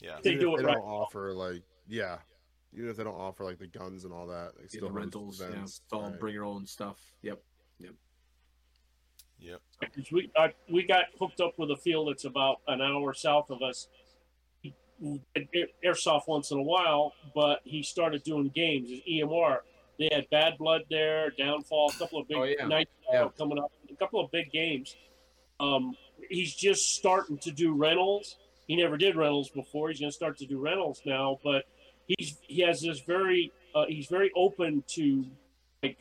Yeah. 0.00 0.18
They 0.22 0.34
do 0.34 0.54
it 0.54 0.58
they 0.58 0.64
right. 0.64 0.74
don't 0.74 0.84
offer 0.84 1.32
like 1.32 1.62
yeah, 1.88 2.18
even 2.74 2.90
if 2.90 2.96
they 2.96 3.04
don't 3.04 3.14
offer 3.14 3.44
like 3.44 3.58
the 3.58 3.66
guns 3.66 4.04
and 4.04 4.12
all 4.12 4.26
that, 4.26 4.52
they 4.56 4.64
Yeah, 4.64 4.68
still 4.68 4.80
the 4.88 4.94
host 4.94 4.98
rentals. 4.98 5.40
Yeah. 5.40 5.46
events. 5.48 5.80
It's 5.84 5.92
all 5.92 6.02
right. 6.02 6.20
bring 6.20 6.34
your 6.34 6.44
own 6.44 6.66
stuff. 6.66 6.98
Yep. 7.22 7.40
yep, 7.80 7.94
yep. 9.38 9.60
we 10.12 10.30
uh, 10.36 10.48
we 10.70 10.86
got 10.86 11.04
hooked 11.18 11.40
up 11.40 11.58
with 11.58 11.70
a 11.70 11.76
field 11.76 12.08
that's 12.08 12.24
about 12.24 12.60
an 12.68 12.80
hour 12.80 13.14
south 13.14 13.50
of 13.50 13.62
us. 13.62 13.88
He 14.60 14.74
did 15.34 15.48
air- 15.54 15.92
airsoft 15.92 16.28
once 16.28 16.50
in 16.50 16.58
a 16.58 16.62
while, 16.62 17.14
but 17.34 17.60
he 17.64 17.82
started 17.82 18.22
doing 18.22 18.50
games. 18.54 18.90
His 18.90 19.00
EMR. 19.00 19.58
They 19.98 20.08
had 20.12 20.28
Bad 20.30 20.54
Blood 20.58 20.82
there, 20.90 21.30
Downfall, 21.38 21.92
a 21.94 21.98
couple 21.98 22.20
of 22.20 22.28
big 22.28 22.36
Oh, 22.36 22.42
yeah. 22.44 22.66
Nightfall 22.66 23.12
Yeah. 23.14 23.28
coming 23.38 23.58
up, 23.58 23.70
a 23.90 23.94
couple 23.96 24.20
of 24.20 24.30
big 24.30 24.50
games. 24.50 24.96
Um, 25.60 25.96
he's 26.30 26.54
just 26.54 26.94
starting 26.96 27.38
to 27.38 27.52
do 27.52 27.72
rentals. 27.74 28.36
He 28.66 28.76
never 28.76 28.96
did 28.96 29.14
rentals 29.14 29.50
before. 29.50 29.90
He's 29.90 30.00
going 30.00 30.10
to 30.10 30.14
start 30.14 30.36
to 30.38 30.46
do 30.46 30.58
rentals 30.58 31.00
now, 31.04 31.38
but 31.44 31.64
he's 32.08 32.38
he 32.42 32.60
has 32.62 32.80
this 32.80 33.00
very 33.00 33.52
uh, 33.74 33.84
he's 33.88 34.06
very 34.06 34.30
open 34.36 34.82
to 34.88 35.24
like 35.82 35.98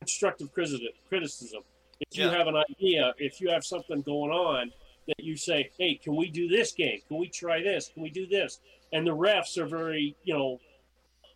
constructive 0.00 0.52
criticism. 0.52 1.62
If 2.00 2.18
you 2.18 2.24
Yeah. 2.24 2.30
have 2.36 2.46
an 2.48 2.56
idea, 2.56 3.14
if 3.18 3.40
you 3.40 3.50
have 3.50 3.64
something 3.64 4.02
going 4.02 4.32
on, 4.32 4.72
that 5.06 5.22
you 5.22 5.36
say, 5.36 5.70
"Hey, 5.78 5.94
can 5.96 6.16
we 6.16 6.28
do 6.30 6.48
this 6.48 6.72
game? 6.72 7.00
Can 7.08 7.18
we 7.18 7.28
try 7.28 7.60
this? 7.62 7.88
Can 7.88 8.02
we 8.02 8.10
do 8.10 8.26
this?" 8.26 8.60
And 8.92 9.06
the 9.06 9.14
refs 9.16 9.56
are 9.58 9.66
very, 9.66 10.14
you 10.24 10.34
know, 10.34 10.60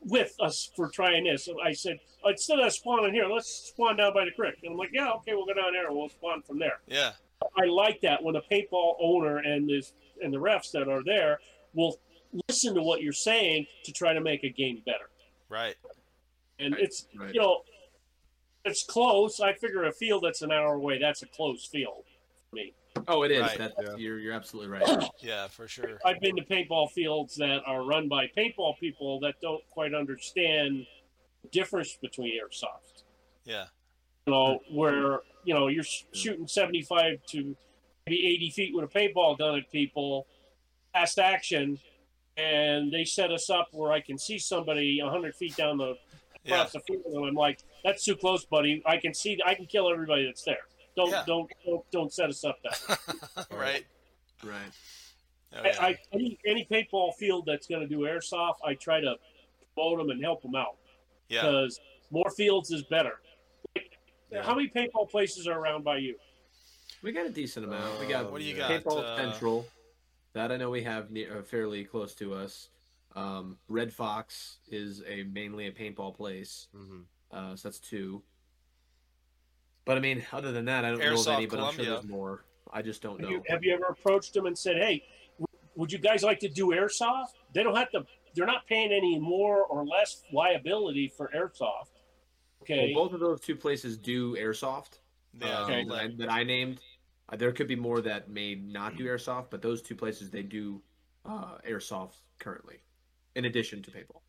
with 0.07 0.33
us 0.41 0.71
for 0.77 0.89
trying 0.89 1.25
this. 1.25 1.45
So 1.45 1.61
I 1.61 1.73
said, 1.73 1.99
oh, 2.25 2.31
instead 2.31 2.61
of 2.61 2.73
spawning 2.73 3.13
here, 3.13 3.27
let's 3.27 3.71
spawn 3.75 3.97
down 3.97 4.15
by 4.15 4.25
the 4.25 4.31
creek. 4.31 4.55
And 4.63 4.73
I'm 4.73 4.79
like, 4.79 4.91
"Yeah, 4.93 5.11
okay, 5.13 5.35
we'll 5.35 5.47
go 5.47 5.55
down 5.55 5.73
there 5.73 5.89
and 5.89 5.97
we'll 5.97 6.09
spawn 6.09 6.43
from 6.43 6.59
there." 6.59 6.81
Yeah. 6.87 7.13
I 7.59 7.67
like 7.67 8.01
that 8.03 8.23
when 8.23 8.35
the 8.35 8.43
paintball 8.51 8.95
owner 9.01 9.39
and 9.39 9.69
this 9.69 9.93
and 10.23 10.33
the 10.33 10.39
refs 10.39 10.71
that 10.73 10.89
are 10.89 11.03
there 11.05 11.39
will 11.75 11.99
listen 12.49 12.75
to 12.75 12.83
what 12.83 13.03
you're 13.03 13.13
saying 13.13 13.67
to 13.85 13.93
try 13.93 14.13
to 14.15 14.21
make 14.21 14.45
a 14.45 14.49
game 14.49 14.83
better. 14.87 15.11
Right. 15.49 15.77
And 16.59 16.75
Right, 16.75 16.83
it's 16.85 17.07
right. 17.17 17.35
you 17.35 17.41
know, 17.41 17.63
it's 18.65 18.85
close. 18.85 19.41
I 19.41 19.53
figure 19.53 19.85
a 19.85 19.93
field 19.93 20.25
that's 20.25 20.43
an 20.43 20.51
hour 20.51 20.75
away, 20.75 20.99
that's 20.99 21.23
a 21.23 21.27
close 21.27 21.67
field 21.67 22.05
for 22.51 22.57
me. 22.57 22.73
Oh, 23.09 23.23
it 23.23 23.31
is. 23.31 23.43
Right. 23.43 23.59
That's, 23.59 23.75
Yeah. 23.81 23.97
You're 23.97 24.19
you're 24.19 24.33
absolutely 24.35 24.71
right. 24.79 25.09
Yeah, 25.21 25.47
for 25.49 25.69
sure. 25.69 25.99
I've 26.05 26.21
been 26.21 26.37
to 26.37 26.43
paintball 26.45 26.91
fields 26.93 27.37
that 27.37 27.61
are 27.67 27.85
run 27.85 28.09
by 28.09 28.27
paintball 28.37 28.79
people 28.79 29.21
that 29.21 29.35
don't 29.41 29.63
quite 29.71 29.95
understand 29.95 30.87
the 31.43 31.49
difference 31.49 31.97
between 32.01 32.33
airsoft. 32.35 33.05
Yeah. 33.45 33.67
You 34.27 34.33
know, 34.33 34.61
where 34.71 35.21
you 35.45 35.55
know 35.55 35.69
you're 35.69 35.85
sh- 35.85 36.05
shooting 36.13 36.47
75 36.49 37.21
to 37.31 37.57
maybe 38.07 38.27
80 38.27 38.51
feet 38.51 38.75
with 38.75 38.85
a 38.85 38.89
paintball 38.89 39.39
gun 39.39 39.57
at 39.59 39.71
people, 39.71 40.27
fast 40.93 41.19
action, 41.19 41.79
and 42.37 42.93
they 42.93 43.05
set 43.05 43.31
us 43.31 43.51
up 43.51 43.69
where 43.73 43.93
I 43.93 44.01
can 44.01 44.19
see 44.19 44.39
somebody 44.39 45.01
100 45.03 45.35
feet 45.37 45.57
down 45.57 45.79
the 45.79 45.97
Yeah. 46.45 46.55
across 46.63 46.73
the 46.73 46.81
field, 46.81 47.03
and 47.07 47.27
I'm 47.27 47.35
like, 47.35 47.59
"That's 47.85 48.05
too 48.05 48.15
close, 48.17 48.45
buddy. 48.45 48.83
I 48.87 48.99
can 48.99 49.15
see. 49.15 49.39
I 49.45 49.55
can 49.55 49.67
kill 49.67 49.91
everybody 49.91 50.27
that's 50.27 50.43
there. 50.45 50.67
Don't 50.97 51.11
Yeah. 51.11 51.25
don't, 51.27 51.51
don't 51.65 51.91
don't 51.91 52.13
set 52.13 52.31
us 52.31 52.45
up 52.45 52.59
that." 52.63 53.47
right. 53.51 53.85
right. 54.43 54.73
Oh, 55.55 55.61
yeah. 55.65 55.77
I, 55.81 55.87
I 55.89 55.99
any 56.13 56.39
any 56.47 56.67
paintball 56.71 57.15
field 57.15 57.45
that's 57.47 57.67
going 57.67 57.83
to 57.83 57.87
do 57.87 58.01
airsoft, 58.01 58.57
I 58.65 58.75
try 58.75 59.01
to 59.01 59.17
promote 59.75 59.99
them 59.99 60.11
and 60.11 60.23
help 60.23 60.43
them 60.43 60.55
out 60.55 60.77
yeah. 61.29 61.43
because 61.43 61.81
more 62.11 62.31
fields 62.31 62.71
is 62.71 62.83
better. 62.85 63.21
Like, 63.75 63.99
Yeah. 64.31 64.43
How 64.43 64.55
many 64.55 64.69
paintball 64.69 65.11
places 65.11 65.47
are 65.47 65.59
around 65.59 65.85
by 65.85 65.99
you? 65.99 66.17
We 67.03 67.13
got 67.13 67.27
a 67.27 67.31
decent 67.31 67.67
amount. 67.67 68.01
we 68.01 68.07
Uh, 68.07 68.23
got 68.23 68.33
What 68.33 68.41
do 68.41 68.45
you 68.45 68.57
got? 68.57 68.71
Paintball 68.71 69.03
Uh, 69.05 69.17
Central. 69.17 69.67
That 70.33 70.51
I 70.53 70.57
know 70.57 70.71
we 70.71 70.83
have 70.83 71.11
near, 71.11 71.39
uh, 71.39 71.43
fairly 71.43 71.85
close 71.85 72.15
to 72.17 72.35
us. 72.35 72.69
Um, 73.15 73.59
Red 73.69 73.93
Fox 73.93 74.59
is 74.69 75.03
a 75.07 75.23
mainly 75.23 75.67
a 75.69 75.73
paintball 75.73 76.15
place, 76.15 76.69
hmm 76.73 77.03
uh, 77.31 77.57
so 77.57 77.69
that's 77.69 77.79
two. 77.79 78.23
But 79.87 79.97
I 79.97 80.01
mean, 80.01 80.23
other 80.33 80.53
than 80.53 80.67
that, 80.67 80.85
I 80.85 80.91
don't 80.91 80.99
know 80.99 81.13
of 81.13 81.19
Airsoft 81.19 81.37
any. 81.37 81.47
But 81.47 81.61
I'm 81.61 81.75
sure 81.75 81.85
there's 81.85 82.05
more. 82.05 82.45
I 82.73 82.83
just 82.83 83.01
don't 83.01 83.21
Have 83.21 83.31
know. 83.31 83.37
you, 83.37 83.43
have 83.49 83.65
you 83.65 83.73
ever 83.73 83.85
approached 83.85 84.35
them 84.35 84.45
and 84.47 84.59
said, 84.59 84.77
"Hey, 84.77 85.05
w- 85.39 85.47
would 85.77 85.91
you 85.93 85.99
guys 85.99 86.23
like 86.23 86.41
to 86.41 86.49
do 86.49 86.69
airsoft?" 86.69 87.29
They 87.55 87.63
don't 87.63 87.77
have 87.77 87.91
to. 87.93 88.05
They're 88.35 88.47
not 88.47 88.67
paying 88.67 88.93
any 88.93 89.19
more 89.19 89.65
or 89.65 89.87
less 89.87 90.23
liability 90.33 91.09
for 91.17 91.31
airsoft. 91.35 91.93
Okay. 92.63 92.93
Well, 92.95 93.05
both 93.05 93.15
of 93.15 93.21
those 93.21 93.41
two 93.41 93.55
places 93.57 93.97
do 93.97 94.37
airsoft. 94.37 94.99
yeah. 95.33 95.61
um, 95.61 95.65
Okay. 95.71 95.85
that, 95.85 95.95
I, 95.95 96.09
that 96.19 96.33
I 96.33 96.43
named. 96.43 96.81
Uh, 97.29 97.37
there 97.37 97.53
could 97.53 97.67
be 97.69 97.77
more 97.77 98.01
that 98.01 98.29
may 98.29 98.55
not 98.57 98.97
do 98.97 99.07
airsoft, 99.07 99.47
but 99.51 99.63
those 99.63 99.81
two 99.83 99.95
places 99.95 100.31
they 100.31 100.43
do 100.43 100.83
uh, 101.25 101.59
airsoft 101.69 102.17
currently, 102.39 102.77
in 103.37 103.45
addition 103.47 103.83
to 103.83 103.91
paintball. 103.91 104.21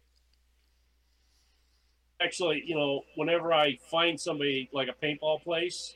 Actually, 2.22 2.64
you 2.65 2.76
know, 2.76 3.02
whenever 3.15 3.53
I 3.53 3.77
find 3.91 4.19
somebody 4.19 4.69
like 4.73 4.89
a 4.89 5.06
paintball 5.06 5.44
place, 5.44 5.95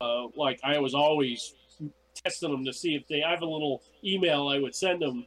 uh, 0.00 0.26
like 0.36 0.60
I 0.64 0.78
was 0.78 0.94
always 0.94 1.54
testing 2.14 2.50
them 2.50 2.64
to 2.64 2.72
see 2.72 2.94
if 2.94 3.06
they. 3.08 3.22
I 3.22 3.30
have 3.30 3.42
a 3.42 3.46
little 3.46 3.82
email 4.04 4.48
I 4.48 4.58
would 4.58 4.74
send 4.74 5.02
them, 5.02 5.26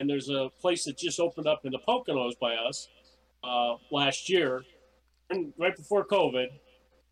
and 0.00 0.08
there's 0.08 0.28
a 0.30 0.50
place 0.60 0.84
that 0.84 0.98
just 0.98 1.20
opened 1.20 1.46
up 1.46 1.62
in 1.64 1.72
the 1.72 1.80
Poconos 1.86 2.38
by 2.40 2.54
us 2.56 2.88
uh, 3.44 3.76
last 3.90 4.28
year, 4.28 4.64
and 5.30 5.52
right 5.58 5.76
before 5.76 6.06
COVID, 6.06 6.48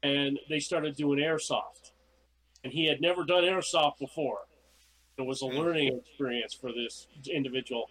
and 0.02 0.38
they 0.48 0.60
started 0.60 0.96
doing 0.96 1.18
airsoft. 1.20 1.92
and 2.64 2.72
he 2.72 2.86
had 2.86 3.00
never 3.00 3.24
done 3.24 3.44
airsoft 3.44 3.98
before. 3.98 4.40
It 5.18 5.22
was 5.26 5.42
a 5.42 5.46
learning 5.46 5.98
experience 5.98 6.54
for 6.54 6.72
this 6.72 7.06
individual. 7.32 7.86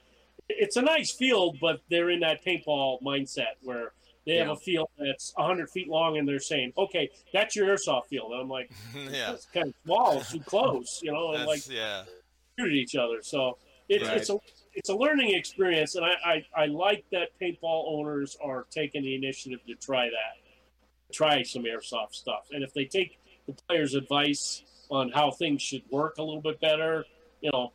It's 0.49 0.77
a 0.77 0.81
nice 0.81 1.11
field, 1.11 1.57
but 1.61 1.81
they're 1.89 2.09
in 2.09 2.21
that 2.21 2.43
paintball 2.45 3.01
mindset 3.03 3.55
where 3.61 3.93
they 4.27 4.35
have 4.35 4.49
a 4.49 4.55
field 4.55 4.89
that's 4.99 5.31
100 5.35 5.69
feet 5.71 5.87
long, 5.87 6.17
and 6.17 6.27
they're 6.27 6.39
saying, 6.39 6.73
"Okay, 6.77 7.09
that's 7.33 7.55
your 7.55 7.67
airsoft 7.67 8.07
field." 8.07 8.31
And 8.33 8.41
I'm 8.41 8.49
like, 8.49 8.69
yeah. 8.95 9.31
"That's 9.31 9.45
kind 9.45 9.67
of 9.69 9.73
small, 9.85 10.19
it's 10.19 10.31
too 10.31 10.41
close," 10.41 10.99
you 11.01 11.11
know, 11.11 11.31
and 11.33 11.45
like 11.45 11.67
yeah. 11.67 12.03
shoot 12.59 12.67
at 12.67 12.73
each 12.73 12.95
other. 12.95 13.21
So 13.23 13.57
it, 13.89 14.01
Right. 14.03 14.17
it's 14.17 14.29
a 14.29 14.37
it's 14.73 14.89
a 14.89 14.95
learning 14.95 15.33
experience, 15.33 15.95
and 15.95 16.05
I, 16.05 16.43
I 16.55 16.63
I 16.63 16.65
like 16.67 17.05
that 17.11 17.29
paintball 17.41 17.85
owners 17.87 18.37
are 18.43 18.67
taking 18.69 19.01
the 19.01 19.15
initiative 19.15 19.59
to 19.65 19.75
try 19.75 20.05
that, 20.09 21.13
try 21.13 21.41
some 21.43 21.63
airsoft 21.63 22.13
stuff, 22.13 22.49
and 22.51 22.63
if 22.63 22.73
they 22.73 22.85
take 22.85 23.17
the 23.47 23.53
players' 23.53 23.95
advice 23.95 24.61
on 24.89 25.09
how 25.09 25.31
things 25.31 25.61
should 25.61 25.83
work 25.89 26.17
a 26.17 26.21
little 26.21 26.41
bit 26.41 26.59
better, 26.59 27.05
you 27.41 27.49
know, 27.53 27.71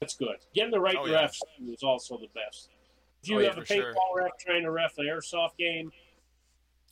that's 0.00 0.14
good. 0.16 0.36
Getting 0.54 0.70
the 0.70 0.80
right 0.80 0.96
Oh, 0.98 1.06
yeah. 1.06 1.24
refs 1.26 1.40
is 1.68 1.82
also 1.82 2.16
the 2.16 2.28
best. 2.34 2.70
If 3.26 3.30
you 3.30 3.36
Oh, 3.38 3.40
yeah, 3.40 3.48
have 3.48 3.58
a 3.58 3.62
paintball 3.62 3.66
sure. 3.94 3.94
ref 4.14 4.30
trying 4.38 4.62
to 4.62 4.70
ref 4.70 4.96
an 4.98 5.06
airsoft 5.06 5.56
game, 5.58 5.90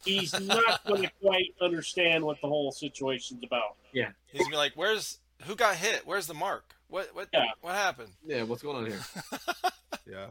he's 0.04 0.32
not 0.40 0.84
going 0.84 1.02
to 1.06 1.10
quite 1.22 1.54
understand 1.60 2.24
what 2.24 2.40
the 2.40 2.48
whole 2.48 2.72
situation's 2.72 3.44
about. 3.44 3.76
Yeah, 3.92 4.10
he's 4.26 4.40
gonna 4.42 4.50
be 4.50 4.56
like, 4.56 4.72
"Where's 4.74 5.20
who 5.44 5.54
got 5.54 5.76
hit? 5.76 6.02
Where's 6.04 6.26
the 6.26 6.34
mark? 6.34 6.74
What 6.88 7.14
what 7.14 7.28
Yeah. 7.32 7.44
what 7.60 7.74
happened?" 7.76 8.10
Yeah, 8.26 8.42
what's 8.42 8.62
going 8.62 8.76
on 8.78 8.86
here? 8.86 9.00
Yeah. 10.06 10.26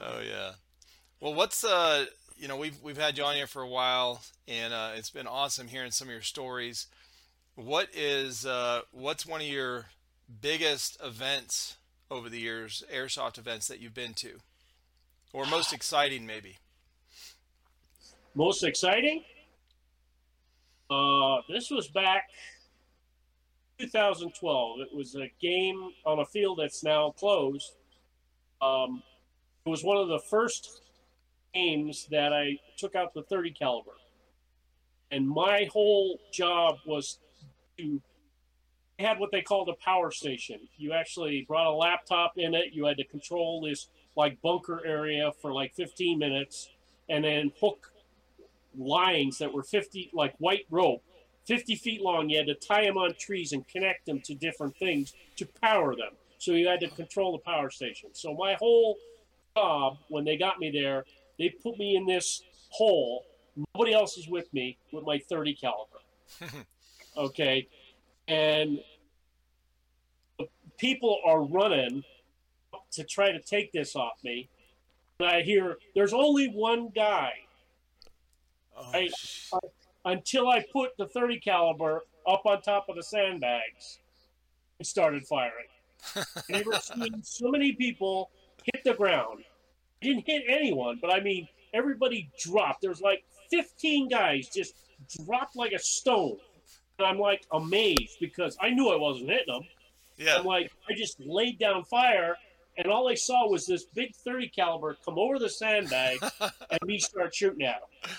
Oh 0.00 0.20
yeah. 0.20 0.52
Well, 1.20 1.32
what's 1.32 1.64
uh, 1.64 2.04
you 2.36 2.48
know, 2.48 2.56
we've 2.58 2.76
we've 2.82 2.98
had 2.98 3.16
you 3.16 3.24
on 3.24 3.34
here 3.36 3.46
for 3.46 3.62
a 3.62 3.68
while, 3.68 4.20
and 4.48 4.74
uh, 4.74 4.90
it's 4.96 5.08
been 5.10 5.26
awesome 5.26 5.68
hearing 5.68 5.90
some 5.90 6.08
of 6.08 6.12
your 6.12 6.20
stories. 6.22 6.86
What 7.54 7.88
is 7.94 8.44
uh, 8.44 8.82
what's 8.90 9.24
one 9.24 9.40
of 9.40 9.46
your 9.46 9.86
biggest 10.42 10.98
events 11.02 11.76
over 12.10 12.28
the 12.28 12.40
years, 12.40 12.82
airsoft 12.92 13.38
events 13.38 13.68
that 13.68 13.78
you've 13.80 13.94
been 13.94 14.12
to, 14.14 14.40
or 15.32 15.46
most 15.46 15.72
exciting 15.72 16.26
maybe? 16.26 16.56
Most 18.34 18.62
exciting? 18.62 19.24
Uh, 20.88 21.38
this 21.48 21.70
was 21.70 21.88
back 21.88 22.30
2012. 23.78 24.80
It 24.80 24.94
was 24.94 25.14
a 25.14 25.30
game 25.40 25.90
on 26.04 26.18
a 26.20 26.26
field 26.26 26.58
that's 26.60 26.82
now 26.82 27.10
closed. 27.12 27.74
Um, 28.60 29.02
it 29.64 29.68
was 29.68 29.84
one 29.84 29.96
of 29.96 30.08
the 30.08 30.18
first 30.18 30.82
games 31.54 32.06
that 32.10 32.32
I 32.32 32.58
took 32.76 32.94
out 32.94 33.14
the 33.14 33.22
30 33.22 33.52
caliber, 33.52 33.92
and 35.10 35.28
my 35.28 35.68
whole 35.72 36.18
job 36.32 36.76
was 36.86 37.18
to 37.78 38.00
had 38.98 39.18
what 39.18 39.30
they 39.32 39.40
called 39.40 39.68
a 39.68 39.84
power 39.84 40.10
station. 40.10 40.60
You 40.76 40.92
actually 40.92 41.44
brought 41.48 41.66
a 41.66 41.74
laptop 41.74 42.34
in 42.36 42.54
it. 42.54 42.66
You 42.72 42.84
had 42.84 42.98
to 42.98 43.04
control 43.04 43.62
this 43.62 43.88
like 44.16 44.40
bunker 44.42 44.84
area 44.84 45.32
for 45.40 45.52
like 45.52 45.74
15 45.74 46.18
minutes, 46.18 46.70
and 47.08 47.24
then 47.24 47.52
hook 47.60 47.92
lines 48.78 49.38
that 49.38 49.52
were 49.52 49.62
50 49.62 50.10
like 50.12 50.34
white 50.38 50.66
rope 50.70 51.02
50 51.46 51.74
feet 51.76 52.00
long. 52.00 52.28
You 52.28 52.38
had 52.38 52.46
to 52.46 52.54
tie 52.54 52.84
them 52.84 52.96
on 52.96 53.14
trees 53.18 53.52
and 53.52 53.66
connect 53.66 54.06
them 54.06 54.20
to 54.20 54.34
different 54.34 54.76
things 54.76 55.14
to 55.36 55.46
power 55.60 55.96
them. 55.96 56.12
So 56.38 56.52
you 56.52 56.68
had 56.68 56.80
to 56.80 56.88
control 56.88 57.32
the 57.32 57.38
power 57.38 57.70
station. 57.70 58.10
So 58.12 58.34
my 58.34 58.54
whole 58.54 58.96
job 59.56 59.98
when 60.08 60.24
they 60.24 60.36
got 60.36 60.60
me 60.60 60.70
there 60.70 61.04
they 61.40 61.48
put 61.48 61.78
me 61.78 61.96
in 61.96 62.06
this 62.06 62.42
hole. 62.68 63.24
Nobody 63.74 63.94
else 63.94 64.16
is 64.18 64.28
with 64.28 64.52
me 64.52 64.76
with 64.92 65.04
my 65.04 65.18
30 65.18 65.54
caliber. 65.54 65.98
Okay? 67.16 67.66
And 68.28 68.78
people 70.78 71.18
are 71.26 71.42
running 71.42 72.04
to 72.92 73.04
try 73.04 73.30
to 73.32 73.40
take 73.40 73.72
this 73.72 73.94
off 73.96 74.18
me 74.24 74.48
and 75.18 75.28
i 75.28 75.42
hear 75.42 75.76
there's 75.94 76.12
only 76.12 76.48
one 76.48 76.88
guy 76.94 77.32
Oh, 78.76 78.90
Hey, 78.92 79.08
sh- 79.08 79.50
until 80.04 80.48
I 80.48 80.64
put 80.72 80.90
the 80.96 81.06
30 81.06 81.40
caliber 81.40 82.04
up 82.26 82.42
on 82.46 82.62
top 82.62 82.86
of 82.88 82.96
the 82.96 83.02
sandbags 83.02 83.98
and 84.78 84.86
started 84.86 85.26
firing. 85.26 85.66
Never 86.48 86.72
seen 86.80 87.22
so 87.22 87.50
many 87.50 87.72
people 87.72 88.30
hit 88.72 88.82
the 88.84 88.94
ground. 88.94 89.40
I 90.02 90.06
didn't 90.06 90.24
hit 90.26 90.44
anyone, 90.48 90.98
but 91.02 91.12
I 91.12 91.20
mean, 91.20 91.46
everybody 91.74 92.30
dropped. 92.38 92.80
There 92.80 92.90
was 92.90 93.02
like 93.02 93.22
15 93.50 94.08
guys 94.08 94.48
just 94.48 94.74
dropped 95.26 95.56
like 95.56 95.72
a 95.72 95.78
stone. 95.78 96.38
And 96.98 97.06
I'm 97.06 97.18
like 97.18 97.44
amazed 97.52 98.16
because 98.20 98.56
I 98.62 98.70
knew 98.70 98.88
I 98.88 98.96
wasn't 98.96 99.28
hitting 99.30 99.52
them. 99.52 99.62
yeah. 100.16 100.36
I'm 100.38 100.44
like, 100.46 100.70
I 100.88 100.94
just 100.94 101.20
laid 101.20 101.58
down 101.58 101.84
fire, 101.84 102.36
and 102.80 102.90
all 102.90 103.08
I 103.08 103.14
saw 103.14 103.46
was 103.46 103.66
this 103.66 103.84
big 103.84 104.16
30 104.16 104.48
caliber 104.48 104.96
come 105.04 105.18
over 105.18 105.38
the 105.38 105.50
sandbag 105.50 106.18
and 106.40 106.80
me 106.86 106.98
start 106.98 107.34
shooting 107.34 107.62
at 107.66 107.76
him. 107.76 108.12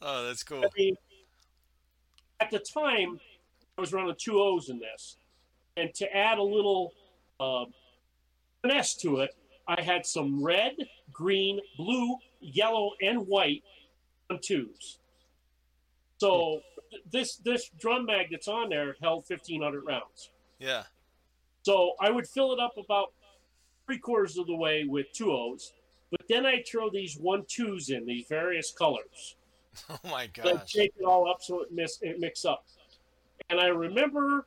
Oh, 0.00 0.26
that's 0.26 0.42
cool. 0.42 0.64
I 0.64 0.68
mean, 0.74 0.96
at 2.40 2.50
the 2.50 2.60
time, 2.60 3.20
I 3.76 3.80
was 3.80 3.92
running 3.92 4.14
two 4.18 4.40
O's 4.40 4.70
in 4.70 4.78
this, 4.78 5.18
and 5.76 5.92
to 5.96 6.16
add 6.16 6.38
a 6.38 6.42
little 6.42 6.94
uh, 7.38 7.66
finesse 8.62 8.94
to 8.96 9.18
it, 9.18 9.36
I 9.68 9.82
had 9.82 10.06
some 10.06 10.42
red, 10.42 10.72
green, 11.12 11.60
blue, 11.76 12.16
yellow, 12.40 12.92
and 13.02 13.26
white 13.26 13.62
on 14.30 14.38
twos. 14.42 14.98
So 16.16 16.62
this 17.12 17.36
this 17.36 17.70
drum 17.78 18.06
mag 18.06 18.28
that's 18.30 18.48
on 18.48 18.70
there 18.70 18.96
held 19.02 19.26
fifteen 19.26 19.62
hundred 19.62 19.82
rounds. 19.82 20.30
Yeah. 20.58 20.84
So 21.62 21.92
I 22.00 22.10
would 22.10 22.26
fill 22.26 22.54
it 22.54 22.58
up 22.58 22.78
about 22.78 23.12
three 23.90 23.98
quarters 23.98 24.38
of 24.38 24.46
the 24.46 24.54
way 24.54 24.84
with 24.84 25.06
two 25.12 25.32
O's, 25.32 25.72
but 26.12 26.20
then 26.28 26.46
I 26.46 26.62
throw 26.62 26.90
these 26.90 27.16
one 27.16 27.44
twos 27.48 27.90
in 27.90 28.06
these 28.06 28.26
various 28.28 28.72
colors. 28.72 29.36
Oh 29.88 29.96
my 30.04 30.22
I'd 30.22 30.34
gosh. 30.34 30.68
shake 30.68 30.92
it 30.98 31.04
all 31.04 31.30
up 31.30 31.40
so 31.40 31.62
it 31.62 31.70
mix 31.70 31.98
it 32.02 32.18
mix 32.18 32.44
up. 32.44 32.64
And 33.50 33.60
I 33.60 33.68
remember 33.68 34.44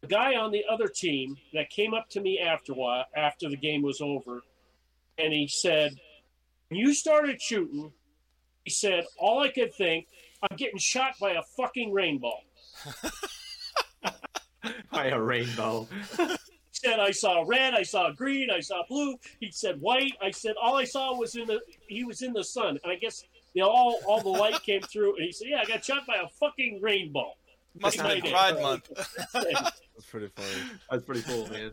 the 0.00 0.06
guy 0.06 0.36
on 0.36 0.50
the 0.50 0.64
other 0.70 0.88
team 0.88 1.36
that 1.52 1.68
came 1.68 1.92
up 1.92 2.08
to 2.10 2.20
me 2.22 2.38
after 2.38 2.72
a 2.72 2.74
while, 2.74 3.04
after 3.14 3.50
the 3.50 3.58
game 3.58 3.82
was 3.82 4.00
over, 4.00 4.40
and 5.18 5.34
he 5.34 5.48
said, 5.48 6.00
"When 6.68 6.80
you 6.80 6.94
started 6.94 7.42
shooting," 7.42 7.92
he 8.64 8.70
said, 8.70 9.04
"all 9.18 9.40
I 9.40 9.50
could 9.50 9.74
think, 9.74 10.06
I'm 10.42 10.56
getting 10.56 10.78
shot 10.78 11.12
by 11.20 11.32
a 11.32 11.42
fucking 11.42 11.92
rainbow." 11.92 12.38
By 14.90 15.06
a 15.06 15.20
rainbow. 15.20 15.88
He 16.82 16.88
said, 16.88 17.00
"I 17.00 17.10
saw 17.10 17.44
red, 17.46 17.74
I 17.74 17.82
saw 17.82 18.10
green, 18.10 18.50
I 18.50 18.60
saw 18.60 18.82
blue." 18.88 19.16
He 19.40 19.50
said, 19.50 19.80
"White." 19.80 20.14
I 20.20 20.30
said, 20.30 20.54
"All 20.60 20.76
I 20.76 20.84
saw 20.84 21.16
was 21.16 21.36
in 21.36 21.46
the 21.46 21.60
he 21.86 22.04
was 22.04 22.22
in 22.22 22.32
the 22.32 22.44
sun," 22.44 22.78
and 22.82 22.92
I 22.92 22.96
guess. 22.96 23.24
You 23.54 23.60
know, 23.60 23.68
all, 23.68 24.00
all 24.06 24.22
the 24.22 24.30
light 24.30 24.62
came 24.62 24.80
through, 24.80 25.16
and 25.16 25.26
he 25.26 25.30
said, 25.30 25.48
"Yeah, 25.50 25.60
I 25.60 25.66
got 25.66 25.84
shot 25.84 26.06
by 26.06 26.16
a 26.16 26.28
fucking 26.40 26.80
rainbow." 26.80 27.34
Must 27.80 28.00
have 28.00 28.22
been 28.22 28.32
Pride 28.32 28.60
Month. 28.62 28.90
That's 29.34 30.06
pretty 30.10 30.28
funny. 30.34 30.70
That's 30.90 31.04
pretty 31.04 31.20
cool, 31.22 31.46
man. 31.48 31.72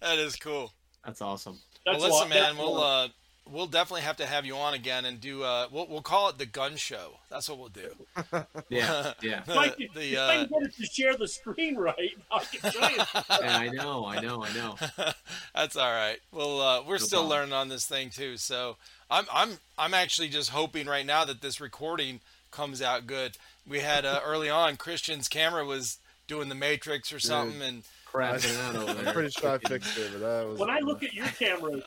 that 0.00 0.18
is 0.18 0.36
cool. 0.36 0.72
That's 1.04 1.20
awesome. 1.20 1.58
That's 1.84 1.98
well, 1.98 2.10
listen, 2.10 2.30
lot- 2.30 2.30
man, 2.30 2.56
we'll 2.56 2.80
uh, 2.80 3.08
we'll 3.50 3.66
definitely 3.66 4.02
have 4.02 4.16
to 4.16 4.26
have 4.26 4.44
you 4.44 4.56
on 4.56 4.74
again 4.74 5.04
and 5.04 5.20
do. 5.20 5.42
Uh, 5.42 5.66
we'll 5.70 5.86
we'll 5.86 6.02
call 6.02 6.28
it 6.28 6.38
the 6.38 6.46
gun 6.46 6.76
show. 6.76 7.18
That's 7.30 7.48
what 7.48 7.58
we'll 7.58 7.68
do. 7.68 7.90
Yeah, 8.68 9.12
yeah. 9.22 9.42
If 9.46 9.50
I 9.50 9.68
can- 9.68 9.88
the 9.94 10.12
if 10.14 10.18
I 10.18 10.22
uh, 10.22 10.46
can 10.46 10.48
get 10.48 10.62
it 10.70 10.76
to 10.76 10.86
share 10.86 11.16
the 11.16 11.28
screen 11.28 11.76
right, 11.76 12.10
I 12.30 12.44
can 12.44 12.72
show 12.72 12.88
you. 12.88 12.96
yeah 13.40 13.56
I 13.58 13.68
know, 13.68 14.04
I 14.06 14.20
know, 14.20 14.44
I 14.44 14.52
know. 14.54 14.76
That's 15.54 15.76
all 15.76 15.90
right. 15.92 16.18
Well, 16.32 16.60
uh, 16.60 16.82
we're 16.82 16.98
still 16.98 17.20
problem. 17.20 17.38
learning 17.38 17.52
on 17.52 17.68
this 17.68 17.86
thing 17.86 18.10
too. 18.10 18.36
So 18.36 18.76
I'm 19.10 19.26
I'm 19.32 19.58
I'm 19.78 19.94
actually 19.94 20.28
just 20.28 20.50
hoping 20.50 20.86
right 20.86 21.06
now 21.06 21.24
that 21.24 21.40
this 21.42 21.60
recording 21.60 22.20
comes 22.50 22.82
out 22.82 23.06
good. 23.06 23.36
We 23.68 23.80
had 23.80 24.04
uh, 24.04 24.20
early 24.24 24.50
on 24.50 24.76
Christian's 24.76 25.28
camera 25.28 25.64
was 25.64 25.98
doing 26.26 26.48
the 26.48 26.54
Matrix 26.56 27.12
or 27.12 27.20
something, 27.20 27.62
and 27.62 27.82
Crapping 28.12 28.58
out 28.68 28.76
over 28.76 29.06
I'm 29.08 29.12
pretty 29.14 29.30
sure 29.30 29.50
I 29.50 29.58
fixed 29.58 29.96
it, 29.98 30.10
but 30.12 30.20
that 30.20 30.46
was. 30.48 30.58
When 30.58 30.70
I 30.70 30.80
look 30.80 31.02
at 31.02 31.12
your 31.14 31.26
camera, 31.26 31.82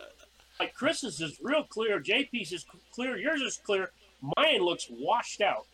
like 0.60 0.74
Chris's 0.74 1.22
is 1.22 1.38
real 1.42 1.64
clear, 1.64 2.00
JP's 2.00 2.52
is 2.52 2.66
clear, 2.92 3.18
yours 3.18 3.42
is 3.42 3.58
clear. 3.64 3.92
Mine 4.38 4.62
looks 4.62 4.88
washed 4.90 5.42
out. 5.42 5.66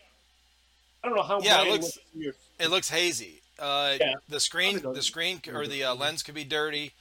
I 1.04 1.08
don't 1.08 1.16
know 1.18 1.24
how 1.24 1.40
Yeah, 1.42 1.64
it 1.64 1.70
looks- 1.72 1.98
looks. 2.16 2.38
it 2.60 2.68
looks 2.70 2.90
hazy. 2.90 3.42
Uh, 3.58 3.98
Yeah. 4.00 4.14
The 4.30 4.40
screen, 4.40 4.82
the 4.82 5.02
screen, 5.02 5.42
or 5.52 5.66
the 5.68 5.84
uh, 5.86 5.96
lens 5.96 6.24
could 6.24 6.36
be 6.36 6.44
dirty. 6.44 6.92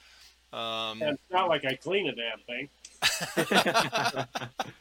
Um, 0.53 1.01
And 1.01 1.11
it's 1.15 1.31
not 1.31 1.49
like 1.49 1.65
I 1.65 1.75
clean 1.75 2.07
a 2.07 2.15
damn 2.15 2.39
thing. 2.39 2.69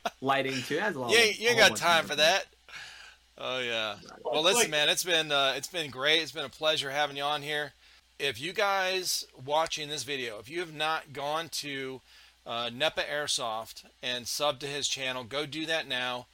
Lighting 0.21 0.63
too. 0.63 0.77
That's 0.77 0.97
a 0.97 0.99
lot. 1.01 1.11
you 1.11 1.19
ain't, 1.19 1.39
you 1.39 1.49
ain't 1.49 1.59
got 1.59 1.77
time 1.77 2.07
for 2.07 2.15
that. 2.17 2.47
Oh 3.37 3.59
yeah. 3.59 3.97
Well, 4.25 4.43
listen, 4.43 4.71
man, 4.71 4.89
it's 4.89 5.03
been 5.05 5.33
uh, 5.33 5.55
it's 5.57 5.67
been 5.69 5.91
great. 5.91 6.23
It's 6.23 6.33
been 6.33 6.45
a 6.45 6.49
pleasure 6.51 6.91
having 6.91 7.17
you 7.17 7.25
on 7.25 7.43
here. 7.43 7.73
If 8.19 8.41
you 8.41 8.53
guys 8.53 9.27
watching 9.45 9.89
this 9.89 10.05
video, 10.05 10.39
if 10.39 10.49
you 10.49 10.61
have 10.61 10.73
not 10.73 11.13
gone 11.13 11.49
to 11.51 12.01
uh, 12.47 12.71
Nepa 12.73 13.03
Airsoft 13.03 13.85
and 14.03 14.27
sub 14.27 14.59
to 14.61 14.67
his 14.67 14.89
channel, 14.89 15.25
go 15.25 15.47
do 15.47 15.67
that 15.67 15.89
now, 15.89 16.27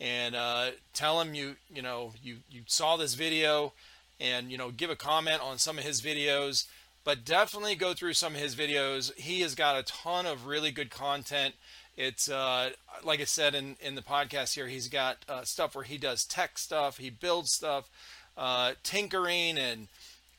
and 0.00 0.34
uh, 0.34 0.70
tell 0.92 1.20
him 1.20 1.34
you 1.34 1.56
you 1.72 1.82
know 1.82 2.12
you 2.22 2.38
you 2.50 2.62
saw 2.66 2.96
this 2.96 3.14
video, 3.14 3.72
and 4.20 4.50
you 4.50 4.58
know 4.58 4.70
give 4.70 4.90
a 4.90 4.96
comment 4.96 5.40
on 5.42 5.58
some 5.58 5.78
of 5.78 5.84
his 5.84 6.00
videos. 6.00 6.66
But 7.04 7.24
definitely 7.24 7.74
go 7.74 7.94
through 7.94 8.12
some 8.12 8.36
of 8.36 8.40
his 8.40 8.54
videos. 8.54 9.12
He 9.14 9.40
has 9.40 9.56
got 9.56 9.76
a 9.76 9.82
ton 9.82 10.24
of 10.24 10.46
really 10.46 10.70
good 10.70 10.90
content. 10.90 11.54
It's 11.96 12.30
uh, 12.30 12.70
like 13.04 13.20
I 13.20 13.24
said 13.24 13.54
in 13.54 13.76
in 13.80 13.94
the 13.94 14.02
podcast 14.02 14.54
here. 14.54 14.68
He's 14.68 14.88
got 14.88 15.18
uh, 15.28 15.42
stuff 15.42 15.74
where 15.74 15.84
he 15.84 15.98
does 15.98 16.24
tech 16.24 16.58
stuff, 16.58 16.98
he 16.98 17.10
builds 17.10 17.52
stuff, 17.52 17.88
uh, 18.36 18.72
tinkering, 18.82 19.58
and 19.58 19.88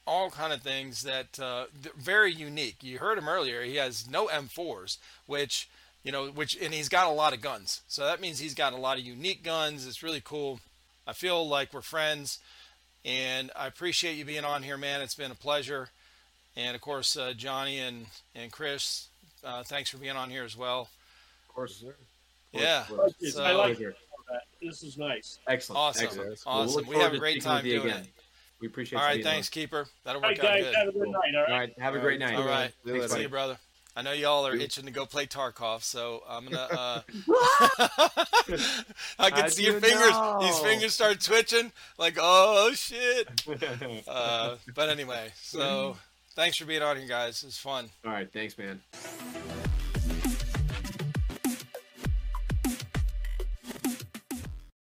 all 0.06 0.30
kind 0.30 0.52
of 0.54 0.62
things 0.62 1.04
that 1.04 1.40
uh, 1.40 1.66
very 1.98 2.34
unique. 2.34 2.78
You 2.82 3.00
heard 3.00 3.18
him 3.18 3.30
earlier. 3.30 3.64
He 3.64 3.76
has 3.76 4.10
no 4.10 4.28
M4s, 4.28 4.98
which 5.26 5.70
you 6.04 6.12
know, 6.12 6.28
which 6.28 6.58
and 6.62 6.74
he's 6.74 6.90
got 6.90 7.08
a 7.08 7.12
lot 7.12 7.34
of 7.34 7.42
guns. 7.42 7.82
So 7.88 8.06
that 8.06 8.20
means 8.22 8.40
he's 8.40 8.54
got 8.54 8.74
a 8.74 8.78
lot 8.78 8.98
of 8.98 9.06
unique 9.06 9.44
guns. 9.44 9.88
It's 9.88 10.04
really 10.04 10.22
cool. 10.22 10.60
I 11.08 11.14
feel 11.14 11.48
like 11.48 11.74
we're 11.74 11.82
friends, 11.82 12.40
and 13.06 13.52
I 13.56 13.68
appreciate 13.68 14.16
you 14.16 14.26
being 14.26 14.46
on 14.46 14.64
here, 14.64 14.78
man. 14.78 15.02
It's 15.02 15.16
been 15.16 15.32
a 15.32 15.36
pleasure. 15.36 15.90
And 16.56 16.76
of 16.76 16.82
course, 16.82 17.18
uh, 17.18 17.34
Johnny 17.36 17.80
and 17.80 18.06
and 18.36 18.52
Chris, 18.52 19.08
uh, 19.44 19.64
thanks 19.64 19.90
for 19.90 19.98
being 19.98 20.16
on 20.16 20.30
here 20.30 20.44
as 20.44 20.58
well. 20.58 20.90
Of 21.48 21.56
course, 21.56 21.78
sir. 21.78 21.96
Yeah. 22.52 22.86
So, 22.86 23.44
I 23.44 23.54
like 23.54 23.78
that. 23.80 23.96
This 24.62 24.84
is 24.84 24.98
nice. 24.98 25.40
Excellent. 25.48 25.80
Awesome. 25.80 26.06
Excellent. 26.06 26.40
Awesome. 26.46 26.86
Well, 26.86 26.98
we 26.98 27.02
have 27.02 27.14
a 27.14 27.18
great 27.18 27.42
time 27.42 27.64
doing 27.64 27.82
again. 27.82 28.04
it. 28.04 28.23
We 28.64 28.68
appreciate. 28.68 28.98
All 28.98 29.06
right, 29.06 29.22
thanks, 29.22 29.50
on. 29.50 29.52
Keeper. 29.52 29.88
That'll 30.06 30.22
work 30.22 30.40
all 30.42 30.48
right, 30.48 30.64
out 30.64 30.64
guys, 30.64 30.64
good. 30.64 30.76
Have 30.76 30.88
a 30.88 30.92
good 30.94 31.10
night. 31.10 31.36
All 31.36 31.42
right. 31.42 31.52
All 31.52 31.58
right. 31.58 31.80
Have 31.80 31.96
a 31.96 32.00
great 32.00 32.18
night. 32.18 32.36
All 32.36 32.46
right. 32.46 32.72
Thanks, 32.88 33.12
See 33.12 33.24
you, 33.24 33.28
brother. 33.28 33.58
I 33.94 34.04
know 34.04 34.14
y'all 34.14 34.48
are 34.48 34.56
itching 34.56 34.86
to 34.86 34.92
go 34.92 35.06
play 35.06 35.26
Tarkov, 35.26 35.84
so 35.84 36.24
I'm 36.26 36.46
gonna. 36.46 36.60
Uh, 36.72 37.02
I 39.20 39.32
can 39.32 39.42
How'd 39.42 39.52
see 39.52 39.66
your 39.66 39.82
fingers. 39.82 40.12
know? 40.12 40.40
These 40.42 40.60
fingers 40.60 40.94
start 40.94 41.20
twitching. 41.20 41.74
Like, 41.98 42.18
oh 42.18 42.72
shit. 42.74 43.28
Uh, 44.08 44.56
but 44.74 44.88
anyway, 44.88 45.28
so 45.42 45.98
thanks 46.38 46.56
for 46.56 46.64
being 46.64 46.82
on 46.82 46.96
here, 46.96 47.08
guys. 47.08 47.44
It's 47.46 47.58
fun. 47.58 47.90
All 48.06 48.14
right. 48.14 48.32
Thanks, 48.32 48.58
man. 48.58 48.82